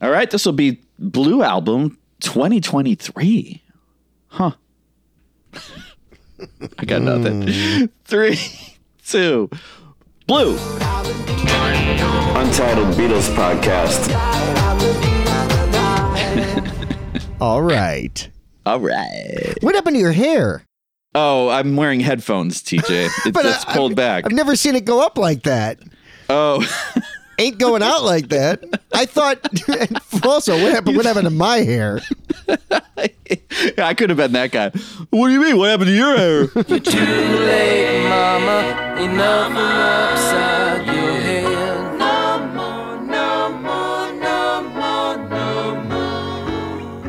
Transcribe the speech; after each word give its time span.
All 0.00 0.10
right, 0.10 0.30
this 0.30 0.44
will 0.46 0.52
be 0.52 0.80
Blue 0.98 1.42
Album 1.42 1.98
2023. 2.20 3.62
Huh. 4.28 4.52
I 6.78 6.84
got 6.84 7.02
nothing. 7.02 7.48
Hmm. 7.50 7.84
Three, 8.04 8.38
two, 9.04 9.50
Blue. 10.26 10.52
Untitled 12.36 12.94
Beatles 12.96 13.28
podcast. 13.34 14.08
All 17.40 17.62
right. 17.62 18.30
All 18.66 18.80
right. 18.80 19.54
What 19.62 19.74
happened 19.74 19.96
to 19.96 20.00
your 20.00 20.12
hair? 20.12 20.64
Oh, 21.14 21.48
I'm 21.48 21.74
wearing 21.76 22.00
headphones, 22.00 22.62
TJ. 22.62 23.06
It's 23.26 23.30
But 23.32 23.42
just 23.42 23.68
I- 23.68 23.72
pulled 23.74 23.92
I've- 23.92 23.96
back. 23.96 24.24
I've 24.26 24.32
never 24.32 24.54
seen 24.54 24.76
it 24.76 24.84
go 24.84 25.04
up 25.04 25.18
like 25.18 25.42
that. 25.44 25.80
oh, 26.28 26.64
Ain't 27.38 27.58
going 27.58 27.82
out 27.82 28.02
like 28.02 28.28
that. 28.28 28.64
I 28.92 29.06
thought. 29.06 29.38
also, 30.26 30.60
what 30.60 30.72
happened? 30.72 30.96
What 30.96 31.06
happened 31.06 31.26
to 31.26 31.30
my 31.30 31.58
hair? 31.58 32.00
I 33.78 33.94
could 33.94 34.10
have 34.10 34.16
been 34.16 34.32
that 34.32 34.50
guy. 34.50 34.70
What 35.10 35.28
do 35.28 35.32
you 35.32 35.40
mean? 35.40 35.56
What 35.56 35.70
happened 35.70 35.88
to 35.88 35.94
your 35.94 36.16
hair? 36.16 36.46
Too 36.48 36.64
late, 36.66 38.08
mama. 38.08 38.96
Enough 39.00 39.52
of 39.52 39.56
upside 39.56 40.86
your 40.86 41.17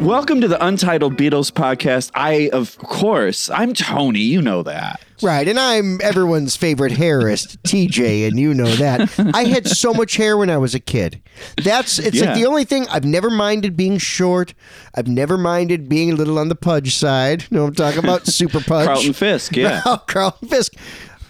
Welcome 0.09 0.41
to 0.41 0.47
the 0.47 0.65
Untitled 0.65 1.17
Beatles 1.17 1.51
podcast. 1.51 2.09
I, 2.15 2.49
of 2.51 2.75
course, 2.79 3.47
I'm 3.51 3.75
Tony. 3.75 4.21
You 4.21 4.41
know 4.41 4.63
that. 4.63 4.99
Right, 5.21 5.47
and 5.47 5.59
I'm 5.59 5.99
everyone's 6.01 6.55
favorite 6.55 6.93
hairist, 6.93 7.61
TJ, 7.61 8.27
and 8.27 8.39
you 8.39 8.55
know 8.55 8.73
that. 8.77 9.07
I 9.35 9.43
had 9.43 9.67
so 9.67 9.93
much 9.93 10.15
hair 10.15 10.35
when 10.35 10.49
I 10.49 10.57
was 10.57 10.73
a 10.73 10.79
kid. 10.79 11.21
That's 11.63 11.99
it's 11.99 12.17
Yeah. 12.17 12.25
like 12.31 12.35
the 12.39 12.47
only 12.47 12.63
thing 12.65 12.87
I've 12.89 13.05
never 13.05 13.29
minded 13.29 13.77
being 13.77 13.99
short. 13.99 14.55
I've 14.95 15.07
never 15.07 15.37
minded 15.37 15.87
being 15.87 16.13
a 16.13 16.15
little 16.15 16.39
on 16.39 16.49
the 16.49 16.55
pudge 16.55 16.95
side. 16.95 17.43
You 17.51 17.57
know 17.57 17.65
I'm 17.67 17.75
talking 17.75 17.99
about? 17.99 18.25
Super 18.25 18.61
pudge. 18.61 18.87
Carlton 18.87 19.13
Fisk, 19.13 19.55
yeah. 19.55 19.81
Carlton 20.07 20.47
Fisk 20.47 20.73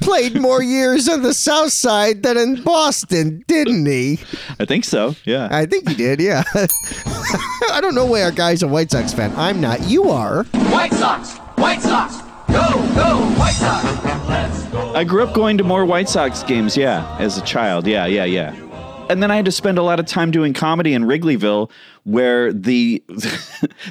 played 0.02 0.40
more 0.40 0.62
years 0.62 1.08
on 1.08 1.22
the 1.24 1.34
South 1.34 1.72
Side 1.72 2.24
than 2.24 2.38
in 2.38 2.64
Boston, 2.64 3.44
didn't 3.48 3.86
he? 3.86 4.20
I 4.60 4.66
think 4.66 4.86
so. 4.86 5.16
Yeah. 5.26 5.48
I 5.52 5.66
think 5.66 5.88
he 5.88 5.96
did, 5.96 6.20
yeah. 6.20 6.44
I 6.56 7.80
don't 7.82 7.96
know 7.96 8.06
why 8.06 8.24
our 8.24 8.32
guy's 8.32 8.64
a 8.64 8.68
White 8.68 8.92
Sox 8.92 9.14
fan. 9.14 9.34
I'm 9.36 9.62
not. 9.62 9.82
You 9.88 10.10
are. 10.10 10.44
White 10.46 10.94
Sox! 10.94 11.38
White 11.58 11.82
Sox! 11.82 12.18
Go, 12.48 12.68
go, 12.96 13.18
White 13.38 13.54
Sox! 13.54 14.06
Let's 14.28 14.64
go. 14.66 14.94
I 14.96 15.04
grew 15.04 15.24
up 15.24 15.34
going 15.34 15.58
to 15.58 15.64
more 15.64 15.86
White 15.86 16.10
Sox 16.10 16.44
games, 16.44 16.76
yeah, 16.76 17.16
as 17.20 17.38
a 17.38 17.42
child. 17.42 17.86
Yeah, 17.86 18.06
yeah, 18.06 18.26
yeah. 18.26 18.56
And 19.10 19.24
then 19.24 19.32
I 19.32 19.36
had 19.36 19.46
to 19.46 19.52
spend 19.52 19.80
a 19.80 19.84
lot 19.84 20.00
of 20.00 20.06
time 20.06 20.30
doing 20.30 20.54
comedy 20.54 20.94
in 20.94 21.04
Wrigleyville, 21.04 21.72
where 22.12 22.52
the 22.54 23.04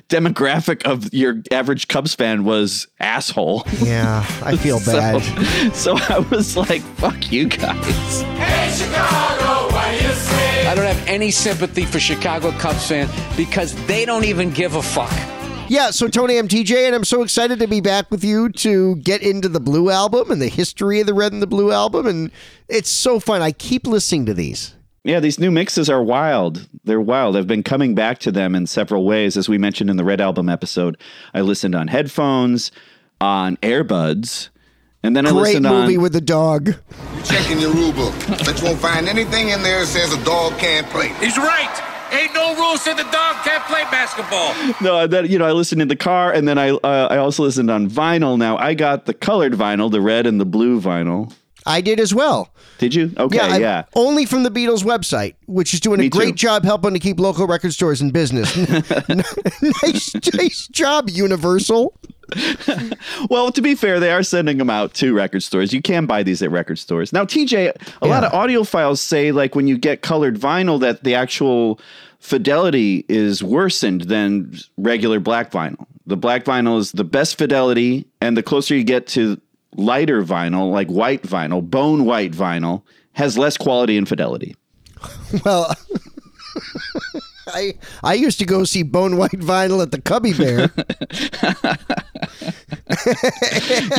demographic 0.08 0.82
of 0.84 1.12
your 1.12 1.42
average 1.50 1.88
Cubs 1.88 2.14
fan 2.14 2.44
was 2.44 2.86
asshole. 3.00 3.64
Yeah, 3.80 4.24
I 4.42 4.56
feel 4.58 4.78
So, 4.80 4.92
bad. 4.92 5.74
so 5.74 5.96
I 5.96 6.18
was 6.30 6.56
like, 6.56 6.82
fuck 6.82 7.30
you 7.32 7.48
guys. 7.48 8.20
Hey, 8.22 8.72
Chicago, 8.74 9.72
what 9.74 9.90
do 9.98 10.06
you 10.06 10.12
say? 10.12 10.66
I 10.66 10.74
don't 10.74 10.86
have 10.86 11.06
any 11.08 11.30
sympathy 11.30 11.84
for 11.84 11.98
Chicago 12.00 12.50
Cubs 12.52 12.86
fans 12.88 13.10
because 13.36 13.74
they 13.86 14.04
don't 14.04 14.24
even 14.24 14.50
give 14.50 14.74
a 14.74 14.82
fuck. 14.82 15.12
Yeah, 15.70 15.90
so 15.90 16.08
Tony, 16.08 16.38
I'm 16.38 16.48
TJ, 16.48 16.86
and 16.86 16.94
I'm 16.94 17.04
so 17.04 17.22
excited 17.22 17.58
to 17.58 17.66
be 17.66 17.82
back 17.82 18.10
with 18.10 18.24
you 18.24 18.48
to 18.50 18.96
get 18.96 19.20
into 19.20 19.50
the 19.50 19.60
Blue 19.60 19.90
album 19.90 20.30
and 20.30 20.40
the 20.40 20.48
history 20.48 21.00
of 21.00 21.06
the 21.06 21.12
Red 21.12 21.32
and 21.34 21.42
the 21.42 21.46
Blue 21.46 21.72
album. 21.72 22.06
And 22.06 22.30
it's 22.68 22.88
so 22.88 23.20
fun. 23.20 23.42
I 23.42 23.52
keep 23.52 23.86
listening 23.86 24.24
to 24.26 24.34
these. 24.34 24.74
Yeah, 25.04 25.20
these 25.20 25.38
new 25.38 25.50
mixes 25.50 25.88
are 25.88 26.02
wild. 26.02 26.68
They're 26.84 27.00
wild. 27.00 27.36
I've 27.36 27.46
been 27.46 27.62
coming 27.62 27.94
back 27.94 28.18
to 28.20 28.32
them 28.32 28.54
in 28.54 28.66
several 28.66 29.04
ways. 29.04 29.36
As 29.36 29.48
we 29.48 29.56
mentioned 29.56 29.90
in 29.90 29.96
the 29.96 30.04
Red 30.04 30.20
Album 30.20 30.48
episode, 30.48 30.98
I 31.32 31.40
listened 31.40 31.74
on 31.74 31.88
headphones, 31.88 32.70
on 33.20 33.56
earbuds, 33.58 34.48
and 35.02 35.16
then 35.16 35.26
I 35.26 35.30
Great 35.30 35.42
listened 35.42 35.64
movie 35.66 35.96
on. 35.96 36.02
with 36.02 36.12
the 36.12 36.20
dog. 36.20 36.68
You 36.68 37.22
check 37.22 37.50
in 37.50 37.58
your 37.60 37.72
rule 37.72 37.92
book, 37.92 38.14
but 38.44 38.58
you 38.58 38.66
won't 38.66 38.80
find 38.80 39.08
anything 39.08 39.50
in 39.50 39.62
there 39.62 39.80
that 39.80 39.86
says 39.86 40.12
a 40.12 40.22
dog 40.24 40.58
can't 40.58 40.86
play. 40.88 41.08
He's 41.20 41.38
right. 41.38 41.84
Ain't 42.10 42.34
no 42.34 42.56
rule 42.56 42.76
said 42.78 42.94
the 42.94 43.04
dog 43.04 43.36
can't 43.44 43.62
play 43.64 43.82
basketball. 43.84 44.54
no, 44.80 45.06
that 45.06 45.28
you 45.28 45.38
know, 45.38 45.44
I 45.44 45.52
listened 45.52 45.80
in 45.82 45.88
the 45.88 45.96
car, 45.96 46.32
and 46.32 46.48
then 46.48 46.58
I 46.58 46.70
uh, 46.70 47.08
I 47.10 47.18
also 47.18 47.42
listened 47.44 47.70
on 47.70 47.88
vinyl. 47.88 48.36
Now 48.38 48.56
I 48.56 48.74
got 48.74 49.06
the 49.06 49.14
colored 49.14 49.52
vinyl, 49.52 49.90
the 49.90 50.00
red 50.00 50.26
and 50.26 50.40
the 50.40 50.46
blue 50.46 50.80
vinyl. 50.80 51.32
I 51.68 51.80
did 51.80 52.00
as 52.00 52.14
well. 52.14 52.50
Did 52.78 52.94
you? 52.94 53.12
Okay, 53.16 53.36
Yeah, 53.36 53.56
yeah. 53.56 53.84
Only 53.94 54.24
from 54.24 54.42
the 54.44 54.50
Beatles 54.50 54.84
website, 54.84 55.34
which 55.46 55.74
is 55.74 55.80
doing 55.80 56.00
a 56.00 56.08
great 56.08 56.28
too. 56.30 56.34
job 56.46 56.64
helping 56.64 56.94
to 56.94 56.98
keep 57.00 57.18
local 57.20 57.46
record 57.46 57.72
stores 57.72 58.00
in 58.00 58.10
business. 58.10 58.56
nice, 59.82 60.14
nice 60.34 60.66
job, 60.68 61.08
Universal. 61.10 61.94
Well, 63.30 63.50
to 63.52 63.62
be 63.62 63.74
fair, 63.74 63.98
they 64.00 64.12
are 64.12 64.22
sending 64.22 64.58
them 64.58 64.68
out 64.70 64.92
to 64.94 65.14
record 65.14 65.42
stores. 65.42 65.72
You 65.72 65.80
can 65.82 66.04
buy 66.06 66.22
these 66.22 66.42
at 66.42 66.50
record 66.50 66.78
stores. 66.78 67.12
Now, 67.12 67.24
TJ, 67.24 67.72
a 68.02 68.06
lot 68.06 68.22
Yeah. 68.22 68.28
of 68.28 68.32
audiophiles 68.32 68.98
say 68.98 69.32
like 69.32 69.54
when 69.54 69.66
you 69.66 69.78
get 69.78 70.02
colored 70.02 70.38
vinyl 70.38 70.78
that 70.80 71.04
the 71.04 71.14
actual 71.14 71.80
fidelity 72.20 73.04
is 73.08 73.42
worsened 73.42 74.02
than 74.02 74.54
regular 74.76 75.20
black 75.20 75.50
vinyl. 75.50 75.86
The 76.06 76.16
black 76.16 76.44
vinyl 76.44 76.78
is 76.78 76.92
the 76.92 77.04
best 77.04 77.38
fidelity, 77.38 78.06
and 78.20 78.36
the 78.36 78.42
closer 78.42 78.74
you 78.74 78.84
get 78.84 79.06
to 79.08 79.40
lighter 79.78 80.22
vinyl, 80.22 80.70
like 80.70 80.88
white 80.88 81.22
vinyl, 81.22 81.62
bone 81.62 82.04
white 82.04 82.32
vinyl, 82.32 82.82
has 83.12 83.38
less 83.38 83.56
quality 83.56 83.96
and 83.96 84.08
fidelity. 84.08 84.56
Well, 85.44 85.74
I 87.52 87.74
I 88.02 88.14
used 88.14 88.38
to 88.40 88.46
go 88.46 88.64
see 88.64 88.82
Bone 88.82 89.16
White 89.16 89.32
Vinyl 89.32 89.82
at 89.82 89.90
the 89.90 90.00
Cubby 90.00 90.32
Bear. 90.32 90.70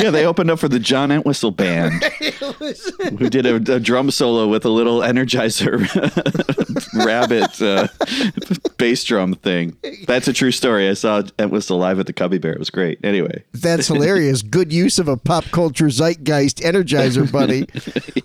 yeah, 0.00 0.10
they 0.10 0.26
opened 0.26 0.50
up 0.50 0.58
for 0.58 0.68
the 0.68 0.78
John 0.78 1.10
Entwistle 1.10 1.50
band, 1.50 2.02
who 3.18 3.28
did 3.30 3.46
a, 3.46 3.56
a 3.74 3.80
drum 3.80 4.10
solo 4.10 4.48
with 4.48 4.64
a 4.64 4.68
little 4.68 5.00
Energizer 5.00 5.80
rabbit 7.04 7.60
uh, 7.62 7.88
bass 8.76 9.04
drum 9.04 9.34
thing. 9.34 9.76
That's 10.06 10.28
a 10.28 10.32
true 10.32 10.52
story. 10.52 10.88
I 10.88 10.94
saw 10.94 11.22
Entwistle 11.38 11.78
live 11.78 11.98
at 11.98 12.06
the 12.06 12.12
Cubby 12.12 12.38
Bear. 12.38 12.52
It 12.52 12.58
was 12.58 12.70
great. 12.70 12.98
Anyway, 13.04 13.44
That's 13.52 13.88
hilarious. 13.88 14.42
Good 14.42 14.72
use 14.72 14.98
of 14.98 15.08
a 15.08 15.16
pop 15.16 15.44
culture 15.46 15.90
zeitgeist 15.90 16.58
energizer, 16.60 17.30
buddy. 17.30 17.66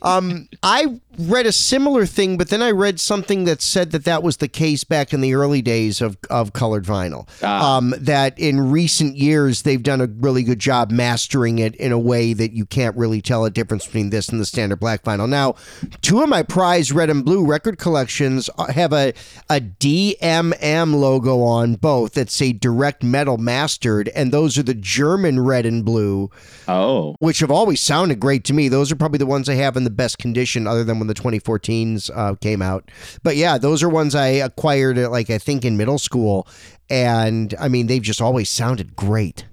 Um, 0.01 0.47
I 0.63 0.99
read 1.17 1.45
a 1.45 1.51
similar 1.51 2.05
thing, 2.05 2.37
but 2.37 2.49
then 2.49 2.61
I 2.61 2.71
read 2.71 2.99
something 2.99 3.45
that 3.45 3.61
said 3.61 3.91
that 3.91 4.05
that 4.05 4.23
was 4.23 4.37
the 4.37 4.47
case 4.47 4.83
back 4.83 5.13
in 5.15 5.21
the 5.21 5.33
early 5.33 5.63
days 5.63 6.01
of, 6.01 6.17
of 6.29 6.53
colored 6.53 6.85
vinyl. 6.85 7.27
Um, 7.43 7.95
that 7.97 8.37
in 8.37 8.69
recent 8.69 9.15
years, 9.15 9.63
they've 9.63 9.81
done 9.81 10.01
a 10.01 10.05
really 10.05 10.43
good 10.43 10.59
job 10.59 10.91
mastering 10.91 11.57
it 11.57 11.75
in 11.75 11.91
a 11.91 11.97
way 11.97 12.33
that 12.33 12.51
you 12.51 12.65
can't 12.65 12.95
really 12.95 13.21
tell 13.21 13.45
a 13.45 13.49
difference 13.49 13.85
between 13.85 14.11
this 14.11 14.29
and 14.29 14.39
the 14.39 14.45
standard 14.45 14.79
black 14.79 15.03
vinyl. 15.03 15.27
Now, 15.27 15.55
two 16.01 16.21
of 16.21 16.29
my 16.29 16.43
prized 16.43 16.91
red 16.91 17.09
and 17.09 17.25
blue 17.25 17.43
record 17.43 17.79
collections 17.79 18.49
have 18.69 18.93
a, 18.93 19.13
a 19.49 19.59
DMM 19.61 20.93
logo 20.93 21.41
on 21.41 21.75
both 21.75 22.13
that 22.13 22.29
say 22.29 22.51
direct 22.53 23.03
metal 23.03 23.37
mastered, 23.37 24.09
and 24.09 24.31
those 24.31 24.57
are 24.57 24.63
the 24.63 24.75
German 24.75 25.39
red 25.39 25.65
and 25.65 25.83
blue 25.83 26.29
oh, 26.67 27.15
which 27.19 27.39
have 27.39 27.51
always 27.51 27.81
sounded 27.81 28.19
great 28.19 28.43
to 28.45 28.53
me. 28.53 28.67
Those 28.67 28.91
are 28.91 28.95
probably 28.95 29.19
the 29.19 29.25
ones 29.25 29.49
I 29.49 29.55
have 29.55 29.77
in 29.77 29.83
the 29.83 29.89
best 29.89 30.17
condition, 30.17 30.67
other 30.67 30.83
than 30.83 30.99
when 30.99 31.07
the 31.07 31.13
2014s 31.13 32.09
uh, 32.13 32.35
came 32.35 32.61
out. 32.61 32.89
But 33.23 33.35
yeah, 33.37 33.57
those 33.57 33.83
are 33.83 33.89
ones 33.89 34.15
I 34.15 34.27
acquired 34.27 34.97
at 35.05 35.11
like 35.11 35.29
I 35.29 35.37
think 35.37 35.63
in 35.63 35.77
middle 35.77 35.99
school, 35.99 36.47
and 36.89 37.53
I 37.59 37.69
mean 37.69 37.87
they've 37.87 38.01
just 38.01 38.21
always 38.21 38.49
sounded 38.49 38.95
great. 38.97 39.45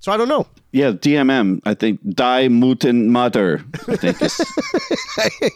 So 0.00 0.12
I 0.12 0.16
don't 0.16 0.28
know. 0.28 0.46
yeah, 0.70 0.92
DMM. 0.92 1.60
I 1.64 1.74
think 1.74 1.98
Die 2.14 2.46
Muten 2.48 3.06
Mutter. 3.08 3.64
I 3.88 3.96
think 3.96 4.22
is 4.22 4.40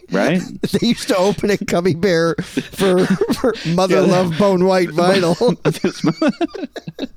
right. 0.12 0.40
They 0.72 0.88
used 0.88 1.06
to 1.08 1.16
open 1.16 1.50
at 1.52 1.64
Cubby 1.68 1.94
Bear 1.94 2.34
for, 2.36 3.06
for 3.06 3.54
Mother 3.68 4.00
Love 4.00 4.36
Bone 4.38 4.64
White 4.64 4.88
Vinyl. 4.88 5.56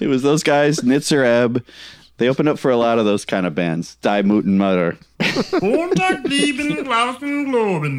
It 0.00 0.08
was 0.08 0.22
those 0.22 0.42
guys, 0.42 0.80
Nitzer 0.80 1.24
Ebb. 1.24 1.64
They 2.16 2.28
opened 2.28 2.48
up 2.48 2.58
for 2.58 2.70
a 2.70 2.76
lot 2.76 2.98
of 2.98 3.04
those 3.04 3.24
kind 3.24 3.46
of 3.46 3.54
bands. 3.54 3.96
Die 3.96 4.22
Muten 4.22 4.56
Mutter. 4.56 4.96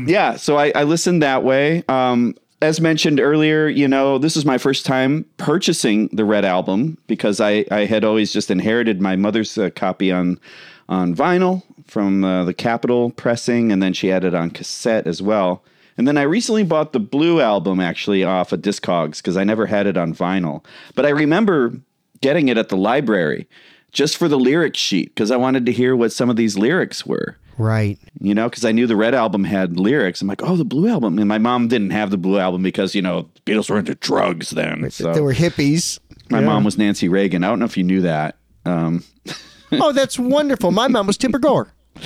Yeah, 0.08 0.36
so 0.36 0.58
I, 0.58 0.72
I 0.76 0.84
listened 0.84 1.24
that 1.24 1.44
way. 1.44 1.84
Um, 1.88 2.36
as 2.62 2.80
mentioned 2.80 3.20
earlier, 3.20 3.68
you 3.68 3.88
know, 3.88 4.18
this 4.18 4.38
is 4.38 4.46
my 4.46 4.58
first 4.58 4.86
time 4.86 5.26
purchasing 5.38 6.08
the 6.14 6.26
Red 6.26 6.46
album 6.46 6.98
because 7.08 7.42
I, 7.42 7.66
I 7.70 7.86
had 7.86 8.04
always 8.04 8.32
just 8.32 8.50
inherited 8.50 9.02
my 9.02 9.16
mother's 9.16 9.58
uh, 9.58 9.70
copy 9.76 10.12
on 10.12 10.40
on 10.88 11.16
vinyl 11.16 11.64
from 11.88 12.24
uh, 12.24 12.46
the 12.46 12.54
Capitol 12.54 13.10
pressing, 13.10 13.72
and 13.72 13.82
then 13.82 13.92
she 13.92 14.08
had 14.08 14.24
it 14.24 14.36
on 14.36 14.52
cassette 14.52 15.08
as 15.08 15.22
well. 15.22 15.64
And 15.98 16.08
then 16.08 16.18
I 16.18 16.24
recently 16.24 16.64
bought 16.64 16.94
the 16.94 17.00
Blue 17.00 17.42
album 17.42 17.80
actually 17.80 18.24
off 18.24 18.52
of 18.52 18.62
Discogs 18.62 19.18
because 19.18 19.38
I 19.38 19.44
never 19.44 19.66
had 19.66 19.88
it 19.88 19.98
on 19.98 20.14
vinyl. 20.14 20.64
But 20.94 21.06
I 21.06 21.10
remember 21.10 21.74
getting 22.22 22.50
it 22.50 22.58
at 22.58 22.70
the 22.70 22.78
library 22.78 23.48
just 23.92 24.18
for 24.18 24.28
the 24.28 24.38
lyric 24.38 24.76
sheet 24.76 25.16
because 25.16 25.32
I 25.32 25.38
wanted 25.38 25.66
to 25.66 25.72
hear 25.72 25.96
what 25.96 26.12
some 26.12 26.30
of 26.30 26.36
these 26.36 26.58
lyrics 26.58 27.06
were. 27.06 27.38
Right. 27.58 27.98
you 28.20 28.36
know, 28.36 28.50
because 28.50 28.66
I 28.66 28.72
knew 28.72 28.86
the 28.88 28.96
Red 28.96 29.14
album 29.16 29.44
had 29.46 29.80
lyrics. 29.80 30.22
I'm 30.22 30.28
like, 30.28 30.44
oh, 30.44 30.56
the 30.58 30.66
Blue 30.66 30.90
album. 30.90 31.18
And 31.20 31.28
my 31.28 31.38
mom 31.38 31.68
didn't 31.68 31.92
have 31.92 32.12
the 32.12 32.18
Blue 32.18 32.38
album 32.38 32.64
because, 32.64 32.94
you 32.96 33.02
know, 33.02 33.30
Beatles 33.46 33.70
were 33.70 33.80
into 33.80 33.96
drugs 33.96 34.50
then. 34.50 34.90
So 34.92 35.14
They 35.14 35.22
were 35.22 35.34
hippies. 35.34 36.00
my 36.30 36.42
mom 36.42 36.64
was 36.64 36.78
Nancy 36.78 37.08
Reagan. 37.08 37.44
I 37.44 37.48
don't 37.48 37.60
know 37.60 37.66
if 37.66 37.78
you 37.78 37.84
knew 37.84 38.02
that. 38.02 38.36
Um, 38.66 39.04
oh, 39.72 39.92
that's 39.94 40.20
wonderful. 40.20 40.72
My 40.72 40.88
mom 40.88 41.08
was 41.08 41.18
Tipper 41.18 41.40
Gore. 41.40 41.72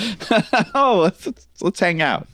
oh, 0.76 1.00
let's, 1.04 1.26
let's, 1.26 1.48
let's 1.62 1.80
hang 1.80 2.02
out. 2.02 2.28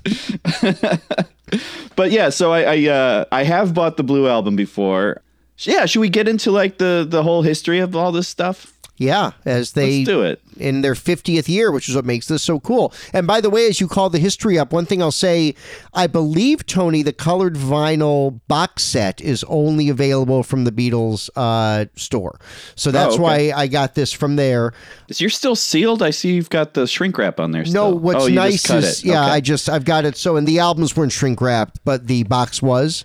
but 1.95 2.11
yeah, 2.11 2.29
so 2.29 2.51
I 2.51 2.63
I, 2.63 2.89
uh, 2.89 3.25
I 3.31 3.43
have 3.43 3.73
bought 3.73 3.97
the 3.97 4.03
Blue 4.03 4.27
album 4.27 4.55
before. 4.55 5.21
Yeah, 5.59 5.85
should 5.85 6.01
we 6.01 6.09
get 6.09 6.27
into 6.27 6.51
like 6.51 6.79
the 6.79 7.05
the 7.07 7.23
whole 7.23 7.43
history 7.43 7.79
of 7.79 7.95
all 7.95 8.11
this 8.11 8.27
stuff? 8.27 8.74
Yeah, 8.97 9.31
as 9.43 9.73
they 9.73 9.97
Let's 9.97 10.07
do 10.07 10.21
it. 10.21 10.41
in 10.55 10.79
their 10.81 10.93
50th 10.93 11.49
year, 11.49 11.69
which 11.69 11.89
is 11.89 11.95
what 11.95 12.05
makes 12.05 12.29
this 12.29 12.41
so 12.41 12.61
cool. 12.61 12.93
And 13.11 13.27
by 13.27 13.41
the 13.41 13.49
way, 13.49 13.67
as 13.67 13.81
you 13.81 13.89
call 13.89 14.09
the 14.09 14.19
history 14.19 14.57
up, 14.57 14.71
one 14.71 14.85
thing 14.85 15.01
I'll 15.01 15.11
say, 15.11 15.53
I 15.93 16.07
believe 16.07 16.65
Tony, 16.65 17.01
the 17.03 17.11
colored 17.11 17.55
vinyl 17.55 18.39
box 18.47 18.83
set 18.83 19.19
is 19.19 19.43
only 19.49 19.89
available 19.89 20.43
from 20.43 20.63
the 20.63 20.71
Beatles 20.71 21.29
uh, 21.35 21.85
store. 21.97 22.39
So 22.75 22.89
that's 22.89 23.15
okay. 23.15 23.21
why 23.51 23.53
I 23.53 23.67
got 23.67 23.95
this 23.95 24.13
from 24.13 24.37
there. 24.37 24.73
Is 25.09 25.19
you're 25.19 25.29
still 25.29 25.57
sealed? 25.57 26.01
I 26.01 26.11
see 26.11 26.33
you've 26.33 26.49
got 26.49 26.73
the 26.73 26.87
shrink 26.87 27.17
wrap 27.17 27.37
on 27.37 27.51
there. 27.51 27.63
No, 27.63 27.69
Still. 27.69 27.99
what's 27.99 28.23
oh, 28.23 28.27
nice 28.27 28.69
is 28.69 29.03
yeah, 29.03 29.23
Okay. 29.25 29.31
I 29.33 29.41
just 29.41 29.67
I've 29.67 29.85
got 29.85 30.05
it 30.05 30.15
so 30.15 30.37
and 30.37 30.47
the 30.47 30.59
albums 30.59 30.95
weren't 30.95 31.11
shrink 31.11 31.41
wrapped, 31.41 31.83
but 31.83 32.07
the 32.07 32.23
box 32.23 32.61
was. 32.61 33.03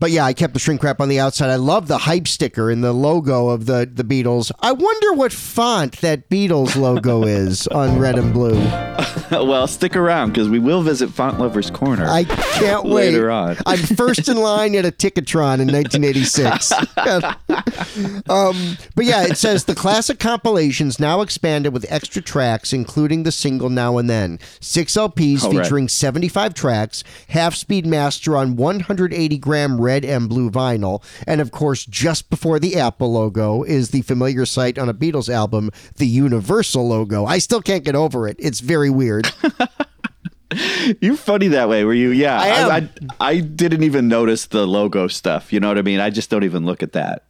But 0.00 0.10
yeah, 0.10 0.24
I 0.24 0.32
kept 0.32 0.54
the 0.54 0.60
shrink 0.60 0.82
wrap 0.82 1.00
on 1.00 1.08
the 1.08 1.18
outside. 1.20 1.50
I 1.50 1.56
love 1.56 1.88
the 1.88 1.98
hype 1.98 2.28
sticker 2.28 2.70
and 2.70 2.82
the 2.84 2.92
logo 2.92 3.48
of 3.48 3.66
the 3.66 3.88
the 3.92 4.04
Beatles. 4.04 4.52
I 4.60 4.72
wonder 4.72 5.12
what 5.12 5.32
font 5.32 6.00
that 6.00 6.28
Beatles 6.28 6.76
logo 6.76 7.24
is 7.24 7.66
on 7.68 7.98
red 7.98 8.18
and 8.18 8.32
blue. 8.32 8.54
well, 9.46 9.66
stick 9.66 9.96
around 9.96 10.30
because 10.30 10.48
we 10.48 10.58
will 10.58 10.82
visit 10.82 11.10
Font 11.10 11.38
Lovers 11.38 11.70
Corner. 11.70 12.06
I 12.06 12.24
can't 12.24 12.84
wait. 12.84 13.12
Later 13.12 13.30
on. 13.30 13.56
I'm 13.66 13.78
first 13.78 14.28
in 14.28 14.36
line 14.36 14.74
at 14.74 14.84
a 14.84 14.90
Ticketron 14.90 15.60
in 15.60 15.68
1986. 15.72 16.72
um, 18.30 18.76
but 18.94 19.04
yeah, 19.04 19.24
it 19.24 19.36
says 19.36 19.64
the 19.64 19.74
classic 19.74 20.18
compilations 20.18 20.98
now 20.98 21.20
expanded 21.20 21.72
with 21.72 21.86
extra 21.90 22.22
tracks, 22.22 22.72
including 22.72 23.22
the 23.22 23.32
single 23.32 23.70
Now 23.70 23.98
and 23.98 24.08
Then. 24.08 24.38
Six 24.60 24.94
LPs 24.94 25.44
Oh, 25.44 25.52
right. 25.52 25.62
featuring 25.64 25.88
75 25.88 26.54
tracks, 26.54 27.04
half 27.28 27.54
speed 27.54 27.86
master 27.86 28.36
on 28.36 28.56
180 28.56 29.38
gram 29.38 29.80
red 29.80 30.04
and 30.04 30.28
blue 30.28 30.50
vinyl. 30.50 31.02
And 31.26 31.40
of 31.40 31.50
course, 31.50 31.84
just 31.84 32.30
before 32.30 32.58
the 32.58 32.76
Apple 32.76 33.12
logo 33.12 33.62
is 33.62 33.90
the 33.90 34.02
familiar 34.02 34.46
sight 34.46 34.78
on 34.78 34.88
a 34.88 34.94
Beatles 34.94 35.28
album, 35.32 35.70
the 35.96 36.06
Universal 36.06 36.88
logo. 36.88 37.24
I 37.24 37.38
still 37.38 37.62
can't 37.62 37.84
get 37.84 37.94
over 37.94 38.26
it. 38.28 38.36
It's 38.38 38.60
very 38.60 38.90
weird. 38.90 39.17
You're 41.00 41.16
funny 41.16 41.48
that 41.48 41.68
way. 41.68 41.84
Were 41.84 41.92
you? 41.94 42.10
Yeah, 42.10 42.40
I. 42.40 42.48
I, 42.48 42.76
I, 42.76 42.88
I 43.20 43.40
didn't 43.40 43.82
even 43.82 44.08
notice 44.08 44.46
the 44.46 44.66
logo 44.66 45.06
stuff. 45.08 45.52
You 45.52 45.60
know 45.60 45.68
what 45.68 45.78
I 45.78 45.82
mean? 45.82 46.00
I 46.00 46.10
just 46.10 46.30
don't 46.30 46.44
even 46.44 46.64
look 46.64 46.82
at 46.82 46.92
that. 46.92 47.24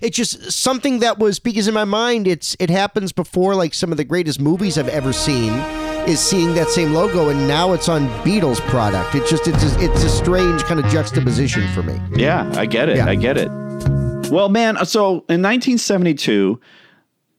it's 0.00 0.16
just 0.16 0.52
something 0.52 1.00
that 1.00 1.18
was 1.18 1.38
because 1.40 1.66
in 1.66 1.74
my 1.74 1.84
mind 1.84 2.26
it's 2.28 2.56
it 2.60 2.70
happens 2.70 3.12
before 3.12 3.54
like 3.56 3.74
some 3.74 3.90
of 3.90 3.96
the 3.96 4.04
greatest 4.04 4.40
movies 4.40 4.78
I've 4.78 4.88
ever 4.88 5.12
seen 5.12 5.52
is 6.08 6.20
seeing 6.20 6.54
that 6.54 6.68
same 6.68 6.92
logo 6.94 7.28
and 7.30 7.48
now 7.48 7.72
it's 7.72 7.88
on 7.88 8.06
Beatles 8.24 8.60
product. 8.68 9.14
It's 9.14 9.28
just 9.28 9.48
it's 9.48 9.62
a, 9.64 9.80
it's 9.84 10.04
a 10.04 10.08
strange 10.08 10.62
kind 10.64 10.78
of 10.78 10.86
juxtaposition 10.86 11.66
for 11.74 11.82
me. 11.82 12.00
Yeah, 12.14 12.50
I 12.54 12.66
get 12.66 12.88
it. 12.88 12.98
Yeah. 12.98 13.06
I 13.06 13.16
get 13.16 13.36
it. 13.38 13.50
Well, 14.30 14.48
man, 14.48 14.76
uh, 14.76 14.84
so 14.84 15.24
in 15.28 15.42
1972, 15.42 16.60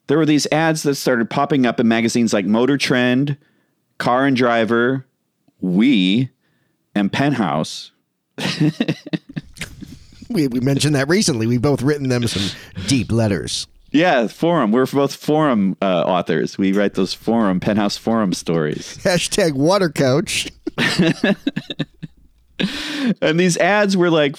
there 0.08 0.18
were 0.18 0.26
these 0.26 0.46
ads 0.52 0.84
that 0.84 0.96
started 0.96 1.30
popping 1.30 1.66
up 1.66 1.80
in 1.80 1.88
magazines 1.88 2.34
like 2.34 2.46
Motor 2.46 2.78
Trend, 2.78 3.38
Car 4.04 4.26
and 4.26 4.36
Driver, 4.36 5.06
We, 5.62 6.30
and 6.94 7.10
Penthouse. 7.10 7.92
We, 10.30 10.48
we 10.48 10.60
mentioned 10.60 10.96
that 10.96 11.08
recently. 11.08 11.48
We've 11.48 11.62
both 11.62 11.82
written 11.82 12.10
them 12.10 12.28
some 12.28 12.60
deep 12.88 13.14
letters. 13.14 13.66
Yeah, 13.92 14.28
forum. 14.28 14.74
We're 14.74 14.88
both 14.88 15.16
forum 15.16 15.78
uh, 15.82 16.02
authors. 16.02 16.58
We 16.58 16.74
write 16.74 16.96
those 16.96 17.14
forum, 17.14 17.62
Penthouse 17.62 17.96
forum 17.96 18.34
stories. 18.34 18.98
Hashtag 19.04 19.54
water 19.54 19.90
couch. 19.90 20.50
And 23.22 23.40
these 23.40 23.58
ads 23.58 23.98
were 23.98 24.10
like 24.10 24.38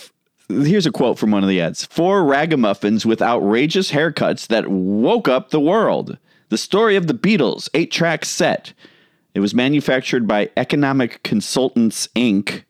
here's 0.48 0.86
a 0.86 0.92
quote 0.92 1.18
from 1.18 1.30
one 1.30 1.42
of 1.42 1.48
the 1.48 1.60
ads 1.60 1.84
Four 1.86 2.24
ragamuffins 2.24 3.04
with 3.04 3.20
outrageous 3.20 3.90
haircuts 3.90 4.46
that 4.46 4.68
woke 4.68 5.28
up 5.28 5.50
the 5.50 5.60
world. 5.60 6.16
The 6.48 6.56
story 6.56 6.96
of 6.96 7.06
the 7.06 7.14
Beatles, 7.14 7.68
eight 7.74 7.90
track 7.90 8.24
set. 8.24 8.72
It 9.34 9.40
was 9.40 9.54
manufactured 9.54 10.26
by 10.28 10.50
Economic 10.56 11.22
Consultants, 11.24 12.08
Inc. 12.14 12.62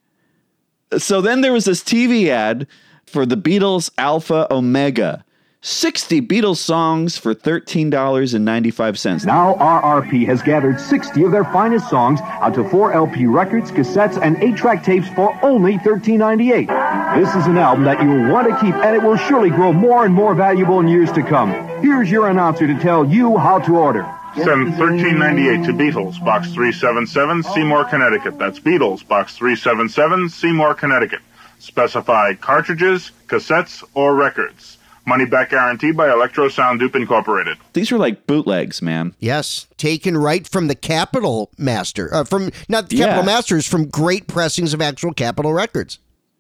So 0.97 1.21
then 1.21 1.43
there 1.43 1.53
was 1.53 1.67
this 1.67 1.83
TV 1.83 2.29
ad 2.29 2.67
for 3.05 3.27
the 3.27 3.37
Beatles 3.37 3.91
Alpha 3.99 4.47
Omega. 4.51 5.25
60 5.61 6.21
Beatles 6.21 6.59
songs 6.59 7.17
for 7.17 7.35
$13.95. 7.35 9.25
Now 9.25 9.55
RRP 9.55 10.27
has 10.27 10.43
gathered 10.43 10.79
60 10.79 11.23
of 11.25 11.33
their 11.33 11.45
finest 11.45 11.89
songs 11.89 12.21
out 12.21 12.53
to 12.55 12.69
four 12.69 12.93
LP 12.93 13.25
records, 13.25 13.71
cassettes, 13.71 14.21
and 14.21 14.37
eight-track 14.43 14.85
tapes 14.85 15.09
for 15.11 15.35
only 15.43 15.79
$13.98. 15.79 17.19
This 17.19 17.35
is 17.35 17.47
an 17.47 17.57
album 17.57 17.85
that 17.85 18.03
you'll 18.03 18.31
want 18.31 18.47
to 18.49 18.61
keep, 18.61 18.75
and 18.75 18.95
it 18.95 19.03
will 19.03 19.17
surely 19.17 19.49
grow 19.49 19.73
more 19.73 20.05
and 20.05 20.13
more 20.13 20.35
valuable 20.35 20.81
in 20.81 20.89
years 20.89 21.11
to 21.13 21.23
come. 21.23 21.51
Here's 21.81 22.11
your 22.11 22.29
announcer 22.29 22.67
to 22.67 22.79
tell 22.79 23.07
you 23.07 23.39
how 23.39 23.59
to 23.61 23.77
order. 23.77 24.07
Send 24.37 24.77
1398 24.77 25.65
to 25.67 25.73
Beatles, 25.73 26.23
Box 26.25 26.53
377, 26.53 27.43
Seymour, 27.45 27.85
Connecticut. 27.85 28.37
That's 28.39 28.59
Beatles, 28.59 29.07
Box 29.07 29.37
377, 29.37 30.29
Seymour, 30.29 30.75
Connecticut. 30.75 31.21
Specify 31.61 32.35
cartridges, 32.35 33.13
cassettes, 33.29 33.85
or 33.95 34.15
records. 34.17 34.79
Money 35.07 35.25
back 35.25 35.51
guaranteed 35.51 35.97
by 35.97 36.11
Electro 36.11 36.49
Sound 36.49 36.81
Dupe 36.81 36.97
Incorporated. 36.97 37.59
These 37.75 37.93
were 37.93 37.99
like 37.99 38.27
bootlegs, 38.27 38.83
man. 38.83 39.15
Yes, 39.21 39.67
taken 39.77 40.17
right 40.17 40.49
from 40.49 40.67
the 40.67 40.75
Capitol 40.75 41.51
Master, 41.57 42.13
uh, 42.13 42.25
from 42.25 42.51
not 42.69 42.89
the 42.89 42.97
Capitol 42.97 43.21
Yeah. 43.25 43.27
Masters, 43.37 43.67
from 43.69 43.87
great 43.89 44.27
pressings 44.27 44.75
of 44.75 44.81
actual 44.81 45.13
Capitol 45.13 45.53
records. 45.53 45.99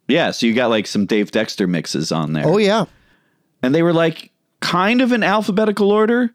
Yeah, 0.09 0.33
so 0.33 0.47
you 0.47 0.55
got 0.55 0.69
like 0.71 0.87
some 0.87 1.07
Dave 1.07 1.31
Dexter 1.31 1.67
mixes 1.67 2.11
on 2.11 2.33
there. 2.33 2.47
Oh 2.47 2.57
yeah, 2.59 2.87
and 3.63 3.75
they 3.75 3.83
were 3.83 3.93
like 3.93 4.31
kind 4.61 5.01
of 5.01 5.13
in 5.13 5.23
alphabetical 5.23 5.93
order. 5.93 6.33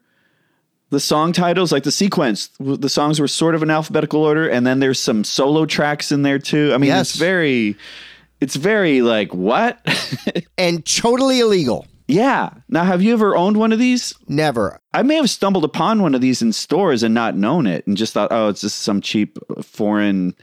The 0.90 1.00
song 1.00 1.32
titles, 1.32 1.70
like 1.72 1.84
the 1.84 1.92
sequence, 1.92 2.50
the 2.58 2.88
songs 2.88 3.20
were 3.20 3.28
sort 3.28 3.54
of 3.54 3.62
in 3.62 3.70
alphabetical 3.70 4.22
order, 4.22 4.48
and 4.48 4.66
then 4.66 4.80
there's 4.80 4.98
some 5.00 5.22
solo 5.24 5.64
tracks 5.66 6.10
in 6.10 6.22
there 6.22 6.38
too. 6.38 6.72
I 6.74 6.78
mean, 6.78 6.88
Yes. 6.88 7.10
it's 7.10 7.18
very, 7.18 7.76
it's 8.40 8.56
very 8.56 9.00
like 9.00 9.32
what? 9.32 9.78
and 10.58 10.84
totally 10.84 11.40
illegal. 11.40 11.86
yeah. 12.08 12.50
Now, 12.68 12.82
have 12.84 13.02
you 13.02 13.12
ever 13.12 13.36
owned 13.36 13.56
one 13.56 13.72
of 13.72 13.78
these? 13.78 14.12
Never. 14.28 14.80
I 14.92 15.02
may 15.02 15.14
have 15.14 15.30
stumbled 15.30 15.64
upon 15.64 16.02
one 16.02 16.14
of 16.16 16.20
these 16.20 16.42
in 16.42 16.52
stores 16.52 17.04
and 17.04 17.14
not 17.14 17.36
known 17.36 17.68
it, 17.68 17.86
and 17.86 17.96
just 17.96 18.12
thought, 18.12 18.32
oh, 18.32 18.48
it's 18.48 18.60
just 18.62 18.78
some 18.82 19.00
cheap 19.00 19.38
foreign 19.62 20.34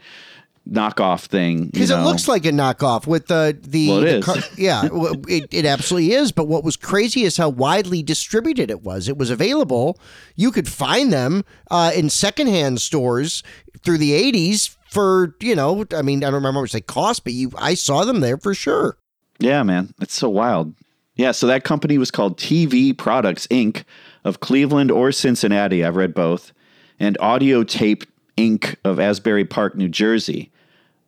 knockoff 0.70 1.26
thing. 1.26 1.66
Because 1.66 1.90
it 1.90 1.96
know? 1.96 2.04
looks 2.04 2.28
like 2.28 2.44
a 2.44 2.50
knockoff 2.50 3.06
with 3.06 3.26
the 3.26 3.56
the, 3.60 3.88
Well, 3.88 4.02
it 4.04 4.24
the 4.24 4.32
is. 4.32 4.58
yeah, 4.58 4.88
it, 5.28 5.48
it 5.50 5.64
absolutely 5.64 6.12
is. 6.12 6.32
But 6.32 6.46
what 6.48 6.64
was 6.64 6.76
crazy 6.76 7.24
is 7.24 7.36
how 7.36 7.48
widely 7.48 8.02
distributed 8.02 8.70
it 8.70 8.82
was. 8.82 9.08
It 9.08 9.16
was 9.16 9.30
available. 9.30 9.98
You 10.36 10.50
could 10.50 10.68
find 10.68 11.12
them 11.12 11.44
uh, 11.70 11.92
in 11.94 12.10
secondhand 12.10 12.80
stores 12.80 13.42
through 13.82 13.98
the 13.98 14.12
'80s 14.12 14.76
for 14.90 15.34
you 15.40 15.54
know. 15.54 15.84
I 15.94 16.02
mean, 16.02 16.22
I 16.22 16.26
don't 16.26 16.34
remember 16.34 16.58
how 16.58 16.62
much 16.62 16.72
they 16.72 16.80
cost, 16.80 17.24
but 17.24 17.32
you 17.32 17.52
I 17.58 17.74
saw 17.74 18.04
them 18.04 18.20
there 18.20 18.36
for 18.36 18.54
sure. 18.54 18.96
Yeah, 19.38 19.62
man. 19.62 19.94
It's 20.00 20.14
so 20.14 20.28
wild. 20.28 20.74
Yeah, 21.14 21.32
so 21.32 21.46
that 21.48 21.64
company 21.64 21.98
was 21.98 22.12
called 22.12 22.38
TV 22.38 22.96
Products 22.96 23.46
Inc. 23.48 23.82
of 24.24 24.38
Cleveland 24.40 24.90
or 24.92 25.10
Cincinnati. 25.10 25.84
I've 25.84 25.96
read 25.96 26.14
both. 26.14 26.52
And 27.00 27.16
Audio 27.20 27.64
Tape 27.64 28.04
Inc. 28.36 28.76
of 28.84 29.00
Asbury 29.00 29.44
Park, 29.44 29.74
New 29.74 29.88
Jersey. 29.88 30.52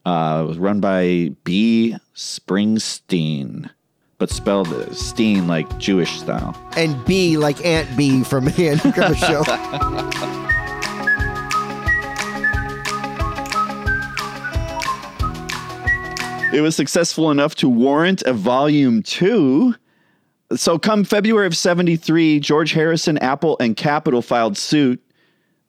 Uh, 0.05 0.43
it 0.45 0.49
was 0.49 0.59
run 0.59 0.81
by 0.81 1.31
B. 1.45 1.97
Springsteen, 2.15 3.71
but 4.19 4.31
spelled 4.31 4.69
Steen 4.97 5.47
like 5.47 5.79
Jewish 5.79 6.19
style. 6.21 6.57
And 6.77 7.03
B 7.05 7.37
like 7.37 7.65
Aunt 7.65 7.97
B 7.97 8.25
from 8.25 8.45
Griffith 8.45 9.19
Show. 9.19 9.43
It 16.53 16.63
was 16.63 16.75
successful 16.75 17.31
enough 17.31 17.55
to 17.57 17.69
warrant 17.69 18.23
a 18.23 18.33
volume 18.33 19.05
two. 19.05 19.75
So, 20.57 20.81
come 20.81 21.05
February 21.05 21.47
of 21.47 21.57
73, 21.57 22.41
George 22.41 22.73
Harrison, 22.73 23.19
Apple, 23.19 23.57
and 23.61 23.77
Capitol 23.77 24.21
filed 24.21 24.59
suit. 24.59 25.01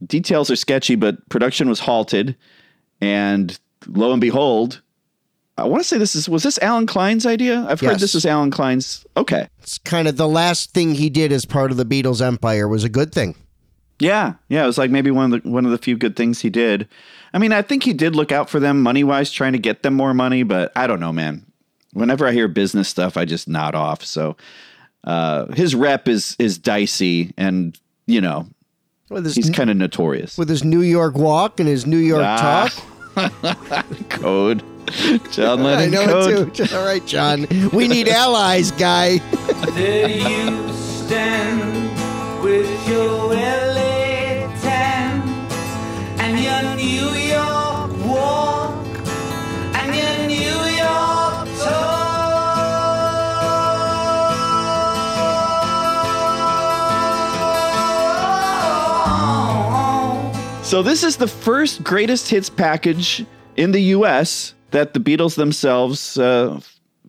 Details 0.03 0.49
are 0.49 0.55
sketchy, 0.55 0.95
but 0.95 1.29
production 1.29 1.69
was 1.69 1.81
halted. 1.81 2.35
And 2.99 3.59
lo 3.87 4.11
and 4.11 4.21
behold, 4.21 4.81
I 5.57 5.65
want 5.65 5.81
to 5.83 5.87
say 5.87 5.97
this 5.97 6.15
is, 6.15 6.27
was 6.29 6.43
this 6.43 6.57
Allen 6.61 6.87
Klein's 6.87 7.25
idea? 7.25 7.65
I've 7.67 7.79
heard 7.81 7.99
this 7.99 8.15
is 8.15 8.25
Allen 8.25 8.51
Klein's. 8.51 9.05
Okay. 9.17 9.47
It's 9.61 9.77
kind 9.79 10.07
of 10.07 10.17
the 10.17 10.27
last 10.27 10.73
thing 10.73 10.95
he 10.95 11.09
did 11.09 11.31
as 11.31 11.45
part 11.45 11.71
of 11.71 11.77
the 11.77 11.85
Beatles 11.85 12.21
empire 12.25 12.67
was 12.67 12.83
a 12.83 12.89
good 12.89 13.13
thing. 13.13 13.35
Yeah, 13.99 14.33
yeah, 14.49 14.63
it 14.63 14.65
was 14.67 14.79
like 14.79 14.89
maybe 14.89 15.11
one 15.11 15.31
of 15.31 15.43
the 15.43 15.49
one 15.49 15.63
of 15.63 15.69
the 15.71 15.77
few 15.77 15.95
good 15.95 16.15
things 16.15 16.41
he 16.41 16.49
did. 16.49 16.87
I 17.33 17.37
mean, 17.37 17.53
I 17.53 17.61
think 17.61 17.83
he 17.83 17.93
did 17.93 18.15
look 18.15 18.31
out 18.31 18.49
for 18.49 18.59
them 18.59 18.81
money 18.81 19.03
wise, 19.03 19.31
trying 19.31 19.53
to 19.53 19.59
get 19.59 19.83
them 19.83 19.93
more 19.93 20.13
money, 20.15 20.41
but 20.41 20.71
I 20.75 20.87
don't 20.87 20.99
know, 20.99 21.13
man. 21.13 21.45
Whenever 21.93 22.25
I 22.27 22.31
hear 22.31 22.47
business 22.47 22.89
stuff, 22.89 23.15
I 23.15 23.25
just 23.25 23.47
nod 23.47 23.75
off. 23.75 24.03
So 24.03 24.37
uh, 25.03 25.53
his 25.53 25.75
rep 25.75 26.07
is 26.07 26.35
is 26.39 26.57
dicey, 26.57 27.31
and 27.37 27.77
you 28.07 28.21
know 28.21 28.47
he's 29.09 29.51
kind 29.51 29.69
of 29.69 29.77
notorious. 29.77 30.35
with 30.35 30.49
his 30.49 30.63
New 30.63 30.81
York 30.81 31.13
walk 31.15 31.59
and 31.59 31.69
his 31.69 31.85
New 31.85 31.97
York 31.97 32.23
Ah, 32.25 32.69
talk. 32.73 32.83
Code, 34.09 34.63
John 35.31 35.65
I 35.65 35.85
know 35.87 36.05
code. 36.05 36.47
it 36.59 36.67
too. 36.67 36.75
All 36.75 36.85
right, 36.85 37.05
John. 37.05 37.47
We 37.73 37.87
need 37.87 38.07
allies, 38.07 38.71
guy. 38.71 39.17
There 39.75 40.09
you 40.09 40.73
stand 40.73 41.89
with 42.43 42.87
your 42.87 43.33
LA 43.33 43.70
So 60.71 60.81
this 60.81 61.03
is 61.03 61.17
the 61.17 61.27
first 61.27 61.83
greatest 61.83 62.29
hits 62.29 62.49
package 62.49 63.25
in 63.57 63.73
the 63.73 63.81
U.S. 63.81 64.53
that 64.69 64.93
the 64.93 65.01
Beatles 65.01 65.35
themselves 65.35 66.17
uh, 66.17 66.61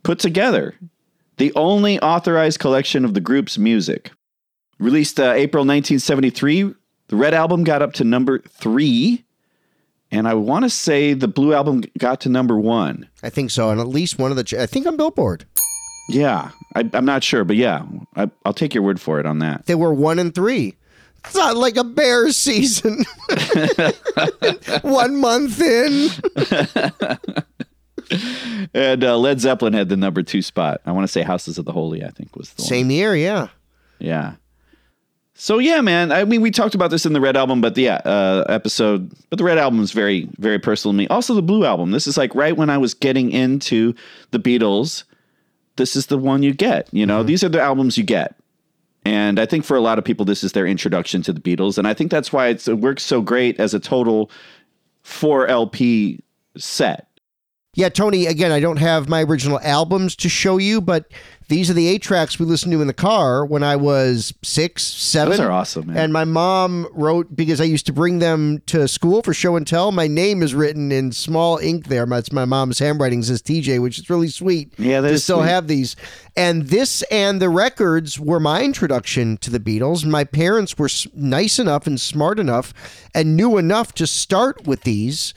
put 0.03 0.19
together. 0.19 0.75
The 1.37 1.53
only 1.55 1.97
authorized 2.01 2.59
collection 2.59 3.05
of 3.05 3.13
the 3.13 3.21
group's 3.21 3.57
music. 3.57 4.11
Released 4.79 5.17
uh, 5.17 5.31
April 5.31 5.61
1973, 5.61 6.73
the 7.07 7.15
Red 7.15 7.33
Album 7.33 7.63
got 7.63 7.81
up 7.81 7.93
to 7.93 8.03
number 8.03 8.39
three, 8.39 9.23
and 10.11 10.27
I 10.27 10.33
want 10.33 10.65
to 10.65 10.69
say 10.69 11.13
the 11.13 11.29
Blue 11.29 11.53
Album 11.53 11.83
got 11.97 12.19
to 12.19 12.29
number 12.29 12.59
one. 12.59 13.07
I 13.23 13.29
think 13.29 13.49
so. 13.49 13.69
And 13.69 13.79
at 13.79 13.87
least 13.87 14.19
one 14.19 14.29
of 14.29 14.35
the, 14.35 14.43
ch- 14.43 14.55
I 14.55 14.65
think 14.65 14.87
on 14.87 14.97
Billboard. 14.97 15.45
Yeah, 16.09 16.51
I, 16.75 16.89
I'm 16.91 17.05
not 17.05 17.23
sure, 17.23 17.45
but 17.45 17.55
yeah, 17.55 17.85
I, 18.17 18.29
I'll 18.43 18.53
take 18.53 18.73
your 18.73 18.83
word 18.83 18.99
for 18.99 19.21
it 19.21 19.25
on 19.25 19.39
that. 19.39 19.67
They 19.67 19.75
were 19.75 19.93
one 19.93 20.19
and 20.19 20.35
three. 20.35 20.75
It's 21.25 21.35
not 21.35 21.55
like 21.57 21.77
a 21.77 21.83
bear 21.83 22.31
season. 22.31 23.05
one 24.81 25.19
month 25.19 25.61
in. 25.61 26.09
And 28.73 29.03
uh, 29.03 29.17
Led 29.17 29.39
Zeppelin 29.39 29.73
had 29.73 29.89
the 29.89 29.97
number 29.97 30.23
two 30.23 30.41
spot. 30.41 30.81
I 30.85 30.91
want 30.91 31.05
to 31.05 31.11
say 31.11 31.21
Houses 31.21 31.57
of 31.57 31.65
the 31.65 31.71
Holy, 31.71 32.03
I 32.03 32.09
think 32.09 32.35
was 32.35 32.51
the 32.53 32.61
one. 32.61 32.67
Same 32.67 32.91
year, 32.91 33.15
yeah. 33.15 33.47
Yeah. 33.99 34.33
So 35.35 35.57
yeah, 35.57 35.81
man. 35.81 36.11
I 36.11 36.25
mean, 36.25 36.41
we 36.41 36.51
talked 36.51 36.75
about 36.75 36.91
this 36.91 37.05
in 37.05 37.13
the 37.13 37.21
Red 37.21 37.35
Album, 37.35 37.59
but 37.61 37.75
yeah, 37.77 38.01
uh, 38.05 38.45
episode. 38.49 39.11
But 39.29 39.37
the 39.37 39.43
Red 39.43 39.57
Album 39.57 39.79
is 39.81 39.91
very, 39.91 40.29
very 40.37 40.59
personal 40.59 40.93
to 40.93 40.97
me. 40.97 41.07
Also, 41.07 41.33
the 41.33 41.41
Blue 41.41 41.65
Album. 41.65 41.91
This 41.91 42.05
is 42.05 42.17
like 42.17 42.33
right 42.35 42.55
when 42.55 42.69
I 42.69 42.77
was 42.77 42.93
getting 42.93 43.31
into 43.31 43.95
the 44.31 44.39
Beatles. 44.39 45.05
This 45.75 45.95
is 45.95 46.05
the 46.07 46.19
one 46.19 46.43
you 46.43 46.53
get. 46.53 46.87
You 46.91 47.05
know, 47.05 47.23
these 47.23 47.43
are 47.43 47.49
the 47.49 47.61
albums 47.61 47.97
you 47.97 48.03
get. 48.03 48.35
And 49.05 49.39
I 49.39 49.45
think 49.45 49.65
for 49.65 49.75
a 49.75 49.81
lot 49.81 49.97
of 49.97 50.05
people, 50.05 50.25
this 50.25 50.43
is 50.43 50.53
their 50.53 50.65
introduction 50.65 51.21
to 51.23 51.33
the 51.33 51.41
Beatles, 51.41 51.77
and 51.77 51.87
I 51.87 51.93
think 51.93 52.09
that's 52.09 52.31
why 52.31 52.47
it 52.47 52.67
works 52.67 53.03
so 53.03 53.21
great 53.21 53.59
as 53.59 53.73
a 53.73 53.79
total 53.79 54.31
four 55.01 55.47
LP 55.47 56.23
set. 56.57 57.07
Yeah, 57.75 57.89
Tony, 57.89 58.27
again, 58.27 58.51
I 58.51 58.59
don't 58.59 58.77
have 58.77 59.09
my 59.09 59.23
original 59.23 59.59
albums 59.61 60.15
to 60.17 60.29
show 60.29 60.57
you, 60.57 60.79
but 60.79 61.11
these 61.47 61.69
are 61.69 61.73
the 61.73 61.87
eight 61.87 62.01
tracks 62.01 62.39
we 62.39 62.45
listened 62.45 62.71
to 62.71 62.81
in 62.81 62.87
the 62.87 62.93
car 62.93 63.45
when 63.45 63.63
I 63.63 63.75
was 63.75 64.33
six, 64.43 64.83
seven. 64.83 65.31
Those 65.31 65.39
are 65.39 65.51
awesome, 65.51 65.87
man. 65.87 65.97
And 65.97 66.13
my 66.13 66.23
mom 66.23 66.87
wrote, 66.91 67.35
because 67.35 67.59
I 67.59 67.65
used 67.65 67.85
to 67.87 67.93
bring 67.93 68.19
them 68.19 68.61
to 68.67 68.87
school 68.87 69.21
for 69.21 69.33
show 69.33 69.55
and 69.55 69.65
tell, 69.67 69.91
my 69.91 70.07
name 70.07 70.41
is 70.41 70.55
written 70.55 70.91
in 70.91 71.11
small 71.11 71.57
ink 71.57 71.87
there. 71.87 72.05
That's 72.05 72.31
my 72.31 72.45
mom's 72.45 72.79
handwriting, 72.79 73.23
says 73.23 73.41
TJ, 73.41 73.81
which 73.81 73.99
is 73.99 74.09
really 74.09 74.27
sweet. 74.27 74.73
Yeah, 74.77 75.01
to 75.01 75.19
still 75.19 75.39
sweet. 75.39 75.49
have 75.49 75.67
these. 75.67 75.95
And 76.35 76.63
this 76.63 77.03
and 77.11 77.41
the 77.41 77.49
records 77.49 78.19
were 78.19 78.39
my 78.39 78.63
introduction 78.63 79.37
to 79.37 79.49
the 79.49 79.59
Beatles. 79.59 80.05
My 80.05 80.23
parents 80.23 80.77
were 80.77 80.89
nice 81.13 81.59
enough 81.59 81.87
and 81.87 81.99
smart 81.99 82.39
enough 82.39 82.73
and 83.13 83.35
knew 83.35 83.57
enough 83.57 83.93
to 83.95 84.07
start 84.07 84.65
with 84.65 84.81
these 84.81 85.33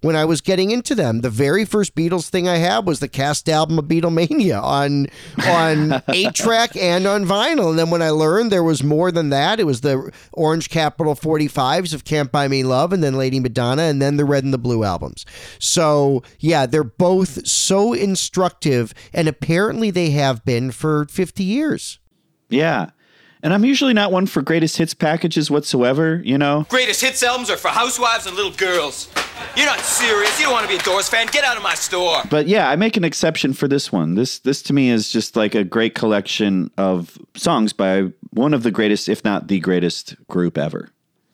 when 0.00 0.16
I 0.16 0.24
was 0.24 0.40
getting 0.40 0.70
into 0.70 0.94
them. 0.94 1.20
The 1.20 1.30
very 1.30 1.64
first 1.64 1.94
Beatles 1.94 2.28
thing 2.28 2.48
I 2.48 2.56
had 2.56 2.86
was 2.86 3.00
the 3.00 3.08
cast 3.08 3.48
album 3.48 3.78
of 3.78 3.86
Beatlemania 3.86 4.62
on 4.62 5.06
on 5.46 6.02
eight 6.08 6.34
track 6.34 6.76
and 6.76 7.06
on 7.06 7.24
vinyl. 7.24 7.70
And 7.70 7.78
then 7.78 7.90
when 7.90 8.02
I 8.02 8.10
learned 8.10 8.50
there 8.50 8.62
was 8.62 8.82
more 8.82 9.12
than 9.12 9.30
that, 9.30 9.60
it 9.60 9.64
was 9.64 9.82
the 9.82 10.10
Orange 10.32 10.70
Capitol 10.70 11.14
45s 11.14 11.94
of 11.94 12.04
Can't 12.04 12.32
Buy 12.32 12.48
Me 12.48 12.62
Love 12.62 12.92
and 12.92 13.02
then 13.02 13.14
Lady 13.14 13.40
Madonna 13.40 13.82
and 13.82 14.00
then 14.00 14.16
the 14.16 14.24
Red 14.24 14.44
and 14.44 14.52
the 14.52 14.58
Blue 14.58 14.84
albums. 14.84 15.26
So 15.58 16.22
yeah, 16.38 16.66
they're 16.66 16.84
both 16.84 17.46
so 17.46 17.92
instructive 17.92 18.94
and 19.12 19.28
apparently 19.28 19.90
they 19.90 20.10
have 20.10 20.44
been 20.44 20.70
for 20.70 21.04
50 21.06 21.44
years. 21.44 21.98
Yeah. 22.48 22.90
And 23.42 23.54
I'm 23.54 23.64
usually 23.64 23.94
not 23.94 24.12
one 24.12 24.26
for 24.26 24.42
greatest 24.42 24.76
hits 24.76 24.92
packages 24.92 25.50
whatsoever, 25.50 26.20
you 26.24 26.36
know? 26.36 26.66
Greatest 26.68 27.00
hits 27.00 27.22
albums 27.22 27.48
are 27.48 27.56
for 27.56 27.68
housewives 27.68 28.26
and 28.26 28.36
little 28.36 28.52
girls. 28.52 29.08
You're 29.56 29.66
not 29.66 29.80
serious. 29.80 30.38
You 30.38 30.46
don't 30.46 30.52
want 30.52 30.64
to 30.64 30.68
be 30.68 30.76
a 30.76 30.82
Doors 30.82 31.08
fan. 31.08 31.26
Get 31.32 31.44
out 31.44 31.56
of 31.56 31.62
my 31.62 31.74
store. 31.74 32.22
But 32.30 32.46
yeah, 32.46 32.70
I 32.70 32.76
make 32.76 32.96
an 32.96 33.04
exception 33.04 33.52
for 33.52 33.68
this 33.68 33.92
one. 33.92 34.14
This 34.14 34.38
this 34.38 34.62
to 34.62 34.72
me 34.72 34.90
is 34.90 35.10
just 35.10 35.36
like 35.36 35.54
a 35.54 35.64
great 35.64 35.94
collection 35.94 36.70
of 36.78 37.18
songs 37.34 37.72
by 37.72 38.12
one 38.30 38.54
of 38.54 38.62
the 38.62 38.70
greatest, 38.70 39.08
if 39.08 39.24
not 39.24 39.48
the 39.48 39.60
greatest 39.60 40.14
group 40.28 40.56
ever. 40.56 40.90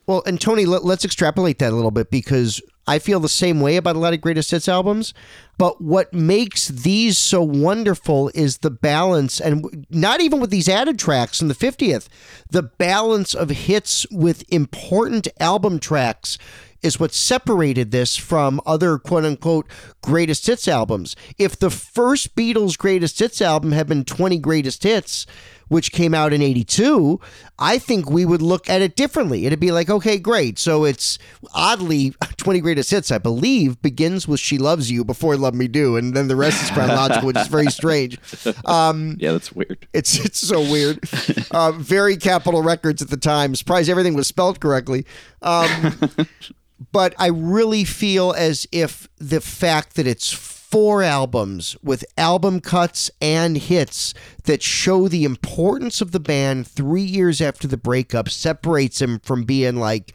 Well, 0.07 0.23
and 0.25 0.39
Tony, 0.39 0.65
let, 0.65 0.85
let's 0.85 1.03
extrapolate 1.03 1.59
that 1.59 1.73
a 1.73 1.75
little 1.75 1.91
bit 1.91 2.09
because 2.09 2.61
I 2.87 2.99
feel 2.99 3.19
the 3.19 3.27
same 3.27 3.59
way 3.59 3.75
about 3.75 3.97
a 3.97 3.99
lot 3.99 4.13
of 4.13 4.21
greatest 4.21 4.51
hits 4.51 4.69
albums. 4.69 5.13
But 5.57 5.81
what 5.81 6.13
makes 6.13 6.69
these 6.69 7.17
so 7.17 7.41
wonderful 7.41 8.31
is 8.33 8.59
the 8.59 8.71
balance, 8.71 9.41
and 9.41 9.85
not 9.89 10.21
even 10.21 10.39
with 10.39 10.49
these 10.49 10.69
added 10.69 10.97
tracks 10.97 11.41
in 11.41 11.49
the 11.49 11.53
50th, 11.53 12.07
the 12.49 12.63
balance 12.63 13.33
of 13.33 13.49
hits 13.49 14.05
with 14.09 14.45
important 14.47 15.27
album 15.41 15.77
tracks 15.77 16.37
is 16.81 16.99
what 16.99 17.13
separated 17.13 17.91
this 17.91 18.15
from 18.15 18.61
other 18.65 18.97
quote 18.97 19.25
unquote 19.25 19.67
greatest 20.01 20.47
hits 20.47 20.67
albums. 20.67 21.15
If 21.37 21.57
the 21.57 21.69
first 21.69 22.35
Beatles 22.35 22.77
greatest 22.77 23.19
hits 23.19 23.41
album 23.41 23.71
had 23.71 23.87
been 23.87 24.05
20 24.05 24.37
greatest 24.39 24.83
hits, 24.83 25.25
which 25.67 25.91
came 25.91 26.13
out 26.13 26.33
in 26.33 26.41
82, 26.41 27.19
I 27.59 27.77
think 27.77 28.09
we 28.09 28.25
would 28.25 28.41
look 28.41 28.69
at 28.69 28.81
it 28.81 28.95
differently. 28.95 29.45
It'd 29.45 29.59
be 29.59 29.71
like, 29.71 29.89
okay, 29.89 30.17
great. 30.17 30.57
So 30.59 30.85
it's 30.85 31.19
oddly 31.53 32.13
20 32.37 32.59
greatest 32.61 32.91
hits, 32.91 33.11
I 33.11 33.17
believe, 33.17 33.81
begins 33.81 34.27
with 34.27 34.39
She 34.39 34.57
Loves 34.57 34.89
You 34.89 35.03
before 35.03 35.35
Love 35.35 35.55
Me 35.55 35.67
Do, 35.67 35.97
and 35.97 36.13
then 36.13 36.27
the 36.27 36.35
rest 36.35 36.63
is 36.63 36.71
chronological, 36.71 37.27
which 37.27 37.37
is 37.37 37.47
very 37.47 37.67
strange. 37.67 38.17
Um, 38.65 39.17
yeah, 39.19 39.33
that's 39.33 39.51
weird. 39.51 39.87
It's 39.93 40.17
it's 40.23 40.39
so 40.39 40.61
weird. 40.61 41.03
Uh, 41.51 41.71
very 41.73 42.17
Capitol 42.17 42.61
Records 42.61 43.01
at 43.01 43.09
the 43.09 43.17
time. 43.17 43.55
Surprised 43.55 43.89
everything 43.89 44.13
was 44.13 44.27
spelled 44.27 44.59
correctly. 44.59 45.05
Um, 45.41 45.99
but 46.91 47.13
I 47.17 47.27
really 47.27 47.83
feel 47.83 48.33
as 48.37 48.67
if 48.71 49.07
the 49.17 49.41
fact 49.41 49.95
that 49.95 50.07
it's 50.07 50.31
four 50.31 51.01
albums 51.01 51.77
with 51.81 52.03
album 52.17 52.59
cuts 52.59 53.09
and 53.21 53.57
hits 53.57 54.13
that 54.43 54.61
show 54.61 55.07
the 55.07 55.23
importance 55.23 56.01
of 56.01 56.11
the 56.11 56.19
band 56.19 56.67
three 56.67 57.01
years 57.01 57.41
after 57.41 57.67
the 57.67 57.77
breakup 57.77 58.29
separates 58.29 59.01
him 59.01 59.19
from 59.19 59.43
being 59.43 59.77
like 59.77 60.13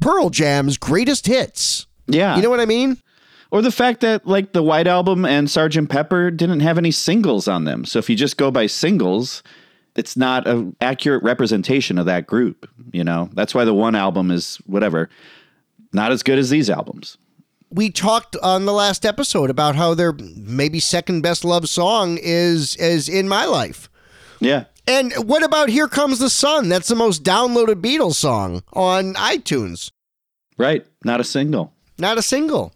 Pearl 0.00 0.28
Jam's 0.28 0.76
greatest 0.76 1.26
hits. 1.26 1.86
Yeah. 2.08 2.36
You 2.36 2.42
know 2.42 2.50
what 2.50 2.60
I 2.60 2.66
mean? 2.66 2.98
Or 3.52 3.62
the 3.62 3.70
fact 3.70 4.00
that 4.00 4.26
like 4.26 4.52
the 4.54 4.62
White 4.62 4.86
Album 4.88 5.24
and 5.24 5.46
Sgt. 5.46 5.88
Pepper 5.88 6.30
didn't 6.30 6.60
have 6.60 6.78
any 6.78 6.90
singles 6.90 7.46
on 7.46 7.64
them. 7.64 7.84
So 7.84 7.98
if 7.98 8.10
you 8.10 8.16
just 8.16 8.36
go 8.36 8.50
by 8.50 8.66
singles, 8.66 9.42
it's 9.94 10.16
not 10.16 10.48
an 10.48 10.74
accurate 10.80 11.22
representation 11.22 11.98
of 11.98 12.06
that 12.06 12.26
group, 12.26 12.68
you 12.92 13.04
know? 13.04 13.28
That's 13.34 13.54
why 13.54 13.64
the 13.64 13.74
one 13.74 13.94
album 13.94 14.30
is 14.30 14.56
whatever, 14.66 15.10
not 15.92 16.12
as 16.12 16.22
good 16.22 16.38
as 16.38 16.50
these 16.50 16.68
albums. 16.70 17.18
we 17.70 17.90
talked 17.90 18.36
on 18.42 18.66
the 18.66 18.72
last 18.72 19.06
episode 19.06 19.48
about 19.50 19.74
how 19.76 19.94
their 19.94 20.12
maybe 20.12 20.78
second 20.80 21.22
best 21.22 21.44
love 21.44 21.68
song 21.68 22.18
is 22.20 22.76
is 22.76 23.08
in 23.08 23.28
my 23.28 23.44
life. 23.46 23.88
Yeah. 24.40 24.64
And 24.86 25.12
what 25.14 25.44
about 25.44 25.68
Here 25.68 25.86
Comes 25.88 26.18
the 26.18 26.28
Sun? 26.28 26.68
That's 26.68 26.88
the 26.88 26.96
most 26.96 27.22
downloaded 27.22 27.80
Beatles 27.80 28.16
song 28.16 28.62
on 28.72 29.14
iTunes. 29.14 29.90
Right. 30.58 30.84
Not 31.04 31.20
a 31.20 31.24
single. 31.24 31.72
Not 31.98 32.18
a 32.18 32.22
single. 32.22 32.72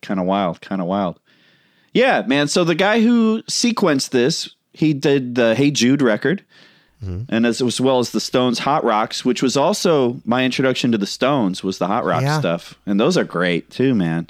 Kind 0.00 0.20
of 0.20 0.26
wild. 0.26 0.60
Kind 0.60 0.80
of 0.80 0.86
wild. 0.86 1.18
Yeah, 1.92 2.22
man. 2.26 2.46
So 2.46 2.62
the 2.62 2.76
guy 2.76 3.00
who 3.00 3.42
sequenced 3.50 4.10
this, 4.10 4.54
he 4.72 4.94
did 4.94 5.34
the 5.34 5.56
Hey 5.56 5.70
Jude 5.72 6.00
record, 6.00 6.44
Mm-hmm. 7.04 7.32
and 7.32 7.46
as, 7.46 7.62
as 7.62 7.80
well 7.80 8.00
as 8.00 8.10
the 8.10 8.20
Stones 8.20 8.58
Hot 8.60 8.82
Rocks, 8.82 9.24
which 9.24 9.40
was 9.40 9.56
also 9.56 10.20
my 10.24 10.44
introduction 10.44 10.90
to 10.92 10.98
the 10.98 11.06
Stones 11.06 11.62
was 11.62 11.78
the 11.78 11.86
Hot 11.86 12.04
Rock 12.04 12.22
Yeah. 12.22 12.40
stuff, 12.40 12.74
and 12.86 12.98
those 12.98 13.16
are 13.16 13.22
great 13.24 13.70
too, 13.70 13.94
man. 13.94 14.26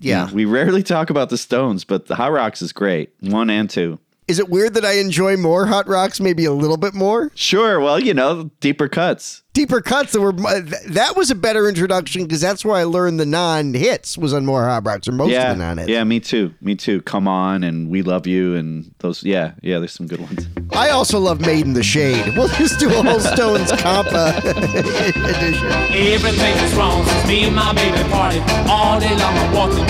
Yeah. 0.00 0.28
we 0.32 0.44
rarely 0.44 0.82
talk 0.82 1.10
about 1.10 1.30
the 1.30 1.38
Stones, 1.38 1.84
but 1.84 2.06
the 2.06 2.16
Hot 2.16 2.32
Rocks 2.32 2.60
is 2.60 2.72
great, 2.72 3.10
one 3.20 3.50
and 3.50 3.70
two. 3.70 3.98
Is 4.28 4.38
it 4.38 4.50
weird 4.50 4.74
that 4.74 4.84
I 4.84 4.98
enjoy 4.98 5.38
more 5.38 5.64
Hot 5.64 5.88
Rocks 5.88 6.20
maybe 6.20 6.44
a 6.44 6.52
little 6.52 6.76
bit 6.76 6.92
more? 6.92 7.32
Sure. 7.34 7.80
Well, 7.80 7.98
you 7.98 8.12
know, 8.12 8.50
deeper 8.60 8.86
cuts. 8.86 9.42
Deeper 9.54 9.80
cuts 9.80 10.12
that 10.12 10.20
were 10.20 10.34
uh, 10.46 10.60
that 10.88 11.16
was 11.16 11.32
a 11.32 11.34
better 11.34 11.68
introduction 11.68 12.22
because 12.24 12.40
that's 12.40 12.64
where 12.64 12.76
I 12.76 12.84
learned 12.84 13.18
the 13.18 13.26
non-hits 13.26 14.16
was 14.16 14.32
on 14.32 14.46
more 14.46 14.64
Hot 14.64 14.86
Rocks 14.86 15.08
or 15.08 15.12
most 15.12 15.30
yeah, 15.30 15.50
of 15.50 15.58
the 15.58 15.64
non-hits. 15.64 15.88
yeah, 15.90 16.04
me 16.04 16.20
too. 16.20 16.54
Me 16.60 16.76
too. 16.76 17.00
Come 17.02 17.26
on, 17.26 17.64
and 17.64 17.88
we 17.90 18.02
love 18.02 18.26
you, 18.26 18.54
and 18.54 18.94
those. 18.98 19.24
Yeah, 19.24 19.54
yeah. 19.62 19.78
There's 19.78 19.90
some 19.92 20.06
good 20.06 20.20
ones. 20.20 20.46
I 20.72 20.90
also 20.90 21.18
love 21.18 21.40
Made 21.40 21.64
in 21.64 21.72
the 21.72 21.82
Shade. 21.82 22.34
We'll 22.36 22.48
just 22.48 22.78
do 22.78 22.88
a 22.88 23.02
whole 23.02 23.18
Stones 23.18 23.72
compa 23.72 24.38
edition. 24.44 25.66
Everything 25.66 26.56
is 26.64 26.74
wrong 26.74 27.04
since 27.04 27.26
me 27.26 27.44
and 27.44 27.56
my 27.56 27.72
baby 27.72 28.08
party. 28.10 28.38
All 28.70 29.00
day 29.00 29.10
long 29.16 29.34
I'm 29.38 29.52
walking 29.56 29.84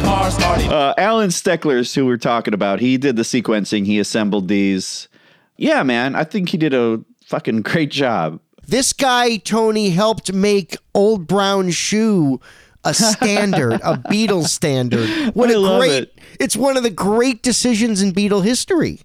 Uh, 0.00 0.94
Alan 0.96 1.30
Stecklers, 1.30 1.94
who 1.94 2.06
we're 2.06 2.16
talking 2.16 2.54
about, 2.54 2.80
he 2.80 2.96
did 2.98 3.16
the 3.16 3.22
sequencing. 3.22 3.86
He 3.86 3.98
assembled 3.98 4.48
these. 4.48 5.08
Yeah, 5.56 5.82
man. 5.82 6.14
I 6.14 6.24
think 6.24 6.50
he 6.50 6.56
did 6.56 6.74
a 6.74 7.00
fucking 7.24 7.62
great 7.62 7.90
job. 7.90 8.40
This 8.66 8.92
guy 8.92 9.38
Tony 9.38 9.90
helped 9.90 10.32
make 10.32 10.76
Old 10.94 11.26
Brown 11.26 11.70
Shoe 11.70 12.40
a 12.84 12.94
standard, 12.94 13.74
a 13.74 13.96
Beatles 14.10 14.48
standard. 14.48 15.08
What 15.34 15.50
I 15.50 15.54
a 15.54 15.56
great! 15.88 16.02
it. 16.02 16.20
It's 16.38 16.56
one 16.56 16.76
of 16.76 16.82
the 16.82 16.90
great 16.90 17.42
decisions 17.42 18.02
in 18.02 18.12
Beatle 18.12 18.44
history. 18.44 19.00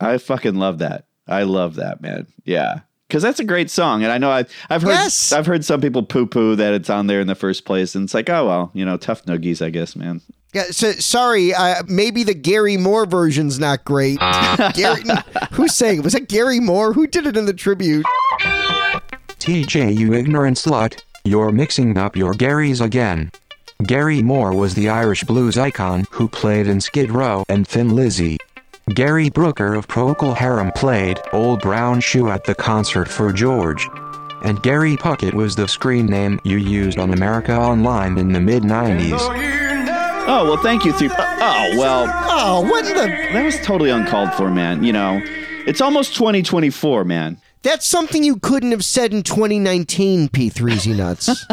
I 0.00 0.18
fucking 0.18 0.56
love 0.56 0.78
that. 0.78 1.06
I 1.26 1.44
love 1.44 1.76
that, 1.76 2.00
man. 2.02 2.26
Yeah. 2.44 2.80
Cause 3.10 3.22
that's 3.22 3.38
a 3.38 3.44
great 3.44 3.70
song. 3.70 4.02
And 4.02 4.10
I 4.10 4.18
know 4.18 4.30
I've, 4.30 4.50
I've 4.70 4.82
heard, 4.82 4.88
Yes. 4.90 5.30
I've 5.32 5.46
heard 5.46 5.64
some 5.64 5.80
people 5.80 6.02
poo 6.02 6.26
poo 6.26 6.56
that 6.56 6.72
it's 6.74 6.88
on 6.90 7.06
there 7.06 7.20
in 7.20 7.26
the 7.26 7.34
first 7.34 7.64
place. 7.64 7.94
And 7.94 8.04
it's 8.04 8.14
like, 8.14 8.28
oh, 8.30 8.46
well, 8.46 8.70
you 8.74 8.84
know, 8.84 8.96
tough 8.96 9.24
noogies, 9.26 9.64
I 9.64 9.70
guess, 9.70 9.94
man. 9.94 10.20
Yeah, 10.54 10.64
so 10.70 10.92
sorry. 10.92 11.52
Uh, 11.52 11.82
maybe 11.86 12.22
the 12.24 12.34
Gary 12.34 12.76
Moore 12.76 13.06
version's 13.06 13.58
not 13.58 13.84
great. 13.84 14.18
Gary, 14.74 15.02
who's 15.52 15.74
saying 15.74 15.98
it? 15.98 16.04
Was 16.04 16.12
that 16.14 16.28
Gary 16.28 16.60
Moore? 16.60 16.92
Who 16.92 17.06
did 17.06 17.26
it 17.26 17.36
in 17.36 17.44
the 17.46 17.52
tribute? 17.52 18.06
TJ, 19.38 19.96
you 19.96 20.14
ignorant 20.14 20.56
slut, 20.56 21.00
you're 21.24 21.52
mixing 21.52 21.98
up 21.98 22.16
your 22.16 22.32
Garys 22.34 22.80
again. 22.80 23.30
Gary 23.84 24.22
Moore 24.22 24.54
was 24.54 24.74
the 24.74 24.88
Irish 24.88 25.24
blues 25.24 25.58
icon 25.58 26.04
who 26.10 26.28
played 26.28 26.66
in 26.66 26.80
Skid 26.80 27.10
Row 27.10 27.44
and 27.48 27.66
Thin 27.66 27.94
Lizzy. 27.94 28.38
Gary 28.90 29.30
Brooker 29.30 29.74
of 29.74 29.88
Procol 29.88 30.36
Harum 30.36 30.70
played 30.72 31.18
Old 31.32 31.62
Brown 31.62 32.00
Shoe 32.00 32.28
at 32.30 32.44
the 32.44 32.54
concert 32.54 33.08
for 33.08 33.32
George. 33.32 33.88
And 34.42 34.62
Gary 34.62 34.96
Puckett 34.96 35.32
was 35.32 35.56
the 35.56 35.66
screen 35.66 36.04
name 36.06 36.38
you 36.44 36.58
used 36.58 36.98
on 36.98 37.10
America 37.14 37.56
Online 37.58 38.18
in 38.18 38.32
the 38.32 38.40
mid 38.40 38.62
90s. 38.62 39.16
Oh, 40.26 40.44
well, 40.44 40.58
thank 40.58 40.84
you. 40.84 40.92
Three. 40.92 41.08
Oh, 41.10 41.70
well, 41.78 42.06
Oh, 42.36 42.60
what 42.62 42.84
the? 42.84 43.06
that 43.32 43.42
was 43.42 43.58
totally 43.60 43.88
uncalled 43.90 44.34
for, 44.34 44.50
man. 44.50 44.84
You 44.84 44.92
know, 44.92 45.20
it's 45.66 45.80
almost 45.80 46.14
2024, 46.14 47.04
man. 47.04 47.38
That's 47.62 47.86
something 47.86 48.22
you 48.22 48.36
couldn't 48.36 48.72
have 48.72 48.84
said 48.84 49.14
in 49.14 49.22
2019, 49.22 50.28
P3Z 50.28 50.94
nuts. 50.96 51.46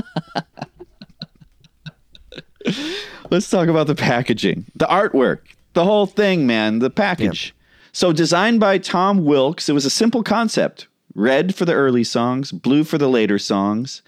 Let's 3.29 3.49
talk 3.49 3.69
about 3.69 3.87
the 3.87 3.95
packaging, 3.95 4.65
the 4.75 4.85
artwork, 4.87 5.39
the 5.73 5.83
whole 5.85 6.05
thing, 6.05 6.45
man, 6.45 6.79
the 6.79 6.89
package. 6.89 7.55
So, 7.91 8.13
designed 8.13 8.59
by 8.59 8.77
Tom 8.77 9.25
Wilkes, 9.25 9.67
it 9.67 9.73
was 9.73 9.85
a 9.85 9.89
simple 9.89 10.23
concept 10.23 10.87
red 11.13 11.53
for 11.53 11.65
the 11.65 11.73
early 11.73 12.03
songs, 12.03 12.51
blue 12.51 12.83
for 12.83 12.97
the 12.97 13.09
later 13.09 13.37
songs. 13.37 14.01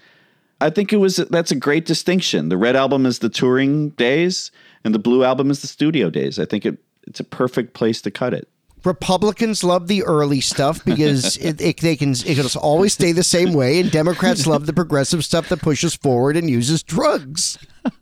I 0.60 0.70
think 0.70 0.92
it 0.92 0.96
was 0.96 1.16
that's 1.16 1.50
a 1.50 1.56
great 1.56 1.84
distinction. 1.84 2.48
The 2.48 2.56
red 2.56 2.76
album 2.76 3.04
is 3.04 3.18
the 3.18 3.28
touring 3.28 3.90
days, 3.90 4.50
and 4.84 4.94
the 4.94 4.98
blue 4.98 5.24
album 5.24 5.50
is 5.50 5.60
the 5.60 5.66
studio 5.66 6.08
days. 6.10 6.38
I 6.38 6.46
think 6.46 6.64
it 6.64 6.78
it's 7.06 7.20
a 7.20 7.24
perfect 7.24 7.74
place 7.74 8.00
to 8.02 8.10
cut 8.10 8.32
it. 8.32 8.48
Republicans 8.84 9.64
love 9.64 9.88
the 9.88 10.02
early 10.04 10.40
stuff 10.40 10.84
because 10.84 11.36
it, 11.38 11.60
it, 11.60 11.80
they 11.80 11.96
can 11.96 12.12
it 12.12 12.36
can 12.36 12.46
always 12.60 12.94
stay 12.94 13.12
the 13.12 13.22
same 13.22 13.52
way, 13.52 13.80
and 13.80 13.90
Democrats 13.90 14.46
love 14.46 14.66
the 14.66 14.72
progressive 14.72 15.24
stuff 15.24 15.48
that 15.48 15.60
pushes 15.60 15.94
forward 15.94 16.36
and 16.36 16.48
uses 16.48 16.82
drugs. 16.82 17.58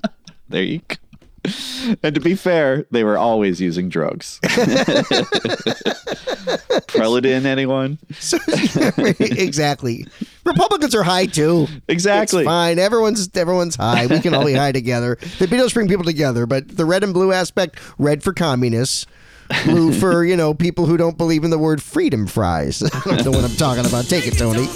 There 0.49 0.63
you 0.63 0.81
go. 0.87 0.97
And 2.03 2.15
to 2.15 2.21
be 2.21 2.37
fair, 2.37 2.87
they 2.91 3.03
were 3.03 3.19
always 3.19 3.61
using 3.61 3.89
drugs. 3.89 4.39
Preludin, 6.87 7.45
anyone? 7.45 7.99
So, 8.19 8.39
exactly. 9.19 10.07
Republicans 10.45 10.95
are 10.95 11.03
high 11.03 11.27
too. 11.27 11.67
Exactly. 11.89 12.43
It's 12.43 12.47
fine. 12.49 12.79
Everyone's 12.79 13.29
everyone's 13.35 13.75
high. 13.75 14.07
We 14.07 14.21
can 14.21 14.33
all 14.35 14.45
be 14.45 14.53
high 14.53 14.71
together. 14.73 15.17
The 15.39 15.47
Beatles 15.47 15.75
bring 15.75 15.89
people 15.89 16.05
together, 16.05 16.47
but 16.47 16.77
the 16.77 16.85
red 16.85 17.03
and 17.03 17.13
blue 17.13 17.33
aspect: 17.33 17.81
red 17.99 18.23
for 18.23 18.33
communists, 18.33 19.07
blue 19.65 19.93
for 19.93 20.25
you 20.25 20.37
know 20.37 20.55
people 20.55 20.87
who 20.87 20.97
don't 20.97 21.19
believe 21.19 21.43
in 21.43 21.51
the 21.51 21.59
word 21.59 21.83
freedom 21.83 22.29
fries. 22.29 22.83
I 22.83 22.89
don't 23.05 23.25
know 23.25 23.33
what 23.33 23.45
I'm 23.45 23.57
talking 23.57 23.87
about. 23.87 24.05
Take 24.05 24.29
it, 24.29 24.39
Tony. 24.39 24.67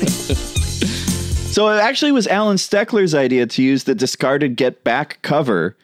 So 1.50 1.68
it 1.68 1.80
actually 1.80 2.12
was 2.12 2.26
Alan 2.26 2.56
Steckler's 2.56 3.14
idea 3.14 3.46
to 3.46 3.62
use 3.62 3.84
the 3.84 3.94
discarded 3.94 4.56
Get 4.56 4.82
Back 4.84 5.22
cover 5.22 5.76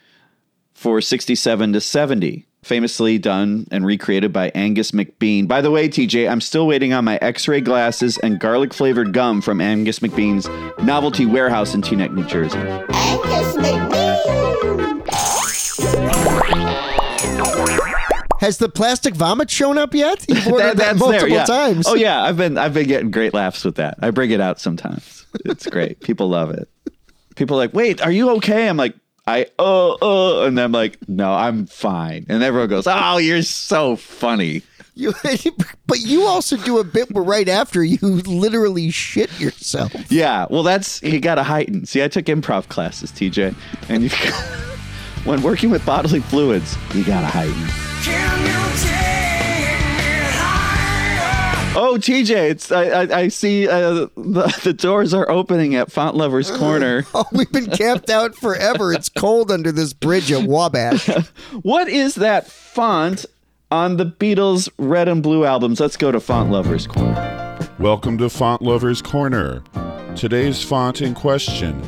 for 0.82 1.00
67 1.00 1.72
to 1.74 1.80
70, 1.80 2.44
famously 2.62 3.16
done 3.16 3.68
and 3.70 3.86
recreated 3.86 4.32
by 4.32 4.50
Angus 4.52 4.90
McBean. 4.90 5.46
By 5.46 5.60
the 5.60 5.70
way, 5.70 5.88
TJ, 5.88 6.28
I'm 6.28 6.40
still 6.40 6.66
waiting 6.66 6.92
on 6.92 7.04
my 7.04 7.18
x 7.22 7.46
ray 7.46 7.60
glasses 7.60 8.18
and 8.18 8.40
garlic 8.40 8.74
flavored 8.74 9.12
gum 9.12 9.40
from 9.40 9.60
Angus 9.60 10.00
McBean's 10.00 10.48
novelty 10.82 11.24
warehouse 11.24 11.72
in 11.72 11.82
Teaneck, 11.82 12.12
New 12.12 12.24
Jersey. 12.24 12.58
Angus 12.58 13.56
McBean! 13.56 13.92
Has 18.40 18.58
the 18.58 18.68
plastic 18.68 19.14
vomit 19.14 19.48
shown 19.48 19.78
up 19.78 19.94
yet? 19.94 20.26
You've 20.28 20.44
ordered 20.52 20.78
that, 20.78 20.96
multiple 20.96 21.28
yeah. 21.28 21.44
times. 21.44 21.86
Oh 21.86 21.94
yeah, 21.94 22.24
I've 22.24 22.36
been 22.36 22.58
I've 22.58 22.74
been 22.74 22.88
getting 22.88 23.12
great 23.12 23.34
laughs 23.34 23.64
with 23.64 23.76
that. 23.76 23.98
I 24.02 24.10
bring 24.10 24.32
it 24.32 24.40
out 24.40 24.58
sometimes. 24.58 25.26
It's 25.44 25.68
great. 25.68 26.00
People 26.00 26.28
love 26.28 26.50
it. 26.50 26.68
People 27.36 27.56
are 27.56 27.60
like, 27.60 27.72
"Wait, 27.72 28.02
are 28.02 28.10
you 28.10 28.30
okay?" 28.30 28.68
I'm 28.68 28.76
like, 28.76 28.96
"I 29.26 29.46
uh 29.58 29.92
uh," 29.94 30.46
and 30.46 30.60
I'm 30.60 30.72
like, 30.72 30.98
"No, 31.08 31.32
I'm 31.32 31.66
fine." 31.66 32.26
And 32.28 32.42
everyone 32.42 32.68
goes, 32.68 32.86
"Oh, 32.86 33.16
you're 33.18 33.42
so 33.42 33.96
funny." 33.96 34.62
You, 34.94 35.14
but 35.86 36.00
you 36.00 36.24
also 36.24 36.56
do 36.58 36.78
a 36.78 36.84
bit 36.84 37.10
where 37.12 37.24
right 37.24 37.48
after 37.48 37.82
you 37.82 37.98
literally 38.00 38.90
shit 38.90 39.40
yourself. 39.40 39.92
Yeah, 40.10 40.46
well, 40.50 40.62
that's 40.62 41.02
you 41.02 41.18
got 41.20 41.36
to 41.36 41.42
heighten. 41.42 41.86
See, 41.86 42.02
I 42.02 42.08
took 42.08 42.26
improv 42.26 42.68
classes, 42.68 43.10
TJ, 43.10 43.54
and 43.88 44.04
you 44.04 44.10
when 45.24 45.42
working 45.42 45.70
with 45.70 45.84
bodily 45.86 46.20
fluids, 46.20 46.76
you 46.94 47.04
got 47.04 47.22
to 47.22 47.26
heighten. 47.26 49.31
Oh, 51.74 51.96
TJ, 51.96 52.50
it's 52.50 52.70
I 52.70 52.84
I, 52.84 53.18
I 53.20 53.28
see 53.28 53.66
uh, 53.66 54.06
the 54.14 54.60
the 54.62 54.74
doors 54.74 55.14
are 55.14 55.30
opening 55.30 55.74
at 55.74 55.90
Font 55.90 56.14
Lovers 56.14 56.50
Corner. 56.50 57.06
Oh, 57.14 57.24
we've 57.32 57.50
been 57.50 57.70
camped 57.70 58.10
out 58.10 58.34
forever. 58.34 58.92
It's 58.92 59.08
cold 59.08 59.50
under 59.50 59.72
this 59.72 59.94
bridge 59.94 60.30
at 60.32 60.46
Wabash. 60.46 61.08
What 61.62 61.88
is 61.88 62.16
that 62.16 62.46
font 62.46 63.24
on 63.70 63.96
the 63.96 64.04
Beatles' 64.04 64.68
red 64.78 65.08
and 65.08 65.22
blue 65.22 65.46
albums? 65.46 65.80
Let's 65.80 65.96
go 65.96 66.12
to 66.12 66.20
Font 66.20 66.50
Lovers 66.50 66.86
Corner. 66.86 67.58
Welcome 67.78 68.18
to 68.18 68.28
Font 68.28 68.60
Lovers 68.60 69.00
Corner. 69.00 69.62
Today's 70.14 70.62
font 70.62 71.00
in 71.00 71.14
question. 71.14 71.82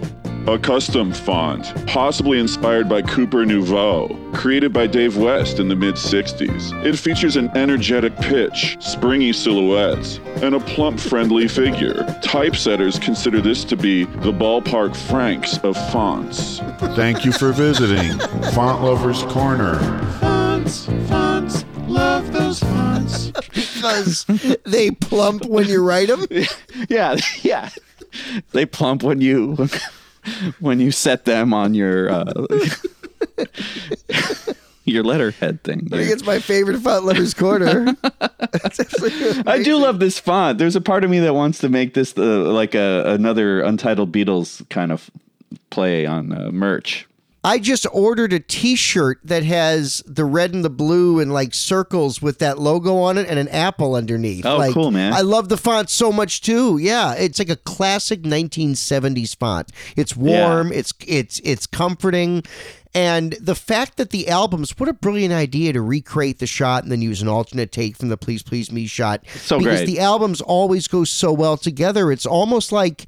A 0.47 0.59
custom 0.59 1.11
font, 1.11 1.73
possibly 1.87 2.39
inspired 2.39 2.87
by 2.87 3.01
Cooper 3.01 3.47
Nouveau, 3.47 4.09
created 4.35 4.75
by 4.75 4.87
Dave 4.87 5.17
West 5.17 5.59
in 5.59 5.69
the 5.69 5.75
mid 5.75 5.95
60s. 5.95 6.85
It 6.85 6.99
features 6.99 7.37
an 7.37 7.49
energetic 7.57 8.15
pitch, 8.19 8.77
springy 8.79 9.33
silhouettes, 9.33 10.21
and 10.43 10.55
a 10.55 10.61
plump, 10.61 11.01
friendly 11.01 11.49
figure. 11.49 12.05
Typesetters 12.23 12.99
consider 12.99 13.41
this 13.41 13.65
to 13.65 13.75
be 13.75 14.05
the 14.05 14.33
ballpark 14.33 14.95
Franks 14.95 15.57
of 15.59 15.79
fonts. 15.91 16.59
Thank 16.95 17.25
you 17.25 17.33
for 17.33 17.53
visiting 17.53 18.19
Font 18.53 18.85
Lovers 18.85 19.23
Corner. 19.23 19.79
Fonts, 20.21 20.85
fonts, 21.09 21.65
love 21.87 22.31
those 22.35 22.61
fonts. 22.61 23.31
because 23.31 24.27
they 24.67 24.91
plump 24.91 25.47
when 25.47 25.69
you 25.69 25.83
write 25.83 26.09
them. 26.09 26.27
yeah, 26.91 27.17
yeah. 27.41 27.71
They 28.53 28.67
plump 28.67 29.03
when 29.03 29.23
you 29.23 29.57
when 30.61 30.81
you 30.81 30.91
set 30.91 31.25
them 31.25 31.53
on 31.53 31.75
your 31.75 32.11
uh, 32.11 32.47
your 34.85 35.03
letterhead 35.03 35.63
thing. 35.63 35.89
I 35.93 35.97
think 35.97 36.11
it's 36.11 36.25
my 36.25 36.39
favorite 36.39 36.81
font 36.81 37.05
lovers 37.05 37.35
corner. 37.35 37.97
I 39.47 39.63
do 39.63 39.77
love 39.77 39.99
this 39.99 40.19
font. 40.19 40.59
There's 40.59 40.77
a 40.77 40.81
part 40.81 41.05
of 41.05 41.11
me 41.11 41.21
that 41.21 41.35
wants 41.35 41.59
to 41.61 41.69
make 41.69 41.95
this 41.95 42.13
the 42.13 42.23
like 42.23 42.75
a 42.75 43.05
another 43.07 43.61
Untitled 43.61 44.13
Beatles 44.13 44.69
kind 44.69 44.93
of 44.93 45.11
play 45.71 46.07
on 46.07 46.33
uh, 46.33 46.51
merch. 46.51 47.07
I 47.45 47.59
just 47.59 47.87
ordered 47.93 48.33
a 48.33 48.41
T-shirt 48.41 49.21
that 49.23 49.45
has 49.45 50.03
the 50.07 50.25
red 50.25 50.55
and 50.55 50.65
the 50.65 50.71
blue 50.71 51.21
and 51.21 51.31
like 51.33 51.53
circles 51.53 52.23
with 52.23 52.39
that 52.39 52.59
logo 52.59 52.97
on 52.97 53.19
it 53.19 53.29
and 53.29 53.39
an 53.39 53.49
apple 53.49 53.95
underneath. 53.95 54.47
Oh, 54.47 54.57
Like, 54.57 54.73
cool, 54.73 54.91
man. 54.91 55.13
I 55.13 55.21
love 55.21 55.51
the 55.51 55.59
font 55.59 55.91
so 55.91 56.11
much 56.11 56.41
too. 56.41 56.79
Yeah, 56.79 57.13
it's 57.15 57.39
like 57.39 57.51
a 57.51 57.57
classic 57.57 58.23
1970s 58.23 59.37
font. 59.37 59.71
It's 59.95 60.17
warm. 60.17 60.73
It's 60.73 60.95
it's 61.07 61.41
it's 61.45 61.67
comforting. 61.67 62.43
And 62.95 63.33
the 63.41 63.57
fact 63.57 63.97
that 63.97 64.11
the 64.11 64.29
albums, 64.29 64.79
what 64.79 64.89
a 64.89 64.93
brilliant 64.93 65.35
idea 65.35 65.73
to 65.73 65.83
recreate 65.83 66.39
the 66.39 66.47
shot 66.47 66.85
and 66.85 66.93
then 66.93 67.03
use 67.03 67.21
an 67.21 67.27
alternate 67.27 67.73
take 67.73 67.97
from 67.97 68.09
the 68.09 68.17
Please 68.17 68.45
Please 68.45 68.71
Me 68.71 68.87
shot. 68.87 69.27
So 69.35 69.59
because 69.59 69.81
great. 69.81 69.87
the 69.87 69.99
albums 69.99 70.41
always 70.41 70.87
go 70.87 71.03
so 71.03 71.33
well 71.33 71.57
together. 71.57 72.13
It's 72.13 72.25
almost 72.25 72.71
like 72.71 73.07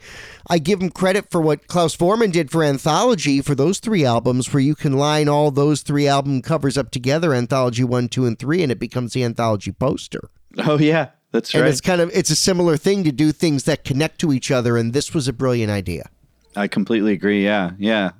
I 0.50 0.58
give 0.58 0.82
him 0.82 0.90
credit 0.90 1.30
for 1.30 1.40
what 1.40 1.68
Klaus 1.68 1.96
Voormann 1.96 2.32
did 2.32 2.50
for 2.50 2.64
Anthology 2.64 3.40
for 3.40 3.54
those 3.54 3.78
three 3.78 4.04
albums, 4.04 4.52
where 4.52 4.60
you 4.60 4.74
can 4.74 4.94
line 4.94 5.28
all 5.28 5.52
those 5.52 5.82
three 5.82 6.08
album 6.08 6.42
covers 6.42 6.76
up 6.76 6.90
together, 6.90 7.32
Anthology 7.32 7.84
1, 7.84 8.08
2, 8.08 8.26
and 8.26 8.38
3, 8.40 8.64
and 8.64 8.72
it 8.72 8.80
becomes 8.80 9.12
the 9.12 9.22
Anthology 9.22 9.70
poster. 9.70 10.30
Oh 10.58 10.78
yeah, 10.78 11.10
that's 11.30 11.54
right. 11.54 11.60
And 11.60 11.68
it's 11.68 11.80
kind 11.80 12.00
of 12.00 12.10
it's 12.12 12.30
a 12.30 12.36
similar 12.36 12.76
thing 12.76 13.04
to 13.04 13.12
do 13.12 13.30
things 13.30 13.64
that 13.64 13.84
connect 13.84 14.18
to 14.20 14.32
each 14.32 14.50
other, 14.50 14.76
and 14.76 14.92
this 14.92 15.14
was 15.14 15.28
a 15.28 15.32
brilliant 15.32 15.70
idea. 15.70 16.08
I 16.56 16.66
completely 16.66 17.12
agree. 17.12 17.44
Yeah, 17.44 17.72
yeah, 17.78 18.12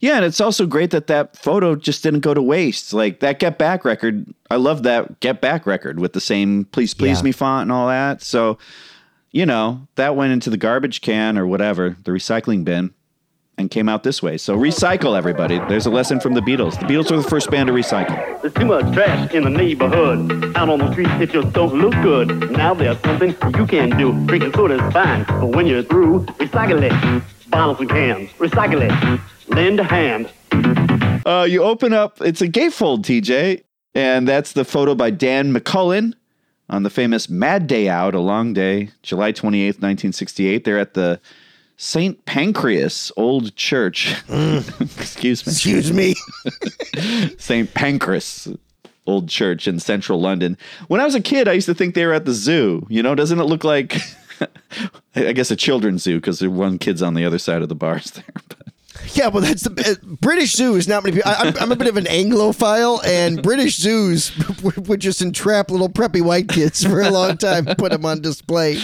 yeah. 0.00 0.16
And 0.16 0.24
it's 0.24 0.40
also 0.40 0.66
great 0.66 0.90
that 0.90 1.06
that 1.08 1.36
photo 1.36 1.74
just 1.74 2.02
didn't 2.02 2.20
go 2.20 2.34
to 2.34 2.42
waste. 2.42 2.92
Like 2.92 3.20
that 3.20 3.38
Get 3.38 3.58
Back 3.58 3.84
record, 3.84 4.26
I 4.50 4.56
love 4.56 4.82
that 4.84 5.20
Get 5.20 5.40
Back 5.40 5.66
record 5.66 6.00
with 6.00 6.12
the 6.12 6.20
same 6.20 6.64
"Please 6.66 6.94
Please 6.94 7.18
Yeah. 7.18 7.24
Me" 7.24 7.32
font 7.32 7.62
and 7.62 7.72
all 7.72 7.88
that. 7.88 8.22
So, 8.22 8.58
you 9.30 9.46
know, 9.46 9.86
that 9.96 10.16
went 10.16 10.32
into 10.32 10.50
the 10.50 10.56
garbage 10.56 11.00
can 11.00 11.36
or 11.38 11.46
whatever, 11.46 11.96
the 12.04 12.10
recycling 12.12 12.64
bin, 12.64 12.92
and 13.58 13.70
came 13.70 13.88
out 13.88 14.04
this 14.04 14.22
way. 14.22 14.38
So 14.38 14.56
recycle, 14.56 15.16
everybody. 15.18 15.58
There's 15.68 15.84
a 15.86 15.90
lesson 15.90 16.20
from 16.20 16.34
the 16.34 16.40
Beatles. 16.40 16.78
The 16.78 16.86
Beatles 16.86 17.10
were 17.10 17.16
the 17.16 17.28
first 17.28 17.50
band 17.50 17.66
to 17.66 17.72
recycle. 17.72 18.40
There's 18.40 18.54
too 18.54 18.66
much 18.66 18.94
trash 18.94 19.34
in 19.34 19.42
the 19.42 19.50
neighborhood. 19.50 20.56
Out 20.56 20.68
on 20.68 20.78
the 20.78 20.92
street, 20.92 21.08
it 21.20 21.32
just 21.32 21.52
don't 21.52 21.74
look 21.74 21.92
good. 22.02 22.52
Now 22.52 22.72
there's 22.72 22.98
something 23.00 23.30
you 23.58 23.66
can 23.66 23.90
do. 23.98 24.12
Drinking 24.26 24.52
soda 24.52 24.74
is 24.74 24.92
fine, 24.92 25.24
but 25.24 25.48
when 25.48 25.66
you're 25.66 25.82
through, 25.82 26.24
recycle 26.38 26.80
it. 26.82 27.22
Bottles 27.50 27.80
and 27.80 27.90
cans, 27.90 28.30
recycle 28.34 28.80
it. 28.82 29.20
Lend 29.48 29.80
a 29.80 29.84
hand. 29.84 30.30
Uh, 31.26 31.46
you 31.48 31.62
open 31.62 31.92
up, 31.92 32.20
it's 32.20 32.40
a 32.40 32.48
gatefold, 32.48 33.02
TJ, 33.02 33.62
and 33.94 34.26
that's 34.26 34.52
the 34.52 34.64
photo 34.64 34.94
by 34.94 35.10
Don 35.10 35.52
McCullin 35.52 36.14
on 36.70 36.82
the 36.82 36.90
famous 36.90 37.28
Mad 37.28 37.66
Day 37.66 37.88
Out, 37.88 38.14
a 38.14 38.20
long 38.20 38.52
day, 38.52 38.90
July 39.02 39.32
28th, 39.32 39.80
1968. 39.80 40.64
They're 40.64 40.78
at 40.78 40.94
the 40.94 41.20
St. 41.76 42.24
Pancras 42.24 43.12
Old 43.16 43.54
Church. 43.56 44.14
Excuse 44.80 45.46
me. 45.46 45.52
Excuse 45.52 45.92
me. 45.92 46.14
St. 47.38 47.72
Pancras 47.72 48.48
Old 49.06 49.28
Church 49.28 49.66
in 49.66 49.80
central 49.80 50.20
London. 50.20 50.58
When 50.88 51.00
I 51.00 51.04
was 51.04 51.14
a 51.14 51.20
kid, 51.20 51.48
I 51.48 51.52
used 51.52 51.66
to 51.66 51.74
think 51.74 51.94
they 51.94 52.04
were 52.04 52.12
at 52.12 52.24
the 52.24 52.32
zoo. 52.32 52.86
You 52.90 53.02
know, 53.02 53.14
doesn't 53.14 53.38
it 53.38 53.44
look 53.44 53.64
like, 53.64 53.96
I 55.14 55.32
guess, 55.32 55.50
a 55.50 55.56
children's 55.56 56.02
zoo 56.02 56.16
because 56.16 56.40
there 56.40 56.50
one 56.50 56.78
kid's 56.78 57.00
on 57.00 57.14
the 57.14 57.24
other 57.24 57.38
side 57.38 57.62
of 57.62 57.68
the 57.68 57.74
bars 57.74 58.10
there. 58.10 58.24
Yeah, 59.14 59.28
well, 59.28 59.42
that's 59.42 59.62
the 59.62 59.98
uh, 60.02 60.16
British 60.20 60.52
Zoo 60.54 60.76
is 60.76 60.86
not 60.88 61.02
many 61.04 61.16
people. 61.16 61.30
I, 61.30 61.48
I'm, 61.48 61.56
I'm 61.58 61.72
a 61.72 61.76
bit 61.76 61.88
of 61.88 61.96
an 61.96 62.04
Anglophile, 62.04 63.04
and 63.04 63.42
British 63.42 63.76
zoos 63.76 64.32
would, 64.62 64.88
would 64.88 65.00
just 65.00 65.22
entrap 65.22 65.70
little 65.70 65.88
preppy 65.88 66.20
white 66.22 66.48
kids 66.48 66.84
for 66.84 67.00
a 67.00 67.10
long 67.10 67.36
time, 67.36 67.64
put 67.64 67.92
them 67.92 68.04
on 68.04 68.20
display. 68.20 68.78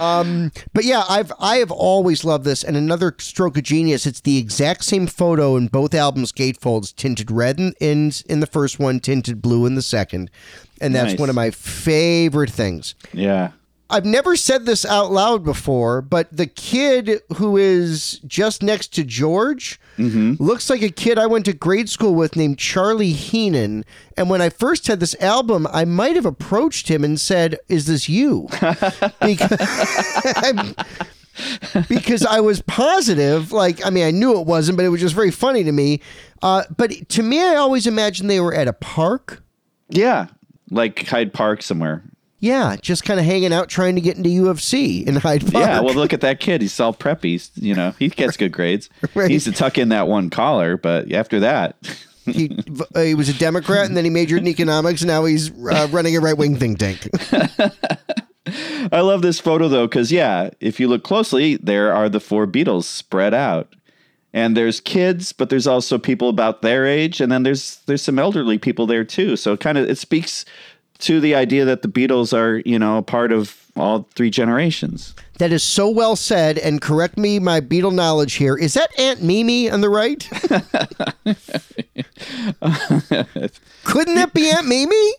Um, 0.00 0.50
but 0.72 0.84
yeah, 0.84 1.04
I've 1.08 1.32
I 1.38 1.58
have 1.58 1.70
always 1.70 2.24
loved 2.24 2.44
this, 2.44 2.64
and 2.64 2.76
another 2.76 3.14
stroke 3.18 3.56
of 3.56 3.62
genius. 3.62 4.06
It's 4.06 4.20
the 4.20 4.38
exact 4.38 4.84
same 4.84 5.06
photo 5.06 5.54
in 5.56 5.68
both 5.68 5.94
albums. 5.94 6.32
Gatefolds 6.32 6.92
tinted 6.96 7.30
red 7.30 7.60
in 7.60 7.74
in, 7.80 8.10
in 8.28 8.40
the 8.40 8.46
first 8.48 8.80
one, 8.80 8.98
tinted 8.98 9.40
blue 9.40 9.66
in 9.66 9.76
the 9.76 9.82
second, 9.82 10.32
and 10.80 10.92
that's 10.94 11.12
Nice. 11.12 11.20
one 11.20 11.28
of 11.28 11.36
my 11.36 11.50
favorite 11.52 12.50
things. 12.50 12.96
yeah. 13.12 13.52
I've 13.90 14.04
never 14.06 14.34
said 14.34 14.64
this 14.66 14.84
out 14.84 15.12
loud 15.12 15.44
before, 15.44 16.00
but 16.00 16.34
the 16.34 16.46
kid 16.46 17.20
who 17.36 17.56
is 17.56 18.18
just 18.26 18.62
next 18.62 18.88
to 18.94 19.04
George 19.04 19.78
looks 20.40 20.70
like 20.70 20.82
a 20.82 20.88
kid 20.88 21.18
I 21.18 21.26
went 21.26 21.44
to 21.44 21.52
grade 21.52 21.88
school 21.88 22.14
with 22.14 22.34
named 22.34 22.58
Charlie 22.58 23.12
Heenan. 23.12 23.84
And 24.16 24.30
when 24.30 24.40
I 24.40 24.48
first 24.48 24.86
had 24.86 25.00
this 25.00 25.14
album, 25.20 25.66
I 25.72 25.84
might 25.84 26.16
have 26.16 26.26
approached 26.26 26.88
him 26.88 27.04
and 27.04 27.20
said, 27.20 27.58
Is 27.68 27.86
this 27.86 28.08
you? 28.08 28.48
because, 29.20 30.74
because 31.88 32.24
I 32.26 32.40
was 32.40 32.62
positive. 32.62 33.52
Like, 33.52 33.84
I 33.86 33.90
mean, 33.90 34.04
I 34.04 34.10
knew 34.10 34.40
it 34.40 34.46
wasn't, 34.46 34.76
but 34.78 34.84
it 34.84 34.88
was 34.90 35.00
just 35.00 35.14
very 35.14 35.30
funny 35.30 35.62
to 35.62 35.72
me. 35.72 36.00
Uh, 36.42 36.64
but 36.76 37.08
to 37.10 37.22
me, 37.22 37.40
I 37.40 37.56
always 37.56 37.86
imagined 37.86 38.30
they 38.30 38.40
were 38.40 38.54
at 38.54 38.66
a 38.66 38.72
park. 38.72 39.42
Yeah. 39.90 40.26
Like 40.70 41.06
Hyde 41.06 41.32
Park 41.32 41.62
somewhere. 41.62 42.02
Yeah, 42.44 42.76
just 42.76 43.04
kind 43.04 43.18
of 43.18 43.24
hanging 43.24 43.54
out 43.54 43.70
trying 43.70 43.94
to 43.94 44.02
get 44.02 44.18
into 44.18 44.28
UFC 44.28 45.06
in 45.06 45.16
Hyde 45.16 45.50
Park. 45.50 45.64
Yeah, 45.64 45.80
well, 45.80 45.94
look 45.94 46.12
at 46.12 46.20
that 46.20 46.40
kid. 46.40 46.60
He's 46.60 46.78
all 46.78 46.92
preppy. 46.92 47.24
He's, 47.24 47.50
you 47.54 47.74
know, 47.74 47.94
he 47.98 48.08
gets 48.10 48.36
good 48.36 48.52
grades. 48.52 48.90
Right. 49.14 49.28
He 49.28 49.34
used 49.34 49.46
to 49.46 49.52
tuck 49.52 49.78
in 49.78 49.90
that 49.90 50.08
one 50.08 50.28
collar, 50.28 50.76
but 50.76 51.10
after 51.12 51.40
that, 51.40 51.76
he, 52.26 52.58
uh, 52.94 53.00
he 53.00 53.14
was 53.14 53.28
a 53.28 53.34
Democrat 53.34 53.86
and 53.86 53.96
then 53.96 54.04
he 54.04 54.10
majored 54.10 54.40
in 54.40 54.48
economics. 54.48 55.00
And 55.00 55.08
now 55.08 55.24
he's 55.24 55.50
uh, 55.52 55.88
running 55.90 56.16
a 56.16 56.20
right 56.20 56.36
wing 56.36 56.56
think 56.56 56.78
tank. 56.78 57.08
I 58.92 59.00
love 59.00 59.22
this 59.22 59.40
photo 59.40 59.68
though, 59.68 59.86
because 59.86 60.12
yeah, 60.12 60.50
if 60.60 60.78
you 60.80 60.88
look 60.88 61.02
closely, 61.02 61.56
there 61.56 61.94
are 61.94 62.10
the 62.10 62.20
four 62.20 62.46
Beatles 62.46 62.84
spread 62.84 63.32
out, 63.32 63.74
and 64.34 64.56
there's 64.56 64.80
kids, 64.80 65.32
but 65.32 65.48
there's 65.48 65.66
also 65.66 65.96
people 65.96 66.28
about 66.28 66.60
their 66.60 66.84
age, 66.86 67.20
and 67.20 67.30
then 67.30 67.44
there's 67.44 67.76
there's 67.86 68.02
some 68.02 68.18
elderly 68.18 68.58
people 68.58 68.86
there 68.86 69.04
too. 69.04 69.36
So 69.36 69.56
kind 69.56 69.78
of 69.78 69.88
it 69.88 69.96
speaks 69.96 70.44
to 71.04 71.20
the 71.20 71.34
idea 71.34 71.64
that 71.64 71.82
the 71.82 71.88
Beatles 71.88 72.36
are 72.36 72.58
you 72.64 72.78
know 72.78 72.98
a 72.98 73.02
part 73.02 73.32
of 73.32 73.56
all 73.76 74.08
three 74.14 74.30
generations. 74.30 75.14
That 75.38 75.52
is 75.52 75.62
so 75.64 75.88
well 75.90 76.14
said. 76.16 76.58
And 76.58 76.80
correct 76.80 77.18
me, 77.18 77.38
my 77.40 77.60
Beatle 77.60 77.92
knowledge 77.92 78.34
here. 78.34 78.56
Is 78.56 78.74
that 78.74 78.88
Aunt 78.98 79.20
Mimi 79.22 79.68
on 79.68 79.80
the 79.80 79.88
right? 79.88 80.28
Couldn't 83.84 84.14
that 84.14 84.32
be 84.32 84.50
Aunt 84.50 84.66
Mimi? 84.66 85.12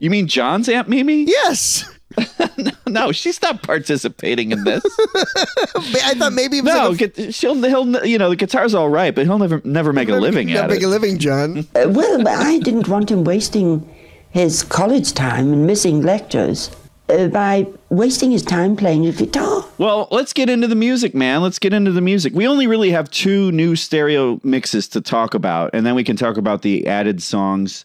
You 0.00 0.10
mean 0.10 0.26
John's 0.26 0.68
Aunt 0.68 0.88
Mimi? 0.88 1.24
Yes. 1.24 1.90
no, 2.86 3.10
she's 3.12 3.40
not 3.42 3.62
participating 3.62 4.52
in 4.52 4.64
this. 4.64 4.84
I 6.04 6.14
thought 6.16 6.32
maybe 6.32 6.62
no, 6.62 6.90
like 6.90 7.18
a- 7.18 7.32
she'll 7.32 7.60
he'll 7.62 8.04
you 8.06 8.18
know 8.18 8.30
the 8.30 8.36
guitar's 8.36 8.74
all 8.74 8.88
right, 8.88 9.14
but 9.14 9.26
he'll 9.26 9.38
never 9.38 9.60
never 9.64 9.92
make 9.92 10.08
a 10.08 10.14
living 10.16 10.48
Not 10.48 10.64
at 10.64 10.70
make 10.70 10.82
it. 10.82 10.84
a 10.84 10.88
living, 10.88 11.18
John. 11.18 11.58
Uh, 11.74 11.86
well, 11.88 12.26
I 12.28 12.58
didn't 12.60 12.86
want 12.88 13.10
him 13.10 13.24
wasting 13.24 13.88
his 14.34 14.64
college 14.64 15.12
time 15.12 15.52
and 15.52 15.64
missing 15.64 16.02
lectures 16.02 16.68
uh, 17.08 17.28
by 17.28 17.64
wasting 17.90 18.32
his 18.32 18.42
time 18.42 18.74
playing 18.74 19.04
the 19.04 19.12
guitar. 19.12 19.64
Well, 19.78 20.08
let's 20.10 20.32
get 20.32 20.50
into 20.50 20.66
the 20.66 20.74
music, 20.74 21.14
man. 21.14 21.40
Let's 21.40 21.60
get 21.60 21.72
into 21.72 21.92
the 21.92 22.00
music. 22.00 22.34
We 22.34 22.48
only 22.48 22.66
really 22.66 22.90
have 22.90 23.08
two 23.10 23.52
new 23.52 23.76
stereo 23.76 24.40
mixes 24.42 24.88
to 24.88 25.00
talk 25.00 25.34
about, 25.34 25.70
and 25.72 25.86
then 25.86 25.94
we 25.94 26.02
can 26.02 26.16
talk 26.16 26.36
about 26.36 26.62
the 26.62 26.84
added 26.88 27.22
songs, 27.22 27.84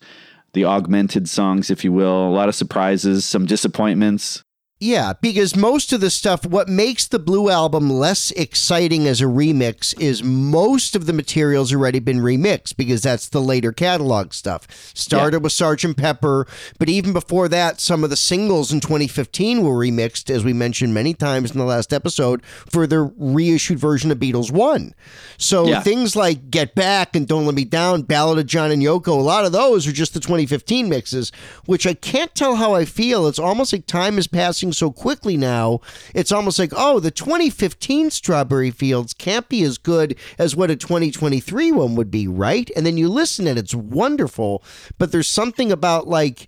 the 0.53 0.65
augmented 0.65 1.29
songs, 1.29 1.69
if 1.69 1.83
you 1.83 1.93
will. 1.93 2.27
A 2.27 2.33
lot 2.33 2.49
of 2.49 2.55
surprises, 2.55 3.25
some 3.25 3.45
disappointments. 3.45 4.43
Yeah, 4.81 5.11
because 5.19 5.57
most 5.57 5.91
of 5.91 5.99
the 5.99 6.09
stuff, 6.09 6.45
what 6.45 6.69
makes 6.69 7.05
the 7.05 7.19
Blue 7.19 7.49
album 7.49 7.89
less 7.89 8.31
exciting 8.31 9.07
as 9.07 9.19
a 9.19 9.25
remix 9.25 9.93
is 9.99 10.23
most 10.23 10.95
of 10.95 11.05
the 11.05 11.11
material's 11.11 11.73
already 11.73 11.99
been 11.99 12.19
remixed 12.19 12.77
because 12.77 13.01
that's 13.01 13.27
the 13.27 13.41
later 13.41 13.73
catalog 13.73 14.31
stuff. 14.31 14.67
Started 14.93 15.43
with 15.43 15.51
Sgt. 15.51 15.97
Pepper, 15.97 16.47
but 16.77 16.87
even 16.87 17.11
before 17.11 17.49
that, 17.49 17.81
some 17.81 18.05
of 18.05 18.09
the 18.09 18.15
singles 18.15 18.71
in 18.71 18.79
2015 18.79 19.63
were 19.63 19.73
remixed, 19.75 20.29
as 20.29 20.45
we 20.45 20.53
mentioned 20.53 20.93
many 20.93 21.13
times 21.13 21.51
in 21.51 21.57
the 21.57 21.65
last 21.65 21.91
episode, 21.91 22.41
for 22.45 22.87
the 22.87 23.11
reissued 23.17 23.79
version 23.79 24.11
of 24.11 24.17
Beatles 24.19 24.49
1. 24.49 24.93
So 25.37 25.67
Yeah. 25.67 25.81
things 25.81 26.15
like 26.15 26.49
Get 26.49 26.73
Back 26.73 27.17
and 27.17 27.27
Don't 27.27 27.45
Let 27.45 27.55
Me 27.55 27.65
Down, 27.65 28.03
Ballad 28.03 28.39
of 28.39 28.45
John 28.45 28.71
and 28.71 28.81
Yoko, 28.81 29.09
a 29.09 29.21
lot 29.21 29.43
of 29.43 29.51
those 29.51 29.85
are 29.87 29.91
just 29.91 30.13
the 30.13 30.21
2015 30.21 30.87
mixes, 30.87 31.33
which 31.65 31.85
I 31.85 31.95
can't 31.95 32.33
tell 32.33 32.55
how 32.55 32.75
I 32.75 32.85
feel. 32.85 33.27
It's 33.27 33.39
almost 33.39 33.73
like 33.73 33.85
time 33.85 34.17
is 34.17 34.27
passing 34.27 34.68
so 34.73 34.91
quickly 34.91 35.37
now. 35.37 35.79
It's 36.13 36.31
almost 36.31 36.59
like, 36.59 36.71
oh, 36.75 36.99
the 36.99 37.11
2015 37.11 38.09
Strawberry 38.11 38.71
Fields 38.71 39.13
can't 39.13 39.47
be 39.49 39.63
as 39.63 39.77
good 39.77 40.17
as 40.37 40.55
what 40.55 40.71
a 40.71 40.75
2023 40.75 41.71
one 41.71 41.95
would 41.95 42.11
be, 42.11 42.27
right? 42.27 42.69
And 42.75 42.85
then 42.85 42.97
you 42.97 43.09
listen 43.09 43.47
and 43.47 43.59
it's 43.59 43.75
wonderful, 43.75 44.63
but 44.97 45.11
there's 45.11 45.29
something 45.29 45.71
about 45.71 46.07
like, 46.07 46.47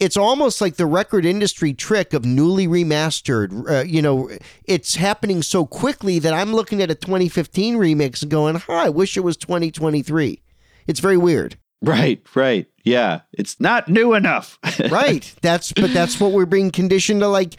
it's 0.00 0.16
almost 0.16 0.60
like 0.60 0.76
the 0.76 0.86
record 0.86 1.24
industry 1.24 1.72
trick 1.72 2.12
of 2.12 2.24
newly 2.24 2.66
remastered. 2.66 3.70
Uh, 3.70 3.84
you 3.84 4.02
know, 4.02 4.30
it's 4.64 4.96
happening 4.96 5.42
so 5.42 5.64
quickly 5.64 6.18
that 6.18 6.34
I'm 6.34 6.52
looking 6.52 6.82
at 6.82 6.90
a 6.90 6.96
2015 6.96 7.76
remix 7.76 8.20
and 8.22 8.30
going, 8.30 8.56
"Hi, 8.56 8.86
I 8.86 8.88
wish 8.88 9.16
it 9.16 9.20
was 9.20 9.36
2023." 9.36 10.42
It's 10.88 10.98
very 10.98 11.16
weird. 11.16 11.56
Right, 11.82 12.22
right. 12.36 12.66
Yeah, 12.84 13.20
it's 13.32 13.60
not 13.60 13.88
new 13.88 14.14
enough. 14.14 14.58
right. 14.90 15.34
That's 15.42 15.72
but 15.72 15.92
that's 15.92 16.18
what 16.20 16.32
we're 16.32 16.46
being 16.46 16.70
conditioned 16.70 17.20
to 17.20 17.28
like. 17.28 17.56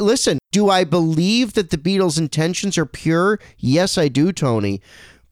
Listen, 0.00 0.38
do 0.52 0.70
I 0.70 0.84
believe 0.84 1.54
that 1.54 1.70
the 1.70 1.78
Beatles' 1.78 2.18
intentions 2.18 2.78
are 2.78 2.86
pure? 2.86 3.40
Yes, 3.58 3.98
I 3.98 4.08
do, 4.08 4.32
Tony. 4.32 4.80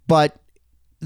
But 0.08 0.36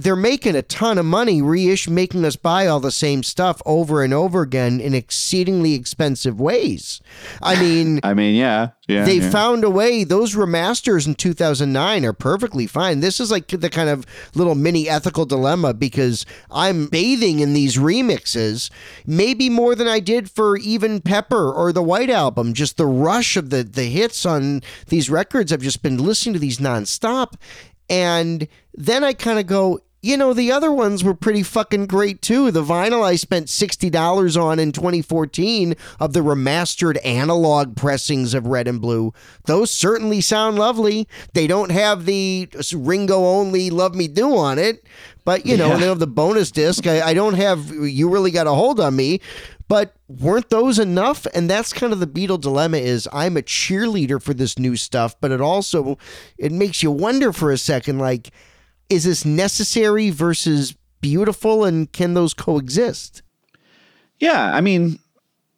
they're 0.02 0.16
making 0.16 0.56
a 0.56 0.62
ton 0.62 0.98
of 0.98 1.04
money 1.04 1.42
reissue 1.42 1.90
making 1.90 2.24
us 2.24 2.36
buy 2.36 2.66
all 2.66 2.80
the 2.80 2.90
same 2.90 3.22
stuff 3.22 3.60
over 3.66 4.02
and 4.02 4.14
over 4.14 4.42
again 4.42 4.80
in 4.80 4.94
exceedingly 4.94 5.74
expensive 5.74 6.40
ways. 6.40 7.00
I 7.42 7.60
mean, 7.60 8.00
I 8.04 8.14
mean, 8.14 8.34
yeah, 8.34 8.70
yeah. 8.88 9.04
they 9.04 9.16
yeah. 9.16 9.30
found 9.30 9.64
a 9.64 9.70
way. 9.70 10.04
Those 10.04 10.34
remasters 10.34 11.06
in 11.06 11.14
2009 11.14 12.04
are 12.04 12.12
perfectly 12.12 12.66
fine. 12.66 13.00
This 13.00 13.20
is 13.20 13.30
like 13.30 13.48
the 13.48 13.68
kind 13.68 13.88
of 13.88 14.06
little 14.34 14.54
mini 14.54 14.88
ethical 14.88 15.26
dilemma 15.26 15.74
because 15.74 16.24
I'm 16.50 16.86
bathing 16.86 17.40
in 17.40 17.52
these 17.52 17.76
remixes, 17.76 18.70
maybe 19.06 19.50
more 19.50 19.74
than 19.74 19.88
I 19.88 20.00
did 20.00 20.30
for 20.30 20.56
even 20.56 21.00
Pepper 21.00 21.52
or 21.52 21.72
the 21.72 21.82
White 21.82 22.10
Album. 22.10 22.54
Just 22.54 22.76
the 22.76 22.86
rush 22.86 23.36
of 23.36 23.50
the 23.50 23.62
the 23.62 23.84
hits 23.84 24.24
on 24.24 24.62
these 24.88 25.10
records. 25.10 25.52
I've 25.52 25.62
just 25.62 25.82
been 25.82 25.98
listening 25.98 26.34
to 26.34 26.38
these 26.38 26.58
nonstop, 26.58 27.34
and 27.88 28.46
then 28.74 29.04
I 29.04 29.12
kind 29.12 29.38
of 29.38 29.46
go, 29.46 29.80
you 30.02 30.16
know, 30.16 30.32
the 30.32 30.50
other 30.50 30.72
ones 30.72 31.04
were 31.04 31.14
pretty 31.14 31.42
fucking 31.42 31.86
great 31.86 32.22
too. 32.22 32.50
The 32.50 32.62
vinyl 32.64 33.02
I 33.04 33.16
spent 33.16 33.46
$60 33.48 34.42
on 34.42 34.58
in 34.58 34.72
2014 34.72 35.74
of 35.98 36.12
the 36.12 36.20
remastered 36.20 36.98
analog 37.04 37.76
pressings 37.76 38.32
of 38.34 38.46
Red 38.46 38.66
and 38.66 38.80
Blue. 38.80 39.12
Those 39.44 39.70
certainly 39.70 40.20
sound 40.20 40.58
lovely. 40.58 41.06
They 41.34 41.46
don't 41.46 41.70
have 41.70 42.06
the 42.06 42.48
Ringo 42.74 43.16
only 43.26 43.68
Love 43.70 43.94
Me 43.94 44.08
Do 44.08 44.36
on 44.36 44.58
it, 44.58 44.86
but 45.24 45.44
you 45.44 45.56
know, 45.56 45.68
Yeah. 45.68 45.76
they 45.76 45.86
have 45.86 45.98
the 45.98 46.06
bonus 46.06 46.50
disc. 46.50 46.86
I, 46.86 47.02
I 47.02 47.14
don't 47.14 47.34
have 47.34 47.68
You 47.70 48.08
Really 48.08 48.30
Got 48.30 48.46
a 48.46 48.52
Hold 48.52 48.80
on 48.80 48.96
Me. 48.96 49.20
But 49.68 49.94
weren't 50.08 50.50
those 50.50 50.80
enough? 50.80 51.28
And 51.32 51.48
that's 51.48 51.72
kind 51.72 51.92
of 51.92 52.00
the 52.00 52.06
Beatle 52.08 52.40
dilemma 52.40 52.78
is 52.78 53.06
I'm 53.12 53.36
a 53.36 53.42
cheerleader 53.42 54.20
for 54.20 54.34
this 54.34 54.58
new 54.58 54.76
stuff, 54.76 55.14
but 55.20 55.30
it 55.30 55.40
also 55.40 55.96
it 56.38 56.50
makes 56.50 56.82
you 56.82 56.90
wonder 56.90 57.32
for 57.32 57.52
a 57.52 57.58
second 57.58 58.00
like 58.00 58.30
is 58.90 59.04
this 59.04 59.24
necessary 59.24 60.10
versus 60.10 60.74
beautiful 61.00 61.64
and 61.64 61.90
can 61.92 62.14
those 62.14 62.34
coexist? 62.34 63.22
Yeah, 64.18 64.54
I 64.54 64.60
mean, 64.60 64.98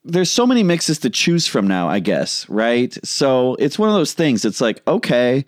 there's 0.05 0.31
so 0.31 0.47
many 0.47 0.63
mixes 0.63 0.99
to 0.99 1.11
choose 1.11 1.47
from 1.47 1.67
now, 1.67 1.89
I 1.89 1.99
guess, 1.99 2.49
right? 2.49 2.97
So 3.05 3.57
it's 3.57 3.79
one 3.79 3.89
of 3.89 3.95
those 3.95 4.13
things. 4.13 4.45
It's 4.45 4.61
like, 4.61 4.83
okay, 4.87 5.45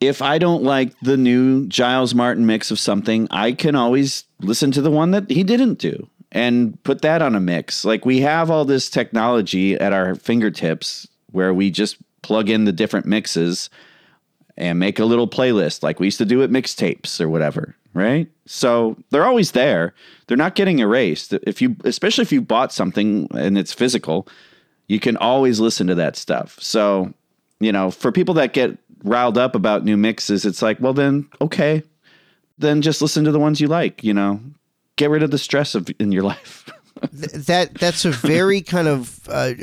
if 0.00 0.20
I 0.20 0.38
don't 0.38 0.64
like 0.64 0.98
the 1.00 1.16
new 1.16 1.66
Giles 1.68 2.14
Martin 2.14 2.46
mix 2.46 2.70
of 2.70 2.80
something, 2.80 3.28
I 3.30 3.52
can 3.52 3.76
always 3.76 4.24
listen 4.40 4.72
to 4.72 4.82
the 4.82 4.90
one 4.90 5.12
that 5.12 5.30
he 5.30 5.44
didn't 5.44 5.78
do 5.78 6.08
and 6.32 6.82
put 6.82 7.02
that 7.02 7.22
on 7.22 7.36
a 7.36 7.40
mix. 7.40 7.84
Like 7.84 8.04
we 8.04 8.20
have 8.20 8.50
all 8.50 8.64
this 8.64 8.90
technology 8.90 9.74
at 9.74 9.92
our 9.92 10.14
fingertips 10.14 11.06
where 11.30 11.54
we 11.54 11.70
just 11.70 11.96
plug 12.22 12.48
in 12.48 12.64
the 12.64 12.72
different 12.72 13.06
mixes 13.06 13.70
and 14.56 14.78
make 14.78 14.98
a 14.98 15.04
little 15.04 15.28
playlist 15.28 15.82
like 15.82 16.00
we 16.00 16.06
used 16.06 16.18
to 16.18 16.24
do 16.24 16.42
at 16.42 16.50
mixtapes 16.50 17.20
or 17.20 17.28
whatever, 17.28 17.74
right? 17.94 18.28
So 18.46 18.96
they're 19.10 19.24
always 19.24 19.52
there. 19.52 19.94
They're 20.26 20.36
not 20.36 20.54
getting 20.54 20.78
erased. 20.78 21.32
If 21.32 21.62
you 21.62 21.76
especially 21.84 22.22
if 22.22 22.32
you 22.32 22.42
bought 22.42 22.72
something 22.72 23.28
and 23.32 23.56
it's 23.56 23.72
physical, 23.72 24.28
you 24.88 25.00
can 25.00 25.16
always 25.16 25.60
listen 25.60 25.86
to 25.86 25.94
that 25.94 26.16
stuff. 26.16 26.58
So, 26.60 27.12
you 27.60 27.72
know, 27.72 27.90
for 27.90 28.12
people 28.12 28.34
that 28.34 28.52
get 28.52 28.78
riled 29.04 29.38
up 29.38 29.54
about 29.54 29.84
new 29.84 29.96
mixes, 29.96 30.44
it's 30.44 30.62
like, 30.62 30.80
well 30.80 30.92
then, 30.92 31.28
okay. 31.40 31.82
Then 32.58 32.82
just 32.82 33.02
listen 33.02 33.24
to 33.24 33.32
the 33.32 33.40
ones 33.40 33.60
you 33.60 33.68
like, 33.68 34.04
you 34.04 34.14
know. 34.14 34.40
Get 34.96 35.10
rid 35.10 35.22
of 35.22 35.30
the 35.30 35.38
stress 35.38 35.74
of 35.74 35.88
in 35.98 36.12
your 36.12 36.22
life. 36.34 36.68
Th- 37.10 37.32
that 37.46 37.74
that's 37.74 38.04
a 38.04 38.10
very 38.10 38.60
kind 38.62 38.88
of 38.88 39.28
uh, 39.28 39.54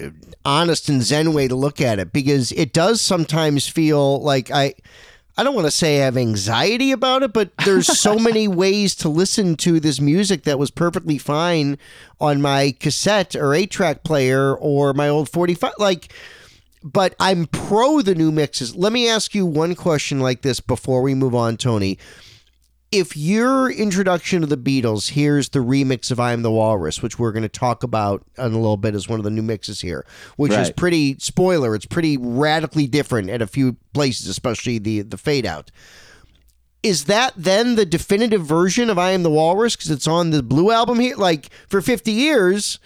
honest 0.46 0.90
and 0.90 1.02
zen 1.02 1.34
way 1.34 1.48
to 1.48 1.56
look 1.56 1.82
at 1.82 2.00
it 2.00 2.12
because 2.12 2.52
it 2.54 2.74
does 2.74 3.02
sometimes 3.02 3.68
feel 3.68 4.22
like 4.22 4.52
I 4.52 4.74
I 5.38 5.44
don't 5.44 5.56
want 5.56 5.68
to 5.68 5.72
say 5.72 6.02
I 6.02 6.06
have 6.06 6.18
anxiety 6.18 6.92
about 6.92 7.24
it, 7.24 7.32
but 7.32 7.56
there's 7.64 7.88
so 7.98 8.20
many 8.20 8.48
ways 8.48 8.94
to 8.96 9.10
listen 9.10 9.56
to 9.58 9.80
this 9.80 10.02
music 10.02 10.44
that 10.44 10.60
was 10.60 10.70
perfectly 10.70 11.18
fine 11.18 11.78
on 12.20 12.42
my 12.42 12.76
cassette 12.78 13.36
or 13.36 13.54
eight 13.54 13.72
track 13.72 14.04
player 14.04 14.54
or 14.54 14.94
my 14.94 15.08
old 15.08 15.30
45 15.30 15.74
like 15.80 16.12
but 16.84 17.14
I'm 17.20 17.46
pro 17.46 18.02
the 18.02 18.16
new 18.16 18.32
mixes. 18.32 18.76
Let 18.76 18.94
me 18.94 19.10
ask 19.10 19.36
you 19.36 19.46
one 19.46 19.76
question 19.76 20.20
like 20.20 20.42
this 20.42 20.60
before 20.60 21.02
we 21.02 21.14
move 21.14 21.36
on, 21.36 21.58
Tony 21.58 21.98
if 22.92 23.16
your 23.16 23.72
introduction 23.72 24.42
to 24.42 24.48
the 24.48 24.58
Beatles, 24.58 25.12
here's 25.12 25.50
the 25.50 25.60
remix 25.60 26.10
of 26.10 26.20
I 26.20 26.34
Am 26.34 26.42
the 26.42 26.52
Walrus, 26.52 27.02
which 27.04 27.20
we're 27.20 27.32
going 27.32 27.44
to 27.44 27.50
talk 27.50 27.84
about 27.84 28.24
in 28.38 28.46
a 28.46 28.48
little 28.58 28.78
bit 28.78 28.96
as 28.96 29.08
one 29.08 29.20
of 29.20 29.24
the 29.24 29.30
new 29.30 29.44
mixes 29.44 29.82
here, 29.82 30.06
which 30.38 30.52
is 30.54 30.72
pretty 30.72 31.18
spoiler. 31.20 31.76
It's 31.76 31.86
pretty 31.86 32.18
radically 32.18 32.88
different 32.88 33.30
at 33.30 33.42
a 33.42 33.48
few 33.48 33.78
places, 33.94 34.28
especially 34.28 34.80
the 34.80 35.02
the 35.02 35.18
fade 35.18 35.46
out. 35.46 35.70
Is 36.82 37.06
that 37.06 37.34
then 37.36 37.76
the 37.76 37.86
definitive 37.86 38.44
version 38.44 38.90
of 38.90 38.98
I 38.98 39.12
Am 39.12 39.24
the 39.24 39.30
Walrus 39.30 39.76
because 39.76 39.92
it's 39.92 40.08
on 40.08 40.32
the 40.32 40.42
Blue 40.42 40.72
album 40.72 41.00
here? 41.00 41.16
Like 41.16 41.52
for 41.68 41.82
50 41.82 42.12
years, 42.12 42.80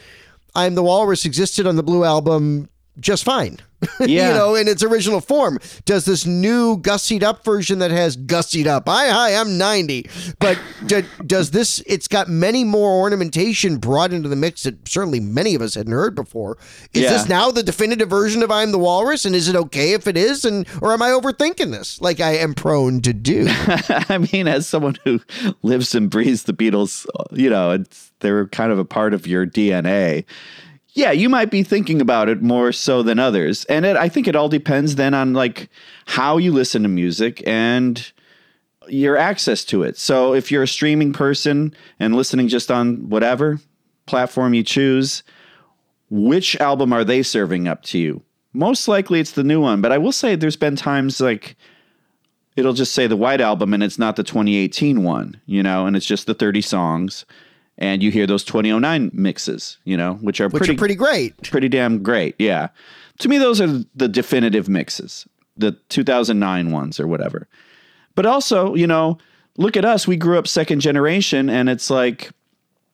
I 0.53 0.65
Am 0.65 0.75
the 0.75 0.83
Walrus 0.83 1.25
existed 1.25 1.65
on 1.65 1.77
the 1.77 1.83
Blue 1.83 2.03
album 2.03 2.69
just 2.99 3.23
fine. 3.23 3.59
Yeah. 3.99 4.27
you 4.29 4.33
know, 4.35 4.55
in 4.55 4.67
its 4.67 4.83
original 4.83 5.21
form. 5.21 5.59
Does 5.85 6.05
this 6.05 6.25
new 6.25 6.77
gussied 6.77 7.23
up 7.23 7.43
version 7.45 7.79
that 7.79 7.91
has 7.91 8.17
gussied 8.17 8.67
up? 8.67 8.87
I, 8.89 9.07
hi, 9.09 9.35
I'm 9.35 9.57
90. 9.57 10.09
But 10.39 10.59
d- 10.85 11.03
does 11.25 11.51
this, 11.51 11.81
it's 11.87 12.07
got 12.07 12.27
many 12.27 12.63
more 12.63 12.91
ornamentation 13.01 13.77
brought 13.77 14.11
into 14.13 14.29
the 14.29 14.35
mix 14.35 14.63
that 14.63 14.87
certainly 14.87 15.19
many 15.19 15.55
of 15.55 15.61
us 15.61 15.75
hadn't 15.75 15.93
heard 15.93 16.15
before. 16.15 16.57
Is 16.93 17.03
Yeah. 17.03 17.09
this 17.13 17.29
now 17.29 17.49
the 17.51 17.63
definitive 17.63 18.09
version 18.09 18.43
of 18.43 18.51
I'm 18.51 18.71
the 18.71 18.79
Walrus? 18.79 19.25
And 19.25 19.35
is 19.35 19.47
it 19.47 19.55
okay 19.55 19.93
if 19.93 20.07
it 20.07 20.17
is? 20.17 20.43
And, 20.45 20.67
or 20.81 20.91
am 20.93 21.01
I 21.01 21.09
overthinking 21.09 21.71
this 21.71 21.99
like 22.01 22.19
I 22.19 22.31
am 22.37 22.53
prone 22.53 23.01
to 23.01 23.13
do? 23.13 23.45
I 23.49 24.27
mean, 24.31 24.47
as 24.47 24.67
someone 24.67 24.97
who 25.03 25.21
lives 25.61 25.95
and 25.95 26.09
breathes 26.09 26.43
the 26.43 26.53
Beatles, 26.53 27.05
uh, 27.17 27.23
you 27.31 27.49
know, 27.49 27.71
it's, 27.71 28.11
they're 28.19 28.47
kind 28.47 28.71
of 28.71 28.79
a 28.79 28.85
part 28.85 29.13
of 29.13 29.27
your 29.27 29.45
DNA. 29.45 30.25
Yeah, 30.93 31.11
you 31.11 31.27
might 31.27 31.49
be 31.49 31.63
thinking 31.63 32.01
about 32.01 32.29
it 32.29 32.43
more 32.43 32.71
so 32.71 33.01
than 33.01 33.17
others. 33.17 33.65
And 33.65 33.83
it, 33.85 33.97
I 33.97 34.09
think 34.09 34.27
it 34.27 34.35
all 34.35 34.49
depends 34.49 34.95
then 34.95 35.13
on 35.15 35.33
like 35.33 35.69
how 36.05 36.37
you 36.37 36.51
listen 36.51 36.83
to 36.83 36.89
music 36.89 37.41
and 37.47 38.11
your 38.87 39.17
access 39.17 39.65
to 39.65 39.83
it. 39.83 39.97
So 39.97 40.33
if 40.33 40.51
you're 40.51 40.63
a 40.63 40.67
streaming 40.67 41.11
person 41.11 41.73
and 41.99 42.15
listening 42.15 42.47
just 42.47 42.69
on 42.69 43.09
whatever 43.09 43.59
platform 44.05 44.53
you 44.53 44.63
choose, 44.63 45.23
which 46.11 46.55
album 46.59 46.93
are 46.93 47.03
they 47.03 47.23
serving 47.23 47.67
up 47.67 47.81
to 47.83 47.97
you? 47.97 48.21
Most 48.53 48.87
likely 48.87 49.19
it's 49.19 49.31
the 49.31 49.43
new 49.43 49.61
one, 49.61 49.81
but 49.81 49.91
I 49.91 49.97
will 49.97 50.11
say 50.11 50.35
there's 50.35 50.55
been 50.55 50.75
times 50.75 51.19
like 51.19 51.55
it'll 52.55 52.73
just 52.73 52.93
say 52.93 53.07
the 53.07 53.17
White 53.17 53.41
Album 53.41 53.73
and 53.73 53.81
it's 53.81 53.97
not 53.97 54.15
the 54.15 54.23
2018 54.23 55.03
one, 55.03 55.41
you 55.47 55.63
know, 55.63 55.87
and 55.87 55.95
it's 55.95 56.05
just 56.05 56.27
the 56.27 56.35
30 56.35 56.61
songs. 56.61 57.25
And 57.77 58.03
you 58.03 58.11
hear 58.11 58.27
those 58.27 58.43
2009 58.43 59.11
mixes, 59.13 59.77
you 59.83 59.97
know, 59.97 60.13
which 60.15 60.39
are 60.39 60.47
Which 60.47 60.59
pretty 60.61 60.73
are 60.73 60.77
pretty 60.77 60.95
great. 60.95 61.41
pretty 61.49 61.69
damn 61.69 62.03
great. 62.03 62.35
Yeah. 62.37 62.69
To 63.19 63.29
me, 63.29 63.37
those 63.37 63.59
are 63.59 63.83
the 63.95 64.07
definitive 64.07 64.69
mixes, 64.69 65.27
the 65.57 65.71
2009 65.89 66.71
ones 66.71 66.99
or 66.99 67.07
whatever. 67.07 67.47
But 68.15 68.25
also, 68.27 68.75
you 68.75 68.85
know, 68.85 69.17
look 69.57 69.75
at 69.75 69.85
us. 69.85 70.07
We 70.07 70.17
grew 70.17 70.37
up 70.37 70.47
second 70.47 70.81
generation, 70.81 71.49
and 71.49 71.67
it's 71.67 71.89
like 71.89 72.29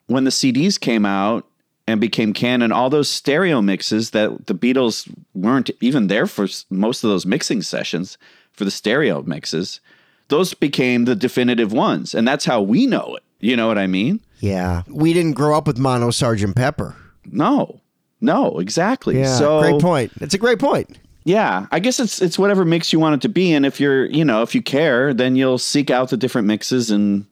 when 0.07 0.23
the 0.23 0.31
CDs 0.31 0.79
came 0.79 1.05
out 1.05 1.45
and 1.87 1.99
became 1.99 2.33
canon, 2.33 2.71
all 2.71 2.89
those 2.89 3.09
stereo 3.09 3.61
mixes 3.61 4.11
that 4.11 4.47
the 4.47 4.53
Beatles 4.55 5.11
weren't 5.33 5.71
even 5.81 6.07
there 6.07 6.27
for 6.27 6.47
most 6.69 7.03
of 7.03 7.09
those 7.09 7.25
mixing 7.25 7.61
sessions 7.61 8.17
for 8.51 8.63
the 8.63 8.71
stereo 8.71 9.23
mixes, 9.23 9.81
those 10.29 10.53
became 10.53 11.05
the 11.05 11.15
definitive 11.15 11.73
ones. 11.73 12.13
And 12.13 12.27
that's 12.27 12.45
how 12.45 12.61
we 12.61 12.85
know 12.85 13.15
it. 13.15 13.23
You 13.39 13.55
know 13.55 13.67
what 13.67 13.77
I 13.77 13.87
mean? 13.87 14.19
Yeah. 14.39 14.83
We 14.87 15.13
didn't 15.13 15.33
grow 15.33 15.57
up 15.57 15.67
with 15.67 15.77
Mono 15.77 16.11
Sergeant 16.11 16.55
Pepper. 16.55 16.95
No, 17.25 17.81
no, 18.21 18.59
exactly. 18.59 19.19
Yeah. 19.19 19.35
so 19.35 19.61
great 19.61 19.81
point. 19.81 20.11
It's 20.21 20.33
a 20.33 20.37
great 20.37 20.59
point. 20.59 20.97
Yeah, 21.25 21.67
I 21.71 21.79
guess 21.79 21.99
it's 21.99 22.21
it's 22.21 22.39
whatever 22.39 22.65
mix 22.65 22.91
you 22.91 22.99
want 22.99 23.15
it 23.15 23.21
to 23.21 23.29
be, 23.29 23.53
and 23.53 23.65
if 23.65 23.79
you're 23.79 24.05
you 24.05 24.25
know 24.25 24.41
if 24.41 24.55
you 24.55 24.61
care, 24.61 25.13
then 25.13 25.35
you'll 25.35 25.57
seek 25.57 25.91
out 25.91 26.09
the 26.09 26.17
different 26.17 26.47
mixes 26.47 26.89
and. 26.89 27.25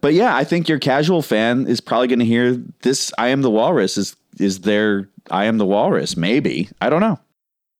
But 0.00 0.14
yeah, 0.14 0.34
I 0.34 0.42
think 0.42 0.68
your 0.68 0.80
casual 0.80 1.22
fan 1.22 1.68
is 1.68 1.80
probably 1.80 2.08
going 2.08 2.18
to 2.18 2.24
hear 2.24 2.60
this. 2.80 3.12
I 3.18 3.28
am 3.28 3.42
the 3.42 3.50
Walrus 3.50 3.96
is 3.96 4.16
is 4.40 4.60
their 4.62 5.08
I 5.30 5.44
am 5.44 5.58
the 5.58 5.66
Walrus. 5.66 6.16
Maybe 6.16 6.68
I 6.80 6.90
don't 6.90 7.00
know. 7.00 7.20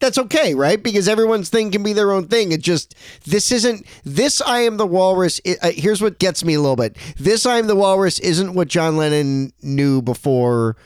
That's 0.02 0.18
okay, 0.18 0.54
right? 0.54 0.82
Because 0.82 1.08
everyone's 1.08 1.48
thing 1.48 1.70
can 1.70 1.82
be 1.82 1.92
their 1.92 2.12
own 2.12 2.26
thing. 2.26 2.52
It 2.52 2.60
just 2.60 2.94
this 3.24 3.52
isn't 3.52 3.86
this. 4.04 4.42
I 4.42 4.60
am 4.60 4.76
the 4.76 4.86
walrus. 4.86 5.40
It, 5.44 5.58
uh, 5.62 5.70
here's 5.72 6.02
what 6.02 6.18
gets 6.18 6.44
me 6.44 6.54
a 6.54 6.60
little 6.60 6.76
bit. 6.76 6.96
This 7.16 7.46
I 7.46 7.58
am 7.58 7.68
the 7.68 7.76
walrus 7.76 8.18
isn't 8.18 8.52
what 8.52 8.68
John 8.68 8.96
Lennon 8.96 9.52
knew 9.62 10.02
before 10.02 10.76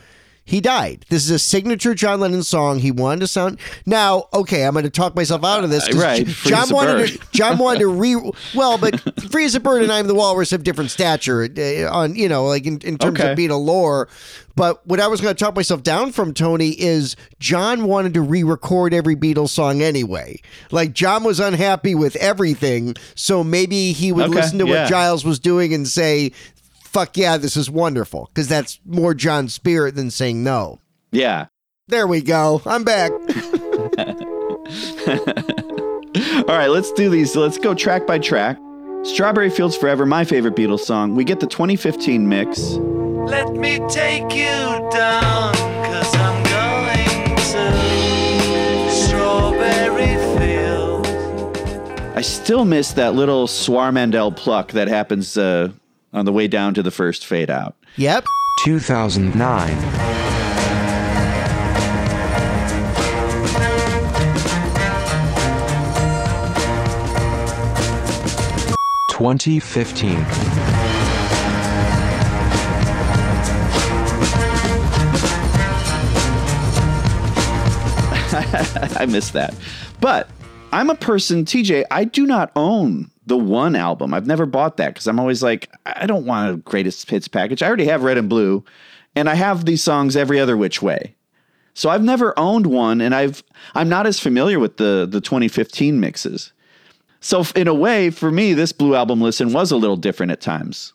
he 0.46 0.60
died. 0.62 1.04
This 1.10 1.24
is 1.24 1.30
a 1.30 1.38
signature 1.38 1.94
John 1.94 2.20
Lennon 2.20 2.42
song. 2.42 2.78
He 2.78 2.90
wanted 2.90 3.20
to 3.20 3.26
sound 3.26 3.58
now. 3.84 4.28
Okay, 4.32 4.64
I'm 4.64 4.72
going 4.72 4.84
to 4.84 4.90
talk 4.90 5.14
myself 5.14 5.44
out 5.44 5.62
of 5.64 5.70
this. 5.70 5.86
Uh, 5.94 5.98
right, 5.98 6.26
John 6.26 6.70
wanted 6.70 7.08
to. 7.08 7.18
John 7.32 7.58
wanted 7.58 7.80
to 7.80 7.88
re. 7.88 8.16
Well, 8.54 8.78
but 8.78 9.00
Free 9.30 9.44
as 9.44 9.54
a 9.54 9.60
Bird 9.60 9.82
and 9.82 9.92
I'm 9.92 10.06
the 10.06 10.14
Walrus 10.14 10.50
have 10.52 10.62
different 10.62 10.90
stature 10.90 11.42
uh, 11.44 11.92
on 11.92 12.14
you 12.14 12.28
know 12.28 12.46
like 12.46 12.64
in, 12.64 12.78
in 12.78 12.96
terms 12.96 13.20
Okay. 13.20 13.32
of 13.44 13.50
a 13.50 13.54
lore. 13.56 14.08
But 14.54 14.86
what 14.86 15.00
I 15.00 15.06
was 15.08 15.20
going 15.20 15.34
to 15.34 15.44
talk 15.44 15.54
myself 15.54 15.82
down 15.82 16.12
from 16.12 16.32
Tony 16.32 16.70
is 16.70 17.14
John 17.38 17.84
wanted 17.84 18.14
to 18.14 18.22
re-record 18.22 18.94
every 18.94 19.14
Beatles 19.14 19.50
song 19.50 19.82
anyway. 19.82 20.40
Like 20.70 20.94
John 20.94 21.24
was 21.24 21.38
unhappy 21.40 21.94
with 21.94 22.16
everything, 22.16 22.94
so 23.14 23.44
maybe 23.44 23.92
he 23.92 24.12
would 24.12 24.26
Okay, 24.30 24.34
listen 24.36 24.58
to 24.60 24.66
yeah. 24.66 24.84
what 24.84 24.88
Giles 24.88 25.26
was 25.26 25.38
doing 25.38 25.74
and 25.74 25.86
say, 25.86 26.32
"Fuck 26.96 27.18
yeah, 27.18 27.36
this 27.36 27.58
is 27.58 27.70
wonderful," 27.70 28.30
because 28.32 28.48
that's 28.48 28.80
more 28.86 29.12
John's 29.12 29.52
spirit 29.52 29.96
than 29.96 30.10
saying 30.10 30.42
no. 30.42 30.80
Yeah. 31.12 31.48
There 31.88 32.06
we 32.06 32.22
go. 32.22 32.62
I'm 32.64 32.84
back. 32.84 33.12
All 36.48 36.56
right, 36.56 36.68
let's 36.68 36.90
do 36.92 37.10
these. 37.10 37.36
Let's 37.36 37.58
go 37.58 37.74
track 37.74 38.06
by 38.06 38.18
track. 38.18 38.56
Strawberry 39.02 39.50
Fields 39.50 39.76
Forever, 39.76 40.06
my 40.06 40.24
favorite 40.24 40.56
Beatles 40.56 40.80
song. 40.80 41.14
We 41.14 41.24
get 41.24 41.38
the 41.40 41.46
2015 41.46 42.26
mix. 42.26 42.70
Let 42.70 43.52
me 43.52 43.78
take 43.90 44.34
you 44.34 44.88
down, 44.90 45.52
cause 45.52 46.16
I'm 46.16 46.42
going 46.44 47.36
to 47.36 48.90
Strawberry 48.90 50.16
Field. 50.38 51.06
I 52.16 52.22
still 52.22 52.64
miss 52.64 52.92
that 52.94 53.14
little 53.14 53.46
Swarmandal 53.46 54.34
pluck 54.34 54.72
that 54.72 54.88
happens 54.88 55.36
uh, 55.36 55.72
on 56.12 56.24
the 56.24 56.32
way 56.32 56.48
down 56.48 56.74
to 56.74 56.82
the 56.82 56.90
first 56.90 57.26
fade 57.26 57.50
out. 57.50 57.76
Yep. 57.96 58.26
2009. 58.64 60.06
Twenty 69.10 69.60
fifteen. 69.60 70.18
I 78.98 79.06
miss 79.08 79.30
that. 79.30 79.54
But 80.00 80.28
I'm 80.72 80.90
a 80.90 80.94
person, 80.94 81.44
TJ, 81.46 81.84
I 81.90 82.04
do 82.04 82.26
not 82.26 82.52
own 82.54 83.10
the 83.26 83.36
one 83.36 83.76
album. 83.76 84.14
I've 84.14 84.26
never 84.26 84.46
bought 84.46 84.76
that 84.76 84.94
because 84.94 85.06
I'm 85.06 85.20
always 85.20 85.42
like, 85.42 85.70
I 85.84 86.06
don't 86.06 86.24
want 86.24 86.54
a 86.54 86.56
greatest 86.58 87.10
hits 87.10 87.28
package. 87.28 87.62
I 87.62 87.66
already 87.66 87.86
have 87.86 88.02
red 88.02 88.18
and 88.18 88.28
blue, 88.28 88.64
and 89.14 89.28
I 89.28 89.34
have 89.34 89.64
these 89.64 89.82
songs 89.82 90.16
every 90.16 90.38
other 90.38 90.56
which 90.56 90.80
way. 90.80 91.14
So 91.74 91.90
I've 91.90 92.02
never 92.02 92.38
owned 92.38 92.66
one, 92.66 93.00
and 93.00 93.14
I've 93.14 93.42
I'm 93.74 93.88
not 93.88 94.06
as 94.06 94.18
familiar 94.18 94.58
with 94.58 94.78
the 94.78 95.06
the 95.10 95.20
2015 95.20 96.00
mixes. 96.00 96.52
So 97.20 97.44
in 97.54 97.68
a 97.68 97.74
way, 97.74 98.10
for 98.10 98.30
me, 98.30 98.54
this 98.54 98.72
blue 98.72 98.94
album 98.94 99.20
listen 99.20 99.52
was 99.52 99.72
a 99.72 99.76
little 99.76 99.96
different 99.96 100.32
at 100.32 100.40
times. 100.40 100.92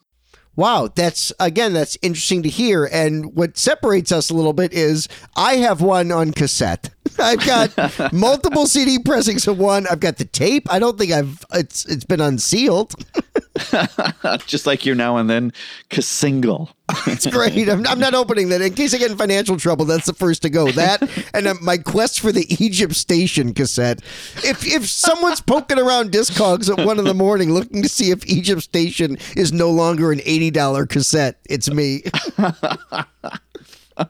Wow, 0.54 0.90
that's 0.94 1.32
again, 1.40 1.72
that's 1.72 1.96
interesting 2.02 2.42
to 2.42 2.48
hear. 2.48 2.84
And 2.92 3.34
what 3.34 3.56
separates 3.56 4.12
us 4.12 4.28
a 4.28 4.34
little 4.34 4.52
bit 4.52 4.72
is 4.72 5.08
I 5.34 5.56
have 5.56 5.80
one 5.80 6.12
on 6.12 6.32
cassette. 6.32 6.90
I've 7.18 7.44
got 7.46 8.12
multiple 8.12 8.66
CD 8.66 8.98
pressings 8.98 9.46
of 9.48 9.58
one. 9.58 9.86
I've 9.86 10.00
got 10.00 10.18
the 10.18 10.24
tape. 10.26 10.70
I 10.70 10.78
don't 10.78 10.98
think 10.98 11.12
I've 11.12 11.44
it's 11.54 11.86
it's 11.86 12.04
been 12.04 12.20
unsealed. 12.20 12.94
Just 14.46 14.66
like 14.66 14.86
you're 14.86 14.94
now 14.94 15.18
and 15.18 15.28
then 15.28 15.52
single. 15.90 16.70
It's 17.06 17.26
great. 17.26 17.68
I'm, 17.68 17.86
I'm 17.86 17.98
not 17.98 18.14
opening 18.14 18.48
that 18.50 18.60
in 18.60 18.72
case 18.74 18.94
I 18.94 18.98
get 18.98 19.10
in 19.10 19.16
financial 19.16 19.56
trouble. 19.56 19.84
That's 19.84 20.06
the 20.06 20.14
first 20.14 20.42
to 20.42 20.50
go. 20.50 20.70
That 20.70 21.02
and 21.34 21.46
uh, 21.46 21.54
my 21.60 21.78
quest 21.78 22.20
for 22.20 22.32
the 22.32 22.46
Egypt 22.64 22.94
Station 22.94 23.52
cassette. 23.54 24.00
If 24.44 24.66
if 24.66 24.88
someone's 24.88 25.40
poking 25.40 25.78
around 25.78 26.12
Discogs 26.12 26.70
at 26.70 26.84
one 26.84 26.98
in 26.98 27.04
the 27.04 27.14
morning 27.14 27.52
looking 27.52 27.82
to 27.82 27.88
see 27.88 28.10
if 28.10 28.26
Egypt 28.26 28.62
Station 28.62 29.18
is 29.36 29.52
no 29.52 29.70
longer 29.70 30.12
an 30.12 30.20
eighty 30.24 30.50
dollar 30.50 30.86
cassette, 30.86 31.38
it's 31.48 31.70
me. 31.70 32.02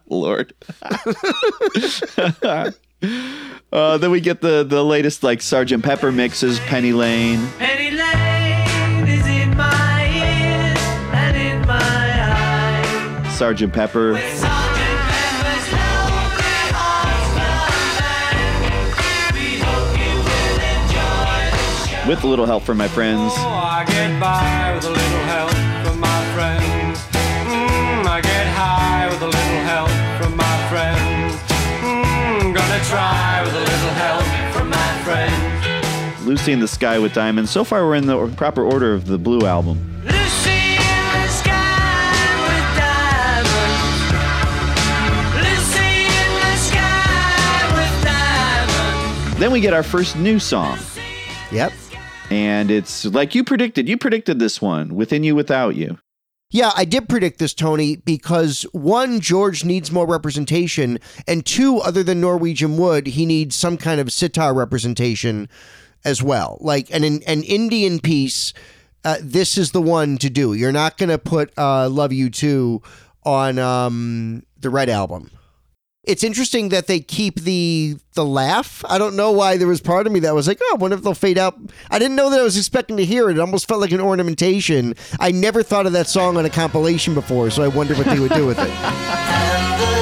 Lord. 0.08 0.54
uh, 3.72 3.98
then 3.98 4.10
we 4.10 4.20
get 4.20 4.40
the 4.40 4.64
the 4.64 4.84
latest 4.84 5.22
like 5.24 5.42
Sergeant 5.42 5.84
Pepper 5.84 6.12
mixes, 6.12 6.60
Penny 6.60 6.92
Lane. 6.92 7.44
Penny 7.58 7.90
Lane 7.90 8.21
the 13.42 13.68
Pepper. 13.68 14.12
with 22.06 22.22
a 22.22 22.26
little 22.26 22.46
help 22.46 22.62
from 22.62 22.78
my 22.78 22.86
friends. 22.86 23.32
Oh, 23.36 23.48
I 23.48 23.84
get 23.84 24.20
by 24.20 24.72
with 24.76 24.84
a 24.84 24.90
little 24.90 25.24
help 25.26 25.50
from 25.84 25.98
my 25.98 26.24
friends. 26.34 26.98
Mm, 27.46 28.06
I 28.06 28.20
get 28.22 28.46
high 28.46 29.08
with 29.08 29.22
a 29.22 29.26
little 29.26 29.60
help 29.66 29.90
from 30.20 30.36
my 30.36 30.68
friends. 30.68 31.34
Mm, 31.82 32.54
gonna 32.54 32.84
try 32.84 33.42
with 33.42 33.54
a 33.54 33.58
little 33.58 33.94
help 33.98 34.54
from 34.54 34.70
my 34.70 34.98
friends. 35.02 36.24
Lucy 36.24 36.52
in 36.52 36.60
the 36.60 36.68
Sky 36.68 37.00
with 37.00 37.12
Diamonds. 37.12 37.50
So 37.50 37.64
far, 37.64 37.86
we're 37.86 37.96
in 37.96 38.06
the 38.06 38.28
proper 38.36 38.62
order 38.62 38.94
of 38.94 39.06
the 39.06 39.18
Blue 39.18 39.46
album. 39.46 39.92
Then 49.42 49.50
we 49.50 49.58
get 49.58 49.74
our 49.74 49.82
first 49.82 50.14
new 50.16 50.38
song. 50.38 50.78
Yep. 51.50 51.72
And 52.30 52.70
it's 52.70 53.04
like 53.06 53.34
you 53.34 53.42
predicted. 53.42 53.88
You 53.88 53.98
predicted 53.98 54.38
this 54.38 54.62
one, 54.62 54.94
Within 54.94 55.24
You, 55.24 55.34
Without 55.34 55.74
You. 55.74 55.98
Yeah, 56.52 56.70
I 56.76 56.84
did 56.84 57.08
predict 57.08 57.40
this, 57.40 57.52
Tony, 57.52 57.96
because 57.96 58.62
one, 58.70 59.18
George 59.18 59.64
needs 59.64 59.90
more 59.90 60.06
representation, 60.06 61.00
and 61.26 61.44
two, 61.44 61.78
other 61.78 62.04
than 62.04 62.20
Norwegian 62.20 62.76
Wood, 62.76 63.08
he 63.08 63.26
needs 63.26 63.56
some 63.56 63.76
kind 63.76 64.00
of 64.00 64.12
sitar 64.12 64.54
representation 64.54 65.48
as 66.04 66.22
well. 66.22 66.58
Like 66.60 66.88
an 66.94 67.02
an 67.02 67.42
Indian 67.42 67.98
piece. 67.98 68.52
Uh, 69.04 69.16
this 69.20 69.58
is 69.58 69.72
the 69.72 69.82
one 69.82 70.18
to 70.18 70.30
do. 70.30 70.54
You're 70.54 70.70
not 70.70 70.98
going 70.98 71.08
to 71.08 71.18
put 71.18 71.52
uh, 71.58 71.88
"Love 71.88 72.12
You 72.12 72.30
Too" 72.30 72.80
on 73.24 73.58
um, 73.58 74.44
the 74.56 74.70
Red 74.70 74.88
album. 74.88 75.32
It's 76.04 76.24
interesting 76.24 76.70
that 76.70 76.88
they 76.88 76.98
keep 76.98 77.40
the 77.40 77.96
the 78.14 78.24
laugh. 78.24 78.84
I 78.88 78.98
don't 78.98 79.14
know 79.14 79.30
why 79.30 79.56
there 79.56 79.68
was 79.68 79.80
part 79.80 80.04
of 80.04 80.12
me 80.12 80.18
that 80.20 80.34
was 80.34 80.48
like, 80.48 80.58
oh, 80.60 80.70
I 80.74 80.76
wonder 80.76 80.96
if 80.96 81.04
they'll 81.04 81.14
fade 81.14 81.38
out. 81.38 81.56
I 81.92 82.00
didn't 82.00 82.16
know 82.16 82.28
that 82.30 82.40
I 82.40 82.42
was 82.42 82.58
expecting 82.58 82.96
to 82.96 83.04
hear 83.04 83.30
it. 83.30 83.36
It 83.36 83.40
almost 83.40 83.68
felt 83.68 83.80
like 83.80 83.92
an 83.92 84.00
ornamentation. 84.00 84.96
I 85.20 85.30
never 85.30 85.62
thought 85.62 85.86
of 85.86 85.92
that 85.92 86.08
song 86.08 86.36
on 86.36 86.44
a 86.44 86.50
compilation 86.50 87.14
before, 87.14 87.50
so 87.50 87.62
I 87.62 87.68
wonder 87.68 87.94
what 87.94 88.06
they 88.06 88.18
would 88.18 88.32
do 88.32 88.46
with 88.46 88.58
it. 88.58 89.98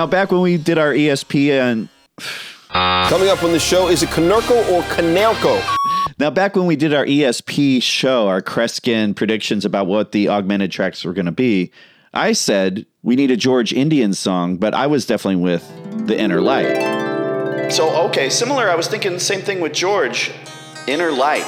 Now, 0.00 0.06
back 0.06 0.32
when 0.32 0.40
we 0.40 0.56
did 0.56 0.78
our 0.78 0.94
ESPN. 0.94 1.90
Coming 2.70 3.28
up 3.28 3.42
on 3.44 3.52
the 3.52 3.58
show, 3.58 3.88
is 3.88 4.02
it 4.02 4.08
Canerco 4.08 4.66
or 4.72 4.80
Canelco? 4.84 5.62
Now, 6.18 6.30
back 6.30 6.56
when 6.56 6.64
we 6.64 6.74
did 6.74 6.94
our 6.94 7.04
ESP 7.04 7.82
show, 7.82 8.26
our 8.26 8.40
Kreskin 8.40 9.14
predictions 9.14 9.66
about 9.66 9.88
what 9.88 10.12
the 10.12 10.30
augmented 10.30 10.70
tracks 10.72 11.04
were 11.04 11.12
going 11.12 11.26
to 11.26 11.32
be, 11.32 11.70
I 12.14 12.32
said 12.32 12.86
we 13.02 13.14
need 13.14 13.30
a 13.30 13.36
George 13.36 13.74
Indian 13.74 14.14
song, 14.14 14.56
but 14.56 14.72
I 14.72 14.86
was 14.86 15.04
definitely 15.04 15.42
with 15.42 15.70
the 16.06 16.18
Inner 16.18 16.40
Light. 16.40 17.70
So, 17.70 17.94
okay, 18.06 18.30
similar. 18.30 18.70
I 18.70 18.76
was 18.76 18.88
thinking 18.88 19.12
the 19.12 19.20
same 19.20 19.42
thing 19.42 19.60
with 19.60 19.74
George. 19.74 20.32
Inner 20.86 21.12
Light. 21.12 21.44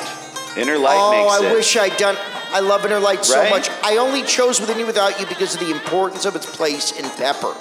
Inner 0.58 0.76
Light 0.76 1.10
makes- 1.10 1.32
oh, 1.32 1.40
makes 1.40 1.40
I 1.40 1.46
it. 1.46 1.54
wish 1.54 1.76
I'd 1.78 1.96
done. 1.96 2.18
I 2.52 2.60
love 2.60 2.84
Inner 2.84 3.00
Light 3.00 3.24
so 3.24 3.48
much. 3.48 3.70
I 3.82 3.96
only 3.96 4.22
chose 4.24 4.60
Within 4.60 4.78
You 4.78 4.84
Without 4.84 5.18
You 5.18 5.24
because 5.24 5.54
of 5.54 5.60
the 5.60 5.70
importance 5.70 6.26
of 6.26 6.36
its 6.36 6.44
place 6.44 6.92
in 6.92 7.08
Pepper. 7.12 7.54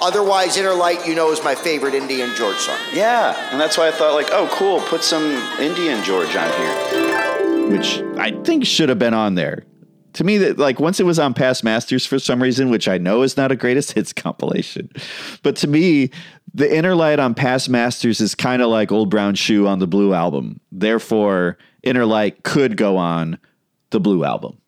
Otherwise, 0.00 0.56
Inner 0.56 0.74
Light, 0.74 1.06
you 1.06 1.14
know, 1.14 1.30
is 1.30 1.42
my 1.42 1.54
favorite 1.54 1.94
Indian 1.94 2.34
George 2.34 2.56
song. 2.56 2.78
Yeah, 2.92 3.50
and 3.50 3.60
that's 3.60 3.78
why 3.78 3.88
I 3.88 3.90
thought 3.90 4.14
like, 4.14 4.28
oh, 4.32 4.48
cool, 4.52 4.80
put 4.80 5.02
some 5.02 5.22
Indian 5.60 6.02
George 6.04 6.34
on 6.36 6.50
here, 6.50 7.68
which 7.68 8.02
I 8.18 8.32
think 8.42 8.66
should 8.66 8.88
have 8.88 8.98
been 8.98 9.14
on 9.14 9.34
there. 9.34 9.64
To 10.14 10.24
me, 10.24 10.38
that 10.38 10.58
like 10.58 10.78
once 10.78 11.00
it 11.00 11.06
was 11.06 11.18
on 11.18 11.34
Past 11.34 11.64
Masters 11.64 12.06
for 12.06 12.18
some 12.18 12.42
reason, 12.42 12.70
which 12.70 12.86
I 12.86 12.98
know 12.98 13.22
is 13.22 13.36
not 13.36 13.50
a 13.50 13.56
greatest 13.56 13.92
hits 13.92 14.12
compilation, 14.12 14.90
but 15.42 15.56
to 15.56 15.66
me, 15.66 16.10
the 16.52 16.72
Inner 16.72 16.94
Light 16.94 17.18
on 17.18 17.34
Past 17.34 17.68
Masters 17.68 18.20
is 18.20 18.34
kind 18.34 18.62
of 18.62 18.68
like 18.68 18.92
Old 18.92 19.10
Brown 19.10 19.34
Shoe 19.34 19.66
on 19.66 19.80
the 19.80 19.88
Blue 19.88 20.14
album. 20.14 20.60
Therefore, 20.70 21.58
Inner 21.82 22.06
Light 22.06 22.44
could 22.44 22.76
go 22.76 22.96
on 22.96 23.38
the 23.90 23.98
Blue 23.98 24.24
album. 24.24 24.58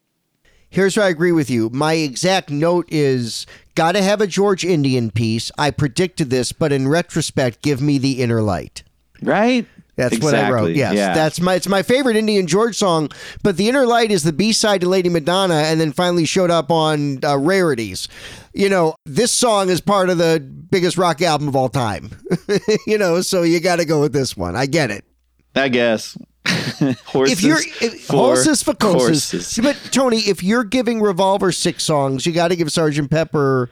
Here's 0.77 0.95
where 0.95 1.07
I 1.07 1.09
agree 1.09 1.33
with 1.33 1.49
you. 1.49 1.71
My 1.71 1.95
exact 1.95 2.51
note 2.51 2.87
is 2.91 3.47
got 3.77 3.93
to 3.93 4.03
have 4.03 4.21
a 4.21 4.27
George 4.27 4.63
Indian 4.63 5.11
piece. 5.11 5.51
I 5.57 5.71
predicted 5.71 6.29
this, 6.29 6.53
but 6.53 6.71
in 6.71 6.87
retrospect, 6.87 7.63
give 7.63 7.81
me 7.81 7.97
the 7.97 8.21
inner 8.21 8.43
light. 8.43 8.83
Right? 9.23 9.67
That's 9.95 10.21
what 10.21 10.35
I 10.35 10.51
wrote. 10.51 10.77
Yes, 10.77 10.93
yeah. 10.93 11.15
that's 11.15 11.41
my 11.41 11.55
it's 11.55 11.67
my 11.67 11.83
favorite 11.83 12.17
Indian 12.17 12.47
George 12.47 12.77
song. 12.77 13.09
But 13.43 13.57
the 13.57 13.71
Inner 13.71 13.87
Light 13.87 14.11
is 14.11 14.23
the 14.23 14.35
B 14.35 14.53
side 14.53 14.83
to 14.83 14.89
Lady 14.91 15.09
Madonna, 15.09 15.55
and 15.55 15.81
then 15.81 15.93
finally 15.93 16.27
showed 16.27 16.51
up 16.51 16.71
on 16.71 17.25
uh, 17.25 17.39
Rarities. 17.39 18.07
You 18.53 18.69
know, 18.69 18.97
this 19.07 19.33
song 19.33 19.71
is 19.71 19.81
part 19.81 20.11
of 20.11 20.19
the 20.19 20.41
biggest 20.41 20.99
rock 20.99 21.23
album 21.23 21.49
of 21.49 21.57
all 21.57 21.71
time. 21.71 22.11
you 22.87 22.99
know, 22.99 23.23
so 23.23 23.45
you 23.45 23.61
got 23.61 23.77
to 23.77 23.87
go 23.87 24.03
with 24.03 24.13
this 24.13 24.37
one. 24.37 24.55
I 24.55 24.67
get 24.67 24.91
it. 24.91 25.07
I 25.55 25.69
guess. 25.69 26.19
horses. 27.07 27.39
if 27.39 27.43
you're 27.43 27.59
if, 27.81 28.05
for 28.07 28.13
horses 28.17 28.63
for 28.63 28.75
courses. 28.75 29.59
but 29.63 29.77
Tony, 29.93 30.19
if 30.19 30.43
you're 30.43 30.65
giving 30.65 31.01
Revolver 31.01 31.53
six 31.53 31.85
songs, 31.85 32.27
you 32.27 32.33
got 32.33 32.49
to 32.49 32.57
give 32.57 32.71
Sergeant 32.73 33.11
Pepper 33.11 33.71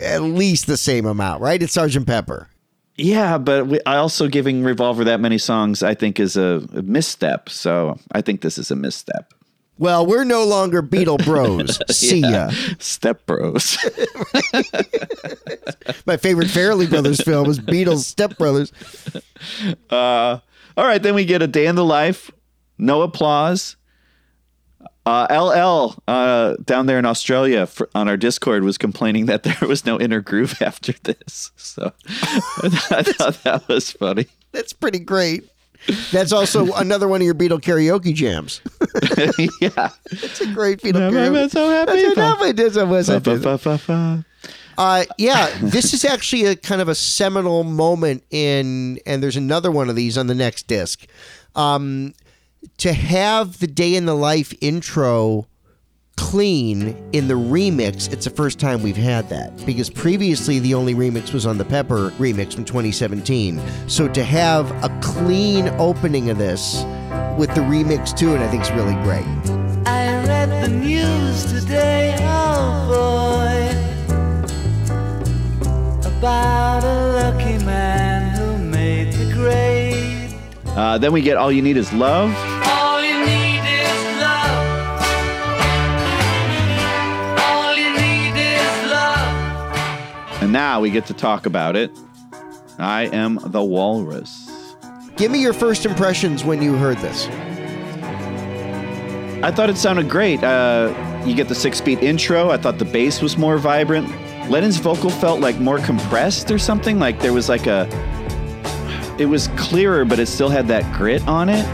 at 0.00 0.22
least 0.22 0.66
the 0.66 0.76
same 0.76 1.04
amount, 1.06 1.42
right? 1.42 1.62
It's 1.62 1.72
Sergeant 1.74 2.06
Pepper. 2.06 2.48
Yeah, 2.96 3.38
but 3.38 3.66
we, 3.66 3.80
I 3.86 3.96
also 3.96 4.28
giving 4.28 4.62
Revolver 4.62 5.04
that 5.04 5.20
many 5.20 5.38
songs, 5.38 5.82
I 5.82 5.94
think, 5.94 6.20
is 6.20 6.36
a, 6.36 6.66
a 6.74 6.82
misstep. 6.82 7.48
So 7.48 7.98
I 8.12 8.20
think 8.20 8.42
this 8.42 8.58
is 8.58 8.70
a 8.70 8.76
misstep. 8.76 9.32
Well, 9.78 10.04
we're 10.06 10.24
no 10.24 10.44
longer 10.44 10.82
Beatle 10.82 11.24
Bros. 11.24 11.80
See 11.96 12.20
Yeah. 12.20 12.50
ya. 12.50 12.74
Step 12.78 13.24
Bros. 13.26 13.78
My 16.06 16.16
favorite 16.16 16.48
Farrelly 16.48 16.88
Brothers 16.88 17.20
film 17.22 17.48
is 17.50 17.58
Beatles 17.58 18.04
Step 18.04 18.36
Brothers. 18.38 18.72
Uh, 19.90 20.38
all 20.76 20.84
right, 20.86 21.02
then 21.02 21.14
we 21.14 21.24
get 21.24 21.42
a 21.42 21.46
day 21.46 21.66
in 21.66 21.74
the 21.74 21.84
life, 21.84 22.30
no 22.78 23.02
applause. 23.02 23.76
Uh, 25.04 25.26
LL 25.30 26.00
uh, 26.06 26.54
down 26.64 26.86
there 26.86 26.96
in 26.98 27.04
Australia 27.04 27.66
fr 27.66 27.84
on 27.92 28.08
our 28.08 28.16
Discord 28.16 28.62
was 28.62 28.78
complaining 28.78 29.26
that 29.26 29.42
there 29.42 29.56
was 29.68 29.84
no 29.84 29.98
inner 29.98 30.20
groove 30.20 30.62
after 30.62 30.92
this. 31.02 31.50
So 31.56 31.92
I 32.06 32.68
thought 33.02 33.42
that 33.42 33.64
was 33.68 33.90
funny. 33.90 34.26
That's 34.52 34.72
pretty 34.72 35.00
great. 35.00 35.48
That's 36.12 36.30
also 36.32 36.72
another 36.76 37.08
one 37.08 37.20
of 37.20 37.24
your 37.24 37.34
Beatle 37.34 37.60
karaoke 37.60 38.14
jams. 38.14 38.60
yeah, 39.60 39.90
it's 40.12 40.40
a 40.40 40.46
great 40.52 40.78
Beatle 40.80 41.08
I'm 41.08 41.12
karaoke. 41.12 41.50
so 41.50 41.68
happy. 41.68 41.92
That's 42.02 42.12
enough. 42.16 42.42
It 42.42 42.60
is 42.60 42.76
a- 42.76 42.86
was 42.86 43.08
Uh, 44.82 45.04
yeah, 45.16 45.48
this 45.60 45.94
is 45.94 46.04
actually 46.04 46.44
a 46.44 46.56
kind 46.56 46.80
of 46.80 46.88
a 46.88 46.94
seminal 46.96 47.62
moment 47.62 48.24
in, 48.30 48.98
and 49.06 49.22
there's 49.22 49.36
another 49.36 49.70
one 49.70 49.88
of 49.88 49.94
these 49.94 50.18
on 50.18 50.26
the 50.26 50.34
next 50.34 50.66
disc. 50.66 51.06
Um, 51.54 52.14
to 52.78 52.92
have 52.92 53.60
the 53.60 53.68
day 53.68 53.94
in 53.94 54.06
the 54.06 54.16
life 54.16 54.52
intro 54.60 55.46
clean 56.16 56.96
in 57.12 57.28
the 57.28 57.34
remix, 57.34 58.12
it's 58.12 58.24
the 58.24 58.30
first 58.30 58.58
time 58.58 58.82
we've 58.82 58.96
had 58.96 59.28
that 59.28 59.64
because 59.64 59.88
previously 59.88 60.58
the 60.58 60.74
only 60.74 60.96
remix 60.96 61.32
was 61.32 61.46
on 61.46 61.58
the 61.58 61.64
Pepper 61.64 62.10
remix 62.18 62.52
from 62.52 62.64
2017. 62.64 63.62
So 63.88 64.08
to 64.08 64.24
have 64.24 64.68
a 64.82 64.88
clean 65.00 65.68
opening 65.78 66.28
of 66.28 66.38
this 66.38 66.82
with 67.38 67.54
the 67.54 67.60
remix 67.60 68.16
too, 68.16 68.34
and 68.34 68.42
I 68.42 68.48
think 68.48 68.62
it's 68.62 68.72
really 68.72 68.94
great. 69.04 69.22
I 69.86 70.24
read 70.26 70.50
the 70.50 70.68
news 70.68 71.52
today, 71.52 72.16
about 76.22 76.84
a 76.84 77.12
lucky 77.14 77.58
man 77.64 78.38
who 78.38 78.56
made 78.56 79.12
the 79.12 79.34
grade. 79.34 80.32
Uh, 80.66 80.96
then 80.96 81.12
we 81.12 81.20
get 81.20 81.36
All 81.36 81.50
You 81.50 81.60
Need 81.60 81.76
Is 81.76 81.92
Love. 81.92 82.32
All 82.64 83.02
you 83.02 83.26
need 83.26 83.58
is 83.58 84.20
love. 84.20 85.00
All 87.40 87.74
you 87.74 87.90
need 87.96 88.36
is 88.38 88.90
love. 88.92 90.42
And 90.42 90.52
now 90.52 90.80
we 90.80 90.90
get 90.90 91.06
to 91.06 91.12
talk 91.12 91.44
about 91.44 91.74
it. 91.74 91.90
I 92.78 93.08
am 93.12 93.40
the 93.46 93.64
walrus. 93.64 94.48
Give 95.16 95.32
me 95.32 95.42
your 95.42 95.52
first 95.52 95.84
impressions 95.84 96.44
when 96.44 96.62
you 96.62 96.76
heard 96.76 96.98
this. 96.98 97.26
I 99.42 99.50
thought 99.50 99.70
it 99.70 99.76
sounded 99.76 100.08
great. 100.08 100.44
Uh, 100.44 100.94
you 101.26 101.34
get 101.34 101.48
the 101.48 101.56
six 101.56 101.80
beat 101.80 102.00
intro. 102.00 102.50
I 102.50 102.58
thought 102.58 102.78
the 102.78 102.84
bass 102.84 103.20
was 103.20 103.36
more 103.36 103.58
vibrant. 103.58 104.08
Lennon's 104.48 104.78
vocal 104.78 105.10
felt 105.10 105.40
like 105.40 105.58
more 105.58 105.78
compressed 105.78 106.50
or 106.50 106.58
something. 106.58 106.98
Like 106.98 107.20
there 107.20 107.32
was 107.32 107.48
like 107.48 107.66
a. 107.66 107.88
It 109.18 109.26
was 109.26 109.48
clearer, 109.56 110.04
but 110.04 110.18
it 110.18 110.26
still 110.26 110.48
had 110.48 110.68
that 110.68 110.92
grit 110.94 111.26
on 111.28 111.48
it. 111.48 111.64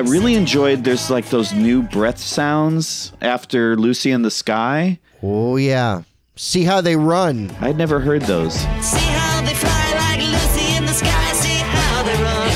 I 0.00 0.02
really 0.04 0.34
enjoyed. 0.34 0.82
There's 0.82 1.10
like 1.10 1.28
those 1.28 1.52
new 1.52 1.82
breath 1.82 2.16
sounds 2.16 3.12
after 3.20 3.76
Lucy 3.76 4.12
in 4.12 4.22
the 4.22 4.30
Sky. 4.30 4.98
Oh 5.22 5.56
yeah. 5.56 6.04
See 6.36 6.64
how 6.64 6.80
they 6.80 6.96
run. 6.96 7.54
I'd 7.60 7.76
never 7.76 8.00
heard 8.00 8.22
those. 8.22 8.54
See 8.54 8.64
how 8.98 9.42
they 9.42 9.52
fly 9.52 9.92
like 9.98 10.20
Lucy 10.20 10.74
in 10.74 10.86
the 10.86 10.94
sky, 10.94 11.32
see 11.34 11.58
how 11.58 12.02
they 12.02 12.14
run. 12.14 12.50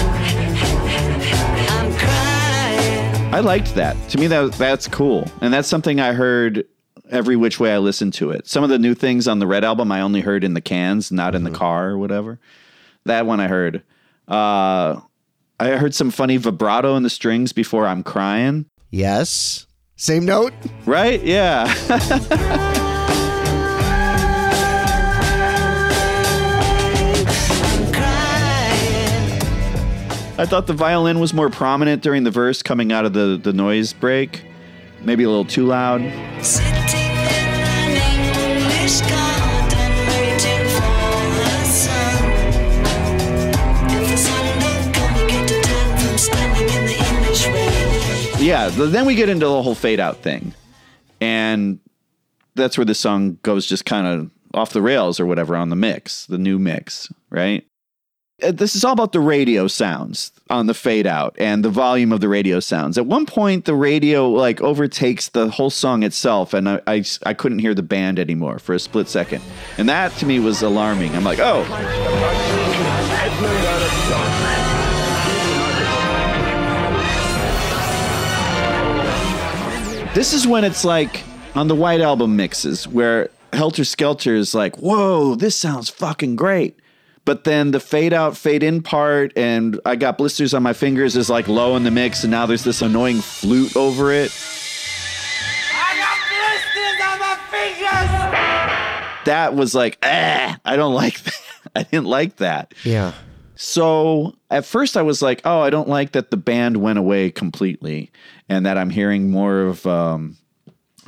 I'm 1.69 1.93
crying. 1.99 3.35
I 3.35 3.41
liked 3.41 3.75
that. 3.75 3.95
To 4.09 4.19
me, 4.19 4.27
that 4.29 4.55
that's 4.55 4.89
cool, 4.89 5.31
and 5.43 5.53
that's 5.53 5.69
something 5.69 6.01
I 6.01 6.15
heard 6.15 6.65
every 7.11 7.37
which 7.37 7.61
way 7.61 7.75
I 7.75 7.79
listened 7.79 8.15
to 8.15 8.31
it. 8.31 8.47
Some 8.47 8.65
of 8.65 8.71
the 8.71 8.79
new 8.79 8.95
things 8.95 9.29
on 9.29 9.39
the 9.39 9.47
Red 9.47 9.65
album 9.65 9.93
I 9.93 10.01
only 10.01 10.23
heard 10.23 10.45
in 10.45 10.55
the 10.55 10.63
cans, 10.63 11.13
not 11.13 11.35
in 11.35 11.45
the 11.45 11.51
car 11.51 11.91
or 11.91 11.99
whatever. 11.99 12.39
That 13.05 13.27
one 13.27 13.39
I 13.41 13.49
heard. 13.49 13.83
Uh, 14.27 15.01
I 15.65 15.79
heard 15.79 15.95
some 15.95 16.11
funny 16.11 16.37
vibrato 16.37 16.95
in 16.95 17.05
the 17.05 17.11
strings 17.11 17.55
before 17.55 17.87
I'm 17.87 18.03
crying. 18.03 18.67
Yes. 18.91 19.67
Same 19.97 20.27
note. 20.27 20.53
Right? 20.85 21.23
Yeah. 21.23 21.65
I 30.37 30.45
thought 30.47 30.67
the 30.67 30.75
violin 30.75 31.19
was 31.19 31.33
more 31.33 31.49
prominent 31.49 32.03
during 32.03 32.25
the 32.25 32.31
verse 32.31 32.63
coming 32.63 32.93
out 32.93 33.07
of 33.07 33.15
the, 33.15 33.41
the 33.43 33.55
noise 33.55 33.95
break. 33.95 34.43
Maybe 35.01 35.25
a 35.25 35.29
little 35.29 35.47
too 35.47 35.65
loud. 35.65 36.03
Yeah, 48.45 48.69
then 48.69 49.07
we 49.07 49.15
get 49.15 49.31
into 49.31 49.47
the 49.47 49.63
whole 49.63 49.75
fade 49.75 50.01
out 50.01 50.19
thing. 50.19 50.53
And 51.19 51.79
that's 52.55 52.77
where 52.77 52.85
the 52.85 52.95
song 52.95 53.39
goes 53.43 53.65
just 53.67 53.87
kind 53.87 54.07
of 54.07 54.31
off 54.53 54.75
the 54.75 54.83
rails 54.83 55.19
or 55.19 55.25
whatever 55.25 55.57
on 55.57 55.71
the 55.71 55.77
mix, 55.77 56.27
the 56.27 56.37
new 56.37 56.59
mix, 56.59 57.11
right? 57.31 57.67
Uh, 58.43 58.53
This 58.53 58.77
is 58.77 58.85
all 58.85 58.93
about 58.93 59.13
the 59.13 59.21
radio 59.21 59.67
sounds 59.67 60.31
on 60.51 60.67
the 60.67 60.75
fade 60.75 61.07
out 61.07 61.35
and 61.39 61.65
the 61.65 61.71
volume 61.71 62.13
of 62.13 62.21
the 62.21 62.29
radio 62.29 62.61
sounds. 62.61 62.99
At 62.99 63.07
one 63.07 63.25
point, 63.25 63.65
the 63.65 63.75
radio 63.75 64.29
like 64.29 64.61
overtakes 64.61 65.31
the 65.31 65.49
whole 65.49 65.71
song 65.71 66.03
itself, 66.03 66.53
and 66.53 66.69
I, 66.69 66.81
I, 66.87 67.05
I 67.25 67.33
couldn't 67.33 67.61
hear 67.61 67.73
the 67.75 67.83
band 67.83 68.19
anymore 68.19 68.59
for 68.59 68.75
a 68.75 68.79
split 68.79 69.09
second. 69.09 69.43
And 69.79 69.89
that 69.89 70.13
to 70.19 70.27
me 70.27 70.39
was 70.39 70.61
alarming. 70.61 71.17
I'm 71.17 71.25
like, 71.25 71.39
oh, 71.41 71.65
This 80.15 80.33
is 80.33 80.47
when 80.47 80.63
it's 80.63 80.85
like 80.85 81.25
on 81.57 81.67
the 81.67 81.75
White 81.75 82.01
Album 82.01 82.37
mixes 82.37 82.87
where 82.87 83.31
Helter 83.53 83.85
Skelter 83.85 84.37
is 84.37 84.55
like, 84.55 84.77
whoa, 84.77 85.35
this 85.35 85.57
sounds 85.57 85.91
fucking 85.91 86.37
great. 86.37 86.79
But 87.25 87.43
then 87.43 87.73
the 87.73 87.81
fade 87.81 88.13
out, 88.13 88.37
fade 88.37 88.63
in 88.63 88.81
part, 88.81 89.37
and 89.37 89.81
I 89.85 89.97
got 89.97 90.17
blisters 90.17 90.55
on 90.55 90.63
my 90.63 90.73
fingers 90.73 91.17
is 91.17 91.29
like 91.29 91.49
low 91.49 91.75
in 91.75 91.83
the 91.83 91.91
mix, 91.91 92.23
and 92.23 92.31
now 92.31 92.47
there's 92.47 92.63
this 92.63 92.81
annoying 92.81 93.23
flute 93.23 93.75
over 93.77 94.13
it. 94.13 94.31
I 95.73 95.97
got 95.99 96.19
blisters 96.31 97.01
on 97.03 97.19
my 97.19 97.37
fingers! 97.51 99.25
That 99.25 99.55
was 99.57 99.75
like, 99.75 99.99
ah, 100.05 100.61
I 100.65 100.77
don't 100.77 100.95
like 100.95 101.21
that. 101.25 101.41
I 101.75 101.83
didn't 101.83 102.07
like 102.07 102.37
that. 102.37 102.73
Yeah. 102.85 103.15
So 103.65 104.35
at 104.51 104.67
first 104.67 104.95
I 104.95 105.01
was 105.01 105.23
like, 105.23 105.41
oh, 105.47 105.61
I 105.61 105.71
don't 105.71 105.89
like 105.89 106.13
that 106.13 106.31
the 106.31 106.37
band 106.37 106.77
went 106.77 106.99
away 106.99 107.31
completely 107.31 108.13
and 108.47 108.67
that 108.67 108.77
I'm 108.77 108.91
hearing 108.91 109.31
more 109.31 109.63
of 109.63 109.87
um, 109.87 110.37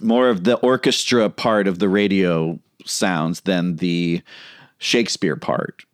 more 0.01 0.31
of 0.31 0.45
the 0.45 0.57
orchestra 0.57 1.29
part 1.29 1.69
of 1.69 1.81
the 1.81 1.89
radio 1.91 2.59
sounds 2.87 3.43
than 3.43 3.77
the 3.77 4.23
Shakespeare 4.79 5.37
part. 5.37 5.85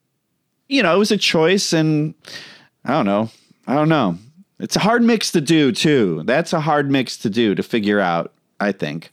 You 0.69 0.85
know, 0.85 0.95
it 0.95 0.99
was 0.99 1.11
a 1.11 1.17
choice 1.17 1.73
and 1.73 2.15
I 2.85 2.93
don't 2.93 3.07
know. 3.07 3.29
I 3.67 3.75
don't 3.75 3.89
know. 3.89 4.17
It's 4.61 4.77
a 4.77 4.81
hard 4.81 5.03
mix 5.03 5.33
to 5.33 5.41
do 5.41 5.73
too. 5.73 6.23
That's 6.27 6.53
a 6.53 6.61
hard 6.61 6.89
mix 6.89 7.19
to 7.19 7.29
do 7.29 7.57
to 7.57 7.63
figure 7.65 7.99
out, 7.99 8.35
I 8.61 8.71
think. 8.71 9.13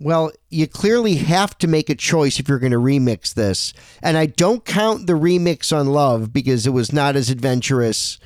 Well, 0.00 0.30
you 0.48 0.68
clearly 0.68 1.16
have 1.16 1.58
to 1.58 1.66
make 1.66 1.90
a 1.90 1.94
choice 1.94 2.38
if 2.38 2.48
you're 2.48 2.60
going 2.60 2.72
to 2.72 2.78
remix 2.78 3.34
this. 3.34 3.72
And 4.00 4.16
I 4.16 4.26
don't 4.26 4.64
count 4.64 5.06
the 5.06 5.14
remix 5.14 5.76
on 5.76 5.88
Love 5.88 6.32
because 6.32 6.66
it 6.66 6.70
was 6.70 6.92
not 6.92 7.16
as 7.16 7.30
adventurous. 7.30 8.18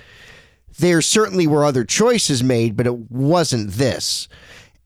There 0.79 1.01
certainly 1.01 1.47
were 1.47 1.65
other 1.65 1.85
choices 1.85 2.43
made, 2.43 2.77
but 2.77 2.87
it 2.87 3.11
wasn't 3.11 3.71
this. 3.73 4.29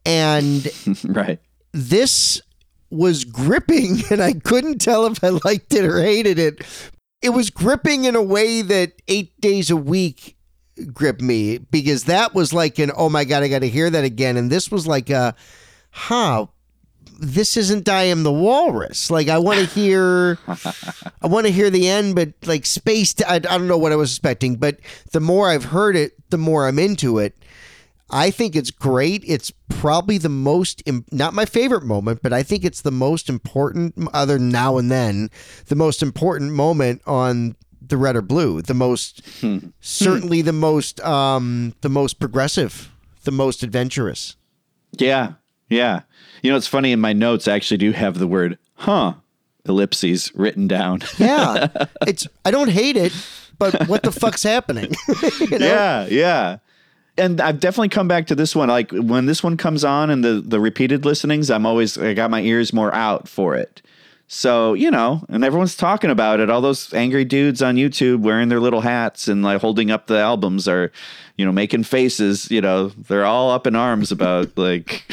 And 0.04 0.68
right. 1.04 1.40
this 1.72 2.40
was 2.90 3.24
gripping, 3.24 4.02
and 4.10 4.22
I 4.22 4.34
couldn't 4.34 4.78
tell 4.78 5.06
if 5.06 5.22
I 5.24 5.30
liked 5.44 5.74
it 5.74 5.84
or 5.84 6.00
hated 6.00 6.38
it. 6.38 6.90
It 7.20 7.30
was 7.30 7.50
gripping 7.50 8.04
in 8.04 8.14
a 8.14 8.22
way 8.22 8.62
that 8.62 8.92
eight 9.08 9.40
days 9.40 9.70
a 9.70 9.76
week 9.76 10.36
gripped 10.92 11.22
me 11.22 11.58
because 11.58 12.04
that 12.04 12.34
was 12.34 12.52
like 12.52 12.78
an 12.78 12.92
oh 12.94 13.08
my 13.08 13.24
god, 13.24 13.42
I 13.42 13.48
got 13.48 13.60
to 13.60 13.68
hear 13.68 13.90
that 13.90 14.04
again. 14.04 14.36
And 14.36 14.50
this 14.52 14.70
was 14.70 14.86
like 14.86 15.10
a, 15.10 15.34
huh, 15.90 16.46
this 17.18 17.56
isn't 17.56 17.88
I 17.88 18.04
am 18.04 18.22
the 18.22 18.32
walrus. 18.32 19.10
Like 19.10 19.28
I 19.28 19.38
want 19.38 19.60
to 19.60 19.66
hear, 19.66 20.38
I 20.48 21.26
want 21.26 21.46
to 21.46 21.52
hear 21.52 21.70
the 21.70 21.88
end, 21.88 22.14
but 22.14 22.32
like 22.44 22.66
space. 22.66 23.14
I, 23.26 23.36
I 23.36 23.38
don't 23.38 23.68
know 23.68 23.78
what 23.78 23.92
I 23.92 23.96
was 23.96 24.10
expecting, 24.12 24.56
but 24.56 24.78
the 25.12 25.20
more 25.20 25.48
I've 25.48 25.66
heard 25.66 25.96
it, 25.96 26.12
the 26.30 26.38
more 26.38 26.66
I'm 26.66 26.78
into 26.78 27.18
it. 27.18 27.36
I 28.08 28.30
think 28.30 28.54
it's 28.54 28.70
great. 28.70 29.24
It's 29.26 29.50
probably 29.68 30.16
the 30.16 30.28
most, 30.28 30.80
not 31.10 31.34
my 31.34 31.44
favorite 31.44 31.82
moment, 31.82 32.20
but 32.22 32.32
I 32.32 32.44
think 32.44 32.64
it's 32.64 32.82
the 32.82 32.92
most 32.92 33.28
important, 33.28 33.94
other 34.12 34.38
now 34.38 34.78
and 34.78 34.90
then, 34.92 35.28
the 35.66 35.74
most 35.74 36.02
important 36.02 36.52
moment 36.52 37.02
on 37.04 37.56
the 37.82 37.96
red 37.96 38.14
or 38.14 38.22
blue. 38.22 38.62
The 38.62 38.74
most, 38.74 39.22
certainly 39.80 40.40
the 40.40 40.52
most, 40.52 41.00
um, 41.00 41.74
the 41.80 41.88
most 41.88 42.20
progressive, 42.20 42.92
the 43.24 43.32
most 43.32 43.64
adventurous. 43.64 44.36
Yeah. 44.92 45.32
Yeah. 45.68 46.02
You 46.42 46.50
know, 46.50 46.56
it's 46.56 46.66
funny 46.66 46.92
in 46.92 47.00
my 47.00 47.12
notes, 47.12 47.48
I 47.48 47.54
actually 47.54 47.78
do 47.78 47.92
have 47.92 48.18
the 48.18 48.26
word, 48.26 48.58
huh, 48.74 49.14
ellipses 49.64 50.32
written 50.34 50.66
down. 50.68 51.00
Yeah, 51.18 51.68
it's. 52.06 52.26
I 52.44 52.50
don't 52.50 52.68
hate 52.70 52.96
it, 52.96 53.12
but 53.58 53.88
what 53.88 54.02
the 54.02 54.12
fuck's 54.12 54.42
happening? 54.42 54.92
You 55.40 55.58
know? 55.58 55.66
Yeah, 55.66 56.06
yeah. 56.06 56.58
And 57.18 57.40
I've 57.40 57.60
definitely 57.60 57.88
come 57.88 58.08
back 58.08 58.26
to 58.26 58.34
this 58.34 58.54
one. 58.54 58.68
Like 58.68 58.90
when 58.90 59.24
this 59.26 59.42
one 59.42 59.56
comes 59.56 59.84
on 59.84 60.10
and 60.10 60.22
the 60.22 60.42
the 60.44 60.60
repeated 60.60 61.04
listenings, 61.04 61.50
I'm 61.50 61.64
always 61.64 61.96
I 61.96 62.12
got 62.14 62.30
my 62.30 62.42
ears 62.42 62.72
more 62.72 62.94
out 62.94 63.28
for 63.28 63.54
it. 63.54 63.80
So, 64.28 64.74
you 64.74 64.90
know, 64.90 65.24
and 65.28 65.44
everyone's 65.44 65.76
talking 65.76 66.10
about 66.10 66.40
it. 66.40 66.50
All 66.50 66.60
those 66.60 66.92
angry 66.92 67.24
dudes 67.24 67.62
on 67.62 67.76
YouTube 67.76 68.20
wearing 68.20 68.48
their 68.48 68.60
little 68.60 68.80
hats 68.80 69.28
and 69.28 69.42
like 69.42 69.60
holding 69.60 69.90
up 69.90 70.08
the 70.08 70.18
albums 70.18 70.66
are, 70.66 70.90
you 71.38 71.46
know, 71.46 71.52
making 71.52 71.84
faces, 71.84 72.50
you 72.50 72.60
know, 72.60 72.88
they're 72.88 73.24
all 73.24 73.52
up 73.52 73.68
in 73.68 73.76
arms 73.76 74.10
about 74.10 74.56
like 74.58 75.04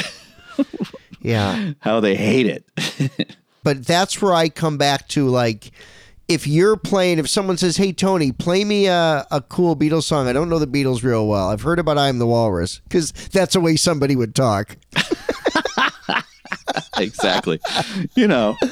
Yeah. 1.24 1.74
how 1.80 2.00
they 2.00 2.16
hate 2.16 2.46
it. 2.48 3.36
but 3.64 3.86
that's 3.86 4.22
where 4.22 4.34
I 4.34 4.50
come 4.50 4.78
back 4.78 5.08
to 5.10 5.28
like 5.28 5.72
if 6.28 6.48
you're 6.48 6.78
playing 6.78 7.20
if 7.20 7.28
someone 7.30 7.58
says 7.58 7.78
hey 7.78 7.92
Tony 7.94 8.32
play 8.32 8.64
me 8.64 8.86
a, 8.88 9.26
a 9.32 9.42
cool 9.42 9.76
Beatles 9.76 10.04
song 10.04 10.28
I 10.28 10.34
don't 10.34 10.50
know 10.50 10.60
the 10.60 10.68
Beatles 10.68 11.04
real 11.04 11.28
well 11.28 11.50
I've 11.50 11.62
heard 11.62 11.80
about 11.80 11.98
I'm 11.98 12.20
the 12.20 12.28
Walrus 12.28 12.80
because 12.84 13.12
that's 13.12 13.54
the 13.54 13.60
way 13.62 13.76
somebody 13.76 14.16
would 14.16 14.36
talk 14.36 14.78
exactly. 16.98 17.60
You 18.16 18.28
know. 18.28 18.58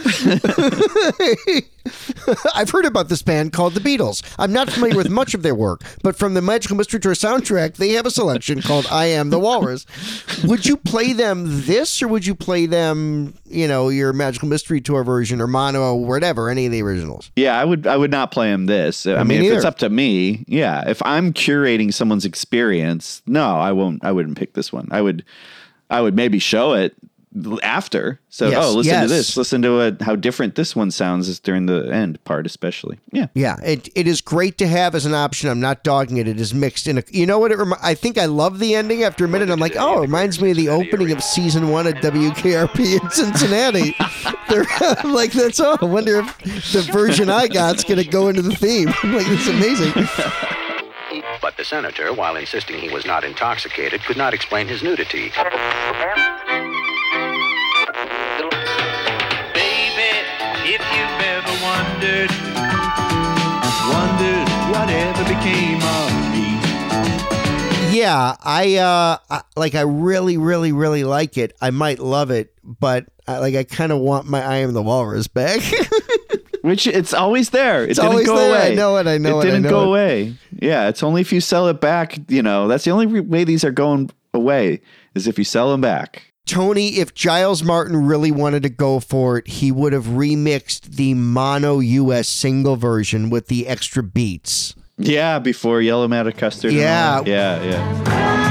I've 2.53 2.69
heard 2.69 2.85
about 2.85 3.09
this 3.09 3.21
band 3.21 3.53
called 3.53 3.73
the 3.73 3.79
Beatles. 3.79 4.21
I'm 4.37 4.53
not 4.53 4.69
familiar 4.69 4.95
with 4.95 5.09
much 5.09 5.33
of 5.33 5.41
their 5.41 5.55
work, 5.55 5.81
but 6.03 6.15
from 6.15 6.33
the 6.35 6.41
Magical 6.41 6.77
Mystery 6.77 6.99
Tour 6.99 7.13
soundtrack, 7.13 7.77
they 7.77 7.93
have 7.93 8.05
a 8.05 8.11
selection 8.11 8.61
called 8.61 8.85
I 8.91 9.05
Am 9.05 9.29
the 9.31 9.39
Walrus. 9.39 9.85
Would 10.43 10.65
you 10.65 10.77
play 10.77 11.13
them 11.13 11.45
this 11.65 12.01
or 12.03 12.07
would 12.07 12.25
you 12.25 12.35
play 12.35 12.65
them, 12.67 13.33
you 13.45 13.67
know, 13.67 13.89
your 13.89 14.13
Magical 14.13 14.47
Mystery 14.47 14.79
Tour 14.81 15.03
version 15.03 15.41
or 15.41 15.47
mono, 15.47 15.95
or 15.95 16.05
whatever, 16.05 16.49
any 16.49 16.65
of 16.67 16.71
the 16.71 16.81
originals? 16.83 17.31
Yeah, 17.35 17.59
I 17.59 17.65
would 17.65 17.87
I 17.87 17.97
would 17.97 18.11
not 18.11 18.31
play 18.31 18.51
him 18.51 18.67
this. 18.67 19.07
I 19.07 19.23
Me 19.23 19.39
mean, 19.39 19.51
if 19.51 19.57
it's 19.57 19.65
up 19.65 19.79
to 19.79 19.89
me, 19.89 20.45
yeah. 20.47 20.87
If 20.87 21.01
I'm 21.03 21.33
curating 21.33 21.93
someone's 21.93 22.25
experience, 22.25 23.21
no, 23.25 23.57
I 23.57 23.71
won't 23.71 24.03
I 24.05 24.11
wouldn't 24.11 24.37
pick 24.37 24.53
this 24.53 24.71
one. 24.71 24.87
I 24.91 25.01
would 25.01 25.25
I 25.89 26.01
would 26.01 26.15
maybe 26.15 26.39
show 26.39 26.73
it 26.73 26.95
after. 27.63 28.19
So, 28.29 28.49
Yes, 28.49 28.63
oh, 28.65 28.73
listen 28.73 28.91
yes. 28.93 29.03
to 29.03 29.07
this. 29.07 29.37
Listen 29.37 29.61
to 29.61 29.79
it, 29.81 30.01
how 30.01 30.15
different 30.15 30.55
this 30.55 30.75
one 30.75 30.91
sounds 30.91 31.39
during 31.39 31.65
the 31.65 31.89
end 31.91 32.23
part 32.23 32.45
especially. 32.45 32.99
Yeah. 33.11 33.27
Yeah, 33.33 33.55
it, 33.63 33.89
it 33.95 34.07
is 34.07 34.21
great 34.21 34.57
to 34.59 34.67
have 34.67 34.95
as 34.95 35.05
an 35.05 35.13
option. 35.13 35.49
I'm 35.49 35.59
not 35.59 35.83
dogging 35.83 36.17
it. 36.17 36.27
It 36.27 36.39
is 36.39 36.53
mixed 36.53 36.87
in 36.87 36.97
a. 36.97 37.03
You 37.09 37.25
know 37.25 37.39
what? 37.39 37.51
It 37.51 37.57
remi- 37.57 37.75
I 37.81 37.93
think 37.93 38.17
I 38.17 38.25
love 38.25 38.59
the 38.59 38.75
ending. 38.75 39.03
After 39.03 39.25
a 39.25 39.27
minute, 39.27 39.49
I'm 39.49 39.59
like, 39.59 39.75
oh, 39.77 39.99
it 39.99 40.01
reminds 40.01 40.41
me 40.41 40.51
of 40.51 40.57
the 40.57 40.69
opening 40.69 41.11
of 41.11 41.23
season 41.23 41.69
one 41.69 41.87
at 41.87 41.95
WKRP 41.95 43.01
in 43.01 43.09
Cincinnati. 43.09 43.95
They're 44.49 44.65
I'm 44.81 45.13
like, 45.13 45.31
that's 45.31 45.59
all. 45.59 45.77
I 45.81 45.85
wonder 45.85 46.19
if 46.19 46.37
the 46.73 46.81
version 46.91 47.29
I 47.29 47.47
got's 47.47 47.83
gonna 47.83 48.03
go 48.03 48.27
into 48.27 48.41
the 48.41 48.55
theme. 48.55 48.89
I'm 49.03 49.13
like, 49.15 49.25
it's 49.29 49.47
amazing. 49.47 49.93
But 51.41 51.57
the 51.57 51.65
senator, 51.65 52.13
while 52.13 52.35
insisting 52.35 52.79
he 52.79 52.89
was 52.89 53.05
not 53.05 53.23
intoxicated, 53.23 54.03
could 54.03 54.17
not 54.17 54.33
explain 54.33 54.67
his 54.67 54.83
nudity. 54.83 55.31
Wondered, 62.01 62.31
wondered 63.91 64.49
whatever 64.71 65.23
became 65.23 65.77
of 65.77 66.31
me. 66.33 66.57
Yeah, 67.97 68.35
I 68.41 68.77
uh, 68.77 69.17
I, 69.29 69.41
like. 69.55 69.75
I 69.75 69.81
really, 69.81 70.37
really, 70.37 70.71
really 70.71 71.03
like 71.03 71.37
it. 71.37 71.55
I 71.61 71.69
might 71.69 71.99
love 71.99 72.31
it, 72.31 72.53
but 72.63 73.05
I, 73.27 73.37
like, 73.39 73.53
I 73.55 73.63
kind 73.65 73.91
of 73.91 73.99
want 73.99 74.27
my 74.27 74.41
I 74.41 74.57
am 74.57 74.73
the 74.73 74.81
Walrus 74.81 75.27
back. 75.27 75.61
Which 76.61 76.87
it's 76.87 77.13
always 77.13 77.49
there. 77.51 77.83
It 77.83 77.91
It's 77.91 77.99
didn't 77.99 78.11
always 78.11 78.27
go 78.27 78.35
there. 78.37 78.55
I 78.61 78.65
away. 78.67 78.75
know 78.75 78.97
it, 78.97 79.07
I 79.07 79.17
know 79.17 79.39
it. 79.39 79.43
it, 79.43 79.45
didn't 79.47 79.63
know 79.63 79.69
go 79.69 79.81
it. 79.83 79.87
away. 79.87 80.35
Yeah, 80.59 80.87
it's 80.89 81.03
only 81.03 81.21
if 81.21 81.31
you 81.33 81.41
sell 81.41 81.67
it 81.67 81.81
back. 81.81 82.17
You 82.29 82.41
know, 82.43 82.67
that's 82.67 82.83
the 82.85 82.91
only 82.91 83.19
way 83.19 83.43
these 83.43 83.63
are 83.63 83.71
going 83.71 84.09
away 84.33 84.81
is 85.15 85.27
if 85.27 85.37
you 85.37 85.43
sell 85.43 85.69
them 85.71 85.81
back. 85.81 86.30
Tony, 86.45 86.97
if 86.99 87.13
Giles 87.13 87.63
Martin 87.63 87.95
really 88.05 88.31
wanted 88.31 88.63
to 88.63 88.69
go 88.69 88.99
for 88.99 89.37
it, 89.37 89.47
he 89.47 89.71
would 89.71 89.93
have 89.93 90.05
remixed 90.05 90.95
the 90.95 91.13
mono 91.13 91.79
US 91.79 92.27
single 92.27 92.75
version 92.75 93.29
with 93.29 93.47
the 93.47 93.67
extra 93.67 94.03
beats. 94.03 94.75
Yeah, 94.97 95.39
before 95.39 95.81
Yellow 95.81 96.07
Matter 96.07 96.31
Custard. 96.31 96.71
and 96.71 96.79
all 96.79 96.85
Yeah. 96.85 97.21
yeah, 97.25 97.63
yeah. 97.63 98.50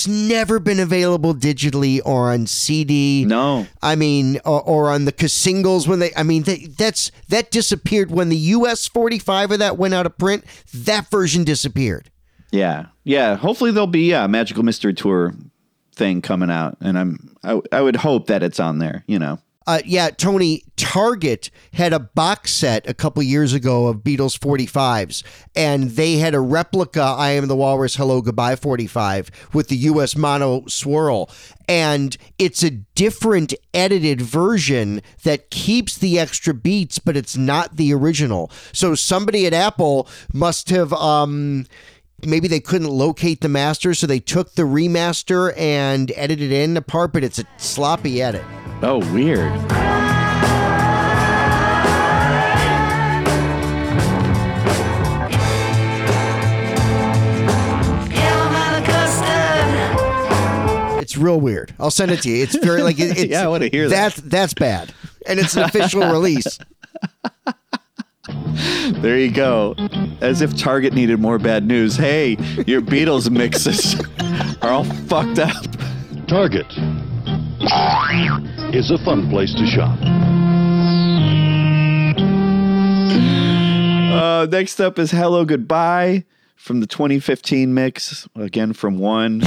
That's 0.00 0.08
never 0.08 0.58
been 0.58 0.80
available 0.80 1.34
digitally 1.34 2.00
or 2.06 2.32
on 2.32 2.46
CD. 2.46 3.26
No. 3.26 3.66
I 3.82 3.96
mean, 3.96 4.40
or, 4.46 4.62
or 4.62 4.90
on 4.90 5.04
the 5.04 5.28
singles 5.28 5.86
when 5.86 5.98
they. 5.98 6.10
I 6.16 6.22
mean, 6.22 6.44
they, 6.44 6.60
that's 6.66 7.12
that 7.28 7.50
disappeared 7.50 8.10
when 8.10 8.30
the 8.30 8.36
US 8.36 8.88
45 8.88 9.50
of 9.50 9.58
that 9.58 9.76
went 9.76 9.92
out 9.92 10.06
of 10.06 10.16
print. 10.16 10.44
That 10.72 11.10
version 11.10 11.44
disappeared. 11.44 12.10
Yeah, 12.50 12.86
yeah. 13.04 13.36
Hopefully 13.36 13.72
there'll 13.72 13.86
be 13.86 14.12
a 14.12 14.26
magical 14.26 14.62
mystery 14.62 14.94
tour 14.94 15.34
thing 15.94 16.22
coming 16.22 16.50
out, 16.50 16.78
and 16.80 16.98
I'm 16.98 17.36
I, 17.44 17.60
I 17.70 17.82
would 17.82 17.96
hope 17.96 18.28
that 18.28 18.42
it's 18.42 18.58
on 18.58 18.78
there. 18.78 19.04
You 19.06 19.18
know. 19.18 19.38
Uh, 19.66 19.80
yeah, 19.84 20.08
Tony, 20.08 20.62
Target 20.76 21.50
had 21.74 21.92
a 21.92 22.00
box 22.00 22.50
set 22.50 22.88
a 22.88 22.94
couple 22.94 23.22
years 23.22 23.52
ago 23.52 23.88
of 23.88 23.98
Beatles 23.98 24.38
45s, 24.38 25.22
and 25.54 25.90
they 25.90 26.16
had 26.16 26.34
a 26.34 26.40
replica 26.40 27.02
I 27.02 27.32
Am 27.32 27.46
the 27.46 27.54
Walrus 27.54 27.96
Hello 27.96 28.22
Goodbye 28.22 28.56
45 28.56 29.30
with 29.52 29.68
the 29.68 29.76
US 29.76 30.16
mono 30.16 30.64
swirl. 30.66 31.30
And 31.68 32.16
it's 32.38 32.62
a 32.62 32.70
different 32.70 33.52
edited 33.74 34.22
version 34.22 35.02
that 35.24 35.50
keeps 35.50 35.98
the 35.98 36.18
extra 36.18 36.54
beats, 36.54 36.98
but 36.98 37.16
it's 37.16 37.36
not 37.36 37.76
the 37.76 37.92
original. 37.92 38.50
So 38.72 38.94
somebody 38.94 39.46
at 39.46 39.52
Apple 39.52 40.08
must 40.32 40.70
have. 40.70 40.92
Um, 40.94 41.66
maybe 42.24 42.48
they 42.48 42.60
couldn't 42.60 42.88
locate 42.88 43.40
the 43.42 43.48
master, 43.48 43.94
so 43.94 44.06
they 44.06 44.20
took 44.20 44.54
the 44.54 44.62
remaster 44.62 45.56
and 45.56 46.12
edited 46.16 46.50
in 46.50 46.76
a 46.76 46.82
part, 46.82 47.12
but 47.12 47.24
it's 47.24 47.38
a 47.38 47.44
sloppy 47.58 48.20
edit. 48.22 48.44
Oh, 48.82 48.98
weird. 49.12 49.52
It's 61.02 61.16
real 61.16 61.40
weird. 61.40 61.74
I'll 61.80 61.90
send 61.90 62.12
it 62.12 62.22
to 62.22 62.30
you. 62.30 62.42
It's 62.42 62.56
very 62.56 62.82
like 62.82 62.98
it, 63.00 63.10
it's, 63.18 63.24
Yeah, 63.24 63.44
I 63.44 63.48
wanna 63.48 63.66
hear 63.66 63.88
that. 63.88 64.14
That's 64.14 64.20
that's 64.28 64.54
bad, 64.54 64.94
and 65.26 65.40
it's 65.40 65.56
an 65.56 65.64
official 65.64 66.00
release. 66.02 66.58
There 69.00 69.18
you 69.18 69.30
go. 69.30 69.74
As 70.20 70.42
if 70.42 70.56
Target 70.56 70.92
needed 70.92 71.18
more 71.20 71.38
bad 71.38 71.66
news. 71.66 71.96
Hey, 71.96 72.32
your 72.66 72.82
Beatles 72.82 73.30
mixes 73.30 73.98
are 74.62 74.70
all 74.70 74.84
fucked 74.84 75.38
up. 75.38 75.64
Target. 76.26 76.66
Is 78.74 78.90
a 78.90 78.98
fun 79.04 79.28
place 79.30 79.54
to 79.54 79.66
shop. 79.66 79.98
Uh, 84.12 84.46
next 84.46 84.80
up 84.80 84.98
is 84.98 85.10
Hello 85.10 85.44
Goodbye 85.44 86.24
from 86.56 86.80
the 86.80 86.86
2015 86.86 87.72
mix. 87.72 88.28
Again 88.34 88.72
from 88.72 88.98
one. 88.98 89.40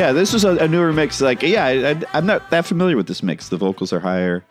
Yeah, 0.00 0.12
this 0.12 0.32
was 0.32 0.44
a, 0.44 0.56
a 0.56 0.66
newer 0.66 0.94
mix. 0.94 1.20
Like, 1.20 1.42
yeah, 1.42 1.62
I, 1.66 1.90
I, 1.90 2.02
I'm 2.14 2.24
not 2.24 2.48
that 2.48 2.64
familiar 2.64 2.96
with 2.96 3.06
this 3.06 3.22
mix. 3.22 3.50
The 3.50 3.58
vocals 3.58 3.92
are 3.92 4.00
higher, 4.00 4.42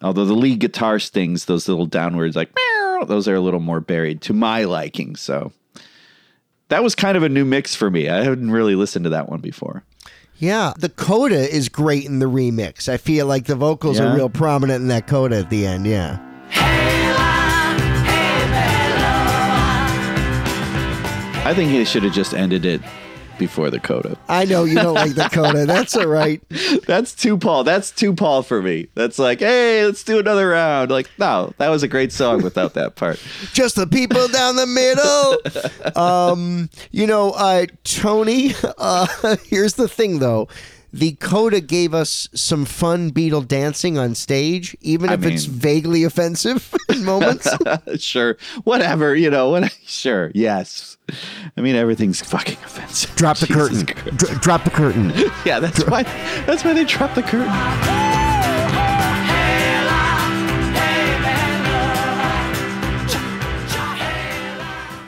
although 0.00 0.24
the 0.24 0.32
lead 0.32 0.60
guitar 0.60 0.98
stings, 0.98 1.44
those 1.44 1.68
little 1.68 1.84
downwards, 1.84 2.34
like 2.34 2.48
meow, 2.56 3.04
those 3.04 3.28
are 3.28 3.34
a 3.34 3.40
little 3.40 3.60
more 3.60 3.80
buried 3.80 4.22
to 4.22 4.32
my 4.32 4.64
liking. 4.64 5.14
So 5.14 5.52
that 6.68 6.82
was 6.82 6.94
kind 6.94 7.18
of 7.18 7.22
a 7.22 7.28
new 7.28 7.44
mix 7.44 7.74
for 7.74 7.90
me. 7.90 8.08
I 8.08 8.24
hadn't 8.24 8.50
really 8.50 8.74
listened 8.76 9.04
to 9.04 9.10
that 9.10 9.28
one 9.28 9.40
before. 9.40 9.84
Yeah, 10.38 10.72
the 10.78 10.88
coda 10.88 11.54
is 11.54 11.68
great 11.68 12.06
in 12.06 12.18
the 12.18 12.24
remix. 12.26 12.88
I 12.88 12.96
feel 12.96 13.26
like 13.26 13.44
the 13.44 13.56
vocals 13.56 13.98
Yeah? 13.98 14.10
are 14.10 14.16
real 14.16 14.30
prominent 14.30 14.80
in 14.80 14.88
that 14.88 15.06
coda 15.06 15.40
at 15.40 15.50
the 15.50 15.66
end. 15.66 15.84
Yeah. 15.86 16.18
I 21.44 21.52
think 21.54 21.70
he 21.70 21.84
should 21.84 22.04
have 22.04 22.14
just 22.14 22.32
ended 22.32 22.64
it 22.64 22.80
before 23.38 23.70
the 23.70 23.80
coda. 23.80 24.18
I 24.28 24.44
know 24.44 24.64
you 24.64 24.74
don't 24.74 24.94
like 24.94 25.14
the 25.14 25.28
coda. 25.30 25.66
That's 25.66 25.96
all 25.96 26.06
right. 26.06 26.42
That's 26.86 27.14
too 27.14 27.38
Paul. 27.38 27.64
That's 27.64 27.90
too 27.90 28.12
Paul 28.14 28.42
for 28.42 28.60
me. 28.60 28.88
That's 28.94 29.18
like, 29.18 29.40
hey, 29.40 29.84
let's 29.84 30.02
do 30.04 30.18
another 30.18 30.48
round. 30.48 30.90
Like, 30.90 31.08
no, 31.18 31.52
that 31.58 31.68
was 31.68 31.82
a 31.82 31.88
great 31.88 32.12
song 32.12 32.42
without 32.42 32.74
that 32.74 32.96
part. 32.96 33.22
Just 33.52 33.76
the 33.76 33.86
people 33.86 34.28
down 34.28 34.56
the 34.56 34.66
middle. 34.66 35.38
Um, 35.98 36.68
you 36.90 37.06
know, 37.06 37.30
uh, 37.32 37.66
Tony. 37.84 38.52
Uh, 38.76 39.36
here's 39.46 39.74
the 39.74 39.88
thing, 39.88 40.18
though. 40.18 40.48
The 40.92 41.12
coda 41.12 41.60
gave 41.60 41.92
us 41.92 42.28
some 42.34 42.64
fun 42.64 43.10
Beatle 43.10 43.46
dancing 43.46 43.98
on 43.98 44.14
stage, 44.14 44.74
even 44.80 45.10
I 45.10 45.14
if 45.14 45.24
it's 45.26 45.44
vaguely 45.44 46.02
offensive 46.04 46.74
in 46.88 47.04
moments. 47.04 47.46
sure, 48.02 48.38
whatever. 48.64 49.14
You 49.14 49.28
know, 49.30 49.50
what? 49.50 49.70
Sure, 49.84 50.30
yes. 50.34 50.96
I 51.56 51.60
mean, 51.60 51.76
everything's 51.76 52.22
fucking 52.22 52.56
offensive. 52.64 53.14
Drop 53.16 53.36
the 53.36 53.46
Jesus 53.48 53.82
curtain. 53.84 54.16
Dr- 54.16 54.40
drop 54.40 54.64
the 54.64 54.70
curtain. 54.70 55.12
yeah, 55.44 55.60
that's 55.60 55.84
why. 55.86 56.04
That's 56.46 56.64
why 56.64 56.72
they 56.72 56.84
dropped 56.84 57.16
the 57.16 57.22
curtain. 57.22 57.48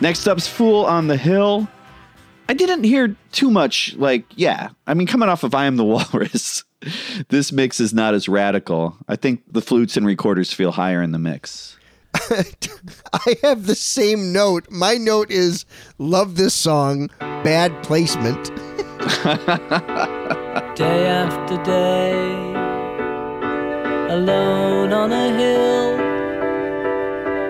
Next 0.02 0.26
up's 0.26 0.48
"Fool 0.48 0.84
on 0.86 1.06
the 1.08 1.16
Hill." 1.16 1.68
I 2.50 2.52
didn't 2.52 2.82
hear 2.82 3.14
too 3.30 3.48
much. 3.48 3.94
Like, 3.94 4.24
yeah, 4.34 4.70
I 4.84 4.94
mean, 4.94 5.06
coming 5.06 5.28
off 5.28 5.44
of 5.44 5.54
"I 5.54 5.66
Am 5.66 5.76
the 5.76 5.84
Walrus," 5.94 6.64
this 7.28 7.52
mix 7.52 7.78
is 7.78 7.94
not 7.94 8.12
as 8.12 8.28
radical. 8.28 8.96
I 9.06 9.14
think 9.14 9.42
the 9.46 9.62
flutes 9.62 9.96
and 9.96 10.04
recorders 10.04 10.52
feel 10.52 10.72
higher 10.72 11.00
in 11.00 11.12
the 11.12 11.18
mix. 11.20 11.76
I 12.14 13.36
have 13.44 13.68
the 13.68 13.76
same 13.76 14.32
note. 14.32 14.68
My 14.68 14.96
note 14.96 15.30
is 15.30 15.64
love 15.98 16.34
this 16.34 16.52
song, 16.52 17.08
bad 17.20 17.84
placement. 17.84 18.48
Day 20.74 21.06
after 21.06 21.62
day, 21.62 22.32
alone 24.12 24.92
on 24.92 25.12
a 25.12 25.38
hill. 25.38 26.09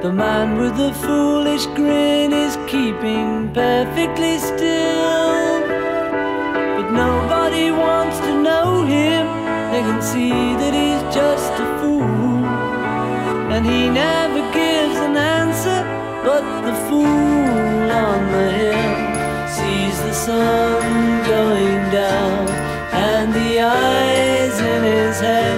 The 0.02 0.10
man 0.10 0.56
with 0.56 0.78
the 0.78 0.94
foolish 0.94 1.66
grin 1.76 2.32
is 2.32 2.56
keeping 2.66 3.52
perfectly 3.52 4.38
still. 4.38 5.60
But 6.76 6.90
nobody 6.90 7.70
wants 7.70 8.18
to 8.20 8.32
know 8.42 8.86
him, 8.86 9.26
they 9.70 9.82
can 9.82 10.00
see 10.00 10.30
that 10.30 10.72
he's 10.72 11.02
just 11.14 11.52
a 11.52 11.66
fool. 11.80 12.46
And 13.52 13.66
he 13.66 13.90
never 13.90 14.40
gives 14.54 14.96
an 15.00 15.18
answer, 15.18 15.84
but 16.24 16.44
the 16.62 16.74
fool 16.88 17.90
on 17.92 18.20
the 18.32 18.48
hill 18.56 19.48
sees 19.52 20.00
the 20.00 20.14
sun 20.14 20.80
going 21.28 21.82
down, 21.92 22.48
and 22.90 23.34
the 23.34 23.60
eyes 23.60 24.58
in 24.60 24.82
his 24.82 25.20
head 25.20 25.49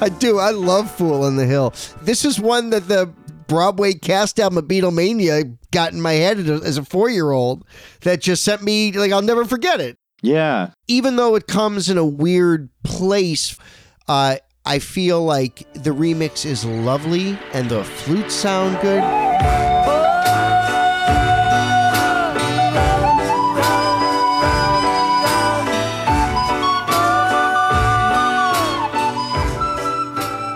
I 0.00 0.08
do. 0.08 0.38
I 0.38 0.50
love 0.50 0.90
Fool 0.90 1.24
on 1.24 1.36
the 1.36 1.46
Hill. 1.46 1.74
This 2.02 2.24
is 2.24 2.40
one 2.40 2.70
that 2.70 2.88
the 2.88 3.06
Broadway 3.46 3.94
cast 3.94 4.38
album 4.38 4.58
of 4.58 4.64
Beatlemania 4.64 5.56
got 5.72 5.92
in 5.92 6.00
my 6.00 6.12
head 6.12 6.38
as 6.38 6.78
a 6.78 6.84
four 6.84 7.10
year 7.10 7.32
old 7.32 7.64
that 8.02 8.20
just 8.20 8.42
sent 8.44 8.62
me, 8.62 8.92
like, 8.92 9.12
I'll 9.12 9.22
never 9.22 9.44
forget 9.44 9.80
it. 9.80 9.98
Yeah. 10.22 10.70
Even 10.88 11.16
though 11.16 11.34
it 11.34 11.46
comes 11.46 11.90
in 11.90 11.98
a 11.98 12.04
weird 12.04 12.70
place, 12.84 13.56
uh, 14.08 14.36
I 14.64 14.78
feel 14.78 15.22
like 15.24 15.70
the 15.72 15.90
remix 15.90 16.46
is 16.46 16.64
lovely 16.64 17.38
and 17.52 17.68
the 17.68 17.84
flutes 17.84 18.34
sound 18.34 18.78
good. 18.80 19.69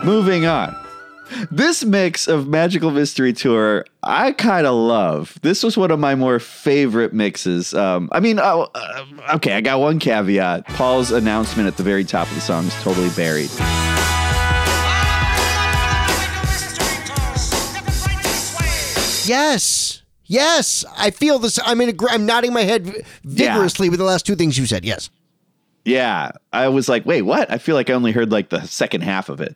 Moving 0.04 0.44
on. 0.44 0.76
This 1.50 1.82
mix 1.82 2.28
of 2.28 2.46
Magical 2.46 2.90
Mystery 2.90 3.32
Tour, 3.32 3.86
I 4.02 4.32
kind 4.32 4.66
of 4.66 4.74
love. 4.74 5.38
This 5.40 5.62
was 5.62 5.78
one 5.78 5.90
of 5.90 5.98
my 5.98 6.14
more 6.14 6.38
favorite 6.38 7.14
mixes. 7.14 7.72
Um, 7.72 8.10
I 8.12 8.20
mean, 8.20 8.38
oh, 8.38 8.68
uh, 8.74 9.06
okay, 9.36 9.54
I 9.54 9.62
got 9.62 9.80
one 9.80 9.98
caveat. 9.98 10.66
Paul's 10.66 11.10
announcement 11.10 11.68
at 11.68 11.78
the 11.78 11.82
very 11.82 12.04
top 12.04 12.28
of 12.28 12.34
the 12.34 12.42
song 12.42 12.66
is 12.66 12.74
totally 12.82 13.08
buried. 13.16 13.48
Yes. 19.26 20.02
Yes. 20.26 20.84
I 20.98 21.10
feel 21.10 21.38
this. 21.38 21.58
I'm 21.64 21.80
in. 21.80 21.88
A, 21.88 21.94
I'm 22.10 22.26
nodding 22.26 22.52
my 22.52 22.62
head 22.62 23.06
vigorously 23.24 23.88
with 23.88 23.98
the 23.98 24.04
last 24.04 24.26
two 24.26 24.36
things 24.36 24.58
you 24.58 24.66
said. 24.66 24.84
Yes. 24.84 25.08
Yeah, 25.84 26.32
I 26.52 26.68
was 26.68 26.88
like, 26.88 27.04
wait, 27.04 27.22
what? 27.22 27.50
I 27.50 27.58
feel 27.58 27.74
like 27.74 27.90
I 27.90 27.92
only 27.92 28.12
heard 28.12 28.32
like 28.32 28.48
the 28.48 28.64
second 28.66 29.02
half 29.02 29.28
of 29.28 29.40
it. 29.40 29.54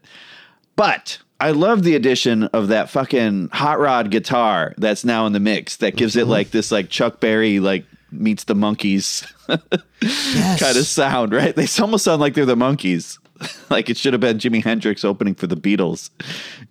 But 0.79 1.19
I 1.41 1.51
love 1.51 1.83
the 1.83 1.97
addition 1.97 2.45
of 2.45 2.69
that 2.69 2.89
fucking 2.89 3.49
hot 3.53 3.81
rod 3.81 4.13
guitar 4.13 4.75
that's 4.79 5.05
now 5.05 5.27
in 5.27 5.33
the 5.33 5.41
mix 5.41 5.79
that 5.79 5.97
gives 5.97 6.15
it 6.15 6.21
mm-hmm. 6.21 6.31
like 6.31 6.51
this 6.53 6.71
like 6.71 6.89
Chuck 6.89 7.19
Berry 7.19 7.59
like 7.59 7.85
meets 8.13 8.45
the 8.45 8.55
Monkees 8.55 9.27
kind 9.49 10.77
of 10.77 10.87
sound, 10.87 11.33
right? 11.33 11.55
They 11.57 11.67
almost 11.81 12.05
sound 12.05 12.21
like 12.21 12.35
they're 12.35 12.47
the 12.47 12.55
Monkees. 12.55 13.19
like 13.71 13.91
it 13.91 13.97
should 13.97 14.13
have 14.13 14.21
been 14.21 14.39
Jimi 14.39 14.63
Hendrix 14.63 15.05
opening 15.05 15.35
for 15.35 15.49
the 15.49 15.57
Beatles 15.57 16.11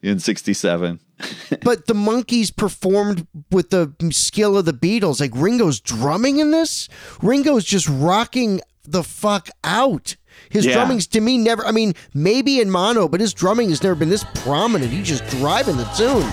in 0.02 0.20
67. 0.20 1.02
but 1.64 1.88
the 1.88 1.94
Monkees 1.94 2.56
performed 2.56 3.28
with 3.52 3.72
the 3.72 3.94
skill 4.12 4.58
of 4.58 4.64
the 4.64 4.72
Beatles. 4.72 5.20
Like 5.20 5.32
Ringo's 5.36 5.82
drumming 5.82 6.40
in 6.40 6.52
this. 6.52 6.88
Ringo's 7.22 7.66
just 7.66 7.90
rocking 7.90 8.62
the 8.86 9.04
fuck 9.04 9.50
out. 9.66 10.16
His 10.50 10.66
Yeah. 10.66 10.74
drumming's 10.74 11.08
to 11.08 11.22
me 11.22 11.38
never. 11.38 11.66
I 11.66 11.72
mean, 11.72 11.94
maybe 12.14 12.60
in 12.60 12.70
mono, 12.70 13.08
but 13.08 13.20
his 13.20 13.34
drumming 13.34 13.70
has 13.70 13.84
never 13.84 13.96
been 13.96 14.10
this 14.10 14.26
prominent. 14.44 14.92
He's 14.92 15.08
just 15.08 15.28
driving 15.30 15.78
the 15.78 15.86
tune. 15.98 16.26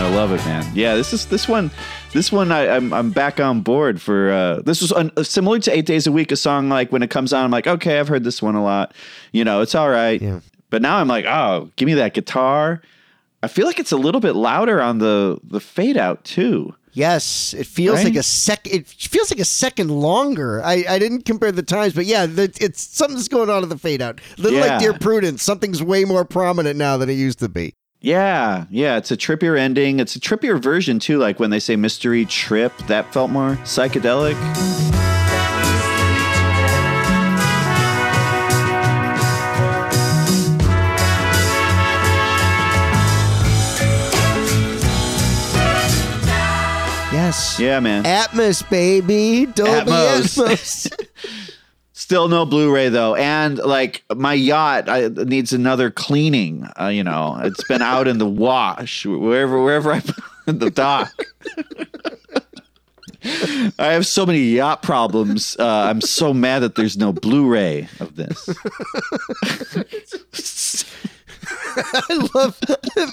I 0.00 0.10
love 0.14 0.32
it, 0.32 0.38
man. 0.46 0.64
Yeah, 0.74 0.94
this 0.94 1.12
is 1.12 1.26
this 1.26 1.48
one. 1.48 1.70
This 2.12 2.32
one, 2.32 2.50
I, 2.50 2.68
I'm 2.74 2.92
I'm 2.92 3.10
back 3.10 3.38
on 3.38 3.60
board 3.60 4.00
for. 4.00 4.32
Uh, 4.32 4.62
this 4.62 4.80
was 4.80 4.92
un, 4.92 5.12
similar 5.24 5.58
to 5.60 5.76
Eight 5.76 5.86
Days 5.86 6.06
a 6.06 6.12
Week, 6.12 6.32
a 6.32 6.36
song 6.36 6.68
like 6.68 6.90
when 6.90 7.02
it 7.02 7.10
comes 7.10 7.32
on, 7.32 7.44
I'm 7.44 7.50
like, 7.50 7.66
okay, 7.66 8.00
I've 8.00 8.08
heard 8.08 8.24
this 8.24 8.40
one 8.42 8.54
a 8.54 8.62
lot. 8.62 8.94
You 9.32 9.44
know, 9.44 9.60
it's 9.60 9.74
all 9.74 9.90
right. 9.90 10.20
But 10.70 10.82
now 10.82 10.96
I'm 10.98 11.08
like, 11.08 11.26
oh, 11.26 11.70
give 11.76 11.86
me 11.86 11.94
that 11.94 12.14
guitar. 12.14 12.82
I 13.42 13.48
feel 13.48 13.66
like 13.66 13.78
it's 13.78 13.92
a 13.92 13.96
little 13.96 14.20
bit 14.20 14.32
louder 14.34 14.80
on 14.80 14.98
the 14.98 15.38
the 15.44 15.60
fade 15.60 15.96
out 15.98 16.24
too. 16.24 16.74
Yes, 16.92 17.54
it 17.56 17.66
feels 17.66 17.96
Right? 17.98 18.06
like 18.06 18.16
a 18.16 18.22
sec. 18.22 18.66
It 18.66 18.88
feels 18.88 19.30
like 19.30 19.38
a 19.38 19.44
second 19.44 19.90
longer. 19.90 20.60
I, 20.64 20.84
I 20.88 20.98
didn't 20.98 21.26
compare 21.26 21.52
the 21.52 21.62
times, 21.62 21.92
but 21.92 22.06
yeah, 22.06 22.26
it's 22.28 22.80
something's 22.82 23.28
going 23.28 23.50
on 23.50 23.62
in 23.62 23.68
the 23.68 23.78
fade 23.78 24.02
out. 24.02 24.20
A 24.38 24.40
little 24.40 24.58
Yeah. 24.58 24.66
like 24.66 24.80
Dear 24.80 24.94
Prudence. 24.94 25.42
Something's 25.42 25.82
way 25.82 26.04
more 26.04 26.24
prominent 26.24 26.76
now 26.76 26.96
than 26.96 27.08
it 27.10 27.12
used 27.12 27.38
to 27.40 27.48
be. 27.48 27.74
Yeah, 28.00 28.66
yeah, 28.70 28.96
it's 28.96 29.10
a 29.10 29.16
trippier 29.16 29.58
ending. 29.58 29.98
It's 29.98 30.14
a 30.14 30.20
trippier 30.20 30.62
version 30.62 31.00
too, 31.00 31.18
like 31.18 31.40
when 31.40 31.50
they 31.50 31.58
say 31.58 31.74
mystery 31.74 32.24
trip, 32.24 32.72
that 32.86 33.12
felt 33.12 33.30
more 33.30 33.56
psychedelic. 33.64 34.36
Yes. 47.10 47.58
Yeah, 47.58 47.80
man. 47.80 48.04
Atmos, 48.04 48.68
baby. 48.70 49.46
Dolby 49.46 49.90
Atmos. 49.90 50.38
Atmos. 50.38 51.54
Still 52.08 52.28
no 52.28 52.46
Blu-ray 52.46 52.88
though, 52.88 53.16
and 53.16 53.58
like 53.58 54.02
my 54.16 54.32
yacht 54.32 54.88
I, 54.88 55.08
needs 55.08 55.52
another 55.52 55.90
cleaning. 55.90 56.66
Uh, 56.80 56.86
you 56.86 57.04
know, 57.04 57.38
it's 57.44 57.62
been 57.68 57.82
out 57.82 58.08
in 58.08 58.16
the 58.16 58.26
wash 58.26 59.04
wherever 59.04 59.62
wherever 59.62 59.92
I 59.92 60.00
in 60.46 60.58
the 60.58 60.70
dock. 60.70 61.12
I 63.78 63.92
have 63.92 64.06
so 64.06 64.24
many 64.24 64.38
yacht 64.38 64.80
problems. 64.82 65.54
Uh, 65.58 65.66
I'm 65.66 66.00
so 66.00 66.32
mad 66.32 66.60
that 66.60 66.76
there's 66.76 66.96
no 66.96 67.12
Blu-ray 67.12 67.90
of 68.00 68.16
this. 68.16 68.48
I 71.76 72.28
love. 72.34 72.58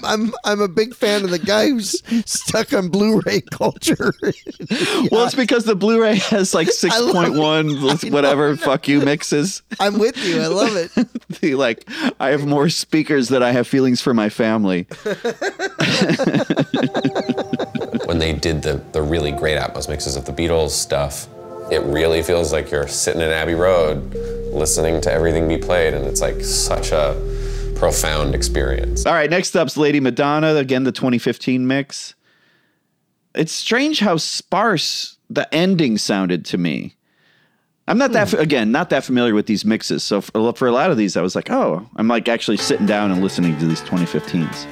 I'm 0.02 0.32
I'm 0.44 0.60
a 0.60 0.68
big 0.68 0.94
fan 0.94 1.24
of 1.24 1.30
the 1.30 1.38
guy 1.38 1.68
who's 1.68 2.02
stuck 2.28 2.72
on 2.72 2.88
Blu-ray 2.88 3.42
culture. 3.52 4.14
Well, 5.10 5.24
it's 5.24 5.34
because 5.34 5.64
the 5.64 5.76
Blu-ray 5.76 6.16
has 6.16 6.54
like 6.54 6.68
6.1 6.72 8.12
whatever 8.12 8.50
know, 8.50 8.56
fuck 8.56 8.88
you 8.88 9.00
mixes. 9.00 9.62
I'm 9.78 9.98
with 9.98 10.16
you. 10.24 10.40
I 10.40 10.46
love 10.46 10.76
it. 10.76 10.90
The, 11.40 11.54
like 11.54 11.88
I 12.20 12.30
have 12.30 12.46
more 12.46 12.68
speakers 12.68 13.28
than 13.28 13.42
I 13.42 13.50
have 13.52 13.66
feelings 13.66 14.00
for 14.00 14.14
my 14.14 14.28
family. 14.28 14.86
when 18.06 18.18
they 18.18 18.32
did 18.32 18.62
the, 18.62 18.82
the 18.92 19.02
really 19.02 19.32
great 19.32 19.58
Atmos 19.58 19.88
mixes 19.88 20.16
of 20.16 20.24
the 20.24 20.32
Beatles 20.32 20.70
stuff, 20.70 21.28
it 21.70 21.82
really 21.82 22.22
feels 22.22 22.52
like 22.52 22.70
you're 22.70 22.88
sitting 22.88 23.20
in 23.20 23.30
Abbey 23.30 23.54
Road 23.54 24.14
listening 24.52 25.00
to 25.02 25.12
everything 25.12 25.48
be 25.48 25.58
played, 25.58 25.94
and 25.94 26.06
it's 26.06 26.20
like 26.20 26.42
such 26.42 26.92
a 26.92 27.14
profound 27.78 28.34
experience. 28.34 29.06
All 29.06 29.12
right, 29.12 29.30
next 29.30 29.54
up's 29.56 29.76
Lady 29.76 30.00
Madonna, 30.00 30.54
again 30.54 30.84
the 30.84 30.92
2015 30.92 31.66
mix. 31.66 32.14
It's 33.34 33.52
strange 33.52 34.00
how 34.00 34.16
sparse 34.16 35.18
the 35.28 35.52
ending 35.54 35.98
sounded 35.98 36.44
to 36.46 36.58
me. 36.58 36.96
I'm 37.88 37.98
not 37.98 38.12
that 38.12 38.30
hmm. 38.30 38.38
again, 38.38 38.72
not 38.72 38.90
that 38.90 39.04
familiar 39.04 39.34
with 39.34 39.46
these 39.46 39.64
mixes. 39.64 40.02
So 40.02 40.20
for, 40.20 40.52
for 40.54 40.66
a 40.66 40.72
lot 40.72 40.90
of 40.90 40.96
these 40.96 41.16
I 41.16 41.22
was 41.22 41.36
like, 41.36 41.50
"Oh, 41.50 41.88
I'm 41.96 42.08
like 42.08 42.28
actually 42.28 42.56
sitting 42.56 42.86
down 42.86 43.12
and 43.12 43.22
listening 43.22 43.58
to 43.58 43.66
these 43.66 43.82
2015s." 43.82 44.66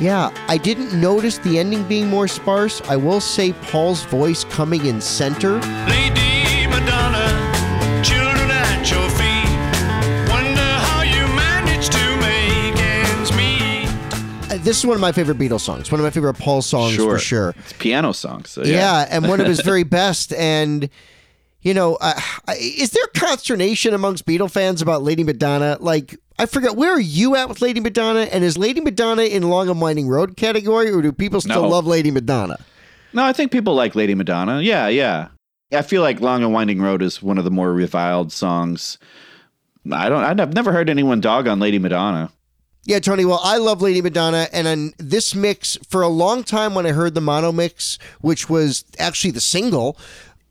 Yeah, 0.00 0.34
I 0.48 0.56
didn't 0.56 0.98
notice 0.98 1.38
the 1.38 1.58
ending 1.58 1.82
being 1.84 2.08
more 2.08 2.26
sparse. 2.26 2.80
I 2.82 2.96
will 2.96 3.20
say 3.20 3.52
Paul's 3.52 4.02
voice 4.04 4.44
coming 4.44 4.86
in 4.86 5.00
center. 5.00 5.60
Lady 5.86 6.31
This 14.62 14.78
is 14.78 14.86
one 14.86 14.94
of 14.94 15.00
my 15.00 15.10
favorite 15.10 15.38
Beatles 15.38 15.60
songs. 15.62 15.90
One 15.90 16.00
of 16.00 16.04
my 16.04 16.10
favorite 16.10 16.34
Paul 16.34 16.62
songs 16.62 16.94
for 16.96 17.18
sure. 17.18 17.54
It's 17.58 17.72
piano 17.74 18.12
songs. 18.12 18.50
So 18.50 18.62
yeah. 18.62 18.74
yeah. 19.02 19.08
and 19.10 19.26
one 19.26 19.40
of 19.40 19.46
his 19.46 19.60
very 19.60 19.82
best. 19.98 20.32
And 20.32 20.88
you 21.62 21.74
know, 21.74 21.96
uh, 22.00 22.14
is 22.58 22.90
there 22.90 23.06
consternation 23.14 23.92
amongst 23.92 24.24
Beatle 24.24 24.50
fans 24.50 24.80
about 24.80 25.02
Lady 25.02 25.24
Madonna? 25.24 25.78
Like, 25.80 26.16
I 26.38 26.46
forget 26.46 26.76
where 26.76 26.92
are 26.92 27.00
you 27.00 27.34
at 27.34 27.48
with 27.48 27.60
Lady 27.60 27.80
Madonna? 27.80 28.20
And 28.20 28.44
is 28.44 28.56
Lady 28.56 28.80
Madonna 28.80 29.22
in 29.22 29.48
Long 29.48 29.68
and 29.68 29.80
Winding 29.80 30.08
Road 30.08 30.36
category, 30.36 30.90
or 30.90 31.02
do 31.02 31.10
people 31.12 31.40
still 31.40 31.62
No. 31.62 31.68
love 31.68 31.86
Lady 31.86 32.10
Madonna? 32.10 32.58
No, 33.12 33.24
I 33.24 33.32
think 33.32 33.50
people 33.50 33.74
like 33.74 33.94
Lady 33.96 34.14
Madonna. 34.14 34.60
Yeah, 34.60 34.86
yeah. 34.88 35.28
I 35.72 35.82
feel 35.82 36.02
like 36.02 36.20
Long 36.20 36.42
and 36.44 36.52
Winding 36.52 36.80
Road 36.80 37.02
is 37.02 37.22
one 37.22 37.38
of 37.38 37.44
the 37.44 37.50
more 37.50 37.72
reviled 37.72 38.32
songs. 38.32 38.98
I 39.90 40.08
don't 40.08 40.22
I've 40.40 40.54
never 40.54 40.72
heard 40.72 40.88
anyone 40.88 41.20
dog 41.20 41.48
on 41.48 41.58
Lady 41.58 41.78
Madonna. 41.80 42.30
Yeah, 42.84 42.98
Tony. 42.98 43.24
Well, 43.24 43.40
I 43.44 43.58
love 43.58 43.80
Lady 43.80 44.02
Madonna, 44.02 44.48
and 44.52 44.66
on 44.66 44.92
this 44.98 45.36
mix, 45.36 45.78
for 45.88 46.02
a 46.02 46.08
long 46.08 46.42
time 46.42 46.74
when 46.74 46.84
I 46.84 46.90
heard 46.90 47.14
the 47.14 47.20
mono 47.20 47.52
mix, 47.52 47.96
which 48.20 48.50
was 48.50 48.84
actually 48.98 49.30
the 49.30 49.40
single, 49.40 49.96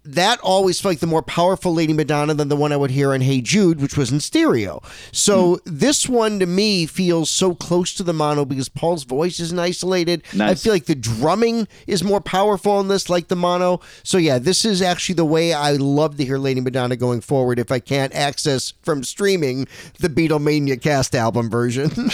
that 0.03 0.39
always 0.41 0.79
felt 0.79 0.91
like 0.91 0.99
the 0.99 1.07
more 1.07 1.21
powerful 1.21 1.73
Lady 1.73 1.93
Madonna 1.93 2.33
than 2.33 2.49
the 2.49 2.55
one 2.55 2.71
I 2.71 2.77
would 2.77 2.91
hear 2.91 3.13
on 3.13 3.21
Hey 3.21 3.41
Jude, 3.41 3.81
which 3.81 3.97
was 3.97 4.11
in 4.11 4.19
stereo. 4.19 4.81
So 5.11 5.59
this 5.65 6.09
one 6.09 6.39
to 6.39 6.45
me 6.45 6.85
feels 6.85 7.29
so 7.29 7.53
close 7.53 7.93
to 7.95 8.03
the 8.03 8.13
mono 8.13 8.45
because 8.45 8.69
Paul's 8.69 9.03
voice 9.03 9.39
isn't 9.39 9.59
isolated. 9.59 10.23
I 10.39 10.55
feel 10.55 10.73
like 10.73 10.85
the 10.85 10.95
drumming 10.95 11.67
is 11.87 12.03
more 12.03 12.21
powerful 12.21 12.79
in 12.79 12.87
this, 12.87 13.09
like 13.09 13.27
the 13.27 13.35
mono. 13.35 13.81
So 14.03 14.17
yeah, 14.17 14.39
this 14.39 14.65
is 14.65 14.81
actually 14.81 15.15
the 15.15 15.25
way 15.25 15.53
I 15.53 15.73
love 15.73 16.17
to 16.17 16.25
hear 16.25 16.37
Lady 16.37 16.61
Madonna 16.61 16.95
going 16.95 17.21
forward. 17.21 17.59
If 17.59 17.71
I 17.71 17.79
can't 17.79 18.13
access 18.13 18.73
from 18.81 19.03
streaming 19.03 19.67
the 19.99 20.09
Beatlemania 20.09 20.81
cast 20.81 21.15
album 21.15 21.49
version. 21.49 21.91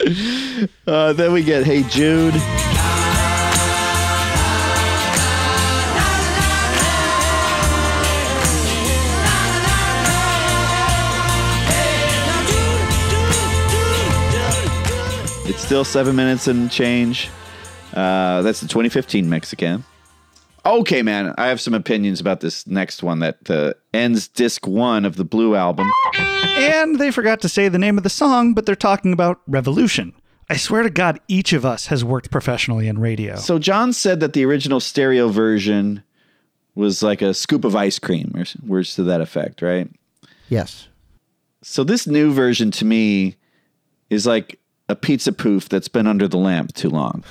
Uh, 0.86 1.12
then 1.12 1.32
we 1.32 1.42
get 1.42 1.64
Hey 1.64 1.82
Jude. 1.82 2.34
Still 15.68 15.84
seven 15.84 16.16
minutes 16.16 16.48
and 16.48 16.70
change. 16.70 17.28
Uh, 17.92 18.40
that's 18.40 18.62
the 18.62 18.68
2015 18.68 19.28
mix 19.28 19.52
again. 19.52 19.84
Okay, 20.64 21.02
man, 21.02 21.34
I 21.36 21.48
have 21.48 21.60
some 21.60 21.74
opinions 21.74 22.22
about 22.22 22.40
this 22.40 22.66
next 22.66 23.02
one 23.02 23.18
that 23.18 23.50
uh, 23.50 23.74
ends 23.92 24.28
disc 24.28 24.66
one 24.66 25.04
of 25.04 25.16
the 25.16 25.26
Blue 25.26 25.54
album. 25.56 25.92
And 26.14 26.98
they 26.98 27.10
forgot 27.10 27.42
to 27.42 27.50
say 27.50 27.68
the 27.68 27.78
name 27.78 27.98
of 27.98 28.02
the 28.02 28.08
song, 28.08 28.54
but 28.54 28.64
they're 28.64 28.74
talking 28.74 29.12
about 29.12 29.42
Revolution. 29.46 30.14
I 30.48 30.56
swear 30.56 30.84
to 30.84 30.88
God, 30.88 31.20
each 31.28 31.52
of 31.52 31.66
us 31.66 31.88
has 31.88 32.02
worked 32.02 32.30
professionally 32.30 32.88
in 32.88 32.98
radio. 32.98 33.36
So 33.36 33.58
John 33.58 33.92
said 33.92 34.20
that 34.20 34.32
the 34.32 34.46
original 34.46 34.80
stereo 34.80 35.28
version 35.28 36.02
was 36.76 37.02
like 37.02 37.20
a 37.20 37.34
scoop 37.34 37.66
of 37.66 37.76
ice 37.76 37.98
cream, 37.98 38.32
or 38.34 38.46
words 38.66 38.94
to 38.94 39.02
that 39.02 39.20
effect, 39.20 39.60
right? 39.60 39.90
yes. 40.48 40.88
So 41.60 41.84
this 41.84 42.06
new 42.06 42.32
version 42.32 42.70
to 42.70 42.86
me 42.86 43.36
is 44.08 44.26
like 44.26 44.57
a 44.88 44.96
pizza 44.96 45.32
poof 45.32 45.68
that's 45.68 45.88
been 45.88 46.06
under 46.06 46.28
the 46.28 46.38
lamp 46.38 46.74
too 46.74 46.90
long. 46.90 47.24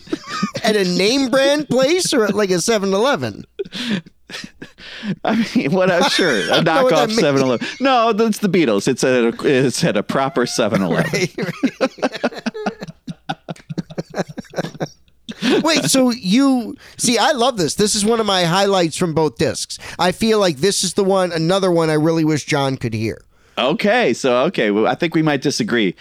at 0.64 0.76
a 0.76 0.84
name 0.84 1.30
brand 1.30 1.68
place 1.68 2.14
or 2.14 2.24
at 2.24 2.34
like 2.34 2.50
a 2.50 2.54
7-Eleven? 2.54 3.44
I 5.24 5.46
mean, 5.54 5.72
what 5.72 5.90
I'm 5.90 6.08
sure 6.08 6.30
a 6.30 6.46
don't 6.62 6.64
know 6.64 6.82
what 6.84 6.90
that 6.90 7.08
knockoff 7.10 7.18
7-Eleven. 7.18 7.66
No, 7.80 8.12
that's 8.12 8.38
the 8.38 8.48
Beatles. 8.48 8.88
It's 8.88 9.04
at 9.04 9.24
a, 9.24 9.34
it's 9.44 9.84
at 9.84 9.96
a 9.96 10.02
proper 10.02 10.46
7-Eleven. 10.46 11.28
Wait, 15.62 15.84
so 15.84 16.10
you 16.10 16.76
see, 16.96 17.18
I 17.18 17.32
love 17.32 17.56
this. 17.56 17.74
This 17.74 17.94
is 17.94 18.04
one 18.04 18.20
of 18.20 18.26
my 18.26 18.44
highlights 18.44 18.96
from 18.96 19.12
both 19.12 19.36
discs. 19.36 19.78
I 19.98 20.12
feel 20.12 20.38
like 20.38 20.58
this 20.58 20.84
is 20.84 20.94
the 20.94 21.04
one, 21.04 21.32
another 21.32 21.70
one 21.70 21.90
I 21.90 21.94
really 21.94 22.24
wish 22.24 22.44
John 22.44 22.76
could 22.76 22.94
hear. 22.94 23.20
Okay, 23.58 24.14
so 24.14 24.44
okay, 24.44 24.70
well, 24.70 24.86
I 24.86 24.94
think 24.94 25.14
we 25.14 25.22
might 25.22 25.42
disagree. 25.42 25.94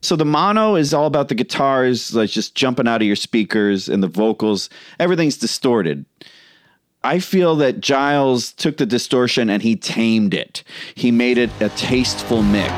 So 0.00 0.14
the 0.14 0.24
mono 0.24 0.76
is 0.76 0.94
all 0.94 1.06
about 1.06 1.28
the 1.28 1.34
guitars, 1.34 2.14
like 2.14 2.30
just 2.30 2.54
jumping 2.54 2.86
out 2.86 3.02
of 3.02 3.06
your 3.06 3.16
speakers, 3.16 3.88
and 3.88 4.02
the 4.02 4.08
vocals. 4.08 4.70
Everything's 5.00 5.36
distorted. 5.36 6.04
I 7.02 7.18
feel 7.18 7.56
that 7.56 7.80
Giles 7.80 8.52
took 8.52 8.76
the 8.76 8.86
distortion 8.86 9.50
and 9.50 9.62
he 9.62 9.76
tamed 9.76 10.34
it. 10.34 10.62
He 10.94 11.10
made 11.10 11.38
it 11.38 11.50
a 11.60 11.68
tasteful 11.70 12.42
mix. 12.42 12.72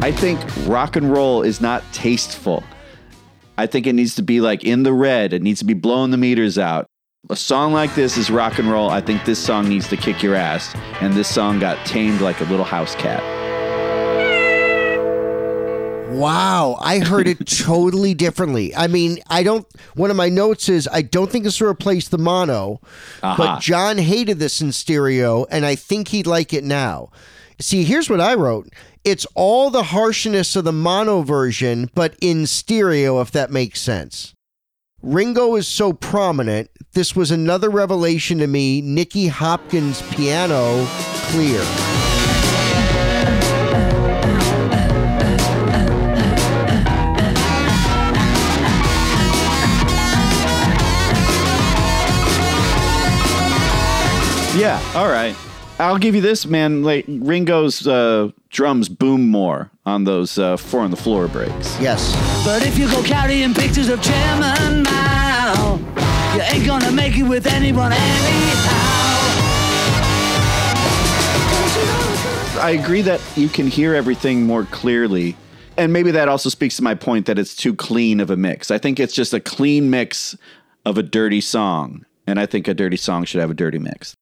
I 0.00 0.12
think 0.14 0.40
rock 0.66 0.96
and 0.96 1.12
roll 1.12 1.42
is 1.42 1.60
not 1.60 1.82
tasteful. 1.92 2.64
I 3.58 3.66
think 3.66 3.86
it 3.86 3.92
needs 3.94 4.14
to 4.14 4.22
be 4.22 4.40
like 4.40 4.64
in 4.64 4.82
the 4.82 4.92
red. 4.92 5.32
It 5.32 5.42
needs 5.42 5.58
to 5.58 5.66
be 5.66 5.74
blowing 5.74 6.10
the 6.10 6.16
meters 6.16 6.58
out. 6.58 6.88
A 7.30 7.36
song 7.36 7.74
like 7.74 7.94
this 7.94 8.16
is 8.16 8.30
rock 8.30 8.58
and 8.58 8.70
roll. 8.70 8.88
I 8.88 9.02
think 9.02 9.26
this 9.26 9.38
song 9.38 9.68
needs 9.68 9.86
to 9.88 9.98
kick 9.98 10.22
your 10.22 10.34
ass. 10.34 10.74
And 11.02 11.12
this 11.12 11.28
song 11.28 11.58
got 11.58 11.84
tamed 11.84 12.22
like 12.22 12.40
a 12.40 12.44
little 12.44 12.64
house 12.64 12.94
cat. 12.94 13.22
Wow, 16.10 16.78
I 16.80 17.00
heard 17.00 17.28
it 17.28 17.46
totally 17.46 18.14
differently. 18.14 18.74
I 18.74 18.86
mean, 18.86 19.18
I 19.28 19.42
don't. 19.42 19.66
One 19.94 20.10
of 20.10 20.16
my 20.16 20.30
notes 20.30 20.70
is 20.70 20.88
I 20.90 21.02
don't 21.02 21.30
think 21.30 21.44
this 21.44 21.60
will 21.60 21.68
replace 21.68 22.08
the 22.08 22.16
mono, 22.16 22.80
Aha. 23.22 23.36
but 23.36 23.46
uh-huh. 23.46 23.60
John 23.60 23.98
hated 23.98 24.38
this 24.38 24.62
in 24.62 24.72
stereo, 24.72 25.44
and 25.50 25.66
I 25.66 25.74
think 25.74 26.08
he'd 26.08 26.26
like 26.26 26.54
it 26.54 26.64
now. 26.64 27.10
See, 27.60 27.84
here's 27.84 28.08
what 28.08 28.22
I 28.22 28.34
wrote. 28.36 28.70
It's 29.04 29.26
all 29.34 29.68
the 29.68 29.82
harshness 29.82 30.56
of 30.56 30.64
the 30.64 30.72
mono 30.72 31.20
version, 31.20 31.90
but 31.94 32.16
in 32.22 32.46
stereo, 32.46 33.20
if 33.20 33.30
that 33.32 33.50
makes 33.50 33.82
sense. 33.82 34.34
Ringo 35.02 35.54
is 35.54 35.68
so 35.68 35.92
prominent. 35.92 36.70
This 36.92 37.14
was 37.14 37.30
another 37.30 37.70
revelation 37.70 38.38
to 38.38 38.46
me. 38.46 38.80
Nicky 38.80 39.28
Hopkins 39.28 40.02
piano 40.10 40.84
clear. 41.30 41.62
Yeah, 54.58 54.82
all 54.96 55.08
right. 55.08 55.36
I'll 55.80 55.98
give 55.98 56.16
you 56.16 56.20
this, 56.20 56.44
man. 56.44 56.82
Like 56.82 57.04
Ringo's 57.06 57.86
uh, 57.86 58.30
drums 58.50 58.88
boom 58.88 59.28
more 59.28 59.70
on 59.86 60.04
those 60.04 60.36
uh, 60.36 60.56
four 60.56 60.80
on 60.80 60.90
the 60.90 60.96
floor 60.96 61.28
breaks. 61.28 61.80
Yes. 61.80 62.14
But 62.44 62.66
if 62.66 62.76
you 62.76 62.90
go 62.90 63.02
carrying 63.02 63.54
pictures 63.54 63.88
of 63.88 64.02
Chairman 64.02 64.82
Mao, 64.82 65.78
you 66.34 66.40
ain't 66.42 66.66
gonna 66.66 66.90
make 66.90 67.16
it 67.16 67.22
with 67.22 67.46
anyone 67.46 67.92
anyhow. 67.92 68.88
I 72.60 72.76
agree 72.80 73.02
that 73.02 73.20
you 73.36 73.48
can 73.48 73.68
hear 73.68 73.94
everything 73.94 74.42
more 74.42 74.64
clearly. 74.64 75.36
And 75.76 75.92
maybe 75.92 76.10
that 76.10 76.28
also 76.28 76.48
speaks 76.48 76.76
to 76.78 76.82
my 76.82 76.96
point 76.96 77.26
that 77.26 77.38
it's 77.38 77.54
too 77.54 77.72
clean 77.72 78.18
of 78.18 78.30
a 78.30 78.36
mix. 78.36 78.72
I 78.72 78.78
think 78.78 78.98
it's 78.98 79.14
just 79.14 79.32
a 79.32 79.38
clean 79.38 79.90
mix 79.90 80.36
of 80.84 80.98
a 80.98 81.04
dirty 81.04 81.40
song. 81.40 82.04
And 82.26 82.40
I 82.40 82.46
think 82.46 82.66
a 82.66 82.74
dirty 82.74 82.96
song 82.96 83.24
should 83.24 83.40
have 83.40 83.50
a 83.50 83.54
dirty 83.54 83.78
mix. 83.78 84.16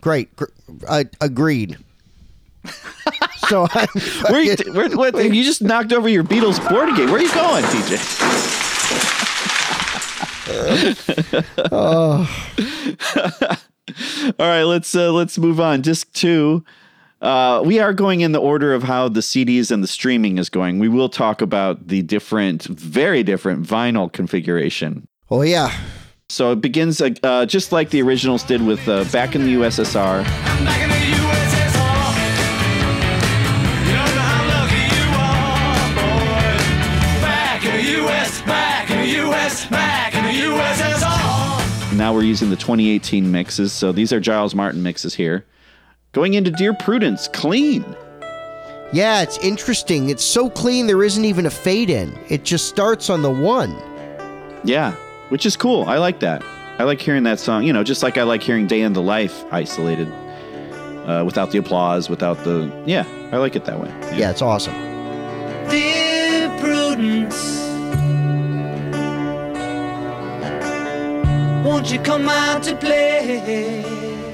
Great. 0.00 0.34
Gr- 0.36 0.44
I 0.88 1.04
agreed. 1.20 1.76
so 3.48 3.66
I, 3.70 3.86
Where 4.30 4.40
you, 4.40 4.56
where, 4.72 4.88
what, 4.90 5.14
you 5.16 5.44
just 5.44 5.62
knocked 5.62 5.92
over 5.92 6.08
your 6.08 6.24
Beatles 6.24 6.58
board 6.68 6.94
game. 6.96 7.10
Where 7.10 7.20
are 7.20 7.22
you 7.22 7.32
going, 7.34 7.64
TJ? 7.64 7.98
All 14.38 14.40
right, 14.46 14.62
let's 14.62 14.94
uh, 14.94 15.12
let's 15.12 15.38
move 15.38 15.60
on. 15.60 15.82
Disc 15.82 16.10
two. 16.12 16.64
Uh, 17.20 17.62
we 17.64 17.80
are 17.80 17.92
going 17.92 18.20
in 18.20 18.30
the 18.32 18.40
order 18.40 18.72
of 18.72 18.84
how 18.84 19.08
the 19.08 19.20
CDs 19.20 19.72
and 19.72 19.82
the 19.82 19.88
streaming 19.88 20.38
is 20.38 20.48
going. 20.48 20.78
We 20.78 20.88
will 20.88 21.08
talk 21.08 21.42
about 21.42 21.88
the 21.88 22.02
different, 22.02 22.64
very 22.64 23.24
different 23.24 23.66
vinyl 23.66 24.12
configuration. 24.12 25.08
Oh 25.30 25.42
yeah. 25.42 25.76
So 26.30 26.52
it 26.52 26.60
begins 26.60 27.00
uh, 27.00 27.46
just 27.46 27.72
like 27.72 27.88
the 27.88 28.02
originals 28.02 28.42
did 28.42 28.60
with 28.60 28.86
uh, 28.86 29.04
back 29.04 29.34
in 29.34 29.44
the 29.44 29.54
USSR. 29.54 30.24
Back 30.24 30.82
in 30.82 30.90
the 30.90 30.98
US, 38.04 38.42
back 38.42 38.90
in 38.90 38.98
the 38.98 39.06
US, 39.26 39.64
back 39.68 40.14
in 40.14 40.22
the 40.24 40.30
USSR. 40.30 41.96
Now 41.96 42.12
we're 42.12 42.24
using 42.24 42.50
the 42.50 42.56
2018 42.56 43.32
mixes. 43.32 43.72
So 43.72 43.90
these 43.90 44.12
are 44.12 44.20
Giles 44.20 44.54
Martin 44.54 44.82
mixes 44.82 45.14
here. 45.14 45.46
Going 46.12 46.34
into 46.34 46.50
Dear 46.50 46.74
Prudence, 46.74 47.28
clean. 47.28 47.82
Yeah, 48.92 49.22
it's 49.22 49.38
interesting. 49.38 50.10
It's 50.10 50.24
so 50.24 50.50
clean 50.50 50.88
there 50.88 51.02
isn't 51.02 51.24
even 51.24 51.46
a 51.46 51.50
fade 51.50 51.88
in. 51.88 52.14
It 52.28 52.44
just 52.44 52.68
starts 52.68 53.08
on 53.08 53.22
the 53.22 53.30
one. 53.30 53.74
Yeah, 54.62 54.94
which 55.28 55.46
is 55.46 55.56
cool. 55.56 55.84
I 55.84 55.98
like 55.98 56.20
that. 56.20 56.42
I 56.78 56.84
like 56.84 57.00
hearing 57.00 57.24
that 57.24 57.40
song. 57.40 57.64
You 57.64 57.72
know, 57.72 57.82
just 57.82 58.02
like 58.02 58.16
I 58.18 58.22
like 58.22 58.42
hearing 58.42 58.66
Day 58.66 58.82
in 58.82 58.92
the 58.92 59.02
Life 59.02 59.44
isolated, 59.52 60.08
uh, 61.06 61.24
without 61.24 61.50
the 61.50 61.58
applause, 61.58 62.08
without 62.08 62.44
the. 62.44 62.70
Yeah, 62.86 63.04
I 63.32 63.36
like 63.38 63.56
it 63.56 63.64
that 63.64 63.80
way. 63.80 63.88
Yeah, 64.16 64.30
it's 64.30 64.42
awesome. 64.42 64.74
Dear 65.68 66.48
Prudence, 66.60 67.58
won't 71.66 71.90
you 71.92 71.98
come 72.00 72.28
out 72.28 72.62
to 72.64 72.76
play? 72.76 73.82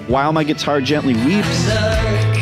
While 0.07 0.33
my 0.33 0.45
guitar 0.45 0.81
gently 0.81 1.15
weeps. 1.15 2.34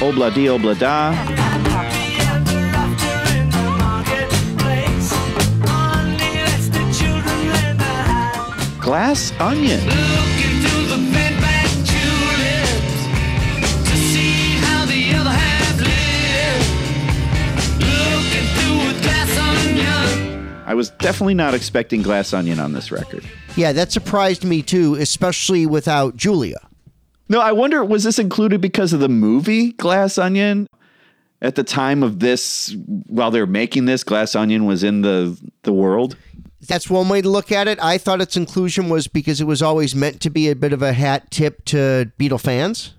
Obla 0.00 0.30
di 0.30 0.46
obla 0.46 0.74
da. 0.74 1.14
Glass 8.78 9.32
onion. 9.40 9.80
I 20.68 20.74
was 20.74 20.90
definitely 20.90 21.34
not 21.34 21.54
expecting 21.54 22.02
Glass 22.02 22.34
Onion 22.34 22.60
on 22.60 22.72
this 22.72 22.92
record. 22.92 23.24
Yeah, 23.56 23.72
that 23.72 23.92
surprised 23.92 24.44
me 24.44 24.62
too, 24.62 24.96
especially 24.96 25.64
without 25.64 26.16
Julia. 26.16 26.58
No, 27.28 27.40
I 27.40 27.52
wonder 27.52 27.84
was 27.84 28.04
this 28.04 28.18
included 28.18 28.60
because 28.60 28.92
of 28.92 29.00
the 29.00 29.08
movie 29.08 29.72
Glass 29.72 30.18
Onion? 30.18 30.68
At 31.42 31.54
the 31.54 31.64
time 31.64 32.02
of 32.02 32.20
this, 32.20 32.74
while 33.08 33.30
they 33.30 33.40
were 33.40 33.46
making 33.46 33.84
this, 33.84 34.02
Glass 34.04 34.34
Onion 34.34 34.64
was 34.64 34.82
in 34.84 35.02
the 35.02 35.38
the 35.62 35.72
world. 35.72 36.16
That's 36.66 36.88
one 36.88 37.08
way 37.08 37.20
to 37.22 37.28
look 37.28 37.52
at 37.52 37.68
it. 37.68 37.78
I 37.82 37.98
thought 37.98 38.20
its 38.20 38.36
inclusion 38.36 38.88
was 38.88 39.06
because 39.06 39.40
it 39.40 39.44
was 39.46 39.62
always 39.62 39.94
meant 39.94 40.20
to 40.22 40.30
be 40.30 40.48
a 40.48 40.56
bit 40.56 40.72
of 40.72 40.82
a 40.82 40.92
hat 40.92 41.30
tip 41.30 41.64
to 41.66 42.10
Beatle 42.18 42.40
fans. 42.40 42.94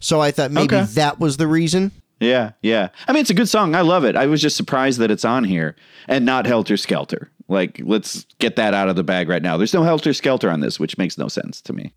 So 0.00 0.20
I 0.20 0.30
thought 0.30 0.50
maybe 0.50 0.76
Okay. 0.76 0.84
that 0.94 1.18
was 1.20 1.36
the 1.36 1.46
reason. 1.46 1.92
Yeah, 2.20 2.52
yeah. 2.62 2.88
I 3.06 3.12
mean, 3.12 3.20
it's 3.20 3.30
a 3.30 3.34
good 3.34 3.48
song. 3.48 3.74
I 3.76 3.80
love 3.82 4.04
it. 4.04 4.16
I 4.16 4.26
was 4.26 4.42
just 4.42 4.56
surprised 4.56 4.98
that 4.98 5.10
it's 5.10 5.24
on 5.24 5.44
here 5.44 5.76
and 6.08 6.26
not 6.26 6.46
Helter 6.46 6.76
Skelter. 6.76 7.30
Like, 7.46 7.80
let's 7.84 8.24
get 8.40 8.56
that 8.56 8.74
out 8.74 8.88
of 8.88 8.96
the 8.96 9.04
bag 9.04 9.28
right 9.28 9.42
now. 9.42 9.56
There's 9.56 9.72
no 9.72 9.84
Helter 9.84 10.12
Skelter 10.12 10.50
on 10.50 10.60
this, 10.60 10.78
which 10.80 10.98
makes 10.98 11.16
no 11.16 11.28
sense 11.28 11.60
to 11.62 11.72
me. 11.72 11.94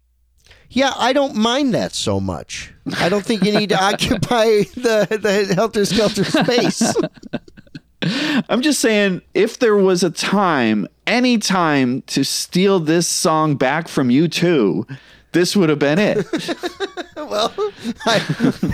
Yeah, 0.74 0.94
I 0.96 1.12
don't 1.12 1.36
mind 1.36 1.74
that 1.74 1.94
so 1.94 2.22
much. 2.22 2.74
I 2.98 3.10
don't 3.10 3.26
think 3.26 3.44
you 3.44 3.52
need 3.52 3.70
to 3.70 3.84
occupy 3.84 4.64
the, 4.76 5.20
the 5.22 5.54
helter 5.54 5.84
skelter 5.84 6.24
space. 6.24 6.96
I'm 8.50 8.62
just 8.62 8.80
saying, 8.80 9.22
if 9.34 9.60
there 9.60 9.76
was 9.76 10.02
a 10.02 10.10
time, 10.10 10.88
any 11.06 11.38
time 11.38 12.04
to 12.04 12.24
steal 12.24 12.80
this 12.80 13.06
song 13.06 13.56
back 13.56 13.90
from 13.90 14.10
you 14.10 14.30
two, 14.30 14.88
this 15.32 15.56
would 15.56 15.70
have 15.70 15.80
been 15.80 16.00
it. 16.00 16.28
well, 17.16 17.54
I, 18.06 18.22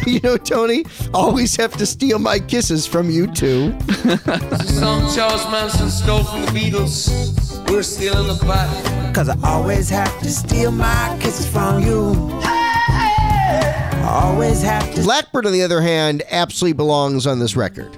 you 0.05 0.20
know, 0.22 0.38
Tony, 0.38 0.86
always 1.14 1.55
have 1.55 1.74
to 1.78 1.86
steal 1.86 2.20
my 2.20 2.39
kisses 2.39 2.86
from 2.88 3.10
you 3.10 3.28
two. 3.28 3.72
Song 3.80 5.14
Charles 5.16 5.45
Manson 5.51 5.89
stole 5.89 6.24
from 6.24 6.41
the 6.41 6.47
Beatles. 6.51 7.70
We're 7.70 7.84
still 7.84 8.20
in 8.22 8.28
the 8.28 8.36
pot. 8.43 9.14
Cause 9.14 9.30
I 9.30 9.38
always 9.43 9.89
have 9.89 10.20
to 10.20 10.30
steal 10.30 10.72
my 10.72 11.18
kisses 11.22 11.47
from 11.47 11.84
you. 11.84 12.14
I 12.43 14.22
always 14.24 14.62
have 14.62 14.93
to. 14.95 15.01
Blackbird, 15.01 15.45
on 15.45 15.51
the 15.51 15.64
other 15.64 15.82
hand, 15.82 16.24
absolutely 16.32 16.74
belongs 16.74 17.28
on 17.28 17.39
this 17.39 17.55
record. 17.55 17.97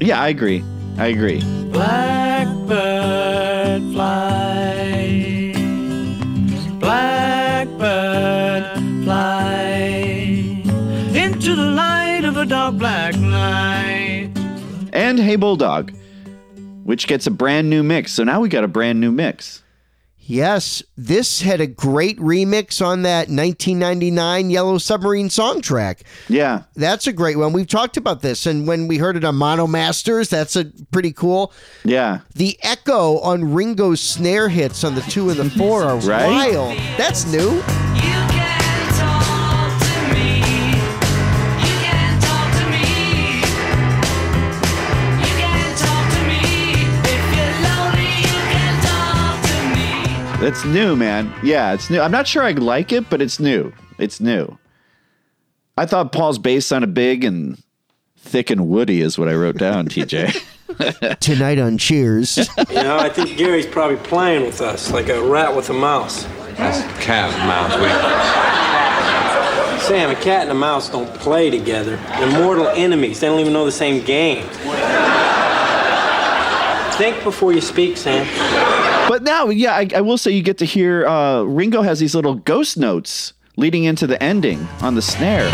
yeah, 0.00 0.20
I 0.20 0.28
agree. 0.28 0.62
I 0.98 1.06
agree. 1.08 1.40
Blackbird 1.70 3.82
fly. 3.92 5.07
Into 11.48 11.62
the 11.62 11.70
light 11.70 12.24
of 12.26 12.36
a 12.36 12.44
dark 12.44 12.74
black 12.76 13.16
night. 13.16 14.28
And 14.92 15.18
Hey 15.18 15.36
Bulldog, 15.36 15.94
which 16.84 17.06
gets 17.06 17.26
a 17.26 17.30
brand 17.30 17.70
new 17.70 17.82
mix. 17.82 18.12
So 18.12 18.22
now 18.22 18.38
we 18.40 18.50
got 18.50 18.64
a 18.64 18.68
brand 18.68 19.00
new 19.00 19.10
mix. 19.10 19.62
Yes, 20.18 20.82
this 20.98 21.40
had 21.40 21.62
a 21.62 21.66
great 21.66 22.18
remix 22.18 22.84
on 22.84 23.00
that 23.04 23.30
1999 23.30 24.50
Yellow 24.50 24.76
Submarine 24.76 25.30
Songtrack. 25.30 26.02
Yeah. 26.28 26.64
That's 26.76 27.06
a 27.06 27.14
great 27.14 27.38
one. 27.38 27.54
We've 27.54 27.66
talked 27.66 27.96
about 27.96 28.20
this, 28.20 28.44
and 28.44 28.68
when 28.68 28.86
we 28.86 28.98
heard 28.98 29.16
it 29.16 29.24
on 29.24 29.36
Mono 29.36 29.66
Masters, 29.66 30.28
that's 30.28 30.54
a 30.54 30.66
pretty 30.90 31.12
cool. 31.14 31.50
Yeah. 31.82 32.20
The 32.34 32.58
echo 32.62 33.20
on 33.20 33.54
Ringo's 33.54 34.02
snare 34.02 34.50
hits 34.50 34.84
on 34.84 34.94
the 34.96 35.00
two 35.00 35.30
and 35.30 35.40
the 35.40 35.48
four 35.48 35.82
are 35.82 35.96
Right? 36.00 36.26
wild. 36.54 36.76
That's 36.98 37.24
new. 37.32 37.62
That's 50.40 50.64
new, 50.64 50.94
man. 50.94 51.34
Yeah, 51.42 51.72
it's 51.74 51.90
new. 51.90 52.00
I'm 52.00 52.12
not 52.12 52.28
sure 52.28 52.44
I 52.44 52.52
like 52.52 52.92
it, 52.92 53.10
but 53.10 53.20
it's 53.20 53.40
new. 53.40 53.72
It's 53.98 54.20
new. 54.20 54.56
I 55.76 55.84
thought 55.84 56.12
Paul's 56.12 56.38
bass 56.38 56.64
sounded 56.66 56.94
big 56.94 57.24
and 57.24 57.60
thick 58.16 58.48
and 58.50 58.68
woody, 58.68 59.00
is 59.00 59.18
what 59.18 59.28
I 59.28 59.34
wrote 59.34 59.58
down, 59.58 59.88
TJ. 59.88 61.18
Tonight 61.20 61.58
on 61.58 61.76
Cheers. 61.76 62.36
You 62.68 62.74
know, 62.74 62.98
I 62.98 63.08
think 63.08 63.36
Gary's 63.36 63.66
probably 63.66 63.96
playing 63.96 64.44
with 64.44 64.60
us 64.60 64.92
like 64.92 65.08
a 65.08 65.20
rat 65.20 65.56
with 65.56 65.70
a 65.70 65.74
mouse. 65.74 66.22
That's 66.56 66.82
cat 67.04 67.32
and 67.34 67.48
mouse. 67.48 67.74
We, 67.74 67.88
Sam, 69.88 70.10
a 70.10 70.14
cat 70.16 70.42
and 70.42 70.50
a 70.50 70.54
mouse 70.54 70.88
don't 70.88 71.12
play 71.14 71.50
together. 71.50 71.96
They're 71.96 72.40
mortal 72.40 72.68
enemies. 72.68 73.18
They 73.18 73.26
don't 73.26 73.40
even 73.40 73.52
know 73.52 73.64
the 73.64 73.72
same 73.72 74.04
game. 74.04 74.44
Think 76.96 77.22
before 77.24 77.52
you 77.52 77.60
speak, 77.60 77.96
Sam. 77.96 78.26
But 79.08 79.22
now, 79.22 79.48
yeah, 79.48 79.74
I, 79.74 79.88
I 79.94 80.00
will 80.02 80.18
say 80.18 80.32
you 80.32 80.42
get 80.42 80.58
to 80.58 80.66
hear 80.66 81.06
uh, 81.06 81.42
Ringo 81.44 81.80
has 81.80 81.98
these 81.98 82.14
little 82.14 82.34
ghost 82.34 82.76
notes 82.76 83.32
leading 83.56 83.84
into 83.84 84.06
the 84.06 84.22
ending 84.22 84.68
on 84.82 84.96
the 84.96 85.00
snare. 85.00 85.46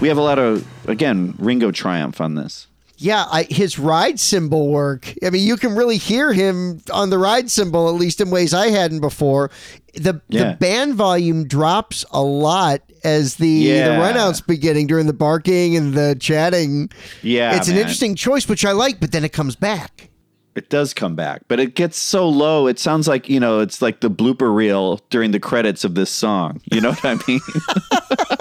We 0.00 0.08
have 0.08 0.16
a 0.16 0.22
lot 0.22 0.38
of 0.38 0.66
again 0.88 1.34
Ringo 1.38 1.70
triumph 1.70 2.22
on 2.22 2.36
this. 2.36 2.68
Yeah, 2.98 3.26
I, 3.30 3.42
his 3.44 3.78
ride 3.78 4.18
cymbal 4.18 4.68
work. 4.68 5.12
I 5.22 5.30
mean, 5.30 5.46
you 5.46 5.56
can 5.56 5.74
really 5.76 5.98
hear 5.98 6.32
him 6.32 6.80
on 6.92 7.10
the 7.10 7.18
ride 7.18 7.50
cymbal, 7.50 7.88
at 7.88 7.94
least 7.94 8.20
in 8.20 8.30
ways 8.30 8.54
I 8.54 8.68
hadn't 8.68 9.00
before. 9.00 9.50
The 9.94 10.20
Yeah. 10.28 10.50
the 10.52 10.56
band 10.56 10.94
volume 10.94 11.46
drops 11.46 12.04
a 12.10 12.22
lot 12.22 12.80
as 13.04 13.36
the, 13.36 13.48
Yeah. 13.48 13.88
the 13.88 13.94
runouts 14.02 14.44
beginning 14.46 14.86
during 14.86 15.06
the 15.06 15.12
barking 15.12 15.76
and 15.76 15.94
the 15.94 16.16
chatting. 16.18 16.90
Yeah, 17.22 17.54
it's 17.56 17.68
an 17.68 17.76
interesting 17.76 18.14
choice, 18.14 18.48
which 18.48 18.64
I 18.64 18.72
like, 18.72 18.98
but 19.00 19.12
then 19.12 19.24
it 19.24 19.32
comes 19.32 19.56
back. 19.56 20.08
It 20.54 20.70
does 20.70 20.94
come 20.94 21.14
back, 21.14 21.42
but 21.48 21.60
it 21.60 21.74
gets 21.74 21.98
so 21.98 22.26
low. 22.26 22.66
It 22.66 22.78
sounds 22.78 23.06
like 23.06 23.28
you 23.28 23.38
know, 23.38 23.60
it's 23.60 23.82
like 23.82 24.00
the 24.00 24.08
blooper 24.10 24.54
reel 24.54 25.02
during 25.10 25.32
the 25.32 25.40
credits 25.40 25.84
of 25.84 25.94
this 25.94 26.08
song. 26.10 26.62
You 26.72 26.80
know 26.80 26.92
what 26.92 27.04
I 27.04 27.18
mean? 27.28 27.40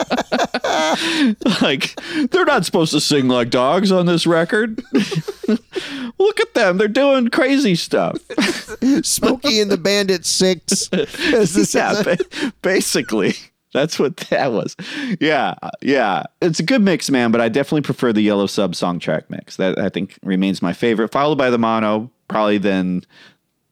like 1.62 1.96
they're 2.32 2.46
not 2.46 2.66
supposed 2.66 2.92
to 2.94 3.02
sing 3.02 3.28
like 3.28 3.50
dogs 3.50 3.92
on 3.92 4.06
this 4.06 4.26
record. 4.28 4.82
Look 6.18 6.40
at 6.40 6.54
them; 6.54 6.78
they're 6.78 6.88
doing 6.88 7.30
crazy 7.30 7.76
stuff. 7.76 8.18
Smokey 9.04 9.60
and 9.60 9.70
the 9.72 9.78
Bandit 9.78 10.26
Six. 10.26 10.90
Yeah, 11.76 12.02
ba- 12.04 12.18
basically. 12.62 13.34
That's 13.74 14.00
what 14.00 14.16
that 14.18 14.54
was. 14.54 14.76
Yeah, 15.20 15.56
yeah. 15.82 16.24
It's 16.42 16.60
a 16.62 16.64
good 16.64 16.82
mix, 16.82 17.10
man, 17.12 17.32
but 17.32 17.42
I 17.42 17.50
definitely 17.50 17.82
prefer 17.82 18.14
the 18.14 18.22
Yellow 18.22 18.48
Sub 18.48 18.72
Songtrack 18.72 19.24
mix. 19.30 19.58
That 19.58 19.78
I 19.78 19.90
think 19.90 20.18
remains 20.24 20.62
my 20.62 20.72
favorite, 20.72 21.12
followed 21.12 21.38
by 21.38 21.50
the 21.50 21.58
mono, 21.58 22.10
probably 22.30 22.58
then 22.58 23.02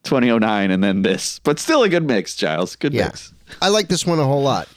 2009 0.04 0.72
and 0.72 0.84
then 0.84 1.04
this. 1.04 1.40
But 1.40 1.58
still 1.60 1.84
a 1.84 1.90
good 1.90 2.06
mix, 2.06 2.36
Giles. 2.36 2.76
Good 2.76 2.94
Yeah. 2.94 3.06
mix. 3.06 3.34
I 3.62 3.70
like 3.70 3.88
this 3.88 4.06
one 4.06 4.20
a 4.20 4.26
whole 4.26 4.42
lot. 4.44 4.68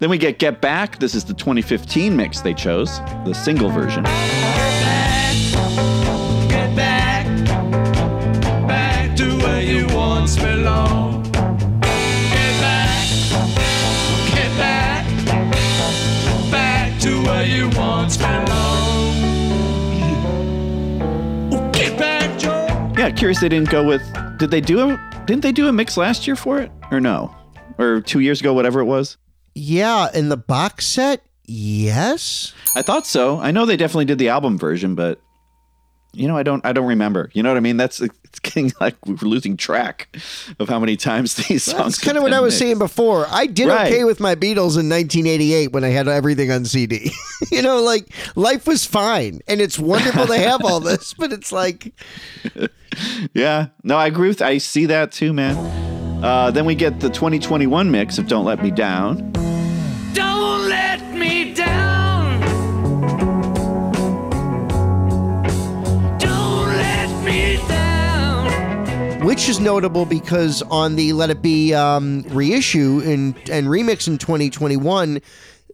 Then 0.00 0.10
we 0.10 0.18
get 0.18 0.38
Get 0.40 0.60
Back. 0.60 0.98
This 0.98 1.14
is 1.14 1.24
the 1.24 1.34
2015 1.34 2.16
mix 2.16 2.40
they 2.40 2.52
chose, 2.52 2.98
the 3.24 3.32
single 3.32 3.70
version. 3.70 4.02
Get 6.48 6.74
back, 6.74 7.26
back 8.66 9.16
to 9.16 9.38
where 9.38 9.62
you 9.62 9.86
once 9.94 10.36
belonged. 10.36 11.32
Get 11.32 12.60
back, 12.60 13.06
get 14.34 14.56
back, 14.58 15.06
back 16.50 17.00
to 17.00 17.22
where 17.22 17.46
you 17.46 17.70
once 17.78 18.16
belonged. 18.16 18.52
Get 21.72 21.96
back, 21.96 22.36
Joe. 22.38 22.66
Yeah, 22.98 23.10
curious 23.10 23.40
they 23.40 23.48
didn't 23.48 23.70
go 23.70 23.84
with 23.86 24.02
did 24.38 24.50
they 24.50 24.60
do 24.60 24.90
a 24.90 25.10
didn't 25.26 25.42
they 25.42 25.52
do 25.52 25.68
a 25.68 25.72
mix 25.72 25.96
last 25.96 26.26
year 26.26 26.34
for 26.34 26.58
it? 26.58 26.72
Or 26.90 27.00
no? 27.00 27.32
Or 27.78 28.00
two 28.00 28.18
years 28.20 28.40
ago, 28.40 28.52
whatever 28.52 28.80
it 28.80 28.86
was? 28.86 29.16
Yeah, 29.54 30.08
in 30.12 30.28
the 30.28 30.36
box 30.36 30.86
set, 30.86 31.22
yes. 31.46 32.52
I 32.74 32.82
thought 32.82 33.06
so. 33.06 33.38
I 33.38 33.50
know 33.52 33.66
they 33.66 33.76
definitely 33.76 34.06
did 34.06 34.18
the 34.18 34.28
album 34.28 34.58
version, 34.58 34.94
but 34.94 35.20
you 36.12 36.28
know, 36.28 36.36
I 36.36 36.44
don't 36.44 36.64
I 36.64 36.72
don't 36.72 36.86
remember. 36.86 37.28
You 37.34 37.42
know 37.42 37.50
what 37.50 37.56
I 37.56 37.60
mean? 37.60 37.76
That's 37.76 38.00
it's 38.00 38.38
getting 38.40 38.72
like 38.80 38.94
we're 39.04 39.16
losing 39.22 39.56
track 39.56 40.16
of 40.60 40.68
how 40.68 40.78
many 40.78 40.96
times 40.96 41.34
these 41.48 41.64
songs. 41.64 41.96
That's 41.96 41.98
kind 41.98 42.16
of 42.16 42.22
what 42.22 42.32
I 42.32 42.38
was 42.40 42.52
mixed. 42.54 42.58
saying 42.60 42.78
before. 42.78 43.26
I 43.30 43.46
did 43.46 43.66
Right. 43.68 43.92
okay 43.92 44.04
with 44.04 44.20
my 44.20 44.34
Beatles 44.36 44.78
in 44.78 44.88
1988 44.88 45.72
when 45.72 45.82
I 45.84 45.88
had 45.88 46.06
everything 46.06 46.52
on 46.52 46.64
CD. 46.64 47.10
you 47.50 47.62
know, 47.62 47.82
like 47.82 48.08
life 48.36 48.66
was 48.66 48.84
fine, 48.84 49.40
and 49.48 49.60
it's 49.60 49.78
wonderful 49.78 50.26
to 50.26 50.38
have 50.38 50.64
all 50.64 50.78
this, 50.90 51.14
but 51.14 51.32
it's 51.32 51.50
like 51.52 51.92
Yeah. 53.32 53.68
No, 53.82 53.96
I 53.96 54.06
agree 54.06 54.28
with 54.28 54.40
I 54.42 54.58
see 54.58 54.86
that 54.86 55.10
too, 55.10 55.32
man. 55.32 55.93
Uh, 56.24 56.50
then 56.50 56.64
we 56.64 56.74
get 56.74 57.00
the 57.00 57.10
2021 57.10 57.90
mix 57.90 58.16
of 58.16 58.26
Don't 58.26 58.46
Let 58.46 58.62
Me 58.62 58.70
Down. 58.70 59.30
Don't 60.14 60.70
let 60.70 61.12
me 61.12 61.52
down. 61.52 62.40
Don't 66.18 66.68
let 66.68 67.24
me 67.26 67.58
down. 67.68 69.26
which 69.26 69.50
is 69.50 69.60
notable 69.60 70.06
because 70.06 70.62
on 70.62 70.96
the 70.96 71.12
Let 71.12 71.28
It 71.28 71.42
Be 71.42 71.74
um, 71.74 72.22
reissue 72.28 73.02
and 73.04 73.36
and 73.50 73.66
remix 73.66 74.08
in 74.08 74.16
2021. 74.16 75.20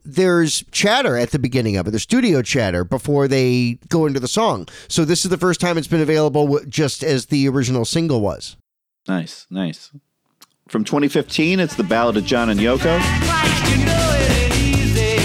There's 0.05 0.65
chatter 0.73 1.17
at 1.17 1.31
the 1.31 1.39
beginning 1.39 1.77
of 1.77 1.87
it. 1.87 1.91
There's 1.93 2.03
studio 2.03 2.43
chatter 2.43 2.83
before 2.83 3.29
they 3.29 3.79
go 3.89 4.05
into 4.05 4.19
the 4.19 4.27
song. 4.27 4.67
So 4.89 5.05
this 5.05 5.25
is 5.25 5.31
the 5.31 5.39
first 5.39 5.61
time 5.61 5.79
it's 5.79 5.87
been 5.87 6.01
available 6.01 6.59
just 6.69 7.05
as 7.05 7.27
the 7.27 7.47
original 7.49 7.85
single 7.85 8.21
was. 8.21 8.57
Nice, 9.07 9.47
nice. 9.49 9.93
From 10.71 10.85
2015, 10.85 11.59
it's 11.59 11.75
the 11.75 11.83
Ballad 11.83 12.17
of 12.17 12.25
John 12.25 12.49
and 12.49 12.61
Yoko. 12.61 12.79
You 12.79 13.85
know 13.85 14.15
it 14.15 14.31
ain't 14.31 14.55
easy. 14.55 15.19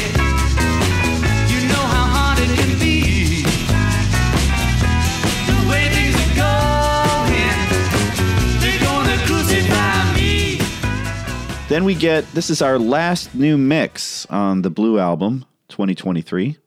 You 1.53 1.67
know 1.67 1.85
how 1.85 2.07
hard 2.09 2.39
it 2.39 2.49
can 2.57 2.79
be. 2.79 3.43
The 5.45 5.53
way 5.69 5.87
things 5.93 6.15
are 6.17 6.33
going, 6.33 7.57
they're 8.59 8.81
gonna 8.81 9.17
crucify 9.27 10.15
me. 10.15 10.57
Then 11.69 11.83
we 11.83 11.93
get 11.93 12.25
this 12.31 12.49
is 12.49 12.63
our 12.63 12.79
last 12.79 13.35
new 13.35 13.55
mix 13.55 14.25
on 14.31 14.63
the 14.63 14.71
Blue 14.71 14.97
album 14.97 15.45
2023. 15.69 16.57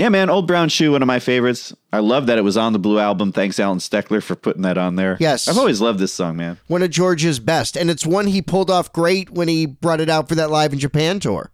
Yeah, 0.00 0.08
man, 0.08 0.30
Old 0.30 0.46
Brown 0.46 0.70
Shoe, 0.70 0.92
one 0.92 1.02
of 1.02 1.06
my 1.06 1.18
favorites. 1.18 1.74
I 1.92 1.98
love 1.98 2.24
that 2.28 2.38
it 2.38 2.40
was 2.40 2.56
on 2.56 2.72
the 2.72 2.78
Blue 2.78 2.98
album. 2.98 3.32
Thanks, 3.32 3.60
Allen 3.60 3.80
Steckler, 3.80 4.22
for 4.22 4.34
putting 4.34 4.62
that 4.62 4.78
on 4.78 4.96
there. 4.96 5.18
Yes. 5.20 5.46
I've 5.46 5.58
always 5.58 5.82
loved 5.82 5.98
this 5.98 6.10
song, 6.10 6.38
man. 6.38 6.56
One 6.68 6.82
of 6.82 6.88
George's 6.88 7.38
best. 7.38 7.76
And 7.76 7.90
it's 7.90 8.06
one 8.06 8.26
he 8.26 8.40
pulled 8.40 8.70
off 8.70 8.90
great 8.94 9.28
when 9.28 9.46
he 9.46 9.66
brought 9.66 10.00
it 10.00 10.08
out 10.08 10.26
for 10.26 10.34
that 10.36 10.50
Live 10.50 10.72
in 10.72 10.78
Japan 10.78 11.20
tour. 11.20 11.50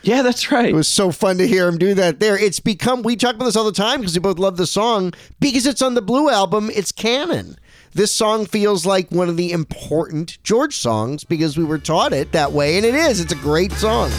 Yeah, 0.00 0.22
that's 0.22 0.50
right. 0.50 0.70
It 0.70 0.74
was 0.74 0.88
so 0.88 1.12
fun 1.12 1.36
to 1.36 1.46
hear 1.46 1.68
him 1.68 1.76
do 1.76 1.92
that 1.92 2.20
there. 2.20 2.38
It's 2.38 2.58
become, 2.58 3.02
we 3.02 3.16
talk 3.16 3.34
about 3.34 3.44
this 3.44 3.56
all 3.56 3.64
the 3.64 3.70
time 3.70 4.00
because 4.00 4.14
we 4.14 4.20
both 4.20 4.38
love 4.38 4.56
the 4.56 4.66
song. 4.66 5.12
Because 5.38 5.66
it's 5.66 5.82
on 5.82 5.92
the 5.92 6.00
Blue 6.00 6.30
album, 6.30 6.70
it's 6.74 6.92
canon. 6.92 7.58
This 7.92 8.14
song 8.14 8.46
feels 8.46 8.86
like 8.86 9.10
one 9.10 9.28
of 9.28 9.36
the 9.36 9.52
important 9.52 10.42
George 10.42 10.74
songs 10.74 11.22
because 11.24 11.58
we 11.58 11.64
were 11.64 11.76
taught 11.76 12.14
it 12.14 12.32
that 12.32 12.52
way, 12.52 12.78
and 12.78 12.86
it 12.86 12.94
is. 12.94 13.20
It's 13.20 13.34
a 13.34 13.36
great 13.36 13.72
song. 13.72 14.10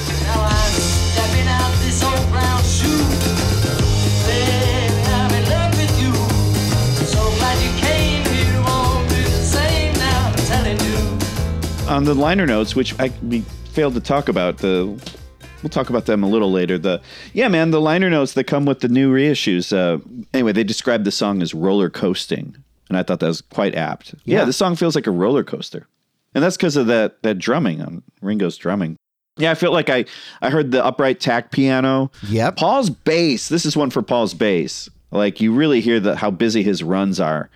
On 11.92 12.06
the 12.06 12.14
liner 12.14 12.48
notes, 12.48 12.74
which 12.76 12.98
I 13.00 13.12
we 13.22 13.42
failed 13.74 13.96
to 13.96 14.00
talk 14.00 14.30
about, 14.30 14.60
the 14.60 14.86
we'll 15.62 15.70
talk 15.70 15.90
about 15.90 16.06
them 16.06 16.24
a 16.24 16.28
little 16.28 16.50
later. 16.52 16.78
The 16.78 17.02
yeah, 17.34 17.50
man, 17.50 17.72
the 17.72 17.82
liner 17.82 18.10
notes 18.10 18.34
that 18.34 18.46
come 18.46 18.66
with 18.66 18.80
the 18.80 18.88
new 18.88 19.14
reissues. 19.14 19.76
Uh, 19.76 20.00
anyway, 20.34 20.54
they 20.54 20.64
described 20.64 21.04
the 21.04 21.12
song 21.12 21.42
as 21.42 21.54
roller 21.54 21.90
coasting, 21.90 22.56
and 22.88 22.98
I 22.98 23.04
thought 23.04 23.20
that 23.20 23.28
was 23.28 23.42
quite 23.42 23.76
apt. 23.76 24.16
Yeah, 24.24 24.40
Yeah. 24.40 24.46
the 24.46 24.54
song 24.54 24.78
feels 24.78 24.96
like 24.96 25.06
a 25.06 25.12
roller 25.12 25.44
coaster, 25.44 25.86
and 26.34 26.42
that's 26.42 26.56
because 26.56 26.78
of 26.78 26.88
that 26.88 27.22
that 27.24 27.38
drumming 27.40 27.82
on 27.82 28.04
Ringo's 28.22 28.56
drumming. 28.56 28.96
Yeah, 29.38 29.52
I 29.52 29.56
feel 29.56 29.74
like 29.74 29.90
I 29.90 30.06
I 30.42 30.50
heard 30.50 30.72
the 30.72 30.84
upright 30.86 31.20
tack 31.20 31.52
piano. 31.52 32.10
Yep. 32.30 32.56
Paul's 32.56 32.90
bass. 32.90 33.50
This 33.50 33.66
is 33.66 33.76
one 33.76 33.90
for 33.90 34.02
Paul's 34.02 34.34
bass. 34.34 34.90
Like 35.12 35.42
you 35.42 35.54
really 35.54 35.82
hear 35.82 36.00
the 36.00 36.16
how 36.16 36.32
busy 36.32 36.64
his 36.64 36.84
runs 36.84 37.20
are. 37.20 37.50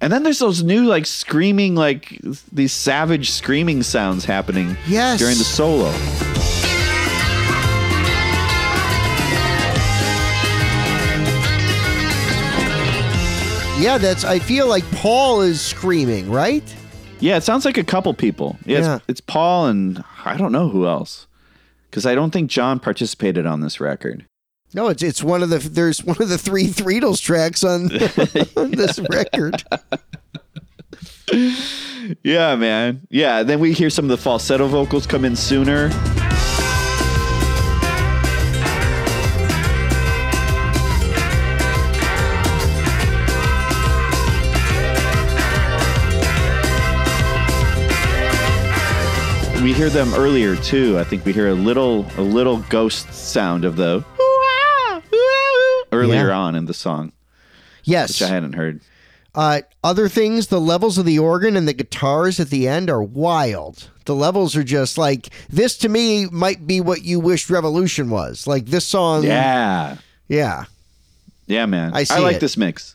And 0.00 0.12
then 0.12 0.22
there's 0.22 0.38
those 0.38 0.62
new 0.62 0.84
like 0.84 1.06
screaming 1.06 1.74
like 1.74 2.20
these 2.52 2.72
savage 2.72 3.30
screaming 3.30 3.82
sounds 3.82 4.24
happening 4.24 4.76
Yes. 4.86 5.18
during 5.18 5.38
the 5.38 5.44
solo. 5.44 5.90
Yeah, 13.78 13.98
that's, 13.98 14.24
I 14.24 14.38
feel 14.38 14.66
like 14.68 14.90
Paul 14.92 15.42
is 15.42 15.60
screaming, 15.60 16.30
right? 16.30 16.64
Yeah, 17.20 17.36
it 17.36 17.42
sounds 17.42 17.66
like 17.66 17.76
a 17.76 17.84
couple 17.84 18.12
people. 18.14 18.58
Yeah, 18.64 18.78
Yeah. 18.78 18.94
It's, 18.96 19.04
it's 19.08 19.20
Paul 19.20 19.66
and 19.66 20.02
I 20.24 20.36
don't 20.38 20.50
know 20.50 20.70
who 20.70 20.86
else. 20.86 21.26
Cuz 21.92 22.06
I 22.06 22.14
don't 22.14 22.30
think 22.30 22.50
John 22.50 22.80
participated 22.80 23.44
on 23.44 23.60
this 23.60 23.78
record. 23.78 24.24
No, 24.76 24.88
it's 24.88 25.02
it's 25.02 25.22
one 25.22 25.42
of 25.42 25.48
the 25.48 25.56
there's 25.58 26.04
one 26.04 26.20
of 26.20 26.28
the 26.28 26.36
three 26.36 26.66
Threedles 26.66 27.22
tracks 27.22 27.64
on, 27.64 27.84
on 28.62 28.72
this 28.72 28.98
record. 29.10 29.64
yeah, 32.22 32.54
man. 32.56 33.00
Yeah, 33.08 33.42
then 33.42 33.58
we 33.58 33.72
hear 33.72 33.88
some 33.88 34.04
of 34.04 34.10
the 34.10 34.18
falsetto 34.18 34.68
vocals 34.68 35.06
come 35.06 35.24
in 35.24 35.34
sooner. 35.34 35.88
We 49.62 49.72
hear 49.72 49.88
them 49.88 50.12
earlier 50.12 50.54
too. 50.54 50.98
I 50.98 51.04
think 51.04 51.24
we 51.24 51.32
hear 51.32 51.48
a 51.48 51.54
little 51.54 52.04
a 52.18 52.20
little 52.20 52.58
ghost 52.68 53.14
sound 53.14 53.64
of 53.64 53.76
the 53.76 54.04
earlier 55.92 56.28
Yeah. 56.28 56.36
on 56.38 56.54
in 56.54 56.66
the 56.66 56.74
song, 56.74 57.12
Yes. 57.84 58.20
which 58.20 58.22
I 58.28 58.32
hadn't 58.32 58.54
heard. 58.54 58.80
Uh, 59.34 59.60
other 59.84 60.08
things, 60.08 60.46
the 60.46 60.60
levels 60.60 60.96
of 60.96 61.04
the 61.04 61.18
organ 61.18 61.56
and 61.56 61.68
the 61.68 61.74
guitars 61.74 62.40
at 62.40 62.48
the 62.50 62.66
end 62.66 62.88
are 62.88 63.02
wild. 63.02 63.90
The 64.06 64.14
levels 64.14 64.56
are 64.56 64.64
just 64.64 64.96
like 64.96 65.28
this 65.50 65.76
to 65.78 65.88
me 65.90 66.26
might 66.26 66.66
be 66.66 66.80
what 66.80 67.02
you 67.04 67.20
wished 67.20 67.50
Revolution 67.50 68.08
was. 68.08 68.46
Like 68.46 68.66
this 68.66 68.84
song. 68.86 69.24
Yeah, 69.24 69.96
Yeah. 70.28 70.64
yeah, 71.46 71.66
man. 71.66 71.90
I 71.94 72.04
see 72.04 72.18
like 72.18 72.36
it. 72.36 72.40
this 72.40 72.56
mix. 72.56 72.94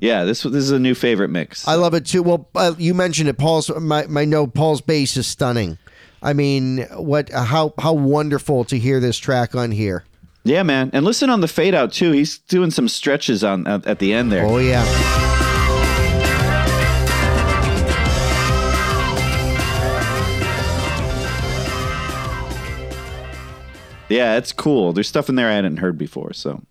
Yeah, 0.00 0.24
this 0.24 0.42
this 0.42 0.64
is 0.64 0.72
a 0.72 0.80
new 0.80 0.96
favorite 0.96 1.28
mix. 1.30 1.68
I 1.68 1.74
love 1.76 1.94
it 1.94 2.06
too. 2.06 2.24
Well, 2.24 2.48
uh, 2.56 2.74
you 2.76 2.92
mentioned 2.92 3.28
it. 3.28 3.38
Paul's 3.38 3.70
my 3.78 4.06
my 4.08 4.24
note. 4.24 4.52
Paul's 4.54 4.80
bass 4.80 5.16
is 5.16 5.28
stunning. 5.28 5.78
I 6.20 6.32
mean, 6.32 6.86
what? 6.96 7.30
How 7.30 7.72
how 7.78 7.92
wonderful 7.92 8.64
to 8.64 8.76
hear 8.78 8.98
this 8.98 9.16
track 9.16 9.54
on 9.54 9.70
here. 9.70 10.02
Yeah, 10.44 10.62
man. 10.64 10.90
And 10.92 11.04
listen 11.04 11.30
on 11.30 11.40
the 11.40 11.48
fade 11.48 11.74
out 11.74 11.92
too. 11.92 12.10
He's 12.12 12.38
doing 12.38 12.70
some 12.70 12.88
stretches 12.88 13.44
on 13.44 13.66
at, 13.66 13.86
at 13.86 13.98
the 14.00 14.12
end 14.12 14.32
there. 14.32 14.44
Oh 14.44 14.58
yeah. 14.58 14.82
Yeah, 24.08 24.36
it's 24.36 24.52
cool. 24.52 24.92
There's 24.92 25.08
stuff 25.08 25.30
in 25.30 25.36
there 25.36 25.48
I 25.48 25.54
hadn't 25.54 25.78
heard 25.78 25.96
before. 25.96 26.34
So, 26.34 26.62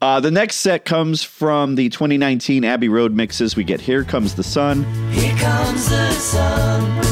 uh, 0.00 0.18
the 0.18 0.32
next 0.32 0.56
set 0.56 0.84
comes 0.84 1.22
from 1.22 1.76
the 1.76 1.88
2019 1.88 2.64
Abbey 2.64 2.88
Road 2.88 3.12
mixes. 3.14 3.54
We 3.54 3.62
get 3.62 3.80
"Here 3.80 4.02
Comes 4.02 4.34
the 4.34 4.42
Sun." 4.42 4.82
Here 5.12 5.36
comes 5.36 5.88
the 5.88 6.10
sun. 6.12 7.05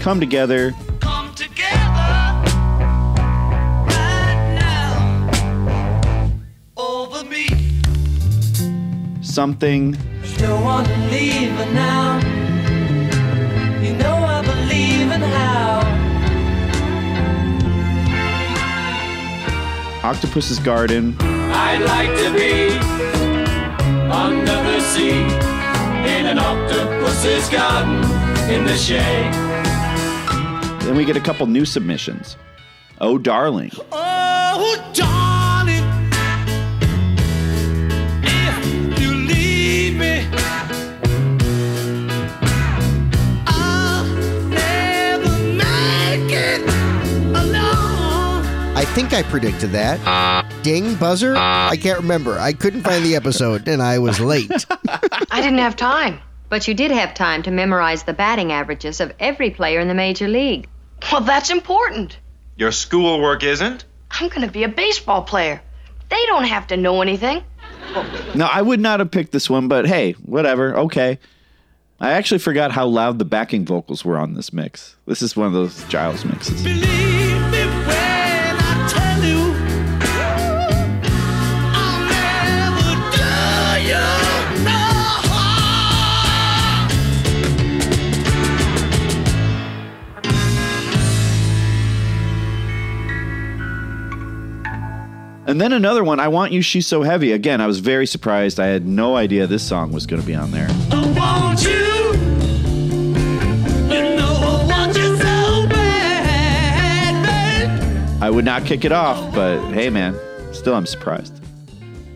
"Come 0.00 0.18
Together," 0.18 0.74
Come 1.00 1.34
together 1.34 2.42
right 3.86 4.56
now 4.58 6.10
over 6.76 7.22
me. 7.24 7.46
"Something," 9.20 9.94
You 10.24 10.36
don't 10.38 10.64
want 10.64 10.86
to 10.88 10.96
leave 11.10 11.52
her 11.52 11.72
now. 11.74 12.18
You 13.82 13.92
know 13.92 14.16
I 14.16 14.40
believe 14.42 15.10
in 15.12 15.20
how. 15.20 15.80
"Octopus's 20.02 20.58
Garden," 20.60 21.14
I'd 21.20 21.82
like 21.84 22.16
to 22.24 22.32
be 22.32 22.78
under 24.10 24.62
the 24.70 24.80
sea 24.80 25.20
in 26.16 26.24
an 26.26 26.38
octopus's 26.38 27.50
garden 27.50 28.02
in 28.50 28.64
the 28.64 28.76
shade. 28.78 29.49
Then 30.80 30.96
we 30.96 31.04
get 31.04 31.16
a 31.16 31.20
couple 31.20 31.46
new 31.46 31.64
submissions. 31.64 32.36
"Oh, 33.00 33.16
Darling," 33.18 33.70
Oh, 33.92 34.76
darling, 34.92 35.84
if 38.22 39.00
you 39.00 39.14
leave 39.14 39.96
me, 39.96 40.26
I'll 43.46 44.04
never 44.48 45.28
make 45.54 46.32
it 46.32 46.62
alone. 47.36 48.44
I 48.76 48.84
think 48.94 49.12
I 49.12 49.22
predicted 49.22 49.70
that. 49.72 50.00
Ding 50.62 50.94
buzzer. 50.96 51.34
I 51.36 51.76
can't 51.80 52.00
remember. 52.00 52.38
I 52.38 52.52
couldn't 52.52 52.82
find 52.82 53.04
the 53.04 53.16
episode, 53.16 53.68
and 53.68 53.80
I 53.82 53.98
was 53.98 54.18
late. 54.20 54.50
I 55.30 55.40
didn't 55.40 55.58
have 55.58 55.76
time. 55.76 56.20
But 56.50 56.68
you 56.68 56.74
did 56.74 56.90
have 56.90 57.14
time 57.14 57.42
to 57.44 57.50
memorize 57.50 58.02
the 58.02 58.12
batting 58.12 58.52
averages 58.52 59.00
of 59.00 59.14
every 59.18 59.50
player 59.50 59.80
in 59.80 59.88
the 59.88 59.94
major 59.94 60.28
league. 60.28 60.68
Well, 61.10 61.22
that's 61.22 61.48
important. 61.48 62.18
Your 62.56 62.72
schoolwork 62.72 63.42
isn't? 63.42 63.84
I'm 64.10 64.28
going 64.28 64.42
to 64.42 64.52
be 64.52 64.64
a 64.64 64.68
baseball 64.68 65.22
player. 65.22 65.62
They 66.10 66.26
don't 66.26 66.44
have 66.44 66.66
to 66.66 66.76
know 66.76 67.00
anything. 67.00 67.44
No, 68.34 68.46
I 68.46 68.60
would 68.60 68.80
not 68.80 68.98
have 68.98 69.10
picked 69.10 69.32
this 69.32 69.48
one, 69.48 69.68
but 69.68 69.86
hey, 69.86 70.12
whatever. 70.12 70.76
Okay. 70.76 71.18
I 72.00 72.12
actually 72.12 72.38
forgot 72.38 72.72
how 72.72 72.86
loud 72.86 73.18
the 73.18 73.24
backing 73.24 73.64
vocals 73.64 74.04
were 74.04 74.18
on 74.18 74.34
this 74.34 74.52
mix. 74.52 74.96
This 75.06 75.22
is 75.22 75.36
one 75.36 75.46
of 75.46 75.52
those 75.52 75.84
Giles 75.84 76.24
mixes. 76.24 76.62
Believe 76.64 77.19
And 95.50 95.60
then 95.60 95.72
another 95.72 96.04
one, 96.04 96.20
I 96.20 96.28
Want 96.28 96.52
You, 96.52 96.62
She's 96.62 96.86
So 96.86 97.02
Heavy. 97.02 97.32
Again, 97.32 97.60
I 97.60 97.66
was 97.66 97.80
very 97.80 98.06
surprised. 98.06 98.60
I 98.60 98.66
had 98.66 98.86
no 98.86 99.16
idea 99.16 99.48
this 99.48 99.66
song 99.66 99.90
was 99.90 100.06
going 100.06 100.22
to 100.22 100.26
be 100.26 100.36
on 100.36 100.52
there. 100.52 100.68
I 100.92 101.12
want 101.18 101.64
you. 101.64 101.70
You 103.92 104.14
know 104.14 104.30
I 104.30 104.64
want 104.68 104.96
you 104.96 105.16
so 105.16 105.66
bad, 105.68 107.24
babe. 107.26 108.22
I 108.22 108.30
would 108.30 108.44
not 108.44 108.64
kick 108.64 108.84
it 108.84 108.92
off, 108.92 109.34
but 109.34 109.60
hey, 109.72 109.90
man, 109.90 110.16
still 110.54 110.76
I'm 110.76 110.86
surprised. 110.86 111.42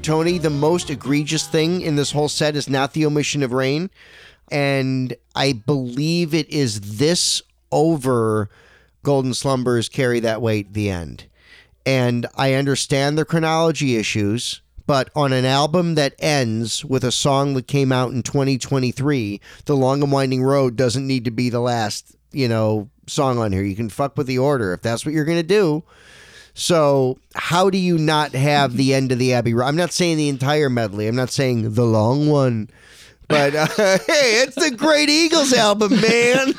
Tony, 0.03 0.39
the 0.39 0.49
most 0.49 0.89
egregious 0.89 1.49
thing 1.49 1.80
in 1.80 1.97
this 1.97 2.12
whole 2.12 2.28
set 2.28 2.55
is 2.55 2.68
not 2.68 2.93
the 2.93 3.05
omission 3.05 3.43
of 3.43 3.53
rain. 3.53 3.91
And 4.53 5.12
I 5.35 5.55
believe 5.55 6.35
it 6.35 6.49
is 6.51 6.99
this 6.99 7.43
over 7.72 8.49
Golden 9.03 9.35
Slumbers 9.35 9.89
Carry 9.89 10.20
That 10.20 10.41
Weight, 10.41 10.72
the 10.72 10.89
end. 10.89 11.26
And 11.87 12.26
I 12.35 12.55
understand 12.55 13.18
the 13.18 13.24
chronology 13.24 13.97
issues, 13.97 14.62
but 14.87 15.11
on 15.14 15.32
an 15.32 15.45
album 15.45 15.95
that 15.97 16.14
ends 16.18 16.85
with 16.85 17.05
a 17.05 17.12
song 17.12 17.55
that 17.55 17.66
came 17.66 17.93
out 17.93 18.12
in 18.12 18.22
2023, 18.22 19.41
The 19.66 19.76
Long 19.76 20.03
and 20.03 20.12
Winding 20.12 20.43
Road 20.43 20.76
doesn't 20.76 21.07
need 21.07 21.24
to 21.26 21.30
be 21.30 21.51
the 21.51 21.61
last, 21.61 22.16
you 22.32 22.49
know, 22.49 22.89
song 23.07 23.39
on 23.39 23.53
here. 23.53 23.62
You 23.62 23.76
can 23.76 23.91
fuck 23.91 24.16
with 24.16 24.26
the 24.26 24.39
order 24.39 24.72
if 24.72 24.82
that's 24.82 25.05
what 25.05 25.14
you're 25.14 25.24
going 25.24 25.39
to 25.39 25.43
do. 25.43 25.85
So, 26.55 27.18
how 27.35 27.68
do 27.68 27.78
you 27.78 27.99
not 27.99 28.32
have 28.32 28.76
the 28.76 28.95
end 28.95 29.11
of 29.11 29.18
the 29.18 29.35
Abbey 29.35 29.55
Road? 29.55 29.66
I'm 29.66 29.76
not 29.76 29.93
saying 29.93 30.18
the 30.18 30.28
entire 30.28 30.70
medley. 30.70 31.09
I'm 31.09 31.16
not 31.16 31.30
saying 31.30 31.74
the 31.74 31.85
long 31.85 32.28
one. 32.28 32.70
But 33.26 33.55
uh, 33.55 33.66
hey, 33.76 34.43
it's 34.43 34.55
the 34.55 34.70
Great 34.70 35.09
Eagles 35.09 35.53
album, 35.53 36.01
man. 36.01 36.55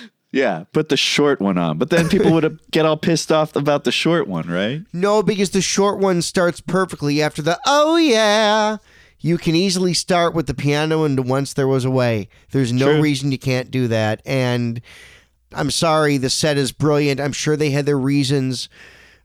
Yeah, 0.31 0.63
put 0.71 0.87
the 0.89 0.95
short 0.97 1.41
one 1.41 1.57
on. 1.57 1.77
But 1.77 1.89
then 1.89 2.07
people 2.07 2.31
would 2.33 2.59
get 2.71 2.85
all 2.85 2.95
pissed 2.97 3.31
off 3.31 3.55
about 3.55 3.83
the 3.83 3.91
short 3.91 4.27
one, 4.27 4.47
right? 4.49 4.81
no, 4.93 5.21
because 5.21 5.49
the 5.49 5.61
short 5.61 5.99
one 5.99 6.21
starts 6.21 6.61
perfectly 6.61 7.21
after 7.21 7.41
the 7.41 7.59
oh 7.65 7.97
yeah. 7.97 8.77
You 9.23 9.37
can 9.37 9.53
easily 9.55 9.93
start 9.93 10.33
with 10.33 10.47
the 10.47 10.55
piano 10.55 11.03
and 11.03 11.27
once 11.29 11.53
there 11.53 11.67
was 11.67 11.85
a 11.85 11.91
way. 11.91 12.27
There's 12.51 12.73
no 12.73 12.93
True. 12.93 13.01
reason 13.01 13.31
you 13.31 13.37
can't 13.37 13.69
do 13.69 13.87
that. 13.89 14.19
And 14.25 14.81
I'm 15.53 15.69
sorry, 15.69 16.17
the 16.17 16.29
set 16.31 16.57
is 16.57 16.71
brilliant. 16.71 17.19
I'm 17.19 17.31
sure 17.33 17.55
they 17.55 17.69
had 17.69 17.85
their 17.85 17.99
reasons. 17.99 18.67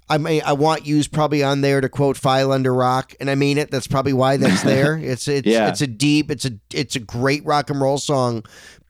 I 0.08 0.18
mean, 0.18 0.42
I 0.44 0.52
want 0.52 0.86
you's 0.86 1.08
probably 1.08 1.42
on 1.42 1.62
there 1.62 1.80
to 1.80 1.88
quote 1.88 2.16
"File 2.18 2.52
Under 2.52 2.74
Rock," 2.74 3.14
and 3.20 3.30
I 3.30 3.34
mean 3.36 3.56
it. 3.58 3.70
That's 3.70 3.86
probably 3.86 4.12
why 4.12 4.36
that's 4.36 4.62
there. 4.62 4.98
It's 5.02 5.26
it's 5.28 5.46
Yeah. 5.46 5.68
it's 5.68 5.80
a 5.80 5.86
deep, 5.86 6.30
it's 6.30 6.44
a 6.44 6.52
it's 6.74 6.94
a 6.94 7.00
great 7.00 7.44
rock 7.46 7.70
and 7.70 7.80
roll 7.80 7.96
song. 7.98 8.44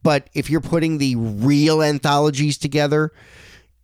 But 0.07 0.31
if 0.35 0.49
you're 0.51 0.61
putting 0.61 0.99
the 0.99 1.17
real 1.17 1.83
anthologies 1.83 2.59
together, 2.59 3.13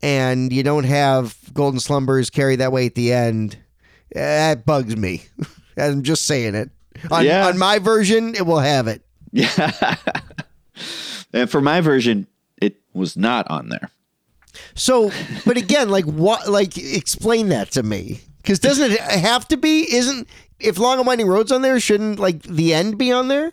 and 0.02 0.52
you 0.52 0.62
don't 0.62 0.84
have 0.84 1.36
Golden 1.52 1.80
Slumbers 1.80 2.30
carry 2.30 2.54
that 2.56 2.70
way 2.70 2.86
at 2.86 2.94
the 2.94 3.12
end, 3.12 3.56
that 4.12 4.64
bugs 4.64 4.96
me. 4.96 5.24
I'm 5.76 6.04
just 6.04 6.24
saying 6.26 6.54
it. 6.54 6.70
On, 7.10 7.24
Yeah. 7.24 7.48
on 7.48 7.58
my 7.58 7.80
version, 7.80 8.36
it 8.36 8.46
will 8.46 8.60
have 8.60 8.86
it. 8.86 9.02
Yeah. 9.32 9.96
and 11.32 11.50
for 11.50 11.60
my 11.60 11.80
version, 11.80 12.28
it 12.60 12.76
was 12.94 13.16
not 13.16 13.50
on 13.50 13.68
there. 13.70 13.90
So, 14.76 15.10
but 15.44 15.56
again, 15.56 15.88
like 15.88 16.04
what? 16.04 16.48
Like 16.48 16.78
explain 16.78 17.48
that 17.48 17.72
to 17.72 17.82
me, 17.82 18.20
because 18.36 18.60
doesn't 18.60 18.92
it 18.92 19.00
have 19.00 19.48
to 19.48 19.56
be? 19.56 19.92
Isn't 19.92 20.28
if 20.60 20.78
Long 20.78 20.98
and 20.98 21.06
Winding 21.06 21.26
Road's 21.26 21.50
on 21.50 21.62
there, 21.62 21.80
shouldn't 21.80 22.20
like 22.20 22.42
the 22.44 22.74
end 22.74 22.96
be 22.96 23.10
on 23.10 23.26
there? 23.26 23.52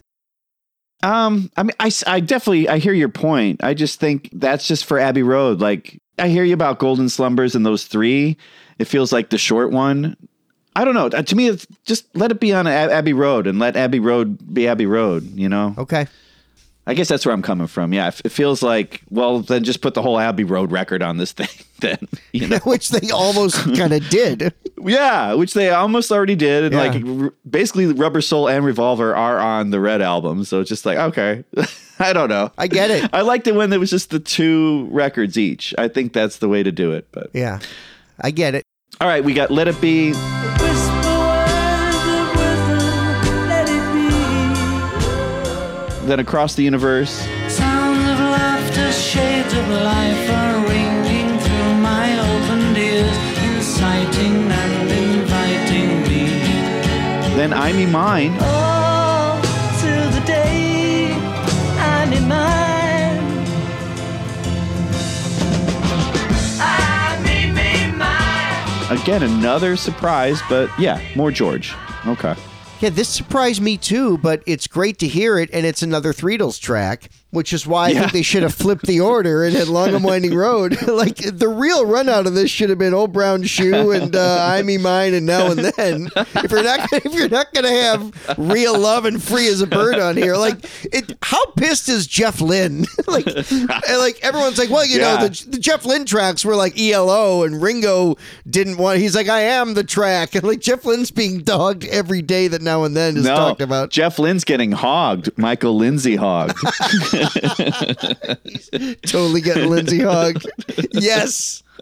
Um, 1.03 1.49
I 1.55 1.63
mean, 1.63 1.71
I, 1.79 1.91
I 2.07 2.19
definitely 2.19 2.67
I 2.67 2.77
hear 2.79 2.93
your 2.93 3.09
point. 3.09 3.63
I 3.63 3.73
just 3.73 3.99
think 3.99 4.29
that's 4.33 4.67
just 4.67 4.85
for 4.85 4.99
Abbey 4.99 5.23
Road. 5.23 5.61
Like 5.61 6.01
I 6.17 6.27
hear 6.27 6.43
you 6.43 6.53
about 6.53 6.79
Golden 6.79 7.07
Slumbers 7.09 7.55
and 7.55 7.65
those 7.65 7.85
three. 7.85 8.37
It 8.79 8.85
feels 8.85 9.11
like 9.13 9.29
the 9.29 9.37
short 9.37 9.71
one. 9.71 10.15
I 10.75 10.85
don't 10.85 10.93
know. 10.93 11.07
Uh, 11.07 11.21
To 11.23 11.35
me, 11.35 11.47
it's 11.47 11.65
just 11.85 12.05
let 12.15 12.31
it 12.31 12.39
be 12.39 12.53
on 12.53 12.67
Ab- 12.67 12.91
Abbey 12.91 13.13
Road 13.13 13.47
and 13.47 13.59
let 13.59 13.75
Abbey 13.75 13.99
Road 13.99 14.53
be 14.53 14.67
Abbey 14.67 14.85
Road. 14.85 15.23
You 15.37 15.49
know. 15.49 15.73
Okay. 15.77 16.07
I 16.87 16.95
guess 16.95 17.07
that's 17.07 17.23
where 17.25 17.33
I'm 17.33 17.43
coming 17.43 17.67
from. 17.67 17.93
Yeah, 17.93 18.07
it 18.07 18.21
it 18.25 18.29
feels 18.29 18.63
like 18.63 19.01
well, 19.09 19.39
then 19.41 19.63
just 19.63 19.81
put 19.81 19.93
the 19.93 20.01
whole 20.01 20.17
Abbey 20.19 20.43
Road 20.43 20.71
record 20.71 21.01
on 21.03 21.17
this 21.17 21.31
thing. 21.33 21.47
Then 21.79 21.97
you 22.33 22.47
know, 22.47 22.57
Which 22.65 22.89
they 22.89 23.09
almost 23.11 23.57
kind 23.77 23.93
of 23.93 24.07
did. 24.09 24.53
Yeah, 24.83 25.33
which 25.33 25.53
they 25.53 25.69
almost 25.69 26.11
already 26.11 26.35
did, 26.35 26.63
and 26.65 26.73
Yeah. 26.73 26.81
like 26.81 27.23
r- 27.23 27.33
basically, 27.49 27.87
Rubber 27.87 28.21
Soul 28.21 28.47
and 28.47 28.63
Revolver 28.65 29.15
are 29.15 29.39
on 29.39 29.69
the 29.71 29.79
Red 29.79 30.01
album, 30.01 30.43
so 30.45 30.59
it's 30.61 30.69
just 30.69 30.85
like 30.85 30.97
okay, 30.97 31.43
I 31.99 32.13
don't 32.13 32.29
know. 32.29 32.51
I 32.57 32.67
get 32.67 32.89
it. 32.91 33.09
I 33.13 33.21
liked 33.21 33.47
it 33.47 33.55
when 33.55 33.69
there 33.69 33.79
was 33.79 33.89
just 33.89 34.09
the 34.09 34.19
two 34.19 34.87
records 34.91 35.37
each. 35.37 35.73
I 35.77 35.87
think 35.87 36.13
that's 36.13 36.37
the 36.37 36.47
way 36.47 36.63
to 36.63 36.71
do 36.71 36.91
it. 36.93 37.07
But 37.11 37.29
Yeah, 37.33 37.59
I 38.21 38.31
get 38.31 38.55
it. 38.55 38.63
all 39.01 39.07
right, 39.07 39.23
we 39.23 39.33
got 39.33 39.51
Let 39.51 39.67
It 39.67 39.79
Be. 39.81 40.13
Then 46.05 46.19
Across 46.19 46.55
the 46.55 46.63
Universe. 46.63 47.11
Sounds 47.47 47.99
of 47.99 48.19
laughter, 48.19 48.91
shades 48.91 49.53
of 49.53 49.67
life 49.69 50.29
Then 57.39 57.53
I'm 57.53 57.79
in 57.79 57.89
mine. 57.89 58.31
Mine. 58.31 58.41
Again, 68.91 69.23
another 69.23 69.77
surprise, 69.77 70.41
but 70.49 70.69
yeah, 70.77 71.01
more 71.15 71.31
George. 71.31 71.73
Okay. 72.05 72.35
Yeah, 72.81 72.89
this 72.89 73.07
surprised 73.07 73.61
me 73.61 73.77
too, 73.77 74.17
but 74.17 74.43
it's 74.45 74.67
great 74.67 74.99
to 74.99 75.07
hear 75.07 75.39
it, 75.39 75.49
and 75.53 75.65
it's 75.65 75.81
another 75.81 76.11
Threedles 76.11 76.59
track, 76.59 77.09
which 77.31 77.53
is 77.53 77.67
why 77.67 77.85
I 77.85 77.89
Yeah. 77.89 77.99
think 78.01 78.13
they 78.13 78.21
should 78.23 78.43
have 78.43 78.53
flipped 78.55 78.85
the 78.87 78.99
order 79.01 79.43
and 79.43 79.55
had 79.55 79.67
Long 79.67 79.93
and 79.93 80.03
Winding 80.03 80.33
Road. 80.35 80.81
like 80.87 81.17
the 81.17 81.47
real 81.47 81.85
run 81.85 82.09
out 82.09 82.25
of 82.25 82.33
this 82.33 82.49
should 82.49 82.69
have 82.69 82.79
been 82.79 82.93
Old 82.93 83.13
Brown 83.13 83.43
Shoe 83.43 83.91
and 83.91 84.15
uh, 84.15 84.39
I 84.51 84.61
Me 84.63 84.77
Mine 84.77 85.13
and 85.13 85.25
Now 85.25 85.51
and 85.51 85.59
Then. 85.59 86.09
If 86.15 86.51
you're 86.51 86.63
not 86.63 86.91
if 86.91 87.13
you're 87.13 87.29
not 87.29 87.53
gonna 87.53 87.69
have 87.69 88.37
Real 88.37 88.77
Love 88.77 89.05
and 89.05 89.21
Free 89.21 89.47
as 89.47 89.61
a 89.61 89.67
Bird 89.67 89.99
on 89.99 90.17
here, 90.17 90.35
like 90.35 90.57
it, 90.85 91.17
how 91.21 91.45
pissed 91.51 91.87
is 91.89 92.07
Jeff 92.07 92.41
Lynne? 92.41 92.85
like, 93.07 93.27
and, 93.27 93.69
like 93.99 94.19
everyone's 94.21 94.57
like, 94.57 94.69
well, 94.69 94.85
you 94.85 94.99
know, 94.99 95.27
the, 95.27 95.45
the 95.49 95.59
Jeff 95.59 95.85
Lynne 95.85 96.05
tracks 96.05 96.43
were 96.43 96.55
like 96.55 96.79
ELO, 96.79 97.43
and 97.43 97.61
Ringo 97.61 98.15
didn't 98.49 98.77
want. 98.77 98.99
He's 98.99 99.15
like, 99.15 99.27
I 99.29 99.41
am 99.41 99.73
the 99.75 99.83
track, 99.83 100.33
and 100.35 100.43
like 100.43 100.59
Jeff 100.59 100.83
Lynne's 100.85 101.11
being 101.11 101.39
dogged 101.41 101.85
every 101.85 102.21
day 102.21 102.47
that 102.47 102.61
now 102.61 102.83
and 102.83 102.95
then 102.97 103.17
is 103.17 103.25
no, 103.25 103.35
talked 103.35 103.61
about. 103.61 103.91
Jeff 103.91 104.17
Lynne's 104.17 104.43
getting 104.43 104.71
hogged. 104.71 105.29
Michael 105.37 105.75
Lindsay 105.77 106.15
hogged. 106.15 106.57
totally 109.05 109.41
getting 109.41 109.69
Lindsay 109.69 109.99
hogged. 109.99 110.49
Yes. 110.93 111.63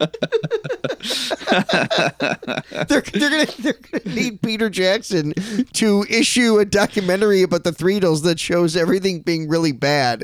they're, 2.87 3.01
they're 3.01 3.29
gonna 3.29 3.47
they're 3.59 3.73
gonna 3.73 4.15
need 4.15 4.39
Peter 4.43 4.69
Jackson 4.69 5.33
to 5.73 6.05
issue 6.07 6.59
a 6.59 6.65
documentary 6.65 7.41
about 7.41 7.63
the 7.63 7.71
Threedles 7.71 8.23
that 8.23 8.39
shows 8.39 8.77
everything 8.77 9.21
being 9.21 9.49
really 9.49 9.71
bad 9.71 10.23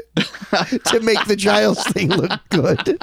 to 0.86 1.00
make 1.02 1.26
the 1.26 1.36
Giles 1.36 1.84
thing 1.86 2.10
look 2.10 2.40
good. 2.50 3.00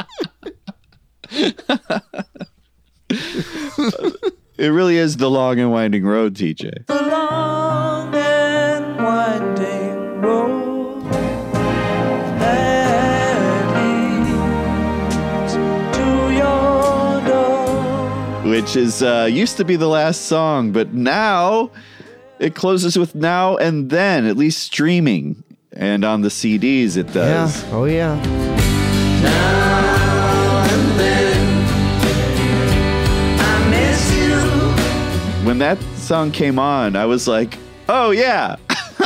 it 4.58 4.68
really 4.68 4.96
is 4.96 5.16
the 5.16 5.28
long 5.30 5.58
and 5.58 5.72
winding 5.72 6.04
road, 6.04 6.34
TJ. 6.34 6.86
Which 18.60 18.76
is 18.76 19.02
uh, 19.02 19.26
used 19.30 19.56
to 19.56 19.64
be 19.64 19.74
the 19.74 19.88
last 19.88 20.26
song, 20.26 20.70
but 20.70 20.92
now 20.92 21.70
it 22.38 22.54
closes 22.54 22.98
with 22.98 23.14
now 23.14 23.56
and 23.56 23.88
then, 23.88 24.26
at 24.26 24.36
least 24.36 24.62
streaming 24.62 25.42
and 25.72 26.04
on 26.04 26.20
the 26.20 26.28
CDs 26.28 26.98
it 26.98 27.10
does. 27.10 27.62
Yeah. 27.64 27.70
Oh 27.72 27.84
yeah. 27.86 28.20
I 33.40 33.70
miss 33.70 34.12
you. 34.14 35.46
When 35.46 35.58
that 35.60 35.78
song 35.96 36.30
came 36.30 36.58
on, 36.58 36.96
I 36.96 37.06
was 37.06 37.26
like, 37.26 37.56
"Oh 37.88 38.10
yeah, 38.10 38.56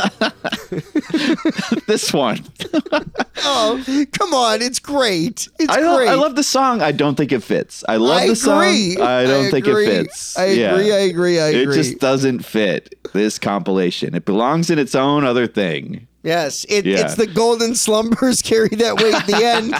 this 1.87 2.13
one." 2.13 2.39
Oh, 3.47 3.83
come 4.13 4.33
on, 4.33 4.61
it's 4.61 4.79
great. 4.79 5.47
It's 5.59 5.71
I, 5.71 5.79
great. 5.81 6.07
I 6.09 6.15
love 6.15 6.35
the 6.35 6.41
song. 6.43 6.81
I 6.81 6.91
don't 6.91 7.15
think 7.15 7.31
it 7.31 7.43
fits. 7.43 7.83
I 7.87 7.97
love 7.97 8.21
I 8.21 8.27
the 8.29 8.35
song. 8.35 8.63
I 8.63 9.23
don't 9.25 9.45
I 9.47 9.51
think 9.51 9.67
agree. 9.67 9.85
it 9.85 10.05
fits. 10.07 10.37
I 10.37 10.45
agree, 10.45 10.91
I 10.91 10.97
agree, 10.99 11.39
I 11.39 11.47
agree. 11.49 11.73
It 11.73 11.75
just 11.75 11.99
doesn't 11.99 12.39
fit 12.39 12.95
this 13.13 13.37
compilation. 13.37 14.15
It 14.15 14.25
belongs 14.25 14.69
in 14.71 14.79
its 14.79 14.95
own 14.95 15.25
other 15.25 15.45
thing. 15.47 16.07
Yes, 16.23 16.65
it, 16.69 16.85
Yeah. 16.87 17.01
it's 17.01 17.15
the 17.15 17.27
golden 17.27 17.75
slumbers 17.75 18.41
carry 18.41 18.69
that 18.69 18.95
weight 18.95 19.13
at 19.13 19.27
the 19.27 19.45
end 19.45 19.73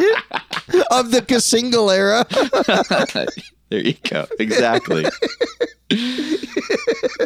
of 0.92 1.10
the 1.12 1.22
cassingle 1.22 1.92
era. 1.96 2.26
There 3.70 3.80
you 3.80 3.96
go. 4.10 4.28
Exactly. 4.40 5.06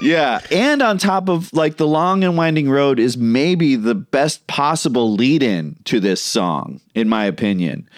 yeah, 0.01 0.41
and 0.51 0.81
on 0.81 0.97
top 0.97 1.29
of 1.29 1.53
like 1.53 1.77
the 1.77 1.87
long 1.87 2.23
and 2.23 2.37
winding 2.37 2.69
road 2.69 2.99
is 2.99 3.17
maybe 3.17 3.75
the 3.75 3.95
best 3.95 4.45
possible 4.47 5.13
lead 5.13 5.43
in 5.43 5.77
to 5.85 5.99
this 5.99 6.21
song 6.21 6.81
in 6.93 7.07
my 7.07 7.25
opinion. 7.25 7.89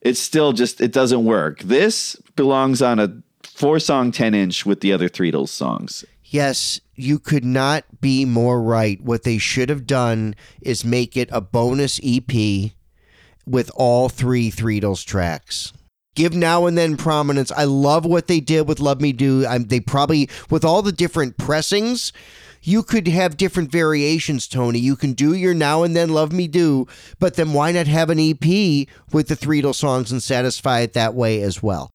It's 0.00 0.20
still 0.20 0.52
just 0.52 0.80
it 0.80 0.92
doesn't 0.92 1.24
work. 1.24 1.60
This 1.60 2.16
belongs 2.36 2.82
on 2.82 2.98
a 2.98 3.12
four 3.42 3.80
song 3.80 4.12
10 4.12 4.34
inch 4.34 4.64
with 4.64 4.80
the 4.80 4.92
other 4.92 5.08
three 5.08 5.32
Threedles 5.32 5.48
songs. 5.48 6.04
Yes, 6.24 6.80
you 6.94 7.18
could 7.18 7.44
not 7.44 7.84
be 8.00 8.24
more 8.24 8.60
right. 8.62 9.00
What 9.00 9.22
they 9.22 9.38
should 9.38 9.68
have 9.70 9.86
done 9.86 10.34
is 10.60 10.84
make 10.84 11.16
it 11.16 11.28
a 11.32 11.40
bonus 11.40 11.98
EP 12.04 12.72
with 13.46 13.70
all 13.74 14.08
three 14.08 14.50
Threedles 14.50 15.04
tracks. 15.04 15.72
Give 16.18 16.34
now 16.34 16.66
and 16.66 16.76
then 16.76 16.96
prominence. 16.96 17.52
I 17.52 17.62
love 17.62 18.04
what 18.04 18.26
they 18.26 18.40
did 18.40 18.66
with 18.66 18.80
Love 18.80 19.00
Me 19.00 19.12
Do. 19.12 19.46
i 19.46 19.56
they 19.56 19.78
probably, 19.78 20.28
with 20.50 20.64
all 20.64 20.82
the 20.82 20.90
different 20.90 21.36
pressings, 21.36 22.12
you 22.60 22.82
could 22.82 23.06
have 23.06 23.36
different 23.36 23.70
variations, 23.70 24.48
Tony. 24.48 24.80
You 24.80 24.96
can 24.96 25.12
do 25.12 25.32
your 25.32 25.54
now 25.54 25.84
and 25.84 25.94
then 25.94 26.08
Love 26.08 26.32
Me 26.32 26.48
Do, 26.48 26.88
but 27.20 27.34
then 27.34 27.52
why 27.52 27.70
not 27.70 27.86
have 27.86 28.10
an 28.10 28.18
EP 28.18 28.88
with 29.12 29.28
the 29.28 29.36
Threedle 29.36 29.76
songs 29.76 30.10
and 30.10 30.20
satisfy 30.20 30.80
it 30.80 30.94
that 30.94 31.14
way 31.14 31.40
as 31.40 31.62
well? 31.62 31.92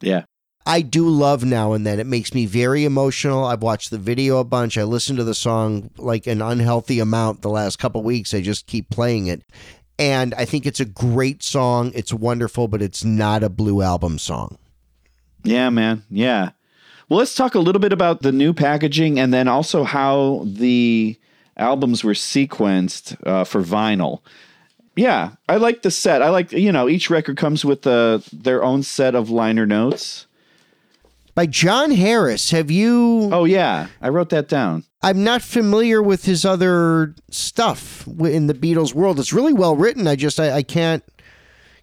Yeah. 0.00 0.22
I 0.64 0.80
do 0.80 1.06
love 1.06 1.44
now 1.44 1.74
and 1.74 1.86
then. 1.86 2.00
It 2.00 2.06
makes 2.06 2.32
me 2.32 2.46
very 2.46 2.86
emotional. 2.86 3.44
I've 3.44 3.62
watched 3.62 3.90
the 3.90 3.98
video 3.98 4.38
a 4.38 4.44
bunch. 4.44 4.78
I 4.78 4.84
listened 4.84 5.18
to 5.18 5.24
the 5.24 5.34
song 5.34 5.90
like 5.98 6.26
an 6.26 6.40
unhealthy 6.40 6.98
amount 6.98 7.42
the 7.42 7.50
last 7.50 7.78
couple 7.78 8.02
weeks. 8.02 8.32
I 8.32 8.40
just 8.40 8.66
keep 8.66 8.88
playing 8.88 9.26
it. 9.26 9.42
And 10.00 10.32
I 10.34 10.46
think 10.46 10.64
it's 10.64 10.80
a 10.80 10.86
great 10.86 11.42
song. 11.42 11.92
It's 11.94 12.12
wonderful, 12.12 12.68
but 12.68 12.80
it's 12.80 13.04
not 13.04 13.44
a 13.44 13.50
Blue 13.50 13.82
Album 13.82 14.18
song. 14.18 14.56
Yeah, 15.44 15.68
man. 15.68 16.04
Yeah. 16.08 16.52
Well, 17.10 17.18
let's 17.18 17.34
talk 17.34 17.54
a 17.54 17.60
little 17.60 17.80
bit 17.80 17.92
about 17.92 18.22
the 18.22 18.32
new 18.32 18.54
packaging 18.54 19.20
and 19.20 19.34
then 19.34 19.46
also 19.46 19.84
how 19.84 20.42
the 20.46 21.18
albums 21.58 22.02
were 22.02 22.14
sequenced 22.14 23.14
uh, 23.26 23.44
for 23.44 23.62
vinyl. 23.62 24.20
Yeah, 24.96 25.32
I 25.50 25.56
like 25.56 25.82
the 25.82 25.90
set. 25.90 26.22
I 26.22 26.30
like, 26.30 26.50
you 26.52 26.72
know, 26.72 26.88
each 26.88 27.10
record 27.10 27.36
comes 27.36 27.62
with 27.62 27.86
uh, 27.86 28.20
their 28.32 28.64
own 28.64 28.82
set 28.82 29.14
of 29.14 29.28
liner 29.28 29.66
notes. 29.66 30.26
By 31.34 31.46
John 31.46 31.90
Harris. 31.90 32.50
Have 32.50 32.70
you. 32.70 33.30
Oh, 33.32 33.44
yeah. 33.44 33.88
I 34.00 34.08
wrote 34.08 34.30
that 34.30 34.48
down. 34.48 34.84
I'm 35.02 35.24
not 35.24 35.42
familiar 35.42 36.02
with 36.02 36.24
his 36.24 36.44
other 36.44 37.14
stuff 37.30 38.06
in 38.06 38.46
the 38.46 38.54
Beatles 38.54 38.94
world. 38.94 39.18
It's 39.18 39.32
really 39.32 39.52
well 39.52 39.76
written. 39.76 40.06
I 40.06 40.16
just, 40.16 40.38
I, 40.38 40.56
I 40.56 40.62
can't. 40.62 41.02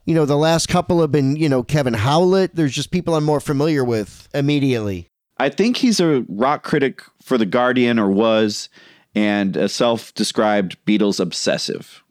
You 0.05 0.13
know, 0.13 0.25
the 0.25 0.37
last 0.37 0.69
couple 0.69 1.01
have 1.01 1.11
been, 1.11 1.35
you 1.35 1.49
know, 1.49 1.63
Kevin 1.63 1.93
Howlett. 1.93 2.55
There's 2.55 2.73
just 2.73 2.91
people 2.91 3.15
I'm 3.15 3.25
more 3.25 3.41
familiar 3.41 3.83
with 3.83 4.29
immediately. 4.33 5.07
I 5.37 5.49
think 5.49 5.77
he's 5.77 5.99
a 5.99 6.25
rock 6.29 6.63
critic 6.63 7.01
for 7.21 7.37
The 7.37 7.45
Guardian 7.45 7.99
or 7.99 8.09
was, 8.09 8.69
and 9.13 9.57
a 9.57 9.67
self 9.67 10.13
described 10.13 10.77
Beatles 10.85 11.19
obsessive. 11.19 12.03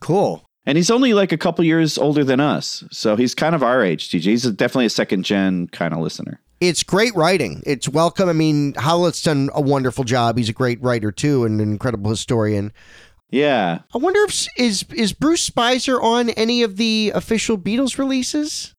Cool. 0.00 0.44
And 0.64 0.76
he's 0.76 0.90
only 0.90 1.14
like 1.14 1.32
a 1.32 1.38
couple 1.38 1.64
years 1.64 1.98
older 1.98 2.22
than 2.22 2.38
us. 2.38 2.84
So 2.90 3.16
he's 3.16 3.34
kind 3.34 3.54
of 3.54 3.62
our 3.62 3.82
age, 3.82 4.10
TJ. 4.10 4.22
He's 4.22 4.50
definitely 4.50 4.86
a 4.86 4.90
second 4.90 5.24
gen 5.24 5.66
kind 5.68 5.92
of 5.92 6.00
listener. 6.00 6.40
It's 6.62 6.84
great 6.84 7.12
writing. 7.16 7.60
It's 7.66 7.88
welcome. 7.88 8.28
I 8.28 8.32
mean, 8.34 8.74
Howlett's 8.74 9.20
done 9.20 9.50
a 9.52 9.60
wonderful 9.60 10.04
job. 10.04 10.38
He's 10.38 10.48
a 10.48 10.52
great 10.52 10.80
writer 10.80 11.10
too, 11.10 11.44
and 11.44 11.60
an 11.60 11.72
incredible 11.72 12.08
historian. 12.08 12.72
Yeah. 13.30 13.80
I 13.92 13.98
wonder 13.98 14.20
if 14.20 14.46
is 14.56 14.84
is 14.94 15.12
Bruce 15.12 15.50
Spizer 15.50 16.00
on 16.00 16.30
any 16.30 16.62
of 16.62 16.76
the 16.76 17.10
official 17.16 17.58
Beatles 17.58 17.98
releases? 17.98 18.76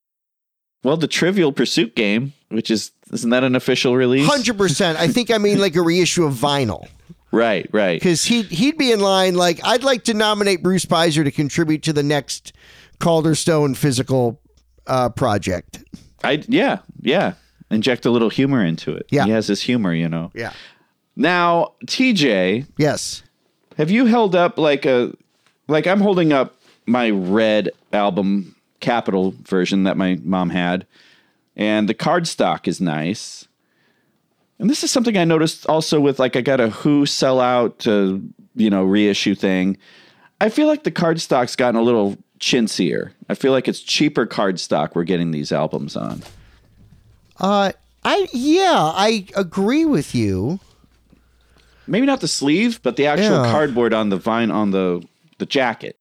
Well, 0.81 0.95
the 0.95 1.09
Trivial 1.09 1.51
Pursuit 1.51 1.93
game, 1.93 2.31
which 2.47 2.71
is 2.71 2.91
isn't 3.11 3.31
that 3.31 3.43
an 3.43 3.53
official 3.53 3.97
release? 3.97 4.27
Hundred 4.27 4.57
percent. 4.57 4.97
I 4.97 5.09
think 5.09 5.29
I 5.29 5.37
mean 5.37 5.59
like 5.59 5.75
a 5.75 5.81
reissue 5.81 6.23
of 6.23 6.35
vinyl 6.35 6.87
Right, 7.33 7.67
right. 7.73 7.99
because 7.99 8.23
he 8.23 8.43
he'd 8.43 8.77
be 8.77 8.93
in 8.93 9.01
line. 9.01 9.35
Like 9.35 9.59
I'd 9.65 9.83
like 9.83 10.05
to 10.05 10.13
nominate 10.13 10.63
Bruce 10.63 10.85
Spizer 10.85 11.25
to 11.25 11.31
contribute 11.31 11.83
to 11.83 11.91
the 11.91 12.03
next 12.03 12.53
Calderstone 13.01 13.75
physical 13.75 14.39
uh, 14.87 15.09
project. 15.09 15.83
I 16.23 16.43
yeah, 16.47 16.77
yeah. 17.01 17.33
Inject 17.73 18.05
a 18.05 18.11
little 18.11 18.29
humor 18.29 18.63
into 18.63 18.93
it. 18.95 19.05
Yeah. 19.09 19.25
he 19.25 19.31
has 19.31 19.47
his 19.47 19.61
humor, 19.61 19.93
you 19.93 20.07
know. 20.09 20.31
Yeah. 20.33 20.53
Now, 21.15 21.73
TJ, 21.85 22.67
Yes. 22.77 23.23
have 23.77 23.91
you 23.91 24.05
held 24.05 24.35
up 24.35 24.57
like 24.57 24.85
a 24.85 25.13
like 25.67 25.87
I'm 25.87 26.01
holding 26.01 26.33
up 26.33 26.55
my 26.85 27.09
red 27.11 27.69
album 27.91 28.55
Capitol 28.79 29.33
version 29.43 29.83
that 29.83 29.95
my 29.95 30.19
mom 30.23 30.49
had, 30.49 30.85
and 31.55 31.87
the 31.87 31.93
cardstock 31.93 32.67
is 32.67 32.81
nice. 32.81 33.47
And 34.59 34.69
this 34.69 34.83
is 34.83 34.91
something 34.91 35.17
I 35.17 35.23
noticed 35.25 35.65
also 35.67 35.99
with 35.99 36.19
like 36.19 36.35
I 36.35 36.41
got 36.41 36.59
a 36.59 36.69
Who 36.69 37.05
sell 37.05 37.39
out 37.39 37.87
uh, 37.87 38.17
you 38.55 38.69
know 38.69 38.83
reissue 38.83 39.35
thing. 39.35 39.77
I 40.41 40.49
feel 40.49 40.67
like 40.67 40.83
the 40.83 40.91
cardstock's 40.91 41.55
gotten 41.55 41.79
a 41.79 41.83
little 41.83 42.17
chintzier. 42.39 43.11
I 43.29 43.35
feel 43.35 43.53
like 43.53 43.67
it's 43.69 43.79
cheaper 43.79 44.25
cardstock 44.25 44.95
we're 44.95 45.05
getting 45.05 45.31
these 45.31 45.51
albums 45.53 45.95
on. 45.95 46.21
Uh, 47.39 47.71
I 48.03 48.27
yeah, 48.33 48.91
I 48.95 49.25
agree 49.35 49.85
with 49.85 50.13
you. 50.15 50.59
maybe 51.87 52.05
not 52.05 52.21
the 52.21 52.27
sleeve, 52.27 52.79
but 52.83 52.95
the 52.95 53.05
actual 53.07 53.43
Yeah. 53.43 53.51
cardboard 53.51 53.93
on 53.93 54.09
the 54.09 54.17
vine 54.17 54.51
on 54.51 54.71
the 54.71 55.03
the 55.39 55.45
jacket. 55.45 55.97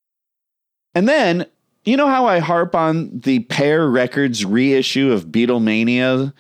And 0.95 1.09
then 1.09 1.47
you 1.85 1.97
know 1.97 2.07
how 2.09 2.27
I 2.27 2.39
harp 2.39 2.75
on 2.75 3.21
the 3.25 3.41
Pear 3.41 3.89
Records 3.89 4.45
reissue 4.45 5.11
of 5.11 5.27
Beatlemania 5.27 6.33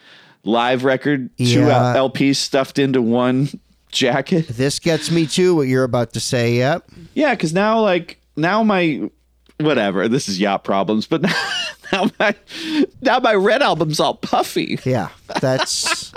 live 0.45 0.85
record, 0.85 1.31
two 1.39 1.45
Yeah. 1.45 1.95
L- 1.97 2.09
LPs 2.11 2.37
stuffed 2.37 2.79
into 2.79 3.01
one 3.03 3.49
jacket. 3.91 4.47
This 4.49 4.79
gets 4.79 5.11
me 5.11 5.27
too. 5.27 5.55
What 5.57 5.69
you're 5.69 5.85
about 5.85 6.13
to 6.13 6.21
say. 6.21 6.57
Yep. 6.59 6.85
Yeah, 7.15 7.35
because 7.35 7.53
now 7.53 7.81
like 7.81 8.19
now 8.37 8.63
my 8.63 9.11
whatever 9.65 10.09
this 10.09 10.29
is 10.29 10.39
yacht 10.41 10.65
problems, 10.65 11.07
but 11.07 11.23
now, 11.23 11.35
now 11.93 12.11
my 12.19 12.35
now 13.01 13.19
my 13.21 13.35
red 13.35 13.63
album's 13.63 14.01
all 14.01 14.15
puffy. 14.15 14.79
Yeah, 14.85 15.09
that's 15.41 16.13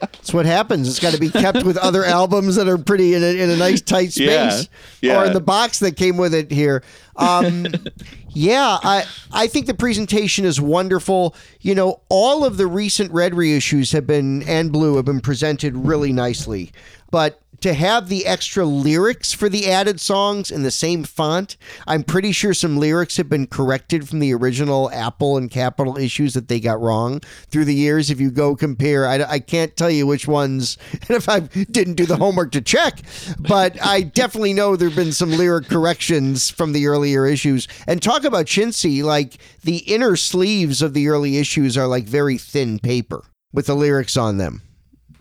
that's 0.00 0.32
what 0.32 0.46
happens. 0.46 0.88
It's 0.88 0.98
got 0.98 1.12
to 1.12 1.20
be 1.20 1.28
kept 1.30 1.62
with 1.64 1.76
other 1.76 2.04
albums 2.04 2.56
that 2.56 2.68
are 2.68 2.78
pretty 2.78 3.14
in 3.14 3.22
a, 3.22 3.38
in 3.42 3.50
a 3.50 3.56
nice 3.56 3.82
tight 3.82 4.12
space, 4.12 4.68
Yeah, 5.00 5.12
yeah. 5.14 5.20
or 5.22 5.26
in 5.26 5.32
the 5.34 5.40
box 5.40 5.78
that 5.80 5.96
came 5.96 6.16
with 6.16 6.32
it 6.34 6.50
here. 6.50 6.82
Um, 7.16 7.66
yeah, 8.30 8.78
I 8.82 9.04
I 9.30 9.46
think 9.46 9.66
the 9.66 9.74
presentation 9.74 10.44
is 10.44 10.60
wonderful. 10.60 11.34
You 11.60 11.74
know, 11.74 12.00
all 12.08 12.44
of 12.44 12.56
the 12.56 12.66
recent 12.66 13.12
red 13.12 13.32
reissues 13.32 13.92
have 13.92 14.06
been 14.06 14.42
and 14.44 14.72
blue 14.72 14.96
have 14.96 15.04
been 15.04 15.20
presented 15.20 15.76
really 15.76 16.12
nicely, 16.12 16.72
but 17.10 17.40
to 17.60 17.74
have 17.74 18.08
the 18.08 18.26
extra 18.26 18.64
lyrics 18.64 19.32
for 19.32 19.48
the 19.48 19.70
added 19.70 20.00
songs 20.00 20.50
in 20.50 20.62
the 20.62 20.70
same 20.70 21.04
font, 21.04 21.56
I'm 21.86 22.02
pretty 22.02 22.32
sure 22.32 22.54
some 22.54 22.78
lyrics 22.78 23.16
have 23.16 23.28
been 23.28 23.46
corrected 23.46 24.08
from 24.08 24.20
the 24.20 24.32
original 24.34 24.90
Apple 24.90 25.36
and 25.36 25.50
Capitol 25.50 25.98
issues 25.98 26.34
that 26.34 26.48
they 26.48 26.60
got 26.60 26.80
wrong 26.80 27.20
through 27.48 27.66
the 27.66 27.74
years. 27.74 28.10
If 28.10 28.20
you 28.20 28.30
go 28.30 28.56
compare, 28.56 29.06
I, 29.06 29.22
I 29.22 29.38
can't 29.38 29.76
tell 29.76 29.90
you 29.90 30.06
which 30.06 30.26
ones, 30.26 30.78
and 30.92 31.10
if 31.10 31.28
I 31.28 31.40
didn't 31.40 31.94
do 31.94 32.06
the 32.06 32.16
homework 32.16 32.52
to 32.52 32.60
check, 32.60 33.02
but 33.38 33.76
I 33.84 34.02
definitely 34.02 34.52
know 34.52 34.76
there 34.76 34.88
have 34.88 34.96
been 34.96 35.12
some 35.12 35.30
lyric 35.30 35.68
corrections 35.68 36.50
from 36.50 36.72
the 36.72 36.86
earlier 36.86 37.26
issues. 37.26 37.68
And 37.86 38.02
talk 38.02 38.24
about 38.24 38.46
chintzy, 38.46 39.02
like 39.02 39.38
the 39.62 39.78
inner 39.78 40.16
sleeves 40.16 40.82
of 40.82 40.94
the 40.94 41.08
early 41.08 41.38
issues 41.38 41.76
are 41.76 41.86
like 41.86 42.04
very 42.04 42.38
thin 42.38 42.78
paper 42.78 43.24
with 43.52 43.66
the 43.66 43.74
lyrics 43.74 44.16
on 44.16 44.38
them. 44.38 44.62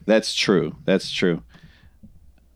That's 0.06 0.34
true. 0.34 0.76
That's 0.86 1.12
true. 1.12 1.44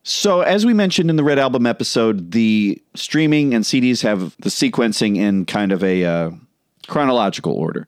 So, 0.05 0.41
as 0.41 0.65
we 0.65 0.73
mentioned 0.73 1.09
in 1.09 1.15
the 1.15 1.23
Red 1.23 1.39
Album 1.39 1.65
episode, 1.65 2.31
the 2.31 2.81
streaming 2.93 3.53
and 3.53 3.63
CDs 3.63 4.01
have 4.03 4.35
the 4.39 4.49
sequencing 4.49 5.15
in 5.15 5.45
kind 5.45 5.71
of 5.71 5.81
a 5.83 6.03
uh, 6.03 6.31
chronological 6.87 7.53
order. 7.53 7.87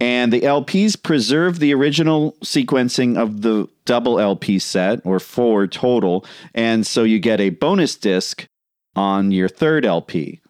And 0.00 0.30
the 0.32 0.42
LPs 0.42 1.02
preserve 1.02 1.58
the 1.58 1.72
original 1.74 2.32
sequencing 2.44 3.16
of 3.16 3.40
the 3.40 3.66
double 3.86 4.20
LP 4.20 4.58
set, 4.58 5.00
or 5.04 5.18
four 5.18 5.66
total. 5.66 6.24
And 6.54 6.86
so 6.86 7.02
you 7.02 7.18
get 7.18 7.40
a 7.40 7.48
bonus 7.50 7.96
disc 7.96 8.46
on 8.94 9.32
your 9.32 9.48
third 9.48 9.84
LP. 9.86 10.40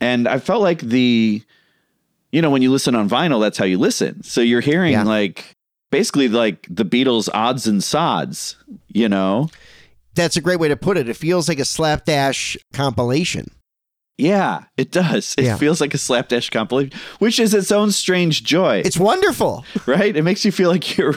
And 0.00 0.26
I 0.26 0.40
felt 0.40 0.60
like 0.60 0.80
the, 0.80 1.40
you 2.32 2.42
know, 2.42 2.50
when 2.50 2.62
you 2.62 2.70
listen 2.72 2.96
on 2.96 3.08
vinyl, 3.08 3.40
that's 3.40 3.56
how 3.56 3.64
you 3.64 3.78
listen. 3.78 4.22
So 4.24 4.40
you're 4.40 4.60
hearing 4.60 4.92
Yeah. 4.92 5.04
like 5.04 5.54
basically 5.90 6.28
like 6.28 6.66
the 6.68 6.84
Beatles' 6.84 7.28
odds 7.32 7.66
and 7.68 7.82
sods, 7.82 8.56
you 8.88 9.08
know? 9.08 9.48
That's 10.14 10.36
a 10.36 10.40
great 10.40 10.58
way 10.60 10.68
to 10.68 10.76
put 10.76 10.96
it. 10.96 11.08
It 11.08 11.16
feels 11.16 11.48
like 11.48 11.58
a 11.58 11.64
slapdash 11.64 12.56
compilation. 12.72 13.48
Yeah, 14.16 14.66
it 14.76 14.92
does. 14.92 15.34
It 15.36 15.44
Yeah. 15.44 15.56
feels 15.56 15.80
like 15.80 15.92
a 15.92 15.98
slapdash 15.98 16.48
compilation, 16.50 16.92
which 17.18 17.40
is 17.40 17.52
its 17.52 17.72
own 17.72 17.90
strange 17.90 18.44
joy. 18.44 18.80
It's 18.84 18.96
wonderful. 18.96 19.64
right? 19.86 20.16
It 20.16 20.22
makes 20.22 20.44
you 20.44 20.52
feel 20.52 20.70
like 20.70 20.96
you're 20.96 21.16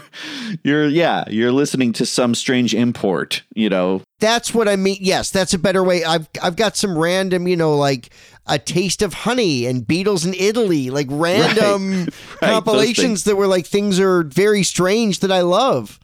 you're 0.63 0.87
yeah, 0.87 1.23
you're 1.29 1.51
listening 1.51 1.93
to 1.93 2.07
some 2.07 2.33
strange 2.33 2.73
import, 2.73 3.43
you 3.53 3.69
know. 3.69 4.01
That's 4.19 4.51
what 4.51 4.67
I 4.67 4.77
mean. 4.77 4.97
Yes, 4.99 5.29
that's 5.29 5.53
a 5.53 5.59
better 5.59 5.83
way. 5.83 6.03
I've 6.03 6.27
I've 6.41 6.55
got 6.55 6.75
some 6.75 6.97
random, 6.97 7.47
you 7.47 7.55
know, 7.55 7.77
like 7.77 8.09
a 8.47 8.57
taste 8.57 9.03
of 9.03 9.13
honey 9.13 9.67
and 9.67 9.83
Beatles 9.85 10.25
in 10.25 10.33
Italy, 10.33 10.89
like 10.89 11.05
random 11.11 12.05
Right, 12.41 12.49
compilations 12.51 13.25
that 13.25 13.35
were 13.35 13.45
like 13.45 13.67
things 13.67 13.99
are 13.99 14.23
very 14.23 14.63
strange 14.63 15.19
that 15.19 15.31
I 15.31 15.41
love. 15.41 15.99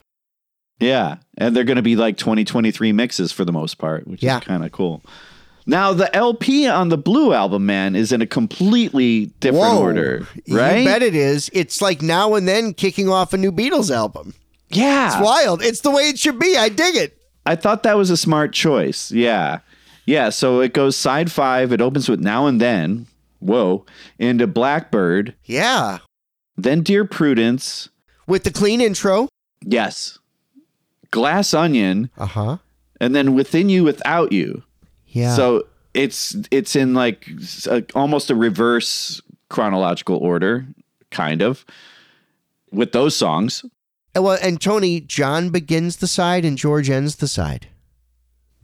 Yeah, 0.80 1.16
and 1.38 1.54
they're 1.54 1.64
going 1.64 1.76
to 1.76 1.82
be 1.82 1.96
like 1.96 2.16
2023 2.16 2.92
mixes 2.92 3.32
for 3.32 3.44
the 3.44 3.52
most 3.52 3.78
part, 3.78 4.06
which 4.06 4.22
Yeah. 4.22 4.38
is 4.38 4.44
kind 4.44 4.64
of 4.64 4.72
cool. 4.72 5.02
Now 5.66 5.92
the 5.94 6.14
LP 6.14 6.66
on 6.68 6.90
the 6.90 6.98
Blue 6.98 7.32
album, 7.32 7.64
man, 7.64 7.96
is 7.96 8.12
in 8.12 8.20
a 8.20 8.26
completely 8.26 9.26
different 9.40 9.64
Whoa. 9.64 9.80
order, 9.80 10.26
right? 10.48 10.78
You 10.80 10.84
bet 10.84 11.02
it 11.02 11.14
is. 11.14 11.48
It's 11.54 11.80
like 11.80 12.02
now 12.02 12.34
and 12.34 12.46
then 12.46 12.74
kicking 12.74 13.08
off 13.08 13.32
a 13.32 13.38
new 13.38 13.50
Beatles 13.50 13.90
album. 13.94 14.34
Yeah. 14.68 15.06
It's 15.06 15.24
wild. 15.24 15.62
It's 15.62 15.80
the 15.80 15.90
way 15.90 16.02
it 16.10 16.18
should 16.18 16.38
be. 16.38 16.56
I 16.56 16.68
dig 16.68 16.96
it. 16.96 17.16
I 17.46 17.56
thought 17.56 17.82
that 17.84 17.96
was 17.96 18.10
a 18.10 18.16
smart 18.16 18.52
choice. 18.52 19.10
Yeah. 19.10 19.60
Yeah. 20.04 20.28
So 20.30 20.60
it 20.60 20.74
goes 20.74 20.96
side 20.96 21.30
five. 21.32 21.72
It 21.72 21.80
opens 21.80 22.08
with 22.10 22.20
Now 22.20 22.46
and 22.46 22.60
Then. 22.60 23.06
Whoa. 23.38 23.86
Into 24.18 24.46
Blackbird. 24.46 25.34
Yeah. 25.44 25.98
Then 26.56 26.82
Dear 26.82 27.04
Prudence. 27.06 27.88
With 28.26 28.44
the 28.44 28.50
clean 28.50 28.80
intro. 28.82 29.28
Yes. 29.62 30.18
Glass 31.14 31.54
Onion. 31.54 32.10
Uh 32.18 32.26
huh. 32.26 32.56
And 33.00 33.14
then 33.14 33.34
Within 33.34 33.68
You, 33.68 33.84
Without 33.84 34.32
You. 34.32 34.64
Yeah. 35.06 35.36
So 35.36 35.68
it's 35.94 36.36
it's 36.50 36.74
in 36.74 36.92
like 36.92 37.28
a, 37.70 37.84
almost 37.94 38.30
a 38.30 38.34
reverse 38.34 39.22
chronological 39.48 40.16
order, 40.16 40.66
kind 41.10 41.40
of, 41.40 41.64
with 42.72 42.90
those 42.90 43.16
songs. 43.16 43.64
Well, 44.16 44.38
and 44.42 44.60
Tony, 44.60 45.00
John 45.00 45.50
begins 45.50 45.98
the 45.98 46.08
side 46.08 46.44
and 46.44 46.58
George 46.58 46.90
ends 46.90 47.16
the 47.16 47.28
side. 47.28 47.68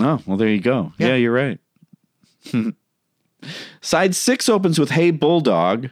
Oh, 0.00 0.20
well, 0.26 0.36
there 0.36 0.48
you 0.48 0.60
go. 0.60 0.92
Yeah, 0.98 1.14
you're 1.14 1.32
right. 1.32 1.60
Side 3.80 4.14
six 4.14 4.48
opens 4.48 4.78
with 4.78 4.90
Hey 4.90 5.10
Bulldog, 5.10 5.90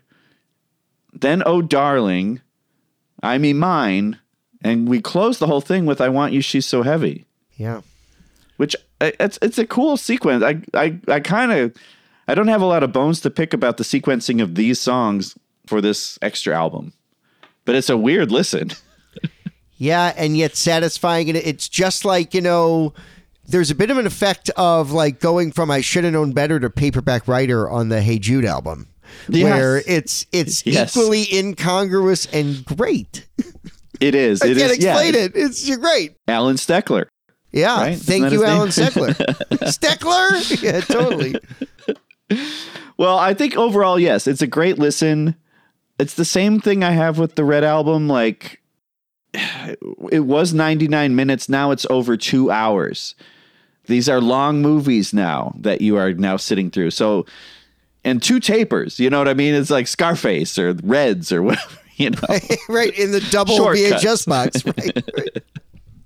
then 1.13 1.43
Oh 1.47 1.63
Darling, 1.63 2.41
I 3.23 3.39
Me 3.39 3.53
Mine, 3.53 4.19
and 4.63 4.89
we 4.89 5.01
close 5.01 5.39
the 5.39 5.47
whole 5.47 5.61
thing 5.61 5.87
with 5.87 6.01
I 6.01 6.09
Want 6.09 6.33
You, 6.33 6.41
She's 6.41 6.67
So 6.67 6.83
Heavy. 6.83 7.25
Yeah. 7.57 7.81
Which 8.57 8.75
uh, 9.01 9.13
it's 9.21 9.39
it's 9.43 9.59
a 9.59 9.67
cool 9.67 9.97
sequence. 9.97 10.43
I 10.43 10.61
I 10.75 10.99
I 11.09 11.21
kind 11.21 11.53
of 11.53 11.73
I 12.27 12.35
don't 12.35 12.49
have 12.49 12.63
a 12.63 12.67
lot 12.67 12.83
of 12.83 12.93
bones 12.93 13.21
to 13.23 13.31
pick 13.31 13.53
about 13.55 13.77
the 13.77 13.85
sequencing 13.85 14.43
of 14.43 14.55
these 14.57 14.81
songs 14.81 15.37
for 15.67 15.81
this 15.81 16.19
extra 16.23 16.57
album, 16.57 16.93
but 17.65 17.75
it's 17.75 17.89
a 17.91 17.97
weird 17.97 18.31
listen. 18.33 18.71
Yeah, 19.81 20.13
and 20.17 20.37
yet 20.37 20.57
satisfying. 20.57 21.29
And 21.29 21.39
it's 21.39 21.69
just 21.69 22.05
like, 22.05 22.35
you 22.35 22.41
know, 22.41 22.95
there's 23.47 23.71
a 23.71 23.77
bit 23.77 23.93
of 23.93 23.97
an 23.97 24.09
effect 24.09 24.51
of 24.57 24.91
like 24.91 25.21
going 25.21 25.53
from 25.53 25.71
I 25.71 25.83
should 25.83 26.03
have 26.03 26.13
known 26.13 26.33
better 26.33 26.59
to 26.59 26.69
paperback 26.69 27.29
writer 27.29 27.71
on 27.71 27.89
the 27.89 28.03
Hey 28.03 28.19
Jude 28.19 28.45
album. 28.45 28.89
Yes. 29.29 29.45
Where 29.45 29.83
it's 29.87 30.27
it's 30.33 30.67
Yes. 30.67 30.97
equally 30.97 31.33
incongruous 31.33 32.27
and 32.27 32.65
great. 32.65 33.25
It 34.01 34.15
is. 34.15 34.43
I 34.43 34.49
It 34.49 34.57
can't 34.59 34.73
is. 34.73 34.79
yeah. 34.79 34.93
explain 35.01 35.15
it. 35.25 35.33
It's 35.35 35.69
you're 35.69 35.79
great. 35.79 36.17
Allen 36.27 36.57
Steckler. 36.57 37.07
Yeah. 37.53 37.81
Right? 37.81 37.99
Thank 37.99 38.31
you. 38.33 38.45
Allen 38.45 38.69
Steckler. 38.69 39.15
Steckler? 39.69 40.63
Yeah, 40.63 40.81
totally. 40.81 41.35
Well, 42.99 43.17
I 43.17 43.33
think 43.33 43.57
overall, 43.57 43.99
yes, 43.99 44.27
it's 44.27 44.43
a 44.43 44.47
great 44.49 44.77
listen. 44.77 45.37
It's 46.01 46.15
the 46.15 46.25
same 46.25 46.59
thing 46.61 46.83
I 46.83 46.91
have 46.91 47.17
with 47.17 47.37
the 47.37 47.45
Red 47.45 47.63
album. 47.63 48.09
Like, 48.09 48.61
it 50.11 50.25
was 50.25 50.53
99 50.53 51.15
minutes. 51.15 51.49
Now 51.49 51.71
it's 51.71 51.87
over 51.91 52.17
two 52.17 52.51
hours. 52.51 53.15
These 53.87 54.09
are 54.09 54.21
long 54.21 54.63
movies 54.63 55.15
now 55.15 55.55
that 55.61 55.81
you 55.81 55.97
are 55.97 56.13
now 56.13 56.37
sitting 56.37 56.71
through. 56.73 56.91
So, 56.91 57.25
and 58.05 58.21
two 58.21 58.41
tapers, 58.41 58.99
you 58.99 59.11
know 59.11 59.19
what 59.19 59.29
I 59.29 59.35
mean? 59.35 59.55
It's 59.55 59.71
like 59.71 59.87
Scarface 59.87 60.59
or 60.59 60.73
Reds 60.83 61.31
or 61.31 61.43
whatever, 61.43 61.79
you 62.05 62.11
know. 62.11 62.19
right 62.69 62.97
in 62.99 63.11
the 63.13 63.21
double 63.31 63.57
Shortcut. 63.57 64.01
VHS 64.01 64.27
box. 64.27 64.65
Right. 64.65 65.43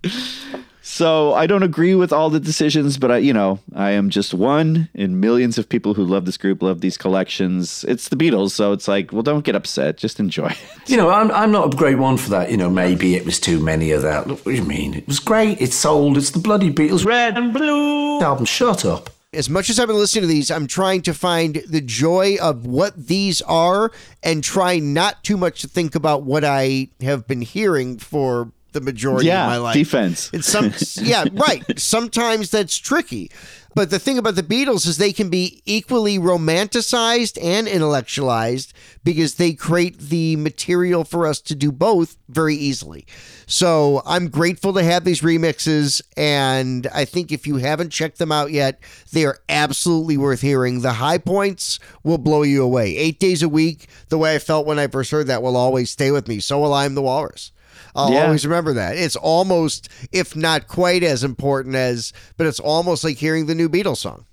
So 0.84 1.32
I 1.32 1.46
don't 1.46 1.62
agree 1.62 1.94
with 1.94 2.12
all 2.12 2.28
the 2.28 2.38
decisions, 2.38 2.98
but 2.98 3.10
I, 3.10 3.16
you 3.16 3.32
know, 3.32 3.60
I 3.74 3.92
am 3.92 4.10
just 4.10 4.34
one 4.34 4.90
in 4.92 5.20
millions 5.20 5.56
of 5.56 5.66
people 5.66 5.94
who 5.94 6.04
love 6.04 6.26
this 6.26 6.36
group, 6.36 6.60
love 6.60 6.82
these 6.82 6.98
collections. 6.98 7.82
It's 7.88 8.10
the 8.10 8.16
Beatles, 8.16 8.50
so 8.50 8.72
it's 8.72 8.88
like, 8.88 9.10
well, 9.10 9.22
don't 9.22 9.42
get 9.44 9.54
upset, 9.54 9.96
just 9.96 10.20
enjoy 10.20 10.48
it. 10.48 10.58
You 10.90 10.98
know, 10.98 11.08
I'm, 11.08 11.30
I'm 11.30 11.50
not 11.50 11.72
a 11.72 11.76
great 11.76 11.98
one 11.98 12.18
for 12.18 12.28
that. 12.30 12.50
You 12.50 12.58
know, 12.58 12.68
maybe 12.68 13.14
it 13.14 13.24
was 13.24 13.40
too 13.40 13.58
many 13.58 13.92
of 13.92 14.02
that. 14.02 14.26
Look, 14.26 14.44
what 14.44 14.52
do 14.52 14.58
you 14.58 14.64
mean? 14.64 14.92
It 14.92 15.06
was 15.06 15.18
great. 15.18 15.62
It's 15.62 15.76
sold. 15.76 16.18
It's 16.18 16.30
the 16.30 16.40
bloody 16.40 16.70
Beatles 16.70 17.06
Red 17.06 17.38
and 17.38 17.54
Blue 17.54 18.20
album. 18.20 18.44
Shut 18.44 18.84
up. 18.84 19.08
As 19.34 19.48
much 19.48 19.70
as 19.70 19.78
I've 19.80 19.86
been 19.86 19.96
listening 19.96 20.22
to 20.22 20.28
these, 20.28 20.50
I'm 20.50 20.66
trying 20.66 21.00
to 21.02 21.14
find 21.14 21.62
the 21.66 21.80
joy 21.80 22.36
of 22.40 22.66
what 22.66 23.06
these 23.06 23.40
are 23.42 23.90
and 24.22 24.44
try 24.44 24.78
not 24.78 25.24
too 25.24 25.38
much 25.38 25.62
to 25.62 25.68
think 25.68 25.94
about 25.94 26.24
what 26.24 26.44
I 26.44 26.88
have 27.00 27.26
been 27.26 27.40
hearing 27.40 27.98
for 27.98 28.52
the 28.72 28.82
majority 28.82 29.28
Yeah, 29.28 29.44
of 29.44 29.48
my 29.50 29.56
life. 29.56 29.74
defense. 29.74 30.28
It's 30.34 30.46
some 30.46 30.74
yeah, 31.06 31.24
right. 31.32 31.62
Sometimes 31.80 32.50
that's 32.50 32.76
tricky. 32.76 33.30
But 33.74 33.90
the 33.90 33.98
thing 33.98 34.18
about 34.18 34.34
the 34.34 34.42
Beatles 34.42 34.86
is 34.86 34.98
they 34.98 35.12
can 35.12 35.30
be 35.30 35.62
equally 35.64 36.18
romanticized 36.18 37.42
and 37.42 37.66
intellectualized 37.66 38.72
because 39.02 39.36
they 39.36 39.54
create 39.54 39.98
the 39.98 40.36
material 40.36 41.04
for 41.04 41.26
us 41.26 41.40
to 41.42 41.54
do 41.54 41.72
both 41.72 42.16
very 42.28 42.54
easily. 42.54 43.06
So 43.46 44.02
I'm 44.06 44.28
grateful 44.28 44.72
to 44.74 44.82
have 44.82 45.04
these 45.04 45.22
remixes, 45.22 46.02
and 46.16 46.86
I 46.94 47.04
think 47.04 47.32
if 47.32 47.46
you 47.46 47.56
haven't 47.56 47.90
checked 47.90 48.18
them 48.18 48.32
out 48.32 48.50
yet, 48.50 48.80
they 49.12 49.24
are 49.24 49.38
absolutely 49.48 50.16
worth 50.16 50.40
hearing. 50.40 50.80
The 50.80 50.94
high 50.94 51.18
points 51.18 51.78
will 52.02 52.18
blow 52.18 52.42
you 52.42 52.62
away. 52.62 52.96
Eight 52.96 53.20
days 53.20 53.42
a 53.42 53.48
week, 53.48 53.88
the 54.08 54.18
way 54.18 54.34
I 54.34 54.38
felt 54.38 54.66
when 54.66 54.78
I 54.78 54.86
first 54.86 55.10
heard 55.10 55.26
that 55.26 55.42
will 55.42 55.56
always 55.56 55.90
stay 55.90 56.10
with 56.10 56.28
me. 56.28 56.40
So 56.40 56.60
will 56.60 56.74
I 56.74 56.84
am 56.84 56.94
the 56.94 57.02
Walrus. 57.02 57.52
I'll 57.94 58.10
Yeah. 58.12 58.24
always 58.24 58.46
remember 58.46 58.72
that. 58.74 58.96
It's 58.96 59.16
almost, 59.16 59.88
if 60.12 60.34
not 60.34 60.66
quite 60.68 61.02
as 61.02 61.22
important 61.24 61.74
as, 61.74 62.12
but 62.36 62.46
it's 62.46 62.60
almost 62.60 63.04
like 63.04 63.18
hearing 63.18 63.46
the 63.46 63.54
new 63.54 63.68
Beatles 63.68 63.98
song. 63.98 64.24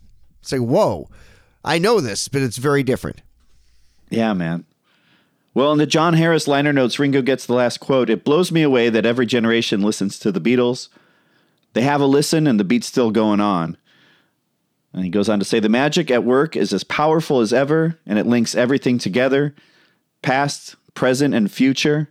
It's 0.42 0.52
like, 0.52 0.62
whoa, 0.62 1.10
I 1.64 1.78
know 1.78 2.00
this, 2.00 2.28
but 2.30 2.42
it's 2.42 2.58
very 2.58 2.84
different. 2.84 3.22
Yeah, 4.10 4.34
man. 4.34 4.66
Well, 5.54 5.72
in 5.74 5.78
the 5.78 5.86
John 5.86 6.14
Harris 6.14 6.48
liner 6.48 6.72
notes, 6.72 7.00
Ringo 7.00 7.22
gets 7.22 7.46
the 7.46 7.54
last 7.54 7.80
quote. 7.80 8.10
It 8.10 8.24
blows 8.24 8.52
me 8.52 8.62
away 8.62 8.90
that 8.90 9.06
every 9.06 9.26
generation 9.26 9.82
listens 9.82 10.18
to 10.20 10.32
the 10.32 10.40
Beatles. 10.40 10.88
They 11.74 11.82
have 11.82 12.02
a 12.02 12.06
listen 12.06 12.48
and 12.48 12.60
the 12.60 12.64
beat's 12.64 12.88
still 12.88 13.12
going 13.12 13.40
on. 13.42 13.76
And 14.94 15.04
he 15.04 15.10
goes 15.10 15.30
on 15.30 15.38
to 15.40 15.46
say 15.46 15.60
the 15.60 15.70
magic 15.70 16.10
at 16.10 16.24
work 16.24 16.56
is 16.56 16.74
as 16.74 16.84
powerful 16.84 17.42
as 17.42 17.54
ever 17.54 18.00
and 18.08 18.18
it 18.18 18.26
links 18.26 18.56
everything 18.56 18.98
together 18.98 19.54
past, 20.24 20.76
present, 20.96 21.36
and 21.36 21.52
future, 21.52 22.10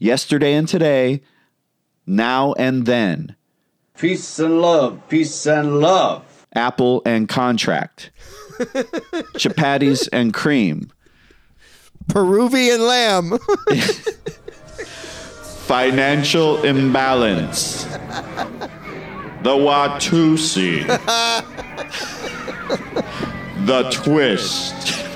yesterday 0.00 0.54
and 0.54 0.66
today, 0.66 1.22
now 2.06 2.54
and 2.54 2.86
then. 2.86 3.36
Peace 3.96 4.40
and 4.40 4.60
love, 4.60 5.00
peace 5.08 5.46
and 5.46 5.78
love. 5.78 6.24
Apple 6.56 7.02
and 7.06 7.28
contract, 7.28 8.10
chapatis 9.38 10.08
and 10.12 10.34
cream, 10.34 10.90
Peruvian 12.08 12.84
lamb. 12.84 13.38
financial 15.70 16.60
imbalance, 16.64 17.84
the 19.44 19.54
Watusi, 19.54 20.84
the 23.66 23.88
twist. 23.90 25.09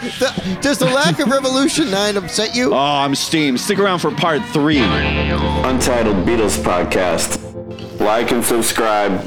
The- 0.00 0.58
Does 0.62 0.78
the 0.78 0.86
lack 0.86 1.18
of 1.20 1.28
Revolution 1.28 1.90
9 1.90 2.16
upset 2.16 2.54
you? 2.56 2.72
Oh, 2.72 2.76
I'm 2.78 3.14
steamed. 3.14 3.60
Stick 3.60 3.78
around 3.78 3.98
for 3.98 4.10
part 4.10 4.42
three. 4.46 4.78
Untitled 4.78 6.26
Beatles 6.26 6.58
Podcast. 6.62 7.38
Like 8.00 8.30
and 8.32 8.42
subscribe 8.42 9.20